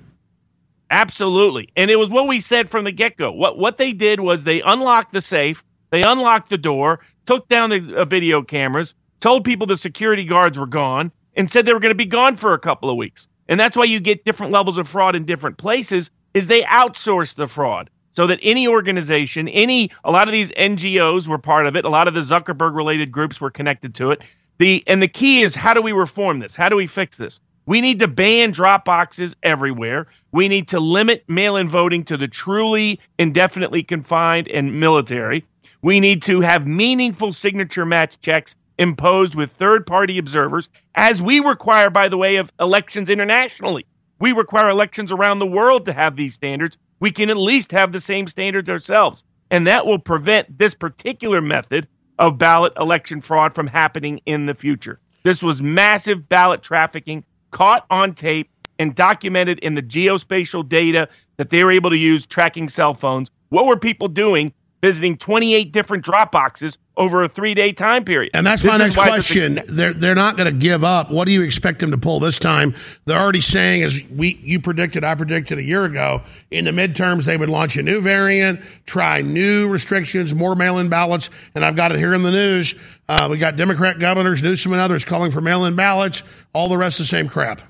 Absolutely. 0.90 1.70
And 1.76 1.90
it 1.90 1.96
was 1.96 2.10
what 2.10 2.28
we 2.28 2.40
said 2.40 2.68
from 2.68 2.84
the 2.84 2.92
get 2.92 3.16
go. 3.16 3.32
What, 3.32 3.58
what 3.58 3.78
they 3.78 3.92
did 3.92 4.20
was 4.20 4.44
they 4.44 4.60
unlocked 4.60 5.12
the 5.12 5.22
safe, 5.22 5.64
they 5.90 6.02
unlocked 6.02 6.50
the 6.50 6.58
door, 6.58 7.00
took 7.24 7.48
down 7.48 7.70
the 7.70 7.96
uh, 7.96 8.04
video 8.04 8.42
cameras, 8.42 8.94
told 9.20 9.44
people 9.44 9.66
the 9.66 9.76
security 9.76 10.24
guards 10.24 10.58
were 10.58 10.66
gone, 10.66 11.10
and 11.34 11.50
said 11.50 11.64
they 11.64 11.72
were 11.72 11.80
going 11.80 11.90
to 11.90 11.96
be 11.96 12.04
gone 12.04 12.36
for 12.36 12.52
a 12.52 12.58
couple 12.58 12.90
of 12.90 12.96
weeks. 12.96 13.28
And 13.48 13.58
that's 13.58 13.76
why 13.76 13.84
you 13.84 13.98
get 13.98 14.24
different 14.24 14.52
levels 14.52 14.78
of 14.78 14.86
fraud 14.86 15.16
in 15.16 15.24
different 15.24 15.56
places 15.56 16.10
is 16.34 16.46
they 16.46 16.62
outsource 16.62 17.34
the 17.34 17.46
fraud 17.46 17.90
so 18.14 18.26
that 18.26 18.38
any 18.42 18.66
organization, 18.66 19.48
any 19.48 19.90
a 20.04 20.10
lot 20.10 20.28
of 20.28 20.32
these 20.32 20.50
NGOs 20.52 21.28
were 21.28 21.38
part 21.38 21.66
of 21.66 21.76
it, 21.76 21.84
a 21.84 21.90
lot 21.90 22.08
of 22.08 22.14
the 22.14 22.20
Zuckerberg 22.20 22.74
related 22.74 23.12
groups 23.12 23.40
were 23.40 23.50
connected 23.50 23.94
to 23.96 24.10
it. 24.10 24.22
The 24.58 24.82
and 24.86 25.02
the 25.02 25.08
key 25.08 25.42
is 25.42 25.54
how 25.54 25.74
do 25.74 25.82
we 25.82 25.92
reform 25.92 26.38
this? 26.38 26.54
How 26.54 26.68
do 26.68 26.76
we 26.76 26.86
fix 26.86 27.16
this? 27.16 27.40
We 27.66 27.80
need 27.80 27.98
to 28.00 28.08
ban 28.08 28.50
drop 28.50 28.84
boxes 28.84 29.34
everywhere. 29.42 30.06
We 30.32 30.48
need 30.48 30.68
to 30.68 30.80
limit 30.80 31.24
mail-in 31.28 31.68
voting 31.68 32.04
to 32.04 32.16
the 32.16 32.28
truly 32.28 33.00
indefinitely 33.18 33.82
confined 33.82 34.48
and 34.48 34.78
military. 34.78 35.44
We 35.80 35.98
need 35.98 36.22
to 36.24 36.40
have 36.40 36.66
meaningful 36.66 37.32
signature 37.32 37.86
match 37.86 38.20
checks 38.20 38.54
imposed 38.78 39.34
with 39.34 39.50
third-party 39.52 40.18
observers 40.18 40.68
as 40.94 41.22
we 41.22 41.40
require 41.40 41.90
by 41.90 42.08
the 42.08 42.18
way 42.18 42.36
of 42.36 42.52
elections 42.60 43.08
internationally. 43.08 43.86
We 44.20 44.32
require 44.32 44.68
elections 44.68 45.12
around 45.12 45.38
the 45.38 45.46
world 45.46 45.86
to 45.86 45.92
have 45.92 46.16
these 46.16 46.34
standards. 46.34 46.76
We 47.04 47.10
can 47.10 47.28
at 47.28 47.36
least 47.36 47.70
have 47.72 47.92
the 47.92 48.00
same 48.00 48.26
standards 48.28 48.70
ourselves. 48.70 49.24
And 49.50 49.66
that 49.66 49.84
will 49.84 49.98
prevent 49.98 50.56
this 50.58 50.72
particular 50.72 51.42
method 51.42 51.86
of 52.18 52.38
ballot 52.38 52.72
election 52.80 53.20
fraud 53.20 53.54
from 53.54 53.66
happening 53.66 54.22
in 54.24 54.46
the 54.46 54.54
future. 54.54 55.00
This 55.22 55.42
was 55.42 55.60
massive 55.60 56.30
ballot 56.30 56.62
trafficking 56.62 57.22
caught 57.50 57.84
on 57.90 58.14
tape 58.14 58.48
and 58.78 58.94
documented 58.94 59.58
in 59.58 59.74
the 59.74 59.82
geospatial 59.82 60.66
data 60.66 61.10
that 61.36 61.50
they 61.50 61.62
were 61.62 61.72
able 61.72 61.90
to 61.90 61.98
use 61.98 62.24
tracking 62.24 62.70
cell 62.70 62.94
phones. 62.94 63.30
What 63.50 63.66
were 63.66 63.76
people 63.76 64.08
doing 64.08 64.54
visiting 64.84 65.16
28 65.16 65.72
different 65.72 66.04
drop 66.04 66.30
boxes 66.30 66.76
over 66.98 67.22
a 67.22 67.28
three 67.28 67.54
day 67.54 67.72
time 67.72 68.04
period. 68.04 68.30
And 68.34 68.46
that's 68.46 68.60
this 68.60 68.70
my 68.70 68.76
next 68.76 68.96
question. 68.96 69.62
They're, 69.66 69.94
they're 69.94 70.14
not 70.14 70.36
going 70.36 70.44
to 70.44 70.52
give 70.52 70.84
up. 70.84 71.10
What 71.10 71.24
do 71.24 71.32
you 71.32 71.40
expect 71.40 71.78
them 71.78 71.90
to 71.92 71.96
pull 71.96 72.20
this 72.20 72.38
time? 72.38 72.74
They're 73.06 73.18
already 73.18 73.40
saying, 73.40 73.82
as 73.82 73.98
we 74.14 74.38
you 74.42 74.60
predicted, 74.60 75.02
I 75.02 75.14
predicted 75.14 75.56
a 75.56 75.62
year 75.62 75.86
ago, 75.86 76.20
in 76.50 76.66
the 76.66 76.70
midterms, 76.70 77.24
they 77.24 77.38
would 77.38 77.48
launch 77.48 77.78
a 77.78 77.82
new 77.82 78.02
variant, 78.02 78.60
try 78.84 79.22
new 79.22 79.68
restrictions, 79.68 80.34
more 80.34 80.54
mail 80.54 80.76
in 80.76 80.90
ballots. 80.90 81.30
And 81.54 81.64
I've 81.64 81.76
got 81.76 81.90
it 81.90 81.98
here 81.98 82.12
in 82.12 82.22
the 82.22 82.30
news. 82.30 82.74
Uh, 83.08 83.28
we 83.30 83.38
got 83.38 83.56
Democrat 83.56 83.98
governors, 83.98 84.42
Newsom 84.42 84.74
and 84.74 84.82
others 84.82 85.02
calling 85.02 85.30
for 85.30 85.40
mail 85.40 85.64
in 85.64 85.76
ballots, 85.76 86.22
all 86.52 86.68
the 86.68 86.76
rest 86.76 87.00
of 87.00 87.06
the 87.06 87.08
same 87.08 87.26
crap. 87.26 87.62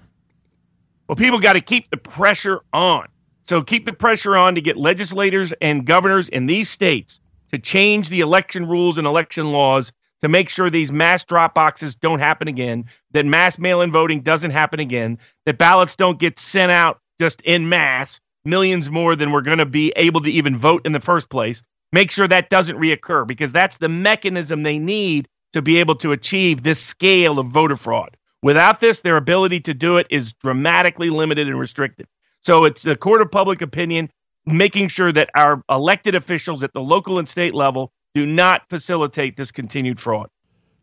Well, 1.06 1.14
people 1.14 1.38
got 1.38 1.52
to 1.52 1.60
keep 1.60 1.90
the 1.90 1.96
pressure 1.96 2.60
on. 2.72 3.06
So 3.44 3.62
keep 3.62 3.84
the 3.84 3.92
pressure 3.92 4.36
on 4.36 4.54
to 4.54 4.62
get 4.62 4.76
legislators 4.76 5.52
and 5.60 5.84
governors 5.84 6.28
in 6.30 6.46
these 6.46 6.70
states 6.70 7.20
to 7.52 7.58
change 7.58 8.08
the 8.08 8.20
election 8.20 8.66
rules 8.66 8.96
and 8.96 9.06
election 9.06 9.52
laws 9.52 9.92
to 10.22 10.28
make 10.28 10.48
sure 10.48 10.70
these 10.70 10.90
mass 10.90 11.24
drop 11.24 11.54
boxes 11.54 11.94
don't 11.94 12.20
happen 12.20 12.48
again, 12.48 12.86
that 13.10 13.26
mass 13.26 13.58
mail 13.58 13.82
in 13.82 13.92
voting 13.92 14.22
doesn't 14.22 14.52
happen 14.52 14.80
again, 14.80 15.18
that 15.44 15.58
ballots 15.58 15.96
don't 15.96 16.18
get 16.18 16.38
sent 16.38 16.72
out 16.72 16.98
just 17.20 17.42
in 17.42 17.68
mass, 17.68 18.18
millions 18.46 18.90
more 18.90 19.14
than 19.14 19.30
we're 19.30 19.42
going 19.42 19.58
to 19.58 19.66
be 19.66 19.92
able 19.96 20.22
to 20.22 20.30
even 20.30 20.56
vote 20.56 20.86
in 20.86 20.92
the 20.92 21.00
first 21.00 21.28
place. 21.28 21.62
Make 21.92 22.10
sure 22.10 22.26
that 22.26 22.48
doesn't 22.48 22.78
reoccur 22.78 23.26
because 23.26 23.52
that's 23.52 23.76
the 23.76 23.90
mechanism 23.90 24.62
they 24.62 24.78
need 24.78 25.28
to 25.52 25.60
be 25.60 25.78
able 25.78 25.96
to 25.96 26.12
achieve 26.12 26.62
this 26.62 26.82
scale 26.82 27.38
of 27.38 27.48
voter 27.48 27.76
fraud. 27.76 28.16
Without 28.42 28.80
this, 28.80 29.00
their 29.00 29.18
ability 29.18 29.60
to 29.60 29.74
do 29.74 29.98
it 29.98 30.06
is 30.10 30.32
dramatically 30.32 31.10
limited 31.10 31.46
and 31.46 31.58
restricted. 31.58 32.06
So 32.44 32.64
it's 32.64 32.86
a 32.86 32.96
court 32.96 33.22
of 33.22 33.30
public 33.30 33.62
opinion 33.62 34.10
making 34.46 34.88
sure 34.88 35.12
that 35.12 35.30
our 35.34 35.62
elected 35.70 36.14
officials 36.14 36.62
at 36.62 36.72
the 36.74 36.80
local 36.80 37.18
and 37.18 37.28
state 37.28 37.54
level 37.54 37.90
do 38.14 38.26
not 38.26 38.68
facilitate 38.68 39.36
this 39.36 39.50
continued 39.50 39.98
fraud. 39.98 40.28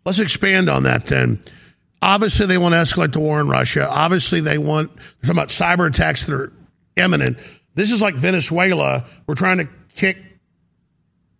Let's 0.05 0.19
expand 0.19 0.69
on 0.69 0.83
that 0.83 1.05
then. 1.05 1.43
Obviously, 2.01 2.47
they 2.47 2.57
want 2.57 2.73
to 2.73 2.77
escalate 2.77 3.13
the 3.13 3.19
war 3.19 3.39
in 3.39 3.47
Russia. 3.47 3.87
Obviously, 3.87 4.41
they 4.41 4.57
want, 4.57 4.93
they're 4.95 5.33
talking 5.33 5.37
about 5.37 5.49
cyber 5.49 5.87
attacks 5.87 6.25
that 6.25 6.33
are 6.33 6.51
imminent. 6.95 7.37
This 7.75 7.91
is 7.91 8.01
like 8.01 8.15
Venezuela. 8.15 9.05
We're 9.27 9.35
trying 9.35 9.59
to 9.59 9.69
kick 9.95 10.17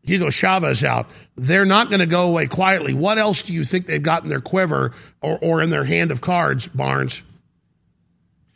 Hugo 0.03 0.29
Chavez 0.29 0.83
out. 0.83 1.09
They're 1.35 1.65
not 1.65 1.89
going 1.89 1.99
to 1.99 2.05
go 2.05 2.27
away 2.29 2.45
quietly. 2.45 2.93
What 2.93 3.17
else 3.17 3.41
do 3.41 3.53
you 3.53 3.65
think 3.65 3.87
they've 3.87 4.01
got 4.01 4.21
in 4.21 4.29
their 4.29 4.39
quiver 4.39 4.93
or, 5.21 5.39
or 5.41 5.61
in 5.63 5.71
their 5.71 5.85
hand 5.85 6.11
of 6.11 6.21
cards, 6.21 6.67
Barnes? 6.67 7.23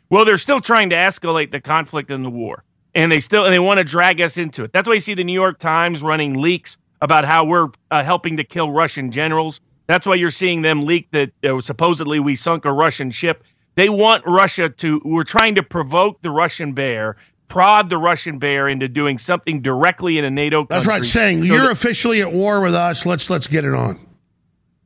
Well, 0.08 0.24
they're 0.24 0.38
still 0.38 0.60
trying 0.60 0.90
to 0.90 0.96
escalate 0.96 1.50
the 1.50 1.60
conflict 1.60 2.10
and 2.10 2.24
the 2.24 2.30
war, 2.30 2.62
and 2.94 3.10
they 3.10 3.20
still 3.20 3.44
and 3.44 3.52
they 3.52 3.58
want 3.58 3.78
to 3.78 3.84
drag 3.84 4.20
us 4.20 4.38
into 4.38 4.64
it. 4.64 4.72
That's 4.72 4.86
why 4.86 4.94
you 4.94 5.00
see 5.00 5.14
the 5.14 5.24
New 5.24 5.32
York 5.32 5.58
Times 5.58 6.02
running 6.02 6.40
leaks 6.40 6.78
about 7.00 7.24
how 7.24 7.44
we're 7.44 7.68
uh, 7.90 8.04
helping 8.04 8.36
to 8.36 8.44
kill 8.44 8.70
Russian 8.70 9.10
generals. 9.10 9.60
That's 9.86 10.06
why 10.06 10.14
you're 10.14 10.30
seeing 10.30 10.62
them 10.62 10.84
leak 10.84 11.08
that 11.12 11.32
uh, 11.44 11.60
supposedly 11.60 12.20
we 12.20 12.36
sunk 12.36 12.64
a 12.64 12.72
Russian 12.72 13.10
ship. 13.10 13.44
They 13.74 13.88
want 13.88 14.24
Russia 14.26 14.68
to. 14.68 15.00
We're 15.04 15.24
trying 15.24 15.56
to 15.56 15.62
provoke 15.62 16.22
the 16.22 16.30
Russian 16.30 16.72
bear, 16.72 17.16
prod 17.48 17.90
the 17.90 17.98
Russian 17.98 18.38
bear 18.38 18.68
into 18.68 18.88
doing 18.88 19.18
something 19.18 19.60
directly 19.60 20.18
in 20.18 20.24
a 20.24 20.30
NATO 20.30 20.64
country. 20.64 20.76
That's 20.76 20.86
right. 20.86 21.04
Saying 21.04 21.46
so 21.46 21.52
you're 21.52 21.62
that, 21.62 21.72
officially 21.72 22.22
at 22.22 22.32
war 22.32 22.60
with 22.60 22.74
us. 22.74 23.04
Let's 23.04 23.28
let's 23.28 23.48
get 23.48 23.64
it 23.64 23.74
on. 23.74 23.98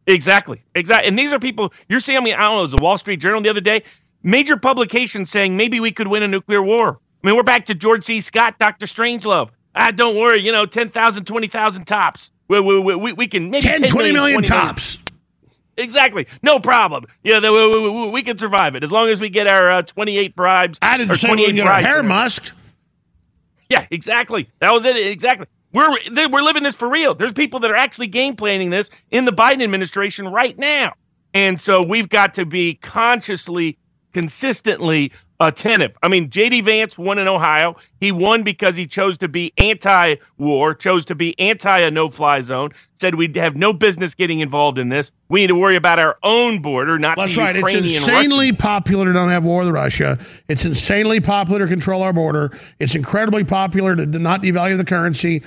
Exactly. 0.06 0.62
Exactly. 0.74 1.06
And 1.08 1.18
these 1.18 1.32
are 1.32 1.38
people 1.38 1.72
you're 1.88 2.00
seeing. 2.00 2.18
I 2.18 2.22
mean, 2.22 2.34
I 2.34 2.42
don't 2.44 2.54
know. 2.54 2.58
It 2.60 2.62
was 2.62 2.70
the 2.72 2.78
Wall 2.78 2.98
Street 2.98 3.18
Journal 3.18 3.42
the 3.42 3.50
other 3.50 3.60
day 3.60 3.84
major 4.22 4.56
publications 4.56 5.30
saying 5.30 5.56
maybe 5.56 5.80
we 5.80 5.92
could 5.92 6.08
win 6.08 6.22
a 6.22 6.28
nuclear 6.28 6.62
war. 6.62 6.98
I 7.22 7.26
mean, 7.26 7.36
we're 7.36 7.42
back 7.42 7.66
to 7.66 7.74
George 7.74 8.04
C. 8.04 8.20
Scott, 8.20 8.58
Dr. 8.58 8.86
Strangelove. 8.86 9.50
Ah, 9.74 9.90
don't 9.90 10.16
worry, 10.16 10.40
you 10.40 10.52
know, 10.52 10.66
10,000, 10.66 11.24
20,000 11.24 11.84
tops. 11.84 12.30
We, 12.48 12.60
we, 12.60 12.96
we, 12.96 13.12
we 13.12 13.28
can 13.28 13.50
maybe 13.50 13.68
10, 13.68 13.82
10 13.82 13.90
20 13.90 14.12
million, 14.12 14.42
20 14.42 14.48
tops. 14.48 14.96
Million. 14.96 15.10
Exactly. 15.76 16.26
No 16.42 16.58
problem. 16.58 17.06
Yeah, 17.22 17.38
we, 17.40 17.50
we, 17.50 18.10
we, 18.10 18.22
can 18.22 18.36
survive 18.36 18.74
it 18.74 18.82
as 18.82 18.92
long 18.92 19.08
as 19.08 19.20
we 19.20 19.30
get 19.30 19.46
our 19.46 19.70
uh, 19.70 19.82
28 19.82 20.34
bribes. 20.34 20.78
I 20.82 20.98
didn't 20.98 21.16
say 21.16 21.30
we 21.30 21.52
get 21.52 21.66
our 21.66 21.80
hair 21.80 22.02
musked. 22.02 22.52
Yeah, 23.68 23.86
exactly. 23.90 24.50
That 24.58 24.74
was 24.74 24.84
it. 24.84 24.96
Exactly. 24.96 25.46
We're 25.72 25.96
we're 26.28 26.42
living 26.42 26.64
this 26.64 26.74
for 26.74 26.88
real. 26.88 27.14
There's 27.14 27.32
people 27.32 27.60
that 27.60 27.70
are 27.70 27.76
actually 27.76 28.08
game 28.08 28.34
planning 28.34 28.70
this 28.70 28.90
in 29.10 29.24
the 29.24 29.32
Biden 29.32 29.62
administration 29.62 30.26
right 30.28 30.58
now. 30.58 30.94
And 31.32 31.60
so 31.60 31.80
we've 31.86 32.08
got 32.08 32.34
to 32.34 32.44
be 32.44 32.74
consciously 32.74 33.78
consistently 34.12 35.12
attentive. 35.40 35.96
I 36.02 36.08
mean, 36.08 36.30
J.D. 36.30 36.60
Vance 36.60 36.98
won 36.98 37.18
in 37.18 37.26
Ohio. 37.26 37.76
He 37.98 38.12
won 38.12 38.42
because 38.42 38.76
he 38.76 38.86
chose 38.86 39.18
to 39.18 39.28
be 39.28 39.52
anti 39.56 40.16
war, 40.38 40.74
chose 40.74 41.06
to 41.06 41.14
be 41.14 41.38
anti 41.38 41.78
a 41.78 41.90
no 41.90 42.08
fly 42.08 42.42
zone, 42.42 42.70
said 42.96 43.14
we'd 43.14 43.34
have 43.36 43.56
no 43.56 43.72
business 43.72 44.14
getting 44.14 44.40
involved 44.40 44.78
in 44.78 44.90
this. 44.90 45.10
We 45.28 45.40
need 45.40 45.48
to 45.48 45.54
worry 45.54 45.76
about 45.76 45.98
our 45.98 46.18
own 46.22 46.60
border, 46.60 46.98
not 46.98 47.16
That's 47.16 47.34
the 47.34 47.40
right. 47.40 47.56
Ukrainian 47.56 47.84
It's 47.86 48.04
insanely 48.04 48.52
popular 48.52 49.06
to 49.06 49.12
not 49.12 49.28
have 49.28 49.44
war 49.44 49.60
with 49.62 49.70
Russia. 49.70 50.18
It's 50.48 50.64
insanely 50.64 51.20
popular 51.20 51.60
to 51.60 51.66
control 51.66 52.02
our 52.02 52.12
border. 52.12 52.56
It's 52.78 52.94
incredibly 52.94 53.44
popular 53.44 53.96
to 53.96 54.06
not 54.06 54.42
devalue 54.42 54.76
the 54.76 54.84
currency. 54.84 55.42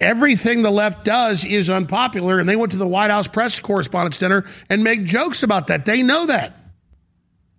Everything 0.00 0.62
the 0.62 0.70
left 0.70 1.04
does 1.04 1.44
is 1.44 1.68
unpopular, 1.68 2.38
and 2.38 2.48
they 2.48 2.54
went 2.54 2.70
to 2.70 2.78
the 2.78 2.86
White 2.86 3.10
House 3.10 3.26
press 3.26 3.58
correspondence 3.58 4.16
dinner 4.16 4.44
and 4.70 4.84
make 4.84 5.04
jokes 5.04 5.42
about 5.42 5.66
that. 5.68 5.86
They 5.86 6.04
know 6.04 6.26
that. 6.26 6.67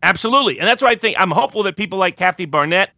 Absolutely. 0.02 0.60
And 0.60 0.68
that's 0.68 0.82
why 0.82 0.90
I 0.90 0.96
think 0.96 1.18
I'm 1.20 1.32
hopeful 1.32 1.64
that 1.64 1.76
people 1.76 2.00
like 2.00 2.18
Kathy 2.18 2.46
Barnette 2.46 2.92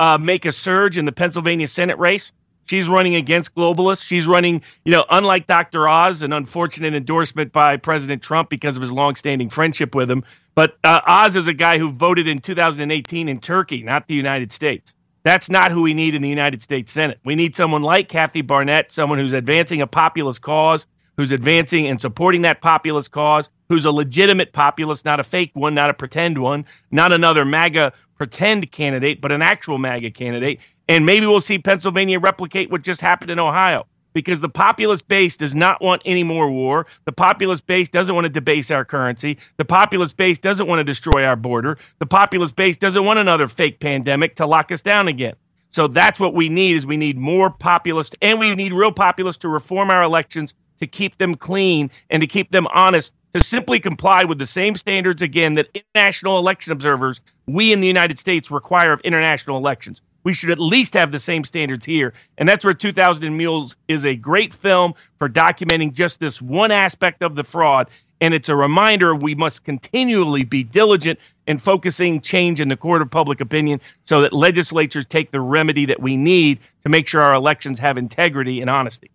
uh, 0.00 0.18
make 0.18 0.44
a 0.44 0.52
surge 0.52 0.98
in 0.98 1.04
the 1.04 1.12
Pennsylvania 1.12 1.68
Senate 1.68 1.98
race. 1.98 2.32
She's 2.66 2.88
running 2.88 3.14
against 3.14 3.54
globalists. 3.54 4.04
She's 4.04 4.26
running, 4.26 4.62
you 4.84 4.92
know, 4.92 5.04
unlike 5.08 5.46
Dr. 5.46 5.88
Oz, 5.88 6.22
an 6.22 6.34
unfortunate 6.34 6.94
endorsement 6.94 7.50
by 7.50 7.78
President 7.78 8.22
Trump 8.22 8.50
because 8.50 8.76
of 8.76 8.82
his 8.82 8.92
longstanding 8.92 9.48
friendship 9.48 9.94
with 9.94 10.10
him. 10.10 10.24
But 10.54 10.76
uh, 10.84 11.00
Oz 11.06 11.36
is 11.36 11.46
a 11.46 11.54
guy 11.54 11.78
who 11.78 11.90
voted 11.90 12.28
in 12.28 12.40
2018 12.40 13.28
in 13.28 13.40
Turkey, 13.40 13.82
not 13.82 14.06
the 14.06 14.14
United 14.14 14.52
States. 14.52 14.92
That's 15.22 15.48
not 15.48 15.72
who 15.72 15.82
we 15.82 15.94
need 15.94 16.14
in 16.14 16.20
the 16.22 16.28
United 16.28 16.62
States 16.62 16.92
Senate. 16.92 17.18
We 17.24 17.36
need 17.36 17.54
someone 17.54 17.82
like 17.82 18.08
Kathy 18.08 18.42
Barnette, 18.42 18.92
someone 18.92 19.18
who's 19.18 19.32
advancing 19.32 19.80
a 19.80 19.86
populist 19.86 20.42
cause, 20.42 20.86
who's 21.18 21.32
advancing 21.32 21.88
and 21.88 22.00
supporting 22.00 22.42
that 22.42 22.62
populist 22.62 23.10
cause, 23.10 23.50
who's 23.68 23.84
a 23.84 23.90
legitimate 23.90 24.52
populist, 24.52 25.04
not 25.04 25.18
a 25.20 25.24
fake 25.24 25.50
one, 25.52 25.74
not 25.74 25.90
a 25.90 25.94
pretend 25.94 26.38
one, 26.38 26.64
not 26.92 27.12
another 27.12 27.44
MAGA 27.44 27.92
pretend 28.16 28.70
candidate, 28.70 29.20
but 29.20 29.32
an 29.32 29.42
actual 29.42 29.78
MAGA 29.78 30.12
candidate. 30.12 30.60
And 30.88 31.04
maybe 31.04 31.26
we'll 31.26 31.40
see 31.40 31.58
Pennsylvania 31.58 32.20
replicate 32.20 32.70
what 32.70 32.82
just 32.82 33.00
happened 33.00 33.32
in 33.32 33.40
Ohio 33.40 33.84
because 34.12 34.40
the 34.40 34.48
populist 34.48 35.08
base 35.08 35.36
does 35.36 35.56
not 35.56 35.82
want 35.82 36.02
any 36.04 36.22
more 36.22 36.48
war. 36.50 36.86
The 37.04 37.12
populist 37.12 37.66
base 37.66 37.88
doesn't 37.88 38.14
want 38.14 38.24
to 38.24 38.30
debase 38.30 38.70
our 38.70 38.84
currency. 38.84 39.38
The 39.56 39.64
populist 39.64 40.16
base 40.16 40.38
doesn't 40.38 40.68
want 40.68 40.78
to 40.78 40.84
destroy 40.84 41.24
our 41.24 41.36
border. 41.36 41.78
The 41.98 42.06
populist 42.06 42.54
base 42.54 42.76
doesn't 42.76 43.04
want 43.04 43.18
another 43.18 43.48
fake 43.48 43.80
pandemic 43.80 44.36
to 44.36 44.46
lock 44.46 44.70
us 44.70 44.82
down 44.82 45.08
again. 45.08 45.34
So 45.70 45.88
that's 45.88 46.18
what 46.20 46.32
we 46.32 46.48
need 46.48 46.76
is 46.76 46.86
we 46.86 46.96
need 46.96 47.18
more 47.18 47.50
populists 47.50 48.16
and 48.22 48.38
we 48.38 48.54
need 48.54 48.72
real 48.72 48.92
populists 48.92 49.38
to 49.38 49.48
reform 49.48 49.90
our 49.90 50.04
elections 50.04 50.54
to 50.78 50.86
keep 50.86 51.18
them 51.18 51.34
clean 51.34 51.90
and 52.10 52.20
to 52.20 52.26
keep 52.26 52.50
them 52.50 52.66
honest 52.72 53.12
to 53.34 53.40
simply 53.40 53.78
comply 53.78 54.24
with 54.24 54.38
the 54.38 54.46
same 54.46 54.74
standards 54.74 55.22
again 55.22 55.54
that 55.54 55.68
international 55.74 56.38
election 56.38 56.72
observers 56.72 57.20
we 57.46 57.72
in 57.72 57.80
the 57.80 57.86
United 57.86 58.18
States 58.18 58.50
require 58.50 58.92
of 58.92 59.00
international 59.00 59.56
elections. 59.56 60.00
We 60.24 60.32
should 60.34 60.50
at 60.50 60.58
least 60.58 60.94
have 60.94 61.12
the 61.12 61.18
same 61.18 61.44
standards 61.44 61.86
here. 61.86 62.12
And 62.36 62.48
that's 62.48 62.64
where 62.64 62.74
2000 62.74 63.36
Mules 63.36 63.76
is 63.86 64.04
a 64.04 64.16
great 64.16 64.52
film 64.52 64.94
for 65.18 65.28
documenting 65.28 65.92
just 65.92 66.20
this 66.20 66.42
one 66.42 66.70
aspect 66.70 67.22
of 67.22 67.34
the 67.34 67.44
fraud. 67.44 67.88
And 68.20 68.34
it's 68.34 68.48
a 68.48 68.56
reminder 68.56 69.14
we 69.14 69.34
must 69.34 69.64
continually 69.64 70.44
be 70.44 70.64
diligent 70.64 71.20
in 71.46 71.58
focusing 71.58 72.20
change 72.20 72.60
in 72.60 72.68
the 72.68 72.76
court 72.76 73.00
of 73.00 73.10
public 73.10 73.40
opinion 73.40 73.80
so 74.04 74.22
that 74.22 74.32
legislatures 74.32 75.06
take 75.06 75.30
the 75.30 75.40
remedy 75.40 75.86
that 75.86 76.00
we 76.00 76.16
need 76.16 76.58
to 76.82 76.88
make 76.88 77.06
sure 77.06 77.22
our 77.22 77.34
elections 77.34 77.78
have 77.78 77.96
integrity 77.96 78.60
and 78.60 78.68
honesty. 78.68 79.10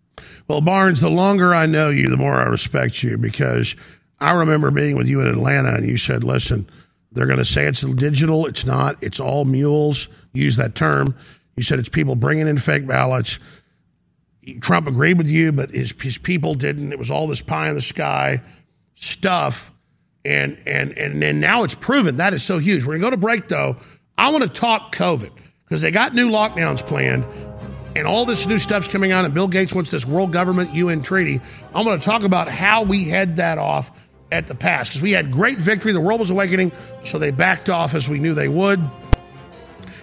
Well, 0.48 0.60
Barnes, 0.60 1.00
the 1.00 1.10
longer 1.10 1.54
I 1.54 1.66
know 1.66 1.88
you, 1.88 2.08
the 2.08 2.16
more 2.16 2.40
I 2.40 2.44
respect 2.44 3.02
you 3.02 3.16
because 3.16 3.74
I 4.20 4.32
remember 4.32 4.70
being 4.70 4.96
with 4.96 5.06
you 5.06 5.20
in 5.20 5.26
Atlanta 5.26 5.74
and 5.74 5.88
you 5.88 5.98
said, 5.98 6.24
listen, 6.24 6.68
they're 7.12 7.26
going 7.26 7.38
to 7.38 7.44
say 7.44 7.66
it's 7.66 7.80
digital. 7.80 8.46
It's 8.46 8.64
not. 8.66 9.02
It's 9.02 9.20
all 9.20 9.44
mules. 9.44 10.08
Use 10.32 10.56
that 10.56 10.74
term. 10.74 11.16
You 11.56 11.62
said 11.62 11.78
it's 11.78 11.88
people 11.88 12.16
bringing 12.16 12.48
in 12.48 12.58
fake 12.58 12.86
ballots. 12.86 13.38
Trump 14.60 14.86
agreed 14.86 15.16
with 15.16 15.28
you, 15.28 15.52
but 15.52 15.70
his, 15.70 15.94
his 16.00 16.18
people 16.18 16.54
didn't. 16.54 16.92
It 16.92 16.98
was 16.98 17.10
all 17.10 17.26
this 17.26 17.40
pie 17.40 17.68
in 17.68 17.74
the 17.74 17.82
sky 17.82 18.42
stuff. 18.96 19.70
And, 20.24 20.58
and, 20.66 20.96
and 20.98 21.22
then 21.22 21.38
now 21.40 21.64
it's 21.64 21.74
proven 21.74 22.16
that 22.16 22.34
is 22.34 22.42
so 22.42 22.58
huge. 22.58 22.84
We're 22.84 22.98
going 22.98 23.00
to 23.00 23.06
go 23.06 23.10
to 23.10 23.16
break, 23.16 23.48
though. 23.48 23.76
I 24.18 24.30
want 24.30 24.42
to 24.42 24.48
talk 24.48 24.94
COVID 24.94 25.30
because 25.64 25.82
they 25.82 25.90
got 25.90 26.14
new 26.14 26.28
lockdowns 26.28 26.84
planned 26.84 27.24
and 27.96 28.06
all 28.06 28.24
this 28.24 28.46
new 28.46 28.58
stuff's 28.58 28.88
coming 28.88 29.12
on, 29.12 29.24
and 29.24 29.32
Bill 29.32 29.48
Gates 29.48 29.72
wants 29.72 29.90
this 29.90 30.04
world 30.04 30.32
government 30.32 30.74
UN 30.74 31.02
treaty. 31.02 31.40
I'm 31.74 31.84
going 31.84 31.98
to 31.98 32.04
talk 32.04 32.22
about 32.22 32.48
how 32.48 32.82
we 32.82 33.08
head 33.08 33.36
that 33.36 33.58
off 33.58 33.90
at 34.32 34.48
the 34.48 34.54
pass 34.54 34.88
because 34.88 35.02
we 35.02 35.12
had 35.12 35.30
great 35.30 35.58
victory. 35.58 35.92
The 35.92 36.00
world 36.00 36.20
was 36.20 36.30
awakening, 36.30 36.72
so 37.04 37.18
they 37.18 37.30
backed 37.30 37.70
off 37.70 37.94
as 37.94 38.08
we 38.08 38.18
knew 38.18 38.34
they 38.34 38.48
would. 38.48 38.80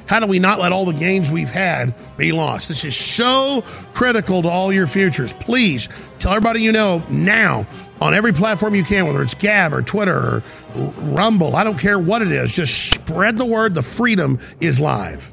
How 0.05 0.19
do 0.19 0.25
we 0.25 0.39
not 0.39 0.59
let 0.59 0.71
all 0.71 0.85
the 0.85 0.93
gains 0.93 1.31
we've 1.31 1.49
had 1.49 1.93
be 2.17 2.31
lost? 2.31 2.67
This 2.67 2.83
is 2.83 2.95
so 2.95 3.63
critical 3.93 4.41
to 4.41 4.49
all 4.49 4.73
your 4.73 4.87
futures. 4.87 5.31
Please 5.33 5.87
tell 6.19 6.33
everybody 6.33 6.61
you 6.61 6.71
know 6.71 7.01
now 7.09 7.65
on 8.01 8.13
every 8.13 8.33
platform 8.33 8.75
you 8.75 8.83
can, 8.83 9.05
whether 9.07 9.21
it's 9.21 9.35
Gab 9.35 9.73
or 9.73 9.81
Twitter 9.81 10.17
or 10.17 10.43
Rumble. 10.75 11.55
I 11.55 11.63
don't 11.63 11.77
care 11.77 11.99
what 11.99 12.21
it 12.21 12.31
is. 12.31 12.51
Just 12.51 12.93
spread 12.93 13.37
the 13.37 13.45
word. 13.45 13.75
The 13.75 13.81
freedom 13.81 14.39
is 14.59 14.79
live. 14.79 15.31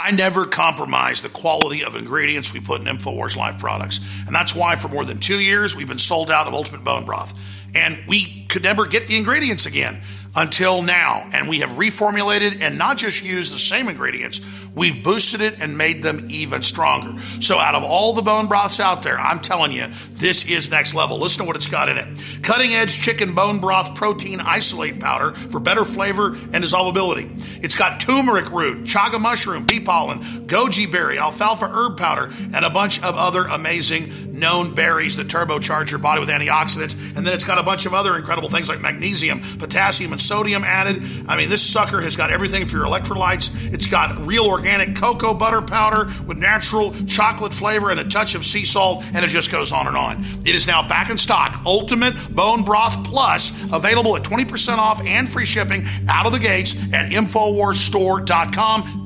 I 0.00 0.12
never 0.12 0.46
compromise 0.46 1.22
the 1.22 1.28
quality 1.28 1.84
of 1.84 1.96
ingredients 1.96 2.52
we 2.52 2.60
put 2.60 2.80
in 2.80 2.86
InfoWars 2.86 3.36
Life 3.36 3.58
products. 3.58 3.98
And 4.26 4.34
that's 4.34 4.54
why 4.54 4.76
for 4.76 4.88
more 4.88 5.04
than 5.04 5.18
two 5.18 5.40
years, 5.40 5.74
we've 5.74 5.88
been 5.88 5.98
sold 5.98 6.30
out 6.30 6.46
of 6.46 6.54
Ultimate 6.54 6.84
Bone 6.84 7.04
Broth. 7.04 7.38
And 7.74 7.98
we 8.06 8.46
could 8.48 8.62
never 8.62 8.86
get 8.86 9.08
the 9.08 9.16
ingredients 9.16 9.66
again 9.66 10.00
until 10.36 10.82
now. 10.82 11.28
And 11.32 11.48
we 11.48 11.60
have 11.60 11.70
reformulated 11.70 12.60
and 12.60 12.78
not 12.78 12.96
just 12.96 13.24
used 13.24 13.52
the 13.52 13.58
same 13.58 13.88
ingredients, 13.88 14.40
we've 14.78 15.02
boosted 15.02 15.40
it 15.40 15.60
and 15.60 15.76
made 15.76 16.02
them 16.02 16.26
even 16.30 16.62
stronger. 16.62 17.20
So, 17.40 17.58
out 17.58 17.74
of 17.74 17.82
all 17.82 18.12
the 18.12 18.22
bone 18.22 18.46
broths 18.46 18.80
out 18.80 19.02
there, 19.02 19.18
I'm 19.18 19.40
telling 19.40 19.72
you, 19.72 19.86
this 20.12 20.48
is 20.50 20.70
next 20.70 20.94
level. 20.94 21.18
Listen 21.18 21.42
to 21.42 21.46
what 21.46 21.56
it's 21.56 21.66
got 21.66 21.88
in 21.88 21.98
it 21.98 22.08
cutting 22.42 22.74
edge 22.74 23.00
chicken 23.00 23.34
bone 23.34 23.58
broth 23.58 23.94
protein 23.94 24.40
isolate 24.40 24.98
powder 25.00 25.32
for 25.32 25.60
better 25.60 25.84
flavor 25.84 26.28
and 26.52 26.64
dissolvability. 26.64 27.28
It's 27.62 27.74
got 27.74 28.00
turmeric 28.00 28.50
root, 28.50 28.84
chaga 28.84 29.20
mushroom, 29.20 29.66
pea 29.66 29.80
pollen, 29.80 30.20
goji 30.46 30.90
berry, 30.90 31.18
alfalfa 31.18 31.68
herb 31.68 31.98
powder, 31.98 32.32
and 32.54 32.64
a 32.64 32.70
bunch 32.70 32.98
of 33.02 33.16
other 33.16 33.44
amazing 33.44 34.38
known 34.38 34.74
berries 34.74 35.16
that 35.16 35.26
turbocharge 35.26 35.90
your 35.90 35.98
body 35.98 36.20
with 36.20 36.28
antioxidants. 36.28 36.94
And 37.16 37.26
then 37.26 37.34
it's 37.34 37.44
got 37.44 37.58
a 37.58 37.62
bunch 37.62 37.86
of 37.86 37.94
other 37.94 38.16
incredible 38.16 38.48
things 38.48 38.68
like 38.68 38.80
magnesium, 38.80 39.40
potassium, 39.58 40.12
and 40.12 40.20
sodium 40.20 40.62
added. 40.64 41.02
I 41.26 41.36
mean, 41.36 41.48
this 41.48 41.62
sucker 41.62 42.00
has 42.00 42.16
got 42.16 42.30
everything 42.30 42.64
for 42.64 42.76
your 42.76 42.86
electrolytes. 42.86 43.72
It's 43.72 43.86
got 43.86 44.26
real 44.26 44.46
organic 44.46 44.67
cocoa 44.94 45.34
butter 45.34 45.62
powder 45.62 46.12
with 46.26 46.38
natural 46.38 46.92
chocolate 47.06 47.52
flavor 47.52 47.90
and 47.90 48.00
a 48.00 48.04
touch 48.04 48.34
of 48.34 48.44
sea 48.44 48.64
salt, 48.64 49.04
and 49.14 49.24
it 49.24 49.28
just 49.28 49.50
goes 49.50 49.72
on 49.72 49.86
and 49.86 49.96
on. 49.96 50.24
It 50.44 50.54
is 50.54 50.66
now 50.66 50.86
back 50.86 51.10
in 51.10 51.18
stock. 51.18 51.62
Ultimate 51.64 52.14
Bone 52.34 52.62
Broth 52.64 53.02
Plus, 53.04 53.64
available 53.72 54.16
at 54.16 54.22
20% 54.22 54.78
off 54.78 55.00
and 55.04 55.28
free 55.28 55.44
shipping 55.44 55.86
out 56.08 56.26
of 56.26 56.32
the 56.32 56.38
gates 56.38 56.92
at 56.92 57.10
InfoWarsStore.com. 57.10 59.04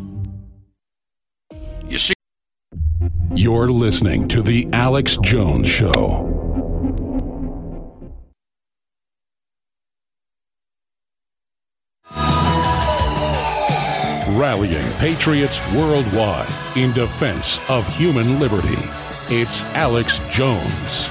You 1.89 1.99
see, 1.99 2.15
You're 3.35 3.69
listening 3.69 4.29
to 4.29 4.43
The 4.43 4.69
Alex 4.73 5.19
Jones 5.23 5.69
Show. 5.69 6.52
Rallying 14.43 14.91
patriots 14.95 15.61
worldwide 15.73 16.49
in 16.75 16.91
defense 16.95 17.61
of 17.71 17.87
human 17.97 18.41
liberty. 18.41 18.75
It's 19.29 19.63
Alex 19.67 20.19
Jones. 20.33 21.07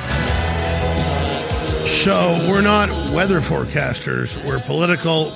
So 2.03 2.36
we're 2.49 2.60
not 2.60 2.90
weather 3.14 3.40
forecasters. 3.40 4.36
We're 4.45 4.60
political, 4.60 5.32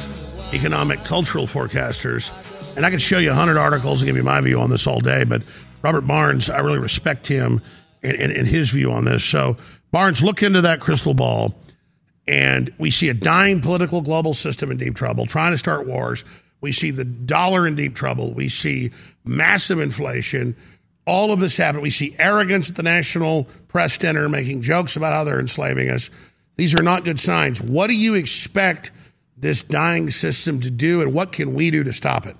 economic, 0.51 1.05
cultural 1.05 1.47
forecasters. 1.47 2.33
And 2.75 2.85
I 2.85 2.89
could 2.89 3.01
show 3.01 3.17
you 3.17 3.29
100 3.29 3.57
articles 3.57 4.01
and 4.01 4.07
give 4.07 4.17
you 4.17 4.23
my 4.23 4.41
view 4.41 4.59
on 4.59 4.69
this 4.69 4.85
all 4.87 4.99
day. 4.99 5.23
But 5.23 5.43
Robert 5.81 6.01
Barnes, 6.01 6.49
I 6.49 6.57
really 6.57 6.79
respect 6.79 7.27
him 7.27 7.61
and, 8.03 8.17
and, 8.17 8.29
and 8.33 8.45
his 8.45 8.71
view 8.71 8.91
on 8.91 9.05
this. 9.05 9.23
So, 9.23 9.55
Barnes, 9.91 10.21
look 10.21 10.43
into 10.43 10.59
that 10.63 10.81
crystal 10.81 11.13
ball. 11.13 11.55
And 12.27 12.73
we 12.77 12.91
see 12.91 13.07
a 13.07 13.13
dying 13.13 13.61
political 13.61 14.01
global 14.01 14.33
system 14.33 14.69
in 14.69 14.75
deep 14.75 14.95
trouble, 14.95 15.25
trying 15.25 15.53
to 15.53 15.57
start 15.57 15.87
wars. 15.87 16.25
We 16.61 16.71
see 16.71 16.91
the 16.91 17.05
dollar 17.05 17.67
in 17.67 17.75
deep 17.75 17.95
trouble. 17.95 18.33
We 18.33 18.49
see 18.49 18.91
massive 19.23 19.79
inflation. 19.79 20.55
All 21.05 21.31
of 21.31 21.39
this 21.39 21.57
happen. 21.57 21.81
We 21.81 21.91
see 21.91 22.15
arrogance 22.17 22.69
at 22.69 22.75
the 22.75 22.83
national 22.83 23.47
press 23.67 23.97
dinner 23.97 24.27
making 24.29 24.61
jokes 24.61 24.95
about 24.95 25.13
how 25.13 25.23
they're 25.23 25.39
enslaving 25.39 25.89
us. 25.89 26.09
These 26.55 26.73
are 26.73 26.81
not 26.81 27.03
good 27.03 27.19
signs. 27.19 27.61
What 27.61 27.87
do 27.87 27.93
you 27.93 28.15
expect 28.15 28.91
this 29.37 29.61
dying 29.61 30.09
system 30.11 30.61
to 30.61 30.71
do, 30.71 31.01
and 31.01 31.13
what 31.13 31.31
can 31.31 31.53
we 31.53 31.69
do 31.71 31.83
to 31.83 31.93
stop 31.93 32.25
it? 32.25 32.37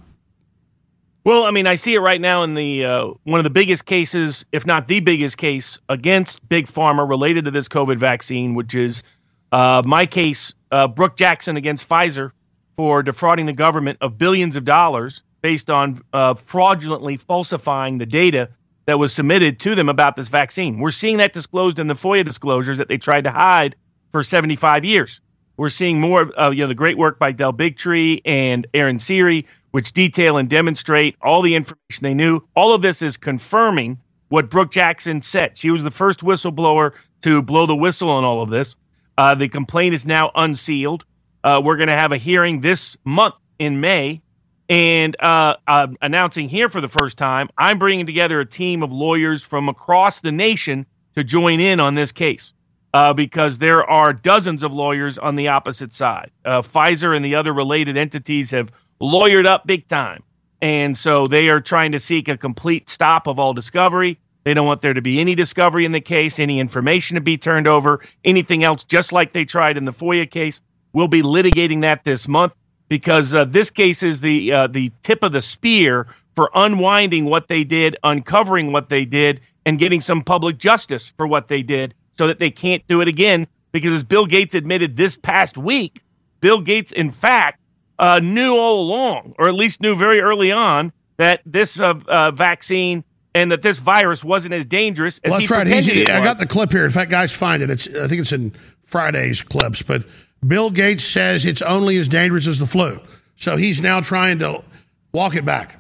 Well, 1.26 1.44
I 1.44 1.52
mean, 1.52 1.68
I 1.68 1.76
see 1.76 1.96
it 1.96 2.00
right 2.00 2.22
now 2.22 2.44
in 2.44 2.54
the 2.54 2.86
uh, 2.86 3.08
one 3.24 3.40
of 3.40 3.44
the 3.44 3.50
biggest 3.50 3.86
cases, 3.86 4.46
if 4.52 4.66
not 4.66 4.88
the 4.88 5.00
biggest 5.00 5.38
case, 5.38 5.80
against 5.90 6.48
big 6.48 6.68
pharma 6.68 7.08
related 7.08 7.46
to 7.46 7.52
this 7.52 7.68
COVID 7.68 7.98
vaccine, 7.98 8.54
which 8.54 8.76
is 8.76 9.04
uh, 9.52 9.82
my 9.86 10.06
case, 10.06 10.54
uh, 10.72 10.88
Brook 10.88 11.18
Jackson 11.18 11.58
against 11.58 11.90
Pfizer 11.90 12.32
for 12.76 13.04
defrauding 13.04 13.46
the 13.46 13.54
government 13.54 13.98
of 14.02 14.18
billions 14.18 14.56
of 14.56 14.66
dollars 14.66 15.24
based 15.42 15.70
on 15.70 16.00
uh, 16.12 16.34
fraudulently 16.34 17.18
falsifying 17.18 17.98
the 17.98 18.06
data 18.06 18.50
that 18.86 19.00
was 19.00 19.14
submitted 19.14 19.60
to 19.62 19.76
them 19.76 19.90
about 19.90 20.16
this 20.16 20.28
vaccine. 20.28 20.80
We're 20.80 20.92
seeing 20.92 21.18
that 21.18 21.34
disclosed 21.34 21.80
in 21.80 21.88
the 21.88 21.94
FOIA 21.94 22.26
disclosures 22.26 22.78
that 22.78 22.88
they 22.88 22.98
tried 22.98 23.24
to 23.26 23.32
hide 23.32 23.76
for 24.12 24.24
75 24.24 24.86
years. 24.86 25.22
We're 25.58 25.70
seeing 25.70 26.02
more 26.02 26.24
of 26.24 26.32
uh, 26.38 26.52
you 26.52 26.64
know 26.64 26.68
the 26.68 26.76
great 26.76 26.98
work 26.98 27.18
by 27.18 27.32
Del 27.32 27.54
Bigtree 27.54 28.22
and 28.26 28.68
Aaron 28.74 29.00
Siri, 29.00 29.46
which 29.72 29.94
detail 29.94 30.38
and 30.38 30.50
demonstrate 30.50 31.16
all 31.22 31.42
the 31.42 31.56
information 31.56 32.04
they 32.04 32.14
knew. 32.14 32.42
All 32.56 32.74
of 32.74 32.82
this 32.82 33.02
is 33.02 33.18
confirming 33.18 34.00
what 34.28 34.50
Brook 34.50 34.72
Jackson 34.72 35.22
said. 35.22 35.58
She 35.58 35.72
was 35.72 35.84
the 35.84 35.92
first 35.92 36.22
whistleblower 36.22 36.94
to 37.22 37.42
blow 37.42 37.66
the 37.66 37.76
whistle 37.76 38.10
on 38.10 38.26
all 38.26 38.42
of 38.42 38.50
this. 38.50 38.76
Uh, 39.18 39.36
the 39.36 39.48
complaint 39.48 39.94
is 39.94 40.06
now 40.06 40.32
unsealed. 40.36 41.06
Uh, 41.46 41.62
we're 41.64 41.78
going 41.78 41.90
to 41.90 41.96
have 41.96 42.12
a 42.12 42.18
hearing 42.18 42.60
this 42.60 42.98
month 43.06 43.36
in 43.60 43.80
May. 43.80 44.24
And 44.68 45.16
uh, 45.22 45.58
I'm 45.68 45.96
announcing 46.02 46.50
here 46.50 46.70
for 46.70 46.82
the 46.82 46.88
first 46.88 47.20
time, 47.20 47.50
I'm 47.56 47.78
bringing 47.78 48.08
together 48.08 48.40
a 48.40 48.46
team 48.46 48.82
of 48.82 48.92
lawyers 48.92 49.44
from 49.44 49.70
across 49.70 50.22
the 50.22 50.32
nation 50.32 50.88
to 51.14 51.24
join 51.24 51.60
in 51.60 51.80
on 51.80 51.94
this 51.94 52.12
case 52.12 52.52
uh, 52.96 53.14
because 53.14 53.60
there 53.60 53.88
are 53.88 54.12
dozens 54.12 54.64
of 54.64 54.74
lawyers 54.74 55.20
on 55.20 55.36
the 55.36 55.50
opposite 55.50 55.94
side. 55.94 56.32
Uh, 56.44 56.64
Pfizer 56.64 57.16
and 57.16 57.24
the 57.24 57.36
other 57.36 57.54
related 57.54 57.96
entities 57.96 58.50
have 58.50 58.72
lawyered 59.00 59.46
up 59.46 59.68
big 59.68 59.88
time. 59.88 60.24
And 60.64 60.98
so 60.98 61.28
they 61.28 61.50
are 61.50 61.62
trying 61.62 61.92
to 61.92 62.00
seek 62.00 62.28
a 62.28 62.38
complete 62.38 62.90
stop 62.90 63.28
of 63.28 63.38
all 63.38 63.54
discovery. 63.54 64.18
They 64.46 64.56
don't 64.56 64.66
want 64.66 64.82
there 64.82 64.96
to 64.96 65.02
be 65.02 65.20
any 65.20 65.36
discovery 65.36 65.86
in 65.86 65.92
the 65.92 66.02
case, 66.02 66.40
any 66.40 66.60
information 66.60 67.16
to 67.16 67.22
be 67.22 67.38
turned 67.38 67.68
over, 67.68 68.02
anything 68.24 68.64
else, 68.64 68.84
just 68.84 69.12
like 69.12 69.32
they 69.32 69.46
tried 69.46 69.78
in 69.78 69.86
the 69.86 69.94
FOIA 69.94 70.30
case. 70.30 70.64
We'll 70.96 71.10
be 71.10 71.24
litigating 71.24 71.82
that 71.82 72.06
this 72.06 72.26
month 72.26 72.54
because 72.88 73.36
uh, 73.36 73.44
this 73.44 73.70
case 73.70 74.02
is 74.02 74.22
the 74.22 74.54
uh, 74.54 74.68
the 74.68 74.94
tip 75.04 75.24
of 75.24 75.34
the 75.34 75.42
spear 75.42 76.08
for 76.38 76.50
unwinding 76.56 77.26
what 77.26 77.50
they 77.50 77.66
did, 77.66 77.98
uncovering 78.02 78.72
what 78.72 78.88
they 78.88 79.04
did, 79.04 79.42
and 79.66 79.78
getting 79.78 80.00
some 80.00 80.24
public 80.24 80.58
justice 80.58 81.12
for 81.18 81.28
what 81.28 81.50
they 81.50 81.64
did, 81.64 81.94
so 82.18 82.28
that 82.28 82.40
they 82.40 82.50
can't 82.50 82.82
do 82.88 83.02
it 83.02 83.10
again. 83.10 83.46
Because 83.74 83.94
as 83.94 84.06
Bill 84.06 84.26
Gates 84.26 84.56
admitted 84.56 84.96
this 84.96 85.18
past 85.18 85.58
week, 85.58 86.02
Bill 86.40 86.62
Gates, 86.62 86.94
in 86.94 87.12
fact, 87.12 87.60
uh, 88.00 88.22
knew 88.24 88.56
all 88.56 88.80
along, 88.80 89.36
or 89.38 89.50
at 89.50 89.54
least 89.54 89.82
knew 89.82 89.96
very 89.96 90.22
early 90.22 90.54
on, 90.54 90.94
that 91.18 91.42
this 91.46 91.78
uh, 91.78 91.96
uh, 92.08 92.32
vaccine 92.32 93.04
and 93.34 93.52
that 93.52 93.62
this 93.62 93.80
virus 93.80 94.24
wasn't 94.24 94.54
as 94.54 94.64
dangerous 94.64 95.20
as 95.26 95.32
well, 95.32 95.40
he 95.42 95.46
that's 95.46 95.52
right. 95.52 95.66
pretended 95.66 95.94
He's, 95.94 96.10
I 96.10 96.24
got 96.24 96.38
the 96.38 96.46
clip 96.46 96.72
here. 96.72 96.86
In 96.86 96.92
fact, 96.92 97.12
guys, 97.12 97.34
find 97.34 97.62
it. 97.62 97.70
It's 97.70 97.86
I 97.86 98.08
think 98.08 98.22
it's 98.22 98.32
in 98.32 98.54
Friday's 98.86 99.42
clips. 99.42 99.82
But 99.82 100.06
Bill 100.48 100.70
Gates 100.70 101.04
says 101.04 101.46
it's 101.46 101.62
only 101.62 101.98
as 101.98 102.08
dangerous 102.08 102.48
as 102.48 102.60
the 102.60 102.68
flu. 102.68 103.00
So 103.38 103.58
he's 103.58 103.82
now 103.82 104.02
trying 104.02 104.40
to 104.40 104.64
walk 105.12 105.36
it 105.36 105.46
back. 105.46 105.80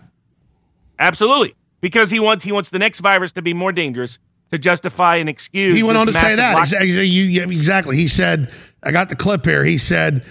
Absolutely, 0.99 1.55
because 1.81 2.09
he 2.09 2.19
wants 2.19 2.43
he 2.43 2.51
wants 2.51 2.69
the 2.69 2.79
next 2.79 2.99
virus 2.99 3.33
to 3.33 3.41
be 3.41 3.53
more 3.53 3.71
dangerous 3.71 4.19
to 4.51 4.57
justify 4.57 5.17
an 5.17 5.27
excuse. 5.27 5.75
He 5.75 5.83
went 5.83 5.97
on 5.97 6.07
to 6.07 6.13
say 6.13 6.35
that 6.35 6.53
lock- 6.53 6.63
exactly. 6.63 7.57
Exactly. 7.57 7.97
He 7.97 8.07
said, 8.07 8.51
"I 8.83 8.91
got 8.91 9.09
the 9.09 9.15
clip 9.15 9.45
here." 9.45 9.63
He 9.63 9.77
said, 9.77 10.23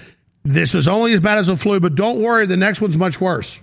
"This 0.42 0.74
is 0.74 0.88
only 0.88 1.12
as 1.12 1.20
bad 1.20 1.38
as 1.38 1.48
the 1.48 1.56
flu, 1.56 1.80
but 1.80 1.94
don't 1.94 2.20
worry, 2.20 2.46
the 2.46 2.56
next 2.56 2.80
one's 2.80 2.96
much 2.96 3.20
worse." 3.20 3.60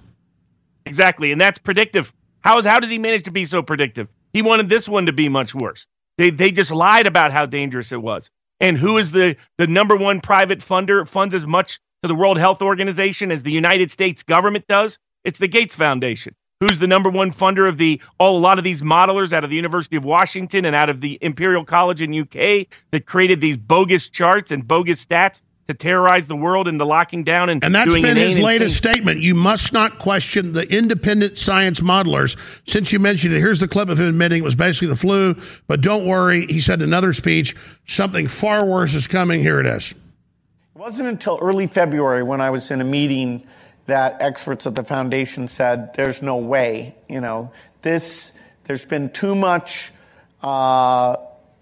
Exactly, 0.85 1.31
and 1.31 1.39
that's 1.39 1.59
predictive. 1.59 2.13
How 2.41 2.57
is 2.57 2.65
how 2.65 2.79
does 2.79 2.89
he 2.89 2.97
manage 2.97 3.23
to 3.23 3.31
be 3.31 3.45
so 3.45 3.61
predictive? 3.61 4.07
He 4.33 4.41
wanted 4.41 4.69
this 4.69 4.87
one 4.87 5.07
to 5.07 5.13
be 5.13 5.29
much 5.29 5.53
worse. 5.53 5.85
They 6.17 6.29
they 6.29 6.51
just 6.51 6.71
lied 6.71 7.07
about 7.07 7.31
how 7.31 7.45
dangerous 7.45 7.91
it 7.91 8.01
was. 8.01 8.29
And 8.61 8.77
who 8.77 8.97
is 8.97 9.11
the 9.11 9.35
the 9.57 9.67
number 9.67 9.97
one 9.97 10.21
private 10.21 10.59
funder 10.59 11.05
funds 11.07 11.33
as 11.33 11.45
much 11.45 11.79
to 12.03 12.07
the 12.07 12.15
World 12.15 12.37
Health 12.37 12.61
Organization 12.61 13.31
as 13.31 13.43
the 13.43 13.51
United 13.51 13.91
States 13.91 14.23
government 14.23 14.65
does? 14.67 14.99
It's 15.25 15.39
the 15.39 15.47
Gates 15.47 15.75
Foundation. 15.75 16.35
Who's 16.59 16.77
the 16.77 16.87
number 16.87 17.09
one 17.09 17.31
funder 17.31 17.67
of 17.67 17.79
the 17.79 17.99
all 18.19 18.37
a 18.37 18.39
lot 18.39 18.59
of 18.59 18.63
these 18.63 18.83
modelers 18.83 19.33
out 19.33 19.43
of 19.43 19.49
the 19.49 19.55
University 19.55 19.97
of 19.97 20.05
Washington 20.05 20.65
and 20.65 20.75
out 20.75 20.89
of 20.89 21.01
the 21.01 21.17
Imperial 21.21 21.65
College 21.65 22.03
in 22.03 22.13
UK 22.13 22.67
that 22.91 23.07
created 23.07 23.41
these 23.41 23.57
bogus 23.57 24.09
charts 24.09 24.51
and 24.51 24.67
bogus 24.67 25.03
stats 25.03 25.41
to 25.71 25.77
terrorize 25.77 26.27
the 26.27 26.35
world 26.35 26.67
into 26.67 26.85
locking 26.85 27.23
down 27.23 27.49
and, 27.49 27.63
And 27.63 27.73
that's 27.73 27.89
doing 27.89 28.01
been 28.01 28.17
his 28.17 28.37
latest 28.39 28.77
insane- 28.77 28.93
statement. 28.93 29.21
You 29.21 29.35
must 29.35 29.73
not 29.73 29.99
question 29.99 30.53
the 30.53 30.67
independent 30.71 31.37
science 31.37 31.79
modelers. 31.79 32.37
Since 32.67 32.91
you 32.91 32.99
mentioned 32.99 33.33
it, 33.33 33.39
here's 33.39 33.59
the 33.59 33.67
clip 33.67 33.89
of 33.89 33.99
him 33.99 34.07
admitting 34.07 34.41
it 34.41 34.43
was 34.43 34.55
basically 34.55 34.89
the 34.89 34.95
flu. 34.95 35.35
But 35.67 35.81
don't 35.81 36.05
worry, 36.05 36.45
he 36.47 36.59
said 36.59 36.81
in 36.81 36.89
another 36.89 37.13
speech, 37.13 37.55
something 37.87 38.27
far 38.27 38.65
worse 38.65 38.93
is 38.93 39.07
coming. 39.07 39.41
Here 39.41 39.59
it 39.59 39.65
is. 39.65 39.91
It 39.91 39.97
wasn't 40.79 41.09
until 41.09 41.39
early 41.41 41.67
February 41.67 42.23
when 42.23 42.41
I 42.41 42.49
was 42.49 42.71
in 42.71 42.81
a 42.81 42.85
meeting 42.85 43.43
that 43.87 44.21
experts 44.21 44.67
at 44.67 44.75
the 44.75 44.83
foundation 44.83 45.47
said, 45.47 45.93
"There's 45.95 46.21
no 46.21 46.37
way." 46.37 46.95
You 47.09 47.21
know, 47.21 47.51
this. 47.81 48.31
There's 48.65 48.85
been 48.85 49.09
too 49.09 49.35
much 49.35 49.91
uh, 50.41 51.17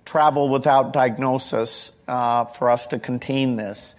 travel 0.06 0.50
without 0.50 0.94
diagnosis 0.94 1.92
uh, 2.08 2.46
for 2.46 2.70
us 2.70 2.88
to 2.88 3.00
contain 3.00 3.56
this. 3.56 3.96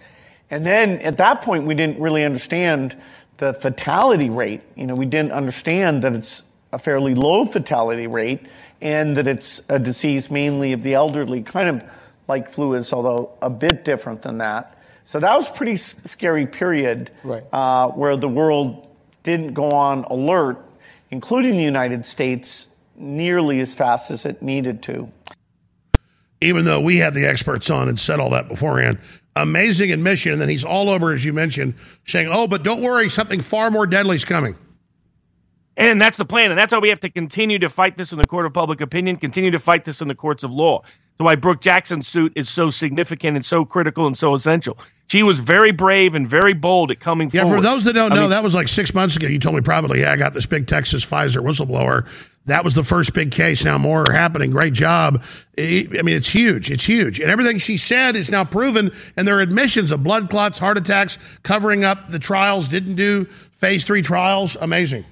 And 0.51 0.65
then 0.65 0.99
at 0.99 1.17
that 1.17 1.41
point, 1.41 1.65
we 1.65 1.73
didn't 1.73 1.99
really 1.99 2.23
understand 2.23 2.95
the 3.37 3.53
fatality 3.53 4.29
rate. 4.29 4.61
You 4.75 4.85
know, 4.85 4.93
we 4.95 5.05
didn't 5.07 5.31
understand 5.31 6.03
that 6.03 6.13
it's 6.15 6.43
a 6.73 6.77
fairly 6.77 7.15
low 7.15 7.45
fatality 7.45 8.05
rate 8.07 8.41
and 8.81 9.17
that 9.17 9.27
it's 9.27 9.61
a 9.69 9.79
disease 9.79 10.29
mainly 10.29 10.73
of 10.73 10.83
the 10.83 10.93
elderly, 10.93 11.41
kind 11.41 11.69
of 11.69 11.83
like 12.27 12.49
flu 12.49 12.73
is, 12.75 12.93
although 12.93 13.31
a 13.41 13.49
bit 13.49 13.83
different 13.85 14.21
than 14.21 14.37
that. 14.39 14.77
So 15.05 15.19
that 15.19 15.35
was 15.35 15.49
a 15.49 15.53
pretty 15.53 15.73
s- 15.73 15.95
scary 16.03 16.45
period 16.45 17.11
Right. 17.23 17.43
uh, 17.51 17.89
where 17.89 18.15
the 18.15 18.27
world 18.29 18.87
didn't 19.23 19.53
go 19.53 19.69
on 19.71 20.03
alert, 20.05 20.57
including 21.11 21.53
the 21.53 21.63
United 21.63 22.05
States, 22.05 22.69
nearly 22.95 23.59
as 23.61 23.73
fast 23.73 24.11
as 24.11 24.25
it 24.25 24.41
needed 24.41 24.83
to. 24.83 25.07
even 26.43 26.65
though 26.65 26.81
we 26.81 26.97
had 26.97 27.13
the 27.13 27.23
experts 27.25 27.69
on 27.69 27.87
and 27.87 27.99
said 27.99 28.19
all 28.19 28.31
that 28.31 28.47
beforehand. 28.47 28.97
Amazing 29.35 29.91
admission. 29.91 30.33
And 30.33 30.41
then 30.41 30.49
he's 30.49 30.63
all 30.63 30.89
over, 30.89 31.13
as 31.13 31.23
you 31.23 31.31
mentioned, 31.33 31.75
saying, 32.05 32.27
oh, 32.29 32.47
but 32.47 32.63
don't 32.63 32.81
worry, 32.81 33.09
something 33.09 33.41
far 33.41 33.71
more 33.71 33.87
deadly 33.87 34.15
is 34.17 34.25
coming. 34.25 34.55
And 35.77 36.01
that's 36.01 36.17
the 36.17 36.25
plan. 36.25 36.51
And 36.51 36.59
that's 36.59 36.73
why 36.73 36.79
we 36.79 36.89
have 36.89 36.99
to 36.99 37.09
continue 37.09 37.57
to 37.59 37.69
fight 37.69 37.97
this 37.97 38.11
in 38.11 38.19
the 38.19 38.27
court 38.27 38.45
of 38.45 38.53
public 38.53 38.81
opinion, 38.81 39.15
continue 39.15 39.51
to 39.51 39.59
fight 39.59 39.85
this 39.85 40.01
in 40.01 40.07
the 40.09 40.15
courts 40.15 40.43
of 40.43 40.53
law. 40.53 40.81
So 41.17 41.25
why 41.25 41.35
Brook 41.35 41.61
Jackson's 41.61 42.07
suit 42.07 42.33
is 42.35 42.49
so 42.49 42.69
significant 42.69 43.37
and 43.37 43.45
so 43.45 43.63
critical 43.63 44.05
and 44.05 44.17
so 44.17 44.33
essential. 44.33 44.77
She 45.07 45.23
was 45.23 45.39
very 45.39 45.71
brave 45.71 46.15
and 46.15 46.27
very 46.27 46.53
bold 46.53 46.91
at 46.91 46.99
coming 46.99 47.29
Yeah, 47.31 47.43
forward. 47.43 47.55
Yeah, 47.57 47.61
for 47.61 47.63
those 47.63 47.83
that 47.85 47.93
don't 47.93 48.11
I 48.11 48.15
know, 48.15 48.21
mean, 48.21 48.29
that 48.31 48.43
was 48.43 48.53
like 48.53 48.67
six 48.67 48.93
months 48.93 49.15
ago. 49.15 49.27
You 49.27 49.39
told 49.39 49.55
me 49.55 49.61
privately, 49.61 50.01
yeah, 50.01 50.11
I 50.11 50.17
got 50.17 50.33
this 50.33 50.45
big 50.45 50.67
Texas 50.67 51.05
Pfizer 51.05 51.41
whistleblower. 51.43 52.05
That 52.45 52.63
was 52.63 52.73
the 52.73 52.83
first 52.83 53.13
big 53.13 53.31
case. 53.31 53.63
Now 53.63 53.77
more 53.77 54.09
are 54.09 54.13
happening. 54.13 54.49
Great 54.49 54.73
job. 54.73 55.23
I 55.57 55.87
mean, 55.91 56.15
it's 56.15 56.29
huge. 56.29 56.71
It's 56.71 56.85
huge. 56.85 57.19
And 57.19 57.29
everything 57.29 57.59
she 57.59 57.77
said 57.77 58.15
is 58.15 58.31
now 58.31 58.43
proven. 58.43 58.91
And 59.15 59.27
there 59.27 59.37
are 59.37 59.41
admissions 59.41 59.91
of 59.91 60.03
blood 60.03 60.29
clots, 60.29 60.57
heart 60.57 60.77
attacks, 60.77 61.19
covering 61.43 61.83
up 61.83 62.09
the 62.09 62.19
trials, 62.19 62.67
didn't 62.67 62.95
do 62.95 63.27
phase 63.53 63.83
three 63.83 64.01
trials. 64.01 64.57
Amazing. 64.59 65.05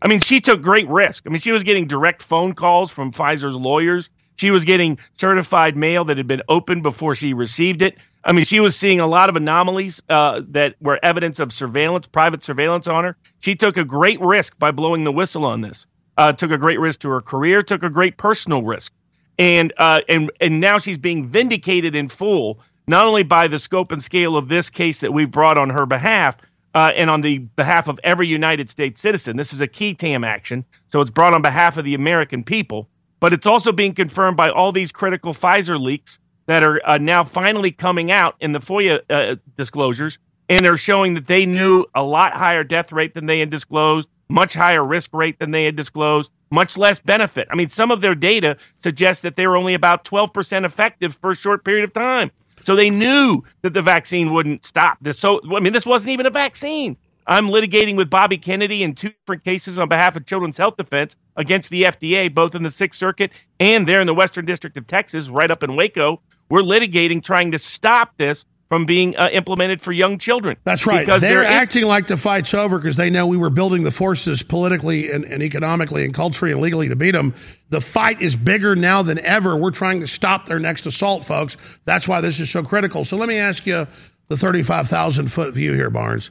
I 0.00 0.08
mean, 0.08 0.20
she 0.20 0.40
took 0.40 0.62
great 0.62 0.88
risk. 0.88 1.24
I 1.26 1.28
mean, 1.28 1.38
she 1.38 1.52
was 1.52 1.62
getting 1.62 1.86
direct 1.86 2.22
phone 2.22 2.54
calls 2.54 2.90
from 2.90 3.12
Pfizer's 3.12 3.56
lawyers. 3.56 4.08
She 4.36 4.50
was 4.50 4.64
getting 4.64 4.98
certified 5.18 5.76
mail 5.76 6.06
that 6.06 6.16
had 6.16 6.26
been 6.26 6.42
opened 6.48 6.82
before 6.82 7.14
she 7.14 7.34
received 7.34 7.82
it. 7.82 7.98
I 8.24 8.32
mean, 8.32 8.44
she 8.44 8.58
was 8.58 8.74
seeing 8.74 9.00
a 9.00 9.06
lot 9.06 9.28
of 9.28 9.36
anomalies 9.36 10.02
uh, 10.08 10.40
that 10.48 10.76
were 10.80 10.98
evidence 11.02 11.38
of 11.40 11.52
surveillance, 11.52 12.06
private 12.06 12.42
surveillance 12.42 12.86
on 12.86 13.04
her. 13.04 13.16
She 13.40 13.54
took 13.54 13.76
a 13.76 13.84
great 13.84 14.20
risk 14.20 14.58
by 14.58 14.70
blowing 14.70 15.04
the 15.04 15.12
whistle 15.12 15.44
on 15.44 15.60
this. 15.60 15.86
Uh, 16.16 16.32
took 16.32 16.50
a 16.50 16.58
great 16.58 16.78
risk 16.78 17.00
to 17.00 17.08
her 17.08 17.20
career. 17.20 17.62
Took 17.62 17.82
a 17.82 17.90
great 17.90 18.16
personal 18.16 18.62
risk, 18.62 18.92
and 19.38 19.72
uh, 19.78 20.00
and 20.08 20.30
and 20.40 20.60
now 20.60 20.78
she's 20.78 20.98
being 20.98 21.26
vindicated 21.26 21.96
in 21.96 22.08
full, 22.08 22.60
not 22.86 23.04
only 23.04 23.22
by 23.22 23.48
the 23.48 23.58
scope 23.58 23.92
and 23.92 24.02
scale 24.02 24.36
of 24.36 24.48
this 24.48 24.68
case 24.68 25.00
that 25.00 25.12
we've 25.12 25.30
brought 25.30 25.56
on 25.56 25.70
her 25.70 25.86
behalf, 25.86 26.36
uh, 26.74 26.90
and 26.96 27.10
on 27.10 27.20
the 27.20 27.38
behalf 27.38 27.88
of 27.88 27.98
every 28.04 28.26
United 28.26 28.70
States 28.70 29.00
citizen. 29.00 29.36
This 29.36 29.52
is 29.52 29.60
a 29.60 29.66
qui 29.66 29.94
tam 29.94 30.24
action, 30.24 30.64
so 30.88 31.00
it's 31.00 31.10
brought 31.10 31.34
on 31.34 31.42
behalf 31.42 31.76
of 31.76 31.84
the 31.84 31.94
American 31.94 32.44
people, 32.44 32.88
but 33.20 33.32
it's 33.32 33.46
also 33.46 33.72
being 33.72 33.94
confirmed 33.94 34.36
by 34.36 34.50
all 34.50 34.72
these 34.72 34.92
critical 34.92 35.32
Pfizer 35.32 35.80
leaks 35.80 36.18
that 36.46 36.64
are 36.64 36.80
uh, 36.84 36.98
now 36.98 37.24
finally 37.24 37.70
coming 37.70 38.10
out 38.10 38.36
in 38.40 38.52
the 38.52 38.58
FOIA 38.58 39.00
uh, 39.10 39.36
disclosures, 39.56 40.18
and 40.48 40.64
they're 40.64 40.76
showing 40.76 41.14
that 41.14 41.26
they 41.26 41.46
knew 41.46 41.84
a 41.94 42.02
lot 42.02 42.32
higher 42.32 42.64
death 42.64 42.92
rate 42.92 43.14
than 43.14 43.26
they 43.26 43.38
had 43.38 43.50
disclosed, 43.50 44.08
much 44.28 44.54
higher 44.54 44.84
risk 44.84 45.10
rate 45.12 45.38
than 45.38 45.50
they 45.50 45.64
had 45.64 45.76
disclosed, 45.76 46.30
much 46.50 46.76
less 46.76 46.98
benefit. 46.98 47.48
I 47.50 47.54
mean, 47.54 47.68
some 47.68 47.90
of 47.90 48.00
their 48.00 48.14
data 48.14 48.56
suggests 48.82 49.22
that 49.22 49.36
they 49.36 49.46
were 49.46 49.56
only 49.56 49.74
about 49.74 50.04
12% 50.04 50.64
effective 50.64 51.16
for 51.20 51.30
a 51.30 51.36
short 51.36 51.64
period 51.64 51.84
of 51.84 51.92
time. 51.92 52.30
So 52.64 52.76
they 52.76 52.90
knew 52.90 53.42
that 53.62 53.74
the 53.74 53.82
vaccine 53.82 54.32
wouldn't 54.32 54.64
stop 54.64 54.98
this. 55.00 55.18
So 55.18 55.40
I 55.54 55.60
mean, 55.60 55.72
this 55.72 55.86
wasn't 55.86 56.12
even 56.12 56.26
a 56.26 56.30
vaccine. 56.30 56.96
I'm 57.26 57.46
litigating 57.46 57.96
with 57.96 58.10
Bobby 58.10 58.36
Kennedy 58.38 58.82
in 58.82 58.94
two 58.94 59.10
different 59.10 59.44
cases 59.44 59.78
on 59.78 59.88
behalf 59.88 60.16
of 60.16 60.26
Children's 60.26 60.56
Health 60.56 60.76
Defense 60.76 61.14
against 61.36 61.70
the 61.70 61.84
FDA, 61.84 62.32
both 62.32 62.54
in 62.54 62.62
the 62.64 62.70
Sixth 62.70 62.98
Circuit 62.98 63.30
and 63.60 63.86
there 63.86 64.00
in 64.00 64.06
the 64.08 64.14
Western 64.14 64.44
District 64.44 64.76
of 64.76 64.86
Texas, 64.86 65.28
right 65.28 65.50
up 65.50 65.62
in 65.62 65.76
Waco. 65.76 66.20
We're 66.48 66.62
litigating, 66.62 67.22
trying 67.22 67.52
to 67.52 67.58
stop 67.58 68.16
this 68.16 68.44
from 68.72 68.86
being 68.86 69.14
uh, 69.18 69.28
implemented 69.30 69.82
for 69.82 69.92
young 69.92 70.16
children. 70.16 70.56
That's 70.64 70.86
right. 70.86 71.04
Because 71.04 71.20
They're 71.20 71.40
there 71.40 71.42
is- 71.42 71.50
acting 71.50 71.84
like 71.84 72.06
the 72.06 72.16
fight's 72.16 72.54
over 72.54 72.78
because 72.78 72.96
they 72.96 73.10
know 73.10 73.26
we 73.26 73.36
were 73.36 73.50
building 73.50 73.82
the 73.82 73.90
forces 73.90 74.42
politically 74.42 75.10
and, 75.12 75.26
and 75.26 75.42
economically 75.42 76.06
and 76.06 76.14
culturally 76.14 76.52
and 76.52 76.60
legally 76.62 76.88
to 76.88 76.96
beat 76.96 77.10
them. 77.10 77.34
The 77.68 77.82
fight 77.82 78.22
is 78.22 78.34
bigger 78.34 78.74
now 78.74 79.02
than 79.02 79.18
ever. 79.18 79.58
We're 79.58 79.72
trying 79.72 80.00
to 80.00 80.06
stop 80.06 80.46
their 80.46 80.58
next 80.58 80.86
assault, 80.86 81.26
folks. 81.26 81.58
That's 81.84 82.08
why 82.08 82.22
this 82.22 82.40
is 82.40 82.48
so 82.48 82.62
critical. 82.62 83.04
So 83.04 83.18
let 83.18 83.28
me 83.28 83.36
ask 83.36 83.66
you 83.66 83.86
the 84.28 84.38
35,000 84.38 85.28
foot 85.30 85.52
view 85.52 85.74
here, 85.74 85.90
Barnes. 85.90 86.30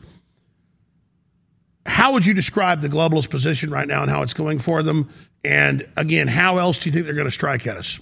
How 1.86 2.12
would 2.14 2.26
you 2.26 2.34
describe 2.34 2.82
the 2.82 2.90
globalist 2.90 3.30
position 3.30 3.70
right 3.70 3.88
now 3.88 4.02
and 4.02 4.10
how 4.10 4.24
it's 4.24 4.34
going 4.34 4.58
for 4.58 4.82
them? 4.82 5.12
And 5.46 5.88
again, 5.96 6.28
how 6.28 6.58
else 6.58 6.80
do 6.80 6.90
you 6.90 6.92
think 6.92 7.06
they're 7.06 7.14
going 7.14 7.26
to 7.26 7.32
strike 7.32 7.68
at 7.68 7.78
us? 7.78 8.00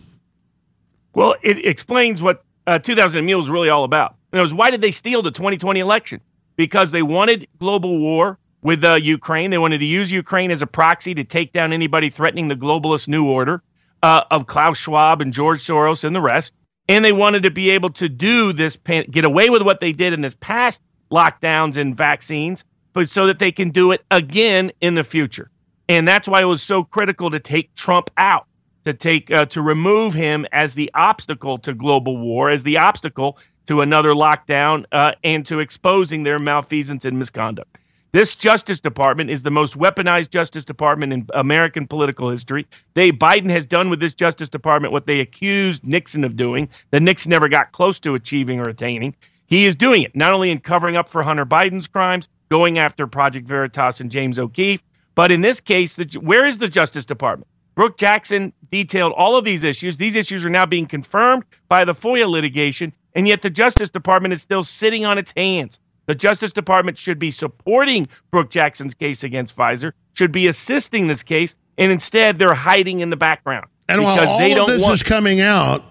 Well, 1.14 1.36
it 1.44 1.66
explains 1.66 2.22
what 2.22 2.42
uh, 2.66 2.80
2000 2.80 3.26
Mule 3.26 3.42
is 3.42 3.50
really 3.50 3.68
all 3.68 3.84
about. 3.84 4.16
And 4.32 4.40
it 4.40 4.42
was 4.42 4.54
why 4.54 4.72
did 4.72 4.82
they 4.82 4.92
steal 4.92 5.22
the 5.22 5.32
2020 5.32 5.80
election? 5.80 6.22
Because 6.56 6.92
they 6.92 7.02
wanted 7.02 7.48
global 7.58 7.98
war 8.00 8.38
with 8.62 8.84
uh, 8.84 8.96
Ukraine. 8.96 9.50
They 9.52 9.58
wanted 9.58 9.80
to 9.80 9.86
use 9.86 10.12
Ukraine 10.12 10.52
as 10.52 10.62
a 10.62 10.68
proxy 10.68 11.14
to 11.16 11.24
take 11.24 11.54
down 11.54 11.74
anybody 11.74 12.10
threatening 12.10 12.48
the 12.48 12.56
globalist 12.56 13.08
new 13.08 13.26
order 13.26 13.64
uh, 14.04 14.24
of 14.32 14.46
Klaus 14.46 14.78
Schwab 14.78 15.22
and 15.22 15.34
George 15.34 15.66
Soros 15.66 16.04
and 16.04 16.16
the 16.16 16.22
rest. 16.22 16.54
And 16.88 17.06
they 17.06 17.12
wanted 17.12 17.44
to 17.44 17.52
be 17.52 17.70
able 17.70 17.92
to 17.92 18.10
do 18.10 18.52
this, 18.52 18.76
pan- 18.76 19.06
get 19.10 19.26
away 19.26 19.50
with 19.50 19.62
what 19.62 19.80
they 19.80 19.92
did 19.92 20.14
in 20.14 20.22
this 20.22 20.36
past 20.36 20.82
lockdowns 21.12 21.78
and 21.78 21.96
vaccines 21.96 22.64
but 22.94 23.10
so 23.10 23.28
that 23.28 23.40
they 23.40 23.52
can 23.52 23.70
do 23.70 23.92
it 23.92 24.04
again 24.12 24.72
in 24.82 24.96
the 24.96 25.04
future. 25.04 25.50
And 25.88 26.08
that's 26.08 26.28
why 26.28 26.42
it 26.42 26.46
was 26.46 26.62
so 26.62 26.84
critical 26.84 27.30
to 27.32 27.40
take 27.40 27.74
Trump 27.76 28.10
out, 28.18 28.46
to 28.86 28.94
take 28.94 29.32
uh, 29.32 29.46
to 29.46 29.62
remove 29.62 30.14
him 30.14 30.46
as 30.52 30.74
the 30.74 30.92
obstacle 30.94 31.58
to 31.60 31.74
global 31.74 32.18
war, 32.18 32.50
as 32.50 32.64
the 32.64 32.78
obstacle 32.78 33.38
to 33.70 33.82
another 33.82 34.14
lockdown, 34.16 34.84
uh, 34.92 35.12
and 35.24 35.46
to 35.46 35.60
exposing 35.60 36.24
their 36.24 36.40
malfeasance 36.40 37.06
and 37.06 37.20
misconduct. 37.20 37.78
This 38.14 38.36
Justice 38.36 38.80
Department 38.80 39.30
is 39.30 39.44
the 39.44 39.52
most 39.52 39.78
weaponized 39.78 40.32
Justice 40.32 40.66
Department 40.66 41.14
in 41.14 41.28
American 41.36 41.86
political 41.86 42.32
history. 42.32 42.66
They 42.96 43.12
Biden 43.12 43.52
has 43.52 43.68
done 43.68 43.92
with 43.92 44.00
this 44.00 44.16
Justice 44.16 44.50
Department 44.50 44.92
what 44.92 45.06
they 45.06 45.20
accused 45.20 45.88
Nixon 45.88 46.24
of 46.24 46.36
doing, 46.36 46.68
that 46.90 47.04
Nixon 47.04 47.30
never 47.30 47.48
got 47.48 47.72
close 47.72 48.00
to 48.00 48.16
achieving 48.16 48.60
or 48.60 48.68
attaining. 48.68 49.14
He 49.46 49.68
is 49.68 49.76
doing 49.76 50.02
it 50.02 50.16
not 50.16 50.34
only 50.34 50.50
in 50.50 50.62
covering 50.62 50.98
up 50.98 51.08
for 51.08 51.22
Hunter 51.22 51.46
Biden's 51.46 51.88
crimes, 51.88 52.28
going 52.50 52.80
after 52.80 53.06
Project 53.06 53.48
Veritas 53.48 54.00
and 54.02 54.10
James 54.10 54.40
O'Keefe, 54.40 54.82
but 55.14 55.32
in 55.32 55.42
this 55.42 55.62
case, 55.62 55.94
the, 55.94 56.20
where 56.20 56.44
is 56.44 56.58
the 56.58 56.70
Justice 56.70 57.06
Department? 57.06 57.48
Brook 57.76 57.98
Jackson 57.98 58.52
detailed 58.72 59.14
all 59.16 59.38
of 59.38 59.46
these 59.46 59.64
issues. 59.64 59.96
These 59.98 60.16
issues 60.16 60.44
are 60.44 60.50
now 60.50 60.66
being 60.66 60.88
confirmed 60.88 61.44
by 61.70 61.86
the 61.86 61.94
FOIA 61.94 62.28
litigation, 62.28 62.92
and 63.16 63.28
yet 63.28 63.42
the 63.42 63.50
Justice 63.50 63.90
Department 63.90 64.34
is 64.34 64.42
still 64.42 64.64
sitting 64.64 65.06
on 65.06 65.18
its 65.18 65.34
hands. 65.36 65.80
The 66.06 66.16
Justice 66.16 66.52
Department 66.52 66.98
should 66.98 67.20
be 67.20 67.32
supporting 67.32 68.08
Brook 68.32 68.50
Jackson's 68.50 68.94
case 68.94 69.24
against 69.24 69.56
Pfizer, 69.56 69.92
should 70.14 70.32
be 70.32 70.48
assisting 70.48 71.08
this 71.08 71.22
case, 71.22 71.56
and 71.78 71.92
instead 71.92 72.40
they're 72.40 72.56
hiding 72.56 73.02
in 73.02 73.10
the 73.10 73.18
background. 73.18 73.68
And 73.88 74.04
while 74.04 74.28
all 74.28 74.62
of 74.62 74.68
this 74.68 74.82
want- 74.82 74.94
is 74.94 75.04
coming 75.04 75.40
out, 75.40 75.84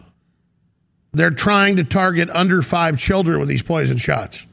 they're 1.13 1.31
trying 1.31 1.77
to 1.77 1.85
target 1.85 2.29
under 2.31 2.63
five 2.63 2.99
children 2.99 3.41
with 3.41 3.49
these 3.49 3.63
poison 3.63 3.97
shots. 3.97 4.47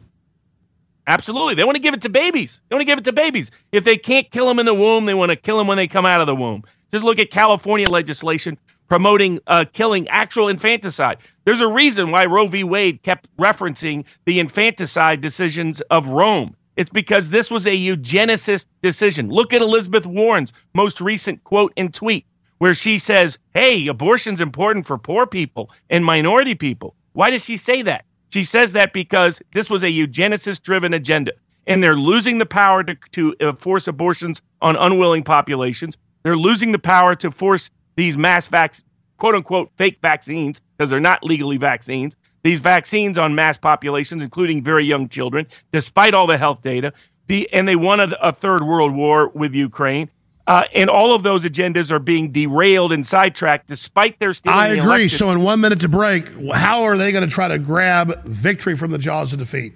Absolutely. 1.07 1.53
They 1.53 1.63
want 1.63 1.75
to 1.75 1.81
give 1.81 1.93
it 1.93 2.01
to 2.01 2.09
babies. 2.09 2.61
They 2.67 2.75
want 2.75 2.81
to 2.81 2.85
give 2.85 2.97
it 2.97 3.05
to 3.05 3.13
babies. 3.13 3.51
If 3.71 3.83
they 3.83 3.97
can't 3.97 4.29
kill 4.31 4.47
them 4.47 4.57
in 4.57 4.65
the 4.65 4.73
womb, 4.73 5.05
they 5.05 5.13
want 5.13 5.29
to 5.29 5.35
kill 5.35 5.57
them 5.57 5.67
when 5.67 5.77
they 5.77 5.87
come 5.87 6.05
out 6.05 6.21
of 6.21 6.27
the 6.27 6.35
womb. 6.35 6.63
Just 6.91 7.05
look 7.05 7.19
at 7.19 7.29
California 7.29 7.89
legislation 7.89 8.57
promoting 8.87 9.39
uh, 9.47 9.65
killing 9.71 10.07
actual 10.07 10.47
infanticide. 10.47 11.17
There's 11.45 11.61
a 11.61 11.67
reason 11.67 12.11
why 12.11 12.25
Roe 12.25 12.47
v. 12.47 12.63
Wade 12.63 13.03
kept 13.03 13.29
referencing 13.37 14.05
the 14.25 14.39
infanticide 14.39 15.21
decisions 15.21 15.79
of 15.81 16.07
Rome. 16.07 16.55
It's 16.75 16.89
because 16.89 17.29
this 17.29 17.49
was 17.49 17.67
a 17.67 17.77
eugenicist 17.77 18.65
decision. 18.81 19.29
Look 19.29 19.53
at 19.53 19.61
Elizabeth 19.61 20.05
Warren's 20.05 20.53
most 20.73 20.99
recent 20.99 21.43
quote 21.43 21.71
and 21.77 21.93
tweet 21.93 22.25
where 22.57 22.73
she 22.73 22.99
says, 22.99 23.37
Hey, 23.53 23.87
abortion's 23.87 24.41
important 24.41 24.85
for 24.85 24.97
poor 24.97 25.25
people 25.27 25.71
and 25.89 26.03
minority 26.03 26.55
people. 26.55 26.95
Why 27.13 27.29
does 27.29 27.45
she 27.45 27.57
say 27.57 27.83
that? 27.83 28.05
She 28.29 28.43
says 28.43 28.73
that 28.73 28.91
because 28.91 29.41
this 29.53 29.69
was 29.69 29.83
a 29.83 29.87
eugenicist 29.87 30.63
driven 30.63 30.93
agenda 30.93 31.33
and 31.67 31.81
they're 31.81 31.95
losing 31.95 32.39
the 32.39 32.45
power 32.45 32.83
to, 32.83 32.95
to 33.11 33.35
uh, 33.39 33.53
force 33.53 33.87
abortions 33.87 34.41
on 34.61 34.75
unwilling 34.75 35.23
populations. 35.23 35.97
They're 36.23 36.37
losing 36.37 36.71
the 36.71 36.79
power 36.79 37.15
to 37.15 37.31
force 37.31 37.69
these 37.95 38.17
mass 38.17 38.47
vac, 38.47 38.75
quote 39.17 39.35
unquote, 39.35 39.71
fake 39.77 39.97
vaccines 40.01 40.61
because 40.77 40.89
they're 40.89 40.99
not 40.99 41.23
legally 41.23 41.57
vaccines. 41.57 42.15
These 42.43 42.59
vaccines 42.59 43.17
on 43.17 43.33
mass 43.33 43.57
populations, 43.57 44.21
including 44.21 44.63
very 44.63 44.85
young 44.85 45.09
children, 45.09 45.47
despite 45.71 46.13
all 46.13 46.27
the 46.27 46.37
health 46.37 46.61
data, 46.61 46.93
the, 47.27 47.51
and 47.51 47.67
they 47.67 47.75
won 47.75 47.99
a, 47.99 48.09
a 48.21 48.31
third 48.31 48.61
world 48.61 48.93
war 48.93 49.29
with 49.29 49.55
Ukraine. 49.55 50.09
Uh, 50.47 50.61
and 50.75 50.91
all 50.91 51.15
of 51.15 51.23
those 51.23 51.43
agendas 51.43 51.91
are 51.91 51.97
being 51.97 52.31
derailed 52.31 52.93
and 52.93 53.05
sidetracked 53.05 53.65
despite 53.65 54.19
their 54.19 54.31
stealing 54.31 54.59
I 54.59 54.67
agree. 54.67 54.81
election. 54.81 55.17
So, 55.17 55.31
in 55.31 55.41
one 55.41 55.59
minute 55.59 55.81
to 55.81 55.89
break, 55.89 56.29
how 56.51 56.83
are 56.83 56.95
they 56.97 57.11
going 57.11 57.27
to 57.27 57.33
try 57.33 57.47
to 57.47 57.57
grab 57.57 58.23
victory 58.25 58.75
from 58.75 58.91
the 58.91 58.99
jaws 58.99 59.33
of 59.33 59.39
defeat? 59.39 59.73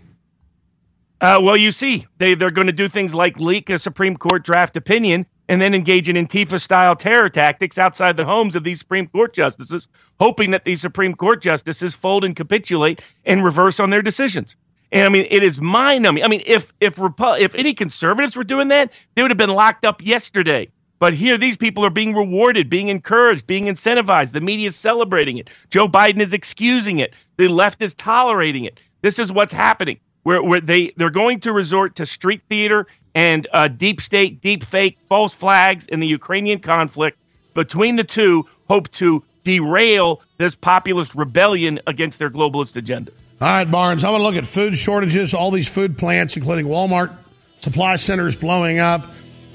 Uh, 1.22 1.38
well, 1.42 1.58
you 1.58 1.72
see, 1.72 2.08
they, 2.18 2.34
they're 2.34 2.52
going 2.52 2.68
to 2.68 2.74
do 2.74 2.88
things 2.88 3.14
like 3.14 3.40
leak 3.40 3.70
a 3.70 3.78
Supreme 3.78 4.16
Court 4.16 4.44
draft 4.44 4.78
opinion 4.78 5.26
and 5.50 5.62
then 5.62 5.74
engage 5.74 6.08
in 6.08 6.16
Antifa 6.16 6.62
style 6.62 6.96
terror 6.96 7.28
tactics 7.28 7.78
outside 7.78 8.16
the 8.16 8.24
homes 8.24 8.56
of 8.56 8.64
these 8.64 8.80
Supreme 8.80 9.08
Court 9.08 9.34
justices, 9.34 9.88
hoping 10.20 10.52
that 10.52 10.64
these 10.64 10.80
Supreme 10.80 11.14
Court 11.14 11.42
justices 11.42 11.94
fold 11.94 12.24
and 12.24 12.36
capitulate 12.36 13.02
and 13.26 13.44
reverse 13.44 13.80
on 13.80 13.90
their 13.90 14.02
decisions. 14.02 14.56
And 14.92 15.06
I 15.06 15.10
mean, 15.10 15.28
it 15.30 15.44
is 15.44 15.60
mind 15.60 16.04
numbing. 16.04 16.24
I 16.24 16.28
mean, 16.28 16.42
if 16.46 16.74
if 16.80 16.96
Repu- 16.96 17.40
if 17.40 17.54
any 17.54 17.74
conservatives 17.74 18.36
were 18.36 18.44
doing 18.44 18.70
that, 18.70 18.92
they 19.14 19.22
would 19.22 19.32
have 19.32 19.38
been 19.38 19.50
locked 19.50 19.86
up 19.86 20.04
yesterday. 20.04 20.70
But 21.00 21.14
here, 21.14 21.38
these 21.38 21.58
people 21.58 21.86
are 21.86 21.92
being 21.92 22.14
rewarded, 22.14 22.70
being 22.70 22.88
encouraged, 22.90 23.46
being 23.46 23.66
incentivized. 23.66 24.32
The 24.32 24.42
media 24.42 24.68
is 24.68 24.76
celebrating 24.76 25.38
it. 25.38 25.50
Joe 25.70 25.88
Biden 25.88 26.20
is 26.22 26.34
excusing 26.34 27.00
it. 27.00 27.14
The 27.38 27.48
left 27.48 27.82
is 27.82 27.94
tolerating 27.94 28.66
it. 28.66 28.80
This 29.02 29.20
is 29.20 29.32
what's 29.32 29.54
happening. 29.54 30.00
Where, 30.30 30.44
where 30.44 30.62
they 30.62 30.94
they're 30.96 31.10
going 31.10 31.40
to 31.40 31.52
resort 31.52 31.96
to 31.96 32.06
street 32.06 32.44
theater 32.50 32.86
and 33.16 33.48
uh, 33.52 33.68
deep 33.68 34.00
state, 34.00 34.42
deep 34.42 34.64
fake, 34.64 35.00
false 35.08 35.34
flags 35.34 35.88
in 35.88 36.00
the 36.00 36.06
Ukrainian 36.06 36.60
conflict. 36.60 37.18
Between 37.56 37.96
the 37.96 38.04
two, 38.04 38.46
hope 38.68 38.92
to 38.92 39.24
derail 39.44 40.22
this 40.38 40.54
populist 40.54 41.16
rebellion 41.16 41.80
against 41.88 42.20
their 42.20 42.30
globalist 42.30 42.76
agenda. 42.76 43.12
All 43.42 43.48
right, 43.48 43.64
Barnes, 43.64 44.04
I'm 44.04 44.12
going 44.12 44.20
to 44.20 44.24
look 44.24 44.36
at 44.36 44.46
food 44.46 44.76
shortages, 44.76 45.34
all 45.34 45.50
these 45.50 45.68
food 45.68 45.98
plants, 45.98 46.38
including 46.38 46.68
Walmart 46.68 47.18
supply 47.58 47.96
centers 47.96 48.36
blowing 48.36 48.78
up. 48.78 49.08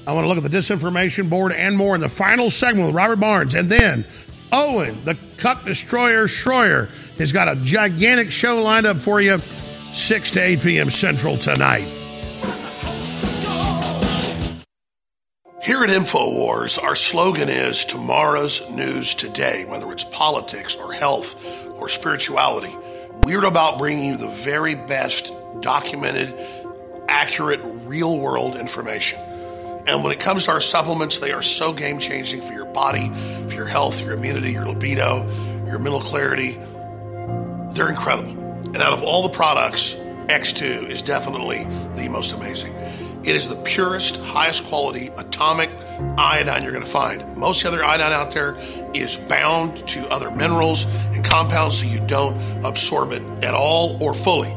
I 0.05 0.11
want 0.11 0.25
to 0.25 0.27
look 0.27 0.43
at 0.43 0.43
the 0.43 0.57
disinformation 0.57 1.29
board 1.29 1.53
and 1.53 1.77
more 1.77 1.95
in 1.95 2.01
the 2.01 2.09
final 2.09 2.49
segment 2.49 2.87
with 2.87 2.95
Robert 2.97 3.21
Barnes. 3.21 3.53
And 3.53 3.69
then 3.69 4.03
Owen, 4.51 5.05
the 5.05 5.17
cut 5.37 5.63
destroyer 5.63 6.27
Shroyer, 6.27 6.89
has 7.17 7.31
got 7.31 7.47
a 7.47 7.55
gigantic 7.55 8.29
show 8.29 8.61
lined 8.61 8.85
up 8.85 8.97
for 8.97 9.21
you, 9.21 9.39
6 9.95 10.31
to 10.31 10.41
8 10.41 10.61
p.m. 10.61 10.91
Central 10.91 11.37
tonight. 11.37 11.87
Here 15.63 15.83
at 15.83 15.89
InfoWars, 15.89 16.83
our 16.83 16.95
slogan 16.95 17.47
is 17.47 17.85
tomorrow's 17.85 18.69
news 18.69 19.15
today, 19.15 19.63
whether 19.65 19.91
it's 19.93 20.03
politics 20.03 20.75
or 20.75 20.91
health 20.91 21.41
or 21.79 21.87
spirituality. 21.87 22.75
We're 23.23 23.45
about 23.45 23.77
bringing 23.77 24.03
you 24.03 24.17
the 24.17 24.27
very 24.27 24.75
best 24.75 25.31
documented, 25.61 26.35
accurate, 27.07 27.61
real 27.85 28.19
world 28.19 28.57
information. 28.57 29.19
And 29.87 30.03
when 30.03 30.11
it 30.11 30.19
comes 30.19 30.45
to 30.45 30.51
our 30.51 30.61
supplements, 30.61 31.19
they 31.19 31.31
are 31.31 31.41
so 31.41 31.71
game 31.71 31.99
changing 31.99 32.41
for 32.41 32.51
your 32.51 32.65
body, 32.65 33.09
for 33.47 33.53
your 33.53 33.65
health, 33.65 34.01
your 34.01 34.13
immunity, 34.13 34.51
your 34.51 34.67
libido, 34.67 35.25
your 35.65 35.79
mental 35.79 36.01
clarity. 36.01 36.59
They're 37.73 37.89
incredible. 37.89 38.44
And 38.75 38.83
out 38.83 38.91
of 38.91 39.03
all 39.03 39.23
the 39.23 39.29
products, 39.29 39.93
X2 40.27 40.89
is 40.89 41.01
definitely 41.01 41.63
the 41.95 42.09
most 42.09 42.33
amazing. 42.33 42.75
It 43.23 43.29
is 43.29 43.47
the 43.47 43.55
purest, 43.55 44.17
highest 44.17 44.65
quality 44.65 45.07
atomic 45.17 45.69
iodine 46.17 46.61
you're 46.61 46.73
going 46.73 46.83
to 46.83 46.91
find. 46.91 47.37
Most 47.37 47.65
other 47.65 47.85
iodine 47.85 48.11
out 48.11 48.31
there 48.31 48.57
is 48.93 49.15
bound 49.15 49.77
to 49.87 50.05
other 50.09 50.29
minerals 50.29 50.93
and 51.13 51.23
compounds 51.23 51.81
so 51.81 51.87
you 51.87 52.05
don't 52.05 52.35
absorb 52.65 53.13
it 53.13 53.21
at 53.45 53.53
all 53.53 53.97
or 54.03 54.13
fully. 54.13 54.53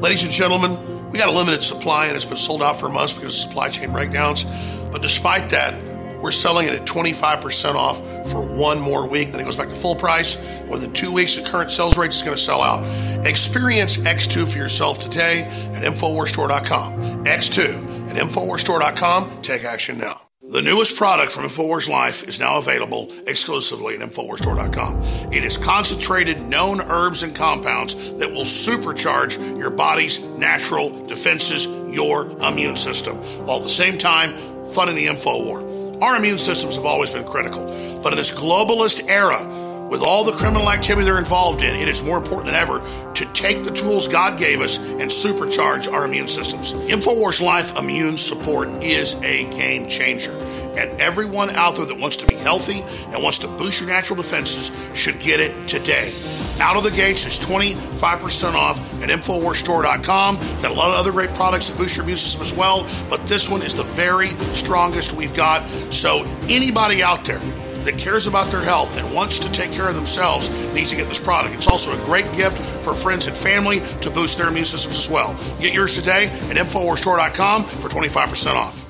Ladies 0.00 0.24
and 0.24 0.32
gentlemen, 0.32 1.12
we 1.12 1.18
got 1.20 1.28
a 1.28 1.32
limited 1.32 1.62
supply 1.62 2.06
and 2.06 2.16
it's 2.16 2.24
been 2.24 2.36
sold 2.36 2.60
out 2.60 2.80
for 2.80 2.88
months 2.88 3.12
because 3.12 3.36
of 3.36 3.48
supply 3.48 3.68
chain 3.68 3.92
breakdowns. 3.92 4.42
But 4.90 5.00
despite 5.00 5.50
that, 5.50 5.80
we're 6.20 6.32
selling 6.32 6.66
it 6.66 6.74
at 6.74 6.86
25% 6.86 7.76
off 7.76 8.00
for 8.26 8.40
one 8.42 8.80
more 8.80 9.06
week. 9.06 9.32
Then 9.32 9.40
it 9.40 9.44
goes 9.44 9.56
back 9.56 9.68
to 9.68 9.74
full 9.74 9.96
price. 9.96 10.36
Within 10.70 10.92
two 10.92 11.12
weeks, 11.12 11.36
the 11.36 11.48
current 11.48 11.70
sales 11.70 11.96
rate 11.96 12.10
is 12.10 12.22
going 12.22 12.36
to 12.36 12.42
sell 12.42 12.62
out. 12.62 12.84
Experience 13.26 13.96
X2 13.98 14.52
for 14.52 14.58
yourself 14.58 14.98
today 14.98 15.42
at 15.42 15.82
InfoWarsStore.com. 15.82 17.24
X2 17.24 18.10
at 18.10 18.16
InfoWarsStore.com. 18.16 19.42
Take 19.42 19.64
action 19.64 19.98
now. 19.98 20.20
The 20.46 20.60
newest 20.60 20.98
product 20.98 21.32
from 21.32 21.44
InfoWars 21.44 21.88
Life 21.88 22.28
is 22.28 22.38
now 22.38 22.58
available 22.58 23.10
exclusively 23.26 23.94
at 23.94 24.00
InfoWarsStore.com. 24.02 25.32
It 25.32 25.42
is 25.42 25.56
concentrated 25.56 26.42
known 26.42 26.82
herbs 26.82 27.22
and 27.22 27.34
compounds 27.34 28.12
that 28.18 28.30
will 28.30 28.42
supercharge 28.42 29.58
your 29.58 29.70
body's 29.70 30.22
natural 30.32 31.06
defenses, 31.06 31.66
your 31.94 32.26
immune 32.42 32.76
system, 32.76 33.16
while 33.46 33.56
at 33.56 33.62
the 33.62 33.70
same 33.70 33.96
time 33.96 34.34
funding 34.66 34.96
the 34.96 35.06
info 35.06 35.42
war. 35.44 35.74
Our 36.02 36.16
immune 36.16 36.38
systems 36.38 36.76
have 36.76 36.84
always 36.84 37.10
been 37.10 37.24
critical, 37.24 37.66
but 38.04 38.12
in 38.12 38.18
this 38.18 38.30
globalist 38.30 39.08
era, 39.08 39.42
with 39.88 40.02
all 40.02 40.24
the 40.24 40.32
criminal 40.32 40.70
activity 40.70 41.06
they're 41.06 41.18
involved 41.18 41.62
in, 41.62 41.74
it 41.74 41.88
is 41.88 42.02
more 42.02 42.18
important 42.18 42.46
than 42.46 42.54
ever 42.54 42.80
to 43.14 43.32
take 43.32 43.64
the 43.64 43.70
tools 43.70 44.08
God 44.08 44.38
gave 44.38 44.60
us 44.60 44.78
and 44.78 45.10
supercharge 45.10 45.90
our 45.90 46.04
immune 46.04 46.28
systems. 46.28 46.74
InfoWars 46.74 47.40
Life 47.40 47.78
Immune 47.78 48.18
Support 48.18 48.82
is 48.82 49.14
a 49.22 49.48
game 49.50 49.86
changer. 49.88 50.32
And 50.76 51.00
everyone 51.00 51.50
out 51.50 51.76
there 51.76 51.86
that 51.86 51.98
wants 51.98 52.16
to 52.16 52.26
be 52.26 52.34
healthy 52.34 52.80
and 52.80 53.22
wants 53.22 53.38
to 53.40 53.46
boost 53.46 53.80
your 53.80 53.88
natural 53.88 54.16
defenses 54.16 54.72
should 54.98 55.20
get 55.20 55.38
it 55.38 55.68
today. 55.68 56.12
Out 56.60 56.76
of 56.76 56.82
the 56.82 56.90
gates 56.90 57.24
is 57.26 57.38
25% 57.38 58.54
off 58.54 58.80
at 59.00 59.08
InfoWarsStore.com. 59.08 60.36
Got 60.36 60.70
a 60.70 60.74
lot 60.74 60.90
of 60.90 60.96
other 60.96 61.12
great 61.12 61.32
products 61.34 61.70
that 61.70 61.78
boost 61.78 61.96
your 61.96 62.02
immune 62.02 62.18
system 62.18 62.42
as 62.42 62.52
well, 62.52 62.86
but 63.08 63.24
this 63.28 63.48
one 63.48 63.62
is 63.62 63.76
the 63.76 63.84
very 63.84 64.28
strongest 64.52 65.12
we've 65.12 65.34
got. 65.34 65.68
So, 65.92 66.24
anybody 66.48 67.02
out 67.02 67.24
there 67.24 67.40
that 67.84 67.98
cares 67.98 68.26
about 68.26 68.50
their 68.50 68.62
health 68.62 68.96
and 68.98 69.14
wants 69.14 69.38
to 69.40 69.50
take 69.52 69.72
care 69.72 69.88
of 69.88 69.94
themselves 69.94 70.50
needs 70.72 70.90
to 70.90 70.96
get 70.96 71.08
this 71.08 71.20
product. 71.20 71.54
It's 71.54 71.68
also 71.68 71.92
a 71.92 72.04
great 72.04 72.30
gift 72.32 72.58
for 72.82 72.94
friends 72.94 73.26
and 73.26 73.36
family 73.36 73.80
to 74.00 74.10
boost 74.10 74.38
their 74.38 74.48
immune 74.48 74.64
systems 74.64 74.98
as 74.98 75.10
well. 75.10 75.34
Get 75.60 75.74
yours 75.74 75.96
today 75.96 76.26
at 76.26 76.56
InfoWarsStore.com 76.56 77.64
for 77.64 77.88
25% 77.88 78.54
off. 78.54 78.84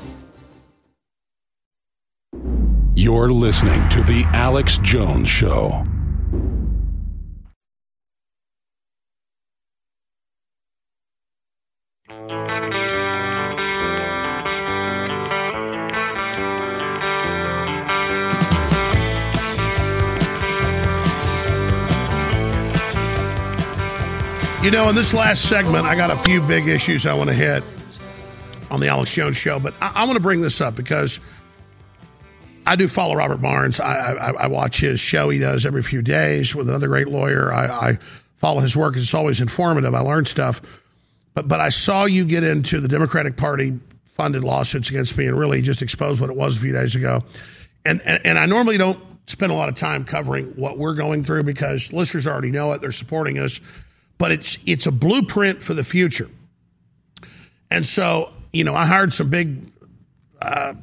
You're 2.97 3.31
listening 3.31 3.89
to 3.91 4.03
The 4.03 4.25
Alex 4.33 4.79
Jones 4.79 5.29
Show. 5.29 5.85
You 12.09 12.84
know, 24.70 24.89
in 24.89 24.95
this 24.95 25.12
last 25.12 25.49
segment, 25.49 25.85
I 25.85 25.95
got 25.95 26.11
a 26.11 26.16
few 26.16 26.41
big 26.41 26.69
issues 26.69 27.05
I 27.05 27.12
want 27.12 27.28
to 27.28 27.35
hit 27.35 27.62
on 28.70 28.81
the 28.81 28.89
Alex 28.89 29.12
Jones 29.12 29.36
show, 29.36 29.59
but 29.59 29.74
I, 29.81 29.93
I 29.95 30.05
want 30.05 30.15
to 30.15 30.20
bring 30.20 30.41
this 30.41 30.61
up 30.61 30.74
because 30.74 31.19
I 32.66 32.77
do 32.77 32.89
follow 32.89 33.15
Robert 33.15 33.43
Barnes. 33.43 33.78
I, 33.78 34.12
I, 34.12 34.31
I, 34.31 34.47
watch 34.47 34.81
his 34.81 35.01
show 35.01 35.28
he 35.28 35.39
does 35.39 35.66
every 35.66 35.82
few 35.82 36.01
days 36.01 36.55
with 36.55 36.69
another 36.69 36.89
great 36.89 37.09
lawyer. 37.09 37.53
I, 37.53 37.66
I 37.66 37.99
follow 38.36 38.61
his 38.61 38.74
work. 38.74 38.97
It's 38.97 39.12
always 39.12 39.41
informative. 39.41 39.95
I 39.95 40.01
learn 40.01 40.24
stuff. 40.24 40.62
But, 41.35 41.47
but 41.47 41.61
I 41.61 41.69
saw 41.69 42.05
you 42.05 42.24
get 42.24 42.43
into 42.43 42.81
the 42.81 42.89
Democratic 42.89 43.36
Party 43.36 43.78
funded 44.12 44.45
lawsuits 44.45 44.89
against 44.89 45.16
me 45.19 45.27
and 45.27 45.39
really 45.39 45.61
just 45.61 45.82
expose 45.82 46.20
what 46.20 46.31
it 46.31 46.36
was 46.36 46.57
a 46.57 46.61
few 46.61 46.73
days 46.73 46.95
ago. 46.95 47.23
And, 47.85 48.01
and, 48.03 48.24
and 48.24 48.39
I 48.39 48.47
normally 48.47 48.78
don't 48.78 48.99
spend 49.27 49.53
a 49.53 49.55
lot 49.55 49.69
of 49.69 49.74
time 49.74 50.05
covering 50.05 50.47
what 50.57 50.78
we're 50.78 50.95
going 50.95 51.23
through 51.23 51.43
because 51.43 51.93
listeners 51.93 52.27
already 52.27 52.51
know 52.51 52.73
it. 52.73 52.81
They're 52.81 52.93
supporting 52.93 53.39
us 53.39 53.61
but 54.19 54.32
it's 54.32 54.59
it's 54.66 54.86
a 54.86 54.93
blueprint 54.93 55.62
for 55.62 55.74
the 55.74 55.85
future. 55.85 56.31
And 57.70 57.86
so, 57.86 58.32
you 58.53 58.65
know, 58.65 58.74
I 58.74 58.86
hired 58.86 59.12
some 59.12 59.31
big 59.31 59.73
uh, 60.41 60.74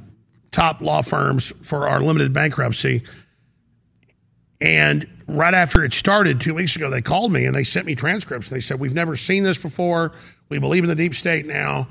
top 0.52 0.82
law 0.82 1.02
firms 1.02 1.54
for 1.62 1.88
our 1.88 2.02
limited 2.02 2.34
bankruptcy. 2.34 3.04
And 4.60 5.08
right 5.28 5.54
after 5.54 5.84
it 5.84 5.94
started 5.94 6.42
two 6.42 6.54
weeks 6.54 6.76
ago, 6.76 6.90
they 6.90 7.02
called 7.02 7.32
me 7.32 7.46
and 7.46 7.56
they 7.56 7.64
sent 7.64 7.86
me 7.86 7.96
transcripts. 7.96 8.50
And 8.50 8.58
They 8.58 8.62
said, 8.62 8.80
We've 8.80 8.94
never 8.94 9.16
seen 9.16 9.44
this 9.44 9.58
before. 9.58 10.14
We 10.50 10.60
believe 10.60 10.84
in 10.84 10.90
the 10.90 10.96
deep 10.96 11.16
state 11.16 11.46
now. 11.46 11.88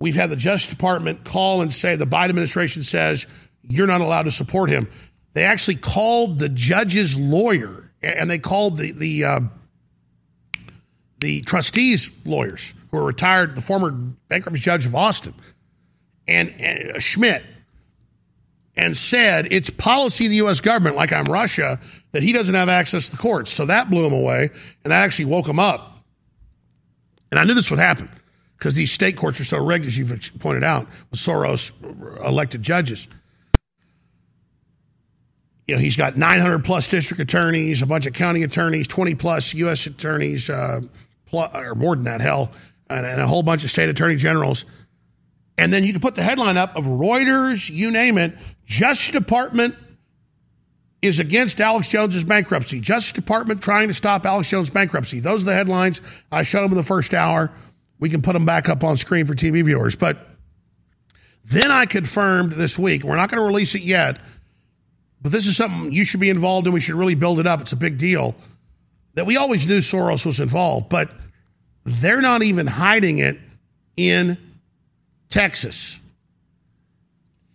We've 0.00 0.16
had 0.16 0.30
the 0.30 0.36
Justice 0.36 0.70
Department 0.70 1.24
call 1.24 1.62
and 1.62 1.72
say 1.72 1.96
the 1.96 2.06
Biden 2.06 2.30
administration 2.30 2.82
says 2.82 3.26
you're 3.62 3.86
not 3.86 4.00
allowed 4.00 4.24
to 4.24 4.32
support 4.32 4.68
him. 4.68 4.90
They 5.32 5.44
actually 5.44 5.76
called 5.76 6.38
the 6.40 6.48
judge's 6.48 7.16
lawyer 7.16 7.90
and 8.02 8.28
they 8.28 8.38
called 8.38 8.76
the, 8.76 8.90
the, 8.90 9.24
uh, 9.24 9.40
the 11.24 11.40
trustees' 11.42 12.10
lawyers 12.26 12.74
who 12.90 12.98
are 12.98 13.04
retired, 13.04 13.56
the 13.56 13.62
former 13.62 13.90
bankruptcy 14.28 14.60
judge 14.60 14.84
of 14.84 14.94
Austin, 14.94 15.34
and, 16.28 16.52
and 16.60 16.90
uh, 16.90 17.00
Schmidt, 17.00 17.42
and 18.76 18.94
said 18.94 19.48
it's 19.50 19.70
policy 19.70 20.26
of 20.26 20.30
the 20.30 20.36
U.S. 20.36 20.60
government, 20.60 20.96
like 20.96 21.12
I'm 21.12 21.24
Russia, 21.24 21.80
that 22.12 22.22
he 22.22 22.32
doesn't 22.32 22.54
have 22.54 22.68
access 22.68 23.06
to 23.06 23.12
the 23.12 23.16
courts. 23.16 23.50
So 23.50 23.64
that 23.64 23.88
blew 23.88 24.04
him 24.04 24.12
away, 24.12 24.50
and 24.84 24.92
that 24.92 25.02
actually 25.02 25.24
woke 25.24 25.48
him 25.48 25.58
up. 25.58 26.04
And 27.30 27.40
I 27.40 27.44
knew 27.44 27.54
this 27.54 27.70
would 27.70 27.80
happen 27.80 28.10
because 28.58 28.74
these 28.74 28.92
state 28.92 29.16
courts 29.16 29.40
are 29.40 29.44
so 29.44 29.56
rigged, 29.56 29.86
as 29.86 29.96
you've 29.96 30.30
pointed 30.40 30.62
out, 30.62 30.86
with 31.10 31.20
Soros 31.20 31.72
elected 32.22 32.62
judges. 32.62 33.08
You 35.66 35.76
know, 35.76 35.80
he's 35.80 35.96
got 35.96 36.18
900 36.18 36.62
plus 36.66 36.86
district 36.86 37.22
attorneys, 37.22 37.80
a 37.80 37.86
bunch 37.86 38.04
of 38.04 38.12
county 38.12 38.42
attorneys, 38.42 38.86
20 38.86 39.14
plus 39.14 39.54
U.S. 39.54 39.86
attorneys, 39.86 40.50
uh, 40.50 40.82
plus, 41.34 41.50
or 41.54 41.74
more 41.74 41.96
than 41.96 42.04
that, 42.04 42.20
hell, 42.20 42.52
and, 42.88 43.04
and 43.04 43.20
a 43.20 43.26
whole 43.26 43.42
bunch 43.42 43.64
of 43.64 43.70
state 43.70 43.88
attorney 43.88 44.14
generals. 44.14 44.64
And 45.58 45.72
then 45.72 45.84
you 45.84 45.92
can 45.92 46.00
put 46.00 46.14
the 46.14 46.22
headline 46.22 46.56
up 46.56 46.76
of 46.76 46.84
Reuters, 46.84 47.68
you 47.68 47.90
name 47.90 48.18
it. 48.18 48.36
Justice 48.66 49.10
Department 49.10 49.74
is 51.02 51.18
against 51.18 51.60
Alex 51.60 51.88
Jones's 51.88 52.24
bankruptcy. 52.24 52.80
Justice 52.80 53.12
Department 53.12 53.62
trying 53.62 53.88
to 53.88 53.94
stop 53.94 54.24
Alex 54.24 54.48
Jones' 54.48 54.70
bankruptcy. 54.70 55.20
Those 55.20 55.42
are 55.42 55.46
the 55.46 55.54
headlines. 55.54 56.00
I 56.30 56.44
showed 56.44 56.62
them 56.62 56.72
in 56.72 56.76
the 56.76 56.84
first 56.84 57.14
hour. 57.14 57.50
We 57.98 58.10
can 58.10 58.22
put 58.22 58.32
them 58.32 58.44
back 58.44 58.68
up 58.68 58.84
on 58.84 58.96
screen 58.96 59.26
for 59.26 59.34
TV 59.34 59.64
viewers. 59.64 59.96
But 59.96 60.26
then 61.44 61.70
I 61.70 61.86
confirmed 61.86 62.52
this 62.52 62.78
week, 62.78 63.02
we're 63.02 63.16
not 63.16 63.28
going 63.28 63.40
to 63.40 63.46
release 63.46 63.74
it 63.74 63.82
yet, 63.82 64.18
but 65.20 65.32
this 65.32 65.46
is 65.46 65.56
something 65.56 65.92
you 65.92 66.04
should 66.04 66.20
be 66.20 66.30
involved 66.30 66.66
in. 66.66 66.72
We 66.72 66.80
should 66.80 66.94
really 66.94 67.14
build 67.14 67.40
it 67.40 67.46
up. 67.46 67.60
It's 67.60 67.72
a 67.72 67.76
big 67.76 67.98
deal. 67.98 68.34
That 69.14 69.26
we 69.26 69.36
always 69.36 69.66
knew 69.66 69.78
Soros 69.78 70.24
was 70.24 70.40
involved, 70.40 70.88
but 70.88 71.10
they're 71.84 72.20
not 72.20 72.42
even 72.42 72.66
hiding 72.66 73.18
it 73.18 73.38
in 73.96 74.38
Texas. 75.28 75.98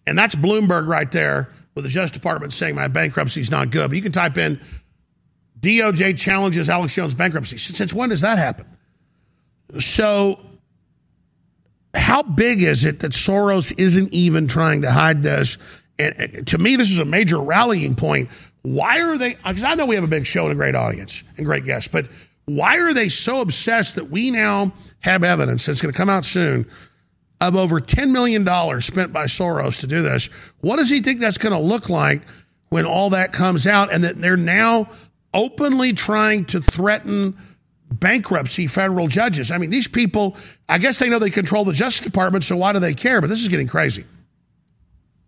And 0.06 0.18
that's 0.18 0.36
Bloomberg 0.36 0.88
right 0.88 1.12
there 1.12 1.50
with 1.76 1.84
the 1.84 1.90
Justice 1.90 2.12
Department 2.12 2.54
saying 2.54 2.76
my 2.76 2.88
bankruptcy 2.88 3.42
is 3.42 3.52
not 3.52 3.72
good. 3.72 3.90
But 3.90 3.96
you 3.96 4.02
can 4.02 4.12
type 4.12 4.38
in 4.38 4.60
DOJ 5.60 6.18
challenges 6.18 6.70
Alex 6.70 6.94
Jones 6.94 7.14
bankruptcy. 7.14 7.58
Since 7.58 7.94
when 7.94 8.10
does 8.10 8.22
that 8.22 8.38
happen? 8.38 8.66
So, 9.80 10.40
how 11.94 12.24
big 12.24 12.64
is 12.64 12.86
it 12.86 13.02
that 13.02 13.12
Soros 13.12 13.74
isn't 13.78 14.14
even 14.14 14.48
trying 14.48 14.82
to 14.82 14.92
hide 14.92 15.22
this? 15.22 15.58
And 15.98 16.48
to 16.48 16.58
me, 16.58 16.76
this 16.76 16.92
is 16.92 17.00
a 17.00 17.06
major 17.06 17.40
rallying 17.40 17.96
point. 17.96 18.30
Why 18.62 19.02
are 19.02 19.18
they? 19.18 19.36
Because 19.36 19.64
I 19.64 19.76
know 19.76 19.86
we 19.86 19.96
have 19.96 20.04
a 20.04 20.08
big 20.08 20.26
show 20.26 20.44
and 20.44 20.52
a 20.52 20.56
great 20.56 20.76
audience 20.76 21.24
and 21.38 21.46
great 21.46 21.66
guests, 21.66 21.88
but 21.88 22.08
why 22.56 22.78
are 22.78 22.94
they 22.94 23.10
so 23.10 23.42
obsessed 23.42 23.96
that 23.96 24.10
we 24.10 24.32
now 24.32 24.74
have 25.02 25.24
evidence 25.24 25.66
that's 25.66 25.82
going 25.82 25.94
to 25.94 25.98
come 25.98 26.10
out 26.10 26.26
soon 26.26 26.70
of 27.42 27.56
over 27.56 27.80
$10 27.80 28.12
million 28.12 28.46
spent 28.82 29.14
by 29.14 29.26
Soros 29.26 29.78
to 29.78 29.88
do 29.88 30.02
this? 30.02 30.30
What 30.62 30.78
does 30.78 30.90
he 30.90 31.02
think 31.02 31.20
that's 31.20 31.38
going 31.38 31.54
to 31.54 31.60
look 31.60 31.90
like 31.90 32.22
when 32.70 32.86
all 32.86 33.10
that 33.12 33.32
comes 33.32 33.66
out 33.66 33.92
and 33.94 34.04
that 34.04 34.22
they're 34.22 34.38
now 34.38 34.90
openly 35.34 35.94
trying 35.94 36.46
to 36.46 36.60
threaten 36.60 37.38
bankruptcy 37.92 38.68
federal 38.68 39.08
judges? 39.08 39.52
I 39.52 39.58
mean, 39.58 39.70
these 39.70 39.88
people, 39.88 40.36
I 40.68 40.78
guess 40.78 41.00
they 41.00 41.10
know 41.10 41.20
they 41.20 41.30
control 41.30 41.64
the 41.66 41.74
Justice 41.74 42.04
Department, 42.04 42.44
so 42.44 42.58
why 42.58 42.74
do 42.74 42.80
they 42.80 42.94
care? 42.94 43.22
But 43.22 43.28
this 43.28 43.42
is 43.42 43.48
getting 43.48 43.68
crazy. 43.68 44.06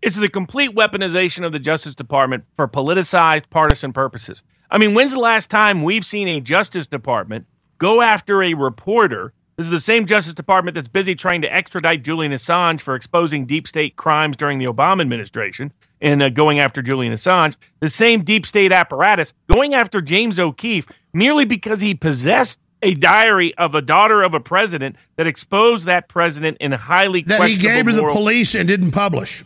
It's 0.02 0.16
the 0.16 0.28
complete 0.28 0.74
weaponization 0.74 1.46
of 1.46 1.52
the 1.52 1.60
Justice 1.60 1.94
Department 1.94 2.44
for 2.56 2.66
politicized 2.66 3.48
partisan 3.50 3.92
purposes. 3.92 4.42
I 4.72 4.78
mean, 4.78 4.94
when's 4.94 5.12
the 5.12 5.18
last 5.18 5.50
time 5.50 5.82
we've 5.82 6.04
seen 6.04 6.28
a 6.28 6.40
Justice 6.40 6.86
Department 6.86 7.46
go 7.76 8.00
after 8.00 8.42
a 8.42 8.54
reporter? 8.54 9.34
This 9.56 9.66
is 9.66 9.70
the 9.70 9.78
same 9.78 10.06
Justice 10.06 10.32
Department 10.32 10.74
that's 10.74 10.88
busy 10.88 11.14
trying 11.14 11.42
to 11.42 11.54
extradite 11.54 12.02
Julian 12.02 12.32
Assange 12.32 12.80
for 12.80 12.94
exposing 12.94 13.44
deep 13.44 13.68
state 13.68 13.96
crimes 13.96 14.38
during 14.38 14.58
the 14.58 14.64
Obama 14.64 15.02
administration 15.02 15.74
and 16.00 16.22
uh, 16.22 16.30
going 16.30 16.58
after 16.58 16.80
Julian 16.80 17.12
Assange. 17.12 17.54
The 17.80 17.88
same 17.90 18.24
deep 18.24 18.46
state 18.46 18.72
apparatus 18.72 19.34
going 19.46 19.74
after 19.74 20.00
James 20.00 20.38
O'Keefe 20.38 20.88
merely 21.12 21.44
because 21.44 21.82
he 21.82 21.94
possessed 21.94 22.58
a 22.80 22.94
diary 22.94 23.54
of 23.56 23.74
a 23.74 23.82
daughter 23.82 24.22
of 24.22 24.32
a 24.32 24.40
president 24.40 24.96
that 25.16 25.26
exposed 25.26 25.84
that 25.84 26.08
president 26.08 26.56
in 26.60 26.72
highly 26.72 27.20
that 27.24 27.42
he 27.42 27.58
gave 27.58 27.84
to 27.84 27.92
the 27.92 28.08
police 28.08 28.54
and 28.54 28.68
didn't 28.68 28.92
publish. 28.92 29.44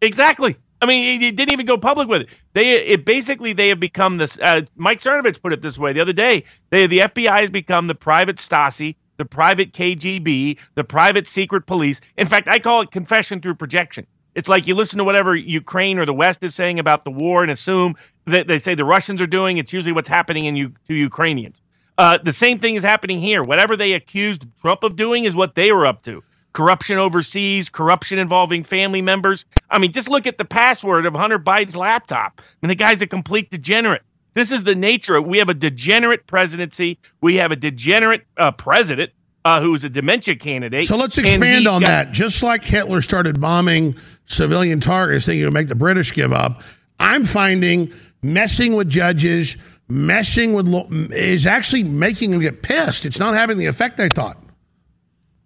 Exactly. 0.00 0.56
I 0.80 0.86
mean, 0.86 1.22
it 1.22 1.36
didn't 1.36 1.50
even 1.50 1.66
go 1.66 1.76
public 1.76 2.08
with 2.08 2.22
it. 2.22 2.28
They 2.54 2.72
it 2.72 3.04
basically 3.04 3.52
they 3.52 3.68
have 3.68 3.80
become 3.80 4.16
this. 4.16 4.38
Uh, 4.40 4.62
Mike 4.76 5.00
Cernovich 5.00 5.42
put 5.42 5.52
it 5.52 5.60
this 5.60 5.78
way 5.78 5.92
the 5.92 6.00
other 6.00 6.12
day. 6.12 6.44
They 6.70 6.86
the 6.86 7.00
FBI 7.00 7.40
has 7.40 7.50
become 7.50 7.86
the 7.86 7.94
private 7.94 8.36
Stasi, 8.36 8.96
the 9.18 9.26
private 9.26 9.72
KGB, 9.72 10.58
the 10.74 10.84
private 10.84 11.26
secret 11.26 11.66
police. 11.66 12.00
In 12.16 12.26
fact, 12.26 12.48
I 12.48 12.58
call 12.58 12.80
it 12.80 12.90
confession 12.90 13.40
through 13.40 13.56
projection. 13.56 14.06
It's 14.34 14.48
like 14.48 14.66
you 14.66 14.74
listen 14.74 14.98
to 14.98 15.04
whatever 15.04 15.34
Ukraine 15.34 15.98
or 15.98 16.06
the 16.06 16.14
West 16.14 16.42
is 16.44 16.54
saying 16.54 16.78
about 16.78 17.04
the 17.04 17.10
war 17.10 17.42
and 17.42 17.50
assume 17.50 17.96
that 18.26 18.46
they 18.46 18.58
say 18.58 18.74
the 18.74 18.84
Russians 18.84 19.20
are 19.20 19.26
doing. 19.26 19.58
It's 19.58 19.72
usually 19.72 19.92
what's 19.92 20.08
happening 20.08 20.46
in 20.46 20.56
you 20.56 20.72
to 20.88 20.94
Ukrainians. 20.94 21.60
Uh, 21.98 22.16
the 22.22 22.32
same 22.32 22.58
thing 22.58 22.76
is 22.76 22.82
happening 22.82 23.20
here. 23.20 23.42
Whatever 23.42 23.76
they 23.76 23.92
accused 23.92 24.46
Trump 24.62 24.84
of 24.84 24.96
doing 24.96 25.24
is 25.24 25.36
what 25.36 25.54
they 25.54 25.72
were 25.72 25.84
up 25.84 26.02
to 26.04 26.22
corruption 26.52 26.98
overseas, 26.98 27.68
corruption 27.68 28.18
involving 28.18 28.64
family 28.64 29.02
members. 29.02 29.44
I 29.70 29.78
mean, 29.78 29.92
just 29.92 30.08
look 30.08 30.26
at 30.26 30.38
the 30.38 30.44
password 30.44 31.06
of 31.06 31.14
Hunter 31.14 31.38
Biden's 31.38 31.76
laptop. 31.76 32.40
I 32.40 32.42
mean, 32.62 32.68
the 32.68 32.74
guy's 32.74 33.02
a 33.02 33.06
complete 33.06 33.50
degenerate. 33.50 34.02
This 34.34 34.52
is 34.52 34.64
the 34.64 34.74
nature. 34.74 35.16
Of 35.16 35.26
we 35.26 35.38
have 35.38 35.48
a 35.48 35.54
degenerate 35.54 36.26
presidency. 36.26 36.98
We 37.20 37.36
have 37.36 37.50
a 37.50 37.56
degenerate 37.56 38.24
uh, 38.36 38.52
president 38.52 39.12
uh, 39.44 39.60
who's 39.60 39.84
a 39.84 39.88
dementia 39.88 40.36
candidate. 40.36 40.86
So 40.86 40.96
let's 40.96 41.18
expand 41.18 41.66
on 41.66 41.80
got- 41.82 41.86
that. 41.86 42.12
Just 42.12 42.42
like 42.42 42.62
Hitler 42.62 43.02
started 43.02 43.40
bombing 43.40 43.96
civilian 44.26 44.80
targets, 44.80 45.26
thinking 45.26 45.44
to 45.46 45.50
make 45.50 45.68
the 45.68 45.74
British 45.74 46.12
give 46.12 46.32
up, 46.32 46.62
I'm 46.98 47.24
finding 47.24 47.92
messing 48.22 48.76
with 48.76 48.88
judges, 48.88 49.56
messing 49.88 50.52
with 50.52 50.68
lo- 50.68 50.88
is 50.90 51.46
actually 51.46 51.84
making 51.84 52.30
them 52.30 52.40
get 52.40 52.62
pissed. 52.62 53.04
It's 53.04 53.18
not 53.18 53.34
having 53.34 53.58
the 53.58 53.66
effect 53.66 53.96
they 53.96 54.08
thought. 54.08 54.38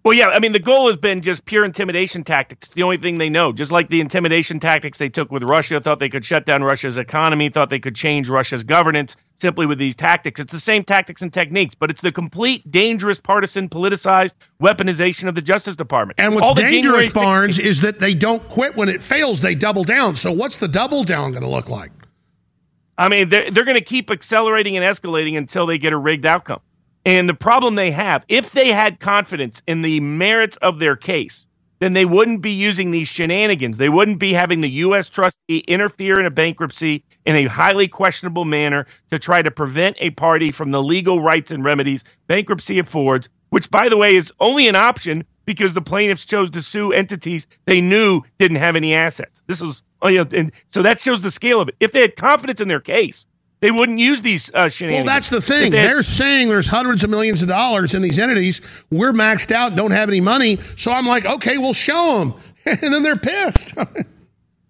Well, 0.05 0.13
yeah, 0.13 0.27
I 0.27 0.37
mean, 0.37 0.51
the 0.51 0.59
goal 0.59 0.85
has 0.85 0.97
been 0.97 1.21
just 1.21 1.45
pure 1.45 1.65
intimidation 1.65 2.23
tactics. 2.23 2.67
It's 2.67 2.75
the 2.75 2.83
only 2.83 2.97
thing 2.97 3.17
they 3.17 3.31
know. 3.31 3.51
Just 3.51 3.71
like 3.71 3.89
the 3.89 4.01
intimidation 4.01 4.59
tactics 4.59 4.99
they 4.99 5.09
took 5.09 5.31
with 5.31 5.41
Russia, 5.41 5.81
thought 5.81 5.97
they 5.97 6.09
could 6.09 6.23
shut 6.23 6.45
down 6.45 6.61
Russia's 6.61 6.97
economy, 6.97 7.49
thought 7.49 7.71
they 7.71 7.79
could 7.79 7.95
change 7.95 8.29
Russia's 8.29 8.63
governance 8.63 9.17
simply 9.37 9.65
with 9.65 9.79
these 9.79 9.95
tactics. 9.95 10.39
It's 10.39 10.51
the 10.51 10.59
same 10.59 10.83
tactics 10.83 11.23
and 11.23 11.33
techniques, 11.33 11.73
but 11.73 11.89
it's 11.89 12.01
the 12.01 12.11
complete 12.11 12.69
dangerous, 12.69 13.19
partisan, 13.19 13.67
politicized 13.67 14.35
weaponization 14.61 15.27
of 15.27 15.33
the 15.33 15.41
Justice 15.41 15.75
Department. 15.75 16.19
And 16.19 16.35
what's 16.35 16.45
All 16.45 16.53
dangerous, 16.53 17.07
6th 17.07 17.15
Barnes, 17.15 17.57
is 17.57 17.81
that 17.81 17.97
they 17.97 18.13
don't 18.13 18.47
quit 18.47 18.75
when 18.75 18.89
it 18.89 19.01
fails; 19.01 19.41
they 19.41 19.55
double 19.55 19.83
down. 19.83 20.15
So, 20.15 20.31
what's 20.31 20.57
the 20.57 20.67
double 20.67 21.03
down 21.03 21.31
going 21.31 21.41
to 21.41 21.49
look 21.49 21.67
like? 21.67 21.91
I 22.95 23.09
mean, 23.09 23.29
they're, 23.29 23.49
they're 23.49 23.65
going 23.65 23.79
to 23.79 23.83
keep 23.83 24.11
accelerating 24.11 24.77
and 24.77 24.85
escalating 24.85 25.35
until 25.35 25.65
they 25.65 25.79
get 25.79 25.93
a 25.93 25.97
rigged 25.97 26.27
outcome. 26.27 26.61
And 27.05 27.29
the 27.29 27.35
problem 27.35 27.75
they 27.75 27.91
have, 27.91 28.25
if 28.27 28.51
they 28.51 28.69
had 28.69 28.99
confidence 28.99 29.61
in 29.67 29.83
the 29.83 29.99
merits 29.99 30.57
of 30.57 30.79
their 30.79 30.95
case, 30.95 31.45
then 31.79 31.93
they 31.93 32.05
wouldn't 32.05 32.41
be 32.41 32.51
using 32.51 32.89
these 32.91 33.07
shenanigans. 33.07 33.77
They 33.77 33.89
wouldn't 33.89 34.17
be 34.17 34.33
having 34.33 34.61
the 34.61 34.69
U.S. 34.69 35.09
trustee 35.09 35.59
interfere 35.67 36.19
in 36.19 36.25
a 36.25 36.31
bankruptcy 36.31 37.03
in 37.25 37.35
a 37.35 37.45
highly 37.45 37.87
questionable 37.87 38.45
manner 38.45 38.87
to 39.11 39.19
try 39.19 39.41
to 39.41 39.51
prevent 39.51 39.97
a 39.99 40.11
party 40.11 40.51
from 40.51 40.71
the 40.71 40.81
legal 40.81 41.21
rights 41.21 41.51
and 41.51 41.63
remedies 41.63 42.03
bankruptcy 42.27 42.79
affords, 42.79 43.29
which, 43.49 43.69
by 43.69 43.89
the 43.89 43.97
way, 43.97 44.15
is 44.15 44.31
only 44.39 44.67
an 44.67 44.75
option 44.75 45.25
because 45.45 45.73
the 45.73 45.81
plaintiffs 45.81 46.25
chose 46.25 46.49
to 46.51 46.61
sue 46.61 46.91
entities 46.91 47.45
they 47.65 47.81
knew 47.81 48.21
didn't 48.39 48.57
have 48.57 48.75
any 48.75 48.95
assets. 48.95 49.41
This 49.45 49.61
is, 49.61 49.83
you 50.03 50.15
know, 50.15 50.27
and 50.31 50.51
so 50.69 50.81
that 50.81 50.99
shows 50.99 51.21
the 51.21 51.29
scale 51.29 51.61
of 51.61 51.67
it. 51.69 51.75
If 51.79 51.91
they 51.91 52.01
had 52.01 52.15
confidence 52.15 52.61
in 52.61 52.67
their 52.67 52.79
case, 52.79 53.25
they 53.65 53.71
wouldn't 53.71 53.97
use 53.97 54.21
these 54.21 54.51
uh, 54.53 54.69
Well, 54.79 55.03
that's 55.05 55.29
the 55.29 55.41
thing. 55.41 55.71
They 55.71 55.81
They're 55.81 56.03
saying 56.03 56.49
there's 56.49 56.67
hundreds 56.67 57.03
of 57.03 57.09
millions 57.09 57.41
of 57.41 57.47
dollars 57.47 57.95
in 57.95 58.03
these 58.03 58.19
entities. 58.19 58.61
We're 58.91 59.11
maxed 59.11 59.51
out, 59.51 59.75
don't 59.75 59.89
have 59.89 60.07
any 60.07 60.21
money. 60.21 60.59
So 60.77 60.91
I'm 60.91 61.07
like, 61.07 61.25
okay, 61.25 61.57
we'll 61.57 61.73
show 61.73 62.19
them, 62.19 62.33
and 62.65 62.93
then 62.93 63.01
they're 63.03 63.15
pissed. 63.15 63.73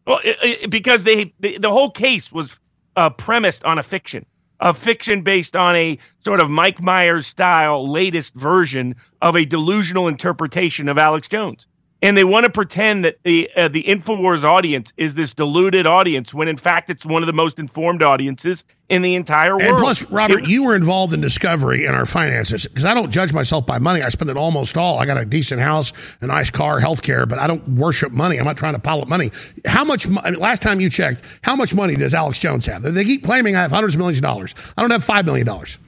Well, 0.08 0.20
it, 0.24 0.38
it- 0.44 0.70
because 0.70 1.04
they 1.04 1.34
the, 1.40 1.58
the 1.58 1.72
whole 1.72 1.90
case 1.90 2.32
was 2.32 2.56
uh, 2.96 3.10
premised 3.10 3.64
on 3.66 3.80
a 3.80 3.84
fiction, 3.84 4.26
a 4.60 4.72
fiction 4.72 5.24
based 5.24 5.56
on 5.56 5.76
a 5.76 5.98
sort 6.24 6.40
of 6.42 6.50
Mike 6.52 6.80
Myers 6.80 7.26
style 7.26 7.92
latest 7.92 8.36
version 8.36 8.96
of 9.22 9.36
a 9.36 9.46
delusional 9.46 10.08
interpretation 10.08 10.90
of 10.90 11.00
Alex 11.00 11.28
Jones. 11.28 11.66
And 12.06 12.16
they 12.16 12.24
want 12.24 12.46
to 12.46 12.52
pretend 12.52 13.04
that 13.04 13.18
the 13.24 13.50
uh, 13.56 13.68
the 13.68 13.84
Infowars 13.84 14.44
audience 14.44 14.94
is 14.96 15.16
this 15.16 15.34
deluded 15.34 15.88
audience 15.88 16.34
when 16.34 16.48
in 16.48 16.58
fact 16.58 16.90
it's 16.90 17.06
one 17.06 17.24
of 17.24 17.28
the 17.28 17.34
most 17.34 17.58
informed 17.58 18.04
audiences 18.04 18.64
in 18.90 19.02
the 19.02 19.16
entire 19.16 19.58
world. 19.58 19.70
And 19.70 19.78
plus, 19.80 20.04
Robert, 20.12 20.44
It- 20.44 20.50
you 20.50 20.64
were 20.64 20.76
involved 20.76 21.14
in 21.14 21.22
discovery 21.22 21.86
and 21.86 21.96
our 21.96 22.06
finances 22.06 22.66
because 22.68 22.86
I 22.86 22.94
don't 22.94 23.10
judge 23.10 23.34
myself 23.34 23.66
by 23.66 23.80
money. 23.80 24.04
I 24.04 24.10
spend 24.10 24.30
it 24.30 24.38
almost 24.38 24.78
all. 24.78 25.00
I 25.00 25.06
got 25.06 25.18
a 25.18 25.26
decent 25.26 25.62
house, 25.62 25.94
a 26.22 26.28
nice 26.28 26.52
car, 26.52 26.80
health 26.80 27.02
care, 27.02 27.26
but 27.26 27.40
I 27.40 27.48
don't 27.48 27.68
worship 27.70 28.12
money. 28.12 28.38
I'm 28.38 28.46
not 28.46 28.58
trying 28.58 28.74
to 28.74 28.80
pile 28.80 29.02
up 29.02 29.08
money. 29.08 29.32
How 29.66 29.84
much? 29.84 30.06
I 30.06 30.30
mean, 30.30 30.40
last 30.40 30.62
time 30.62 30.80
you 30.80 30.92
checked, 30.92 31.22
how 31.42 31.56
much 31.56 31.74
money 31.74 31.96
does 31.96 32.14
Alex 32.14 32.38
Jones 32.38 32.68
have? 32.68 32.84
They 32.84 33.04
keep 33.04 33.24
claiming 33.24 33.56
I 33.56 33.62
have 33.62 33.72
hundreds 33.72 33.96
of 33.96 34.00
millions 34.00 34.20
of 34.20 34.24
dollars. 34.24 34.54
I 34.78 34.82
don't 34.84 34.92
have 34.92 35.04
five 35.04 35.26
million 35.26 35.48
dollars. 35.48 35.80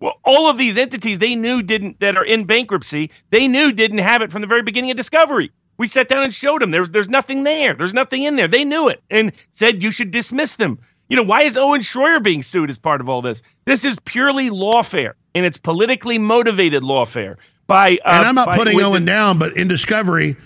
Well, 0.00 0.14
all 0.24 0.48
of 0.48 0.56
these 0.58 0.76
entities 0.78 1.18
they 1.18 1.34
knew 1.34 1.62
didn't 1.62 2.00
that 2.00 2.16
are 2.16 2.24
in 2.24 2.44
bankruptcy, 2.44 3.10
they 3.30 3.46
knew 3.48 3.70
didn't 3.72 3.98
have 3.98 4.22
it 4.22 4.32
from 4.32 4.40
the 4.40 4.46
very 4.48 4.62
beginning 4.62 4.90
of 4.90 4.96
discovery. 4.96 5.52
We 5.76 5.86
sat 5.86 6.08
down 6.08 6.22
and 6.24 6.32
showed 6.32 6.62
them 6.62 6.70
there's 6.70 6.88
there's 6.90 7.08
nothing 7.08 7.44
there. 7.44 7.74
There's 7.74 7.94
nothing 7.94 8.22
in 8.22 8.36
there. 8.36 8.48
They 8.48 8.64
knew 8.64 8.88
it 8.88 9.02
and 9.10 9.32
said 9.50 9.82
you 9.82 9.90
should 9.90 10.10
dismiss 10.10 10.56
them. 10.56 10.78
You 11.08 11.16
know, 11.16 11.22
why 11.24 11.42
is 11.42 11.56
Owen 11.56 11.80
Shroyer 11.80 12.22
being 12.22 12.42
sued 12.42 12.70
as 12.70 12.78
part 12.78 13.00
of 13.00 13.08
all 13.08 13.20
this? 13.20 13.42
This 13.64 13.84
is 13.84 13.98
purely 14.04 14.48
lawfare 14.50 15.14
and 15.34 15.44
it's 15.44 15.58
politically 15.58 16.18
motivated 16.18 16.82
lawfare 16.82 17.36
by 17.66 17.98
uh, 18.04 18.10
and 18.10 18.26
I'm 18.28 18.34
not 18.34 18.46
by- 18.46 18.56
putting 18.56 18.80
Owen 18.80 19.04
the- 19.04 19.10
down, 19.10 19.38
but 19.38 19.56
in 19.56 19.68
discovery, 19.68 20.36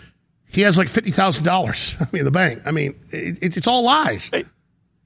he 0.48 0.62
has 0.62 0.76
like 0.78 0.88
fifty 0.88 1.10
thousand 1.10 1.44
dollars. 1.44 1.94
I 2.00 2.06
mean, 2.12 2.24
the 2.24 2.30
bank. 2.30 2.62
I 2.64 2.70
mean, 2.70 2.94
it, 3.10 3.38
it, 3.42 3.56
it's 3.56 3.66
all 3.66 3.82
lies. 3.82 4.30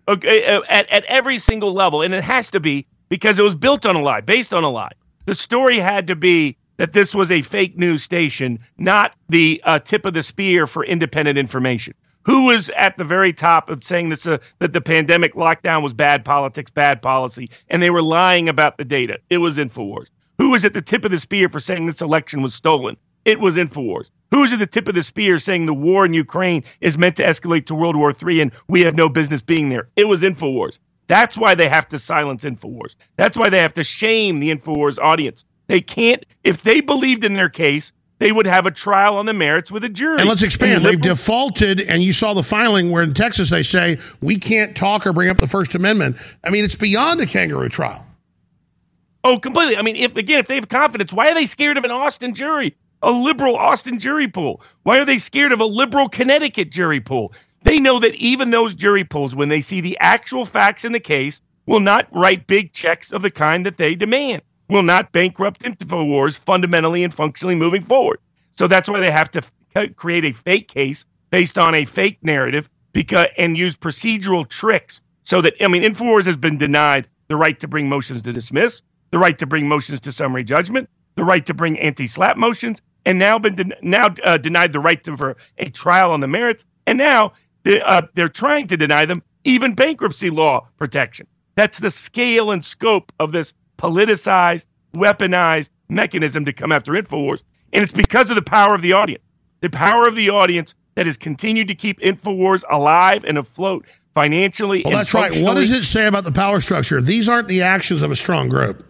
okay, 0.07 0.47
uh, 0.47 0.62
at, 0.69 0.89
at 0.91 1.05
every 1.05 1.39
single 1.39 1.73
level. 1.73 2.03
And 2.03 2.15
it 2.15 2.25
has 2.25 2.51
to 2.53 2.61
be 2.61 2.87
because 3.09 3.39
it 3.39 3.43
was 3.43 3.55
built 3.55 3.86
on 3.86 3.97
a 3.97 4.02
lie, 4.02 4.20
based 4.20 4.52
on 4.55 4.64
a 4.64 4.70
lie. 4.70 4.93
The 5.26 5.35
story 5.35 5.78
had 5.78 6.06
to 6.09 6.16
be 6.16 6.56
that 6.78 6.93
this 6.93 7.14
was 7.14 7.30
a 7.30 7.43
fake 7.43 7.76
news 7.76 8.02
station, 8.02 8.60
not 8.78 9.14
the 9.28 9.60
uh, 9.64 9.78
tip 9.80 10.06
of 10.06 10.14
the 10.14 10.22
spear 10.22 10.66
for 10.66 10.85
independent 10.85 11.39
information. 11.39 11.94
Who 12.24 12.44
was 12.44 12.70
at 12.76 12.97
the 12.97 13.05
very 13.05 13.32
top 13.32 13.70
of 13.70 13.82
saying 13.82 14.10
this, 14.10 14.26
uh, 14.26 14.39
that 14.59 14.72
the 14.72 14.80
pandemic 14.80 15.35
lockdown 15.35 15.82
was 15.82 15.94
bad 15.94 16.24
politics, 16.24 16.70
bad 16.70 17.02
policy, 17.02 17.51
and 17.68 17.82
they 17.82 17.90
were 17.90 18.02
lying 18.02 18.48
about 18.48 18.76
the 18.76 18.85
data? 18.85 19.18
It 19.30 19.39
was 19.39 19.59
InfoWars. 19.59 20.09
Who 20.39 20.51
was 20.51 20.64
at 20.64 20.74
the 20.74 20.82
tip 20.82 21.05
of 21.05 21.10
the 21.10 21.18
spear 21.18 21.48
for 21.48 21.59
saying 21.59 21.86
this 21.86 22.01
election 22.01 22.43
was 22.43 22.55
stolen? 22.55 22.97
It 23.24 23.40
was 23.40 23.56
InfoWars. 23.56 24.10
Who 24.30 24.40
was 24.40 24.52
at 24.52 24.59
the 24.59 24.66
tip 24.66 24.89
of 24.89 24.94
the 24.94 25.02
spear 25.02 25.39
saying 25.39 25.66
the 25.66 25.74
war 25.74 26.05
in 26.05 26.12
Ukraine 26.12 26.64
is 26.80 26.98
meant 26.98 27.16
to 27.16 27.24
escalate 27.24 27.66
to 27.66 27.74
World 27.74 27.97
War 27.97 28.12
III 28.12 28.43
and 28.43 28.52
we 28.68 28.82
have 28.82 28.94
no 28.94 29.09
business 29.09 29.43
being 29.43 29.68
there? 29.68 29.89
It 29.97 30.05
was 30.05 30.22
InfoWars. 30.22 30.78
That's 31.09 31.36
why 31.36 31.55
they 31.55 31.68
have 31.68 31.89
to 31.89 31.98
silence 31.98 32.44
InfoWars. 32.44 32.94
That's 33.16 33.36
why 33.36 33.48
they 33.48 33.59
have 33.59 33.74
to 33.74 33.85
shame 33.85 34.39
the 34.39 34.55
InfoWars 34.55 34.98
audience. 34.98 35.44
They 35.66 35.80
can't, 35.80 36.24
if 36.44 36.62
they 36.62 36.80
believed 36.80 37.24
in 37.24 37.35
their 37.35 37.48
case, 37.48 37.93
they 38.18 38.32
would 38.32 38.47
have 38.47 38.66
a 38.66 38.70
trial 38.70 39.16
on 39.16 39.26
the 39.26 39.35
merits 39.35 39.70
with 39.70 39.85
a 39.85 39.89
jury. 39.89 40.20
And 40.20 40.28
let's 40.28 40.43
expand. 40.43 40.72
And 40.72 40.85
They've 40.85 41.01
defaulted, 41.01 41.80
and 41.80 42.02
you 42.02 42.12
saw 42.12 42.35
the 42.35 42.43
filing 42.43 42.90
where 42.90 43.02
in 43.02 43.14
Texas 43.14 43.51
they 43.51 43.62
say 43.62 43.98
we 44.20 44.39
can't 44.39 44.76
talk 44.76 45.06
or 45.06 45.12
bring 45.12 45.30
up 45.30 45.39
the 45.39 45.47
First 45.47 45.74
Amendment. 45.74 46.16
I 46.44 46.51
mean, 46.51 46.64
it's 46.64 46.74
beyond 46.74 47.20
a 47.20 47.26
kangaroo 47.26 47.68
trial. 47.68 48.05
Oh, 49.24 49.39
completely. 49.39 49.76
I 49.76 49.82
mean, 49.82 49.97
if 49.97 50.16
again, 50.16 50.39
if 50.40 50.47
they 50.47 50.56
have 50.56 50.68
confidence, 50.68 51.12
why 51.12 51.28
are 51.28 51.35
they 51.35 51.47
scared 51.47 51.76
of 51.76 51.85
an 51.85 51.90
Austin 51.90 52.35
jury, 52.35 52.76
a 53.02 53.10
liberal 53.10 53.56
Austin 53.56 53.98
jury 53.98 54.28
pool? 54.28 54.62
Why 54.82 54.98
are 54.98 55.05
they 55.05 55.18
scared 55.18 55.52
of 55.52 55.60
a 55.60 55.64
liberal 55.64 56.09
Connecticut 56.09 56.70
jury 56.70 57.01
pool? 57.01 57.32
They 57.62 57.80
know 57.80 57.98
that 58.01 58.14
even 58.14 58.51
those 58.51 58.74
jury 58.74 59.05
pools, 59.05 59.35
when 59.35 59.48
they 59.48 59.60
see 59.60 59.80
the 59.80 59.98
actual 60.01 60.44
facts 60.44 60.85
in 60.85 60.93
the 60.93 61.01
case, 61.01 61.40
will 61.66 61.80
not 61.80 62.09
write 62.12 62.47
big 62.47 62.72
checks 62.72 63.12
of 63.12 63.22
the 63.22 63.30
kind 63.30 63.66
that 63.66 63.76
they 63.76 63.94
demand, 63.94 64.43
will 64.68 64.82
not 64.82 65.12
bankrupt 65.12 65.62
InfoWars 65.62 66.39
fundamentally 66.39 67.05
and 67.05 67.12
functionally 67.12 67.55
moving 67.55 67.82
forward. 67.82 68.20
So 68.52 68.66
that's 68.66 68.89
why 68.89 69.01
they 69.01 69.10
have 69.10 69.30
to 69.32 69.43
f- 69.74 69.97
create 69.97 70.24
a 70.24 70.32
fake 70.32 70.68
case 70.68 71.05
based 71.30 71.59
on 71.59 71.74
a 71.74 71.85
fake 71.85 72.18
narrative 72.22 72.70
because 72.93 73.26
and 73.36 73.56
use 73.56 73.76
procedural 73.76 74.48
tricks 74.48 75.01
so 75.24 75.40
that 75.43 75.55
I 75.60 75.68
mean 75.68 75.82
InfoWars 75.82 76.26
has 76.26 76.36
been 76.36 76.59
denied 76.59 77.06
the 77.28 77.36
right 77.36 77.59
to 77.60 77.68
bring 77.68 77.89
motions 77.89 78.22
to 78.22 78.32
dismiss, 78.32 78.82
the 79.10 79.18
right 79.18 79.36
to 79.39 79.47
bring 79.47 79.68
motions 79.68 80.01
to 80.01 80.12
summary 80.12 80.43
judgment, 80.43 80.89
the 81.16 81.24
right 81.24 81.44
to 81.47 81.55
bring 81.55 81.78
anti-SLAPP 81.78 82.36
motions, 82.36 82.80
and 83.05 83.18
now 83.18 83.39
been 83.39 83.74
now 83.82 84.09
uh, 84.24 84.39
denied 84.39 84.72
the 84.72 84.80
right 84.80 85.02
to 85.05 85.16
for 85.16 85.36
a 85.59 85.68
trial 85.68 86.12
on 86.12 86.20
the 86.20 86.26
merits, 86.26 86.64
and 86.86 86.97
now 86.97 87.32
they, 87.64 87.80
uh, 87.80 88.02
they're 88.14 88.28
trying 88.28 88.66
to 88.68 88.76
deny 88.76 89.06
them 89.06 89.22
even 89.44 89.74
bankruptcy 89.74 90.30
law 90.30 90.66
protection. 90.76 91.26
That's 91.55 91.78
the 91.78 91.90
scale 91.90 92.51
and 92.51 92.64
scope 92.64 93.12
of 93.18 93.32
this 93.32 93.52
politicized, 93.78 94.66
weaponized 94.94 95.70
mechanism 95.89 96.44
to 96.44 96.52
come 96.52 96.72
after 96.72 96.93
Infowars, 96.93 97.43
and 97.72 97.82
it's 97.82 97.93
because 97.93 98.30
of 98.30 98.36
the 98.36 98.43
power 98.43 98.74
of 98.74 98.82
the 98.82 98.93
audience, 98.93 99.24
the 99.60 99.70
power 99.70 100.06
of 100.06 100.14
the 100.14 100.30
audience 100.30 100.74
that 100.94 101.06
has 101.06 101.16
continued 101.16 101.68
to 101.68 101.74
keep 101.74 102.01
Infowars 102.01 102.64
alive 102.70 103.24
and 103.24 103.39
afloat 103.39 103.86
financially. 104.14 104.82
Well, 104.85 104.93
and 104.93 105.01
that's 105.01 105.14
right. 105.14 105.35
What 105.43 105.55
does 105.55 105.70
it 105.70 105.85
say 105.85 106.06
about 106.06 106.24
the 106.24 106.32
power 106.32 106.60
structure? 106.60 107.01
These 107.01 107.28
aren't 107.28 107.48
the 107.48 107.62
actions 107.62 108.02
of 108.02 108.10
a 108.10 108.16
strong 108.16 108.48
group. 108.48 108.85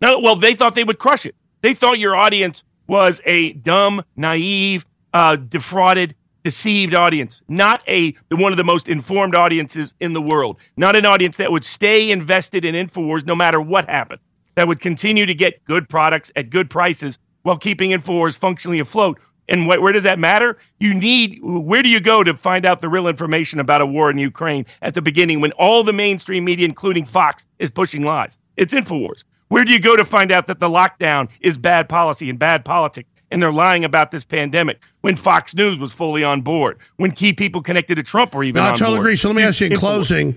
No, 0.00 0.20
well, 0.20 0.36
they 0.36 0.54
thought 0.54 0.74
they 0.74 0.84
would 0.84 0.98
crush 0.98 1.26
it. 1.26 1.34
They 1.62 1.74
thought 1.74 1.98
your 1.98 2.14
audience 2.14 2.62
was 2.86 3.20
a 3.26 3.52
dumb, 3.54 4.04
naive, 4.16 4.86
uh, 5.12 5.36
defrauded, 5.36 6.14
deceived 6.44 6.94
audience, 6.94 7.42
not 7.48 7.82
a 7.88 8.14
one 8.30 8.52
of 8.52 8.56
the 8.56 8.64
most 8.64 8.88
informed 8.88 9.34
audiences 9.34 9.94
in 10.00 10.12
the 10.12 10.22
world. 10.22 10.58
Not 10.76 10.96
an 10.96 11.06
audience 11.06 11.36
that 11.36 11.52
would 11.52 11.64
stay 11.64 12.10
invested 12.10 12.64
in 12.64 12.74
Infowars 12.74 13.26
no 13.26 13.34
matter 13.34 13.60
what 13.60 13.88
happened. 13.88 14.20
That 14.54 14.68
would 14.68 14.80
continue 14.80 15.26
to 15.26 15.34
get 15.34 15.64
good 15.64 15.88
products 15.88 16.32
at 16.36 16.50
good 16.50 16.70
prices 16.70 17.18
while 17.42 17.56
keeping 17.56 17.90
Infowars 17.90 18.36
functionally 18.36 18.80
afloat. 18.80 19.20
And 19.48 19.64
wh- 19.64 19.80
where 19.80 19.92
does 19.92 20.02
that 20.04 20.18
matter? 20.18 20.58
You 20.78 20.94
need 20.94 21.38
where 21.42 21.82
do 21.82 21.88
you 21.88 22.00
go 22.00 22.24
to 22.24 22.36
find 22.36 22.66
out 22.66 22.80
the 22.80 22.88
real 22.88 23.08
information 23.08 23.60
about 23.60 23.80
a 23.80 23.86
war 23.86 24.10
in 24.10 24.18
Ukraine 24.18 24.66
at 24.82 24.94
the 24.94 25.02
beginning 25.02 25.40
when 25.40 25.52
all 25.52 25.82
the 25.84 25.92
mainstream 25.92 26.44
media, 26.44 26.66
including 26.66 27.04
Fox, 27.04 27.46
is 27.58 27.70
pushing 27.70 28.02
lies? 28.02 28.38
It's 28.56 28.74
Infowars. 28.74 29.24
Where 29.48 29.64
do 29.64 29.72
you 29.72 29.80
go 29.80 29.96
to 29.96 30.04
find 30.04 30.30
out 30.30 30.46
that 30.48 30.60
the 30.60 30.68
lockdown 30.68 31.28
is 31.40 31.56
bad 31.56 31.88
policy 31.88 32.28
and 32.28 32.38
bad 32.38 32.64
politics 32.64 33.08
and 33.30 33.42
they're 33.42 33.52
lying 33.52 33.84
about 33.84 34.10
this 34.10 34.24
pandemic 34.24 34.80
when 35.02 35.16
Fox 35.16 35.54
News 35.54 35.78
was 35.78 35.92
fully 35.92 36.24
on 36.24 36.42
board, 36.42 36.78
when 36.96 37.10
key 37.10 37.32
people 37.32 37.62
connected 37.62 37.96
to 37.96 38.02
Trump 38.02 38.34
were 38.34 38.44
even 38.44 38.62
No, 38.62 38.68
I 38.68 38.72
totally 38.72 38.96
board? 38.96 39.00
agree. 39.00 39.16
So 39.16 39.28
let 39.28 39.36
me 39.36 39.42
ask 39.42 39.60
you 39.60 39.68
in 39.68 39.76
closing 39.78 40.36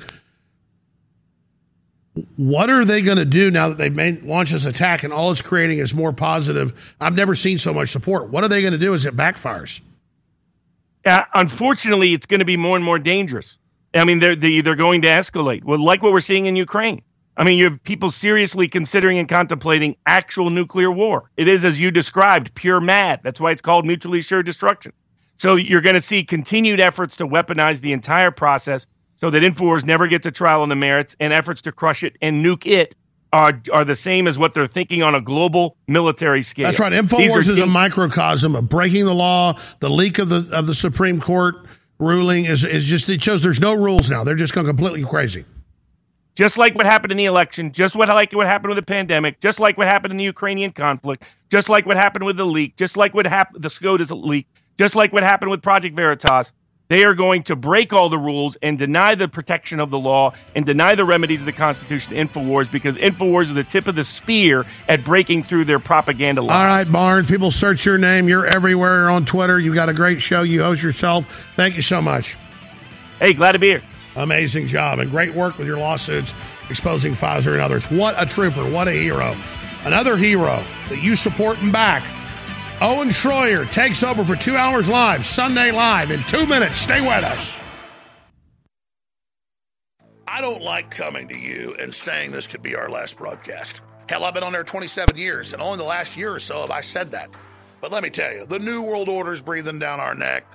what 2.35 2.69
are 2.69 2.83
they 2.83 3.01
going 3.01 3.17
to 3.17 3.25
do 3.25 3.49
now 3.49 3.69
that 3.69 3.77
they've 3.77 3.95
made, 3.95 4.23
launched 4.23 4.51
this 4.51 4.65
attack 4.65 5.03
and 5.03 5.13
all 5.13 5.31
it's 5.31 5.41
creating 5.41 5.79
is 5.79 5.93
more 5.93 6.11
positive? 6.11 6.73
I've 6.99 7.15
never 7.15 7.35
seen 7.35 7.57
so 7.57 7.73
much 7.73 7.89
support. 7.89 8.29
What 8.29 8.43
are 8.43 8.49
they 8.49 8.61
going 8.61 8.73
to 8.73 8.79
do 8.79 8.93
as 8.93 9.05
it 9.05 9.15
backfires? 9.15 9.79
Uh, 11.05 11.21
unfortunately, 11.33 12.13
it's 12.13 12.25
going 12.25 12.39
to 12.39 12.45
be 12.45 12.57
more 12.57 12.75
and 12.75 12.83
more 12.85 12.99
dangerous. 12.99 13.57
I 13.93 14.05
mean, 14.05 14.19
they're 14.19 14.35
they're 14.35 14.75
going 14.75 15.01
to 15.01 15.09
escalate. 15.09 15.63
Well, 15.63 15.83
like 15.83 16.01
what 16.03 16.13
we're 16.13 16.19
seeing 16.19 16.45
in 16.45 16.55
Ukraine. 16.55 17.01
I 17.37 17.45
mean, 17.45 17.57
you 17.57 17.65
have 17.65 17.81
people 17.83 18.11
seriously 18.11 18.67
considering 18.67 19.17
and 19.17 19.27
contemplating 19.27 19.95
actual 20.05 20.49
nuclear 20.49 20.91
war. 20.91 21.31
It 21.37 21.47
is, 21.47 21.63
as 21.63 21.79
you 21.79 21.89
described, 21.89 22.53
pure 22.55 22.81
mad. 22.81 23.21
That's 23.23 23.39
why 23.39 23.51
it's 23.51 23.61
called 23.61 23.85
mutually 23.85 24.19
assured 24.19 24.45
destruction. 24.45 24.93
So 25.37 25.55
you're 25.55 25.81
going 25.81 25.95
to 25.95 26.01
see 26.01 26.23
continued 26.23 26.79
efforts 26.79 27.17
to 27.17 27.27
weaponize 27.27 27.81
the 27.81 27.93
entire 27.93 28.31
process 28.31 28.85
so 29.15 29.29
that 29.29 29.43
InfoWars 29.43 29.85
never 29.85 30.07
gets 30.07 30.27
a 30.27 30.31
trial 30.31 30.61
on 30.61 30.69
the 30.69 30.75
merits 30.75 31.15
and 31.19 31.31
efforts 31.31 31.61
to 31.63 31.71
crush 31.71 32.03
it 32.03 32.17
and 32.21 32.45
nuke 32.45 32.65
it 32.65 32.95
are, 33.33 33.61
are 33.71 33.85
the 33.85 33.95
same 33.95 34.27
as 34.27 34.37
what 34.37 34.53
they're 34.53 34.67
thinking 34.67 35.03
on 35.03 35.15
a 35.15 35.21
global 35.21 35.77
military 35.87 36.41
scale. 36.41 36.65
That's 36.65 36.79
right. 36.79 36.91
InfoWars 36.91 37.47
is 37.47 37.57
a 37.57 37.65
microcosm 37.65 38.55
of 38.55 38.67
breaking 38.67 39.05
the 39.05 39.13
law. 39.13 39.57
The 39.79 39.89
leak 39.89 40.19
of 40.19 40.29
the 40.29 40.49
of 40.51 40.67
the 40.67 40.75
Supreme 40.75 41.21
Court 41.21 41.55
ruling 41.97 42.45
is 42.45 42.63
is 42.63 42.85
just 42.85 43.07
it 43.09 43.23
shows 43.23 43.41
there's 43.41 43.59
no 43.59 43.73
rules 43.73 44.09
now. 44.09 44.23
They're 44.23 44.35
just 44.35 44.53
going 44.53 44.67
completely 44.67 45.03
crazy. 45.03 45.45
Just 46.41 46.57
like 46.57 46.73
what 46.73 46.87
happened 46.87 47.11
in 47.11 47.19
the 47.19 47.25
election, 47.25 47.71
just 47.71 47.95
what 47.95 48.09
like 48.09 48.33
what 48.33 48.47
happened 48.47 48.69
with 48.69 48.77
the 48.77 48.91
pandemic, 48.91 49.39
just 49.39 49.59
like 49.59 49.77
what 49.77 49.85
happened 49.85 50.09
in 50.09 50.17
the 50.17 50.23
Ukrainian 50.23 50.71
conflict, 50.71 51.23
just 51.51 51.69
like 51.69 51.85
what 51.85 51.97
happened 51.97 52.25
with 52.25 52.35
the 52.35 52.45
leak, 52.47 52.75
just 52.77 52.97
like 52.97 53.13
what 53.13 53.27
happened 53.27 53.61
the 53.61 53.69
SCOTUS 53.69 54.09
leak, 54.09 54.47
just 54.75 54.95
like 54.95 55.13
what 55.13 55.21
happened 55.21 55.51
with 55.51 55.61
Project 55.61 55.95
Veritas. 55.95 56.51
They 56.87 57.03
are 57.03 57.13
going 57.13 57.43
to 57.43 57.55
break 57.55 57.93
all 57.93 58.09
the 58.09 58.17
rules 58.17 58.57
and 58.63 58.79
deny 58.79 59.13
the 59.13 59.27
protection 59.27 59.79
of 59.79 59.91
the 59.91 59.99
law 59.99 60.33
and 60.55 60.65
deny 60.65 60.95
the 60.95 61.05
remedies 61.05 61.43
of 61.43 61.45
the 61.45 61.53
Constitution 61.53 62.15
to 62.15 62.25
InfoWars 62.25 62.71
because 62.71 62.97
InfoWars 62.97 63.43
is 63.43 63.53
the 63.53 63.63
tip 63.63 63.87
of 63.87 63.93
the 63.93 64.03
spear 64.03 64.65
at 64.89 65.05
breaking 65.05 65.43
through 65.43 65.65
their 65.65 65.79
propaganda. 65.79 66.41
All 66.41 66.47
right, 66.47 66.91
Barnes. 66.91 67.27
People 67.27 67.51
search 67.51 67.85
your 67.85 67.99
name. 67.99 68.27
You're 68.27 68.47
everywhere 68.47 69.01
You're 69.01 69.11
on 69.11 69.25
Twitter. 69.25 69.59
You've 69.59 69.75
got 69.75 69.89
a 69.89 69.93
great 69.93 70.23
show. 70.23 70.41
You 70.41 70.63
host 70.63 70.81
yourself. 70.81 71.27
Thank 71.55 71.75
you 71.75 71.83
so 71.83 72.01
much. 72.01 72.35
Hey, 73.19 73.33
glad 73.33 73.51
to 73.51 73.59
be 73.59 73.67
here. 73.67 73.83
Amazing 74.15 74.67
job 74.67 74.99
and 74.99 75.09
great 75.09 75.33
work 75.33 75.57
with 75.57 75.67
your 75.67 75.77
lawsuits 75.77 76.33
exposing 76.69 77.13
Pfizer 77.13 77.53
and 77.53 77.61
others. 77.61 77.85
What 77.91 78.15
a 78.21 78.25
trooper. 78.25 78.69
What 78.69 78.87
a 78.87 78.91
hero. 78.91 79.35
Another 79.85 80.17
hero 80.17 80.63
that 80.89 81.01
you 81.01 81.15
support 81.15 81.59
and 81.59 81.71
back. 81.71 82.03
Owen 82.81 83.09
Shroyer 83.09 83.71
takes 83.71 84.01
over 84.03 84.23
for 84.23 84.35
two 84.35 84.57
hours 84.57 84.87
live, 84.87 85.25
Sunday 85.25 85.71
live 85.71 86.09
in 86.09 86.19
two 86.23 86.45
minutes. 86.45 86.77
Stay 86.77 86.99
with 86.99 87.23
us. 87.23 87.59
I 90.27 90.41
don't 90.41 90.61
like 90.61 90.89
coming 90.89 91.27
to 91.27 91.37
you 91.37 91.75
and 91.79 91.93
saying 91.93 92.31
this 92.31 92.47
could 92.47 92.61
be 92.61 92.75
our 92.75 92.89
last 92.89 93.17
broadcast. 93.17 93.83
Hell, 94.09 94.23
I've 94.23 94.33
been 94.33 94.43
on 94.43 94.53
there 94.53 94.63
27 94.63 95.15
years, 95.17 95.53
and 95.53 95.61
only 95.61 95.77
the 95.77 95.83
last 95.83 96.17
year 96.17 96.33
or 96.33 96.39
so 96.39 96.61
have 96.61 96.71
I 96.71 96.81
said 96.81 97.11
that. 97.11 97.29
But 97.81 97.91
let 97.91 98.01
me 98.01 98.09
tell 98.09 98.33
you, 98.33 98.45
the 98.45 98.59
New 98.59 98.81
World 98.81 99.09
Order 99.09 99.33
is 99.33 99.41
breathing 99.41 99.77
down 99.77 99.99
our 99.99 100.15
neck. 100.15 100.45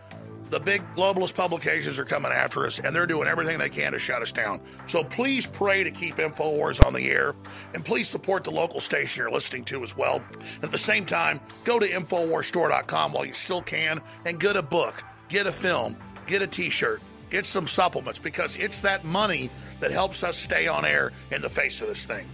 The 0.48 0.60
big 0.60 0.82
globalist 0.94 1.34
publications 1.34 1.98
are 1.98 2.04
coming 2.04 2.30
after 2.30 2.66
us, 2.66 2.78
and 2.78 2.94
they're 2.94 3.06
doing 3.06 3.26
everything 3.26 3.58
they 3.58 3.68
can 3.68 3.92
to 3.92 3.98
shut 3.98 4.22
us 4.22 4.30
down. 4.30 4.60
So 4.86 5.02
please 5.02 5.46
pray 5.46 5.82
to 5.82 5.90
keep 5.90 6.16
InfoWars 6.16 6.84
on 6.84 6.92
the 6.92 7.10
air, 7.10 7.34
and 7.74 7.84
please 7.84 8.06
support 8.06 8.44
the 8.44 8.52
local 8.52 8.78
station 8.78 9.22
you're 9.22 9.30
listening 9.30 9.64
to 9.64 9.82
as 9.82 9.96
well. 9.96 10.22
At 10.62 10.70
the 10.70 10.78
same 10.78 11.04
time, 11.04 11.40
go 11.64 11.80
to 11.80 11.86
InfoWarsStore.com 11.86 13.12
while 13.12 13.26
you 13.26 13.32
still 13.32 13.62
can 13.62 14.00
and 14.24 14.38
get 14.38 14.56
a 14.56 14.62
book, 14.62 15.02
get 15.28 15.48
a 15.48 15.52
film, 15.52 15.96
get 16.26 16.42
a 16.42 16.46
t 16.46 16.70
shirt, 16.70 17.02
get 17.28 17.44
some 17.44 17.66
supplements, 17.66 18.20
because 18.20 18.56
it's 18.56 18.82
that 18.82 19.04
money 19.04 19.50
that 19.80 19.90
helps 19.90 20.22
us 20.22 20.36
stay 20.36 20.68
on 20.68 20.84
air 20.84 21.10
in 21.32 21.42
the 21.42 21.50
face 21.50 21.82
of 21.82 21.88
this 21.88 22.06
thing. 22.06 22.28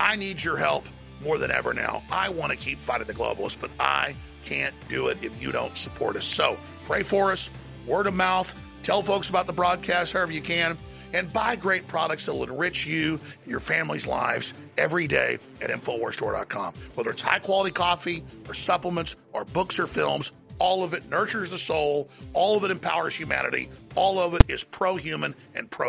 I 0.00 0.16
need 0.16 0.42
your 0.42 0.56
help 0.56 0.86
more 1.22 1.36
than 1.36 1.50
ever 1.50 1.74
now. 1.74 2.02
I 2.10 2.30
want 2.30 2.52
to 2.52 2.56
keep 2.56 2.80
fighting 2.80 3.06
the 3.06 3.14
globalists, 3.14 3.60
but 3.60 3.70
I 3.78 4.16
can't 4.42 4.74
do 4.88 5.08
it 5.08 5.18
if 5.22 5.42
you 5.42 5.52
don't 5.52 5.76
support 5.76 6.16
us. 6.16 6.24
So 6.24 6.56
pray 6.88 7.02
for 7.02 7.30
us, 7.30 7.50
word 7.86 8.06
of 8.06 8.14
mouth, 8.14 8.54
tell 8.82 9.02
folks 9.02 9.28
about 9.28 9.46
the 9.46 9.52
broadcast 9.52 10.14
however 10.14 10.32
you 10.32 10.40
can, 10.40 10.78
and 11.12 11.30
buy 11.34 11.54
great 11.54 11.86
products 11.86 12.24
that 12.24 12.32
will 12.32 12.44
enrich 12.44 12.86
you 12.86 13.20
and 13.42 13.50
your 13.50 13.60
family's 13.60 14.06
lives 14.06 14.54
every 14.78 15.06
day 15.06 15.38
at 15.60 15.68
InfoWarsStore.com. 15.68 16.72
Whether 16.94 17.10
it's 17.10 17.20
high 17.20 17.40
quality 17.40 17.72
coffee 17.72 18.24
or 18.48 18.54
supplements 18.54 19.16
or 19.34 19.44
books 19.44 19.78
or 19.78 19.86
films, 19.86 20.32
all 20.58 20.82
of 20.82 20.94
it 20.94 21.06
nurtures 21.10 21.50
the 21.50 21.58
soul, 21.58 22.08
all 22.32 22.56
of 22.56 22.64
it 22.64 22.70
empowers 22.70 23.14
humanity, 23.14 23.68
all 23.94 24.18
of 24.18 24.32
it 24.32 24.44
is 24.48 24.64
pro 24.64 24.96
human 24.96 25.34
and 25.54 25.70
pro 25.70 25.86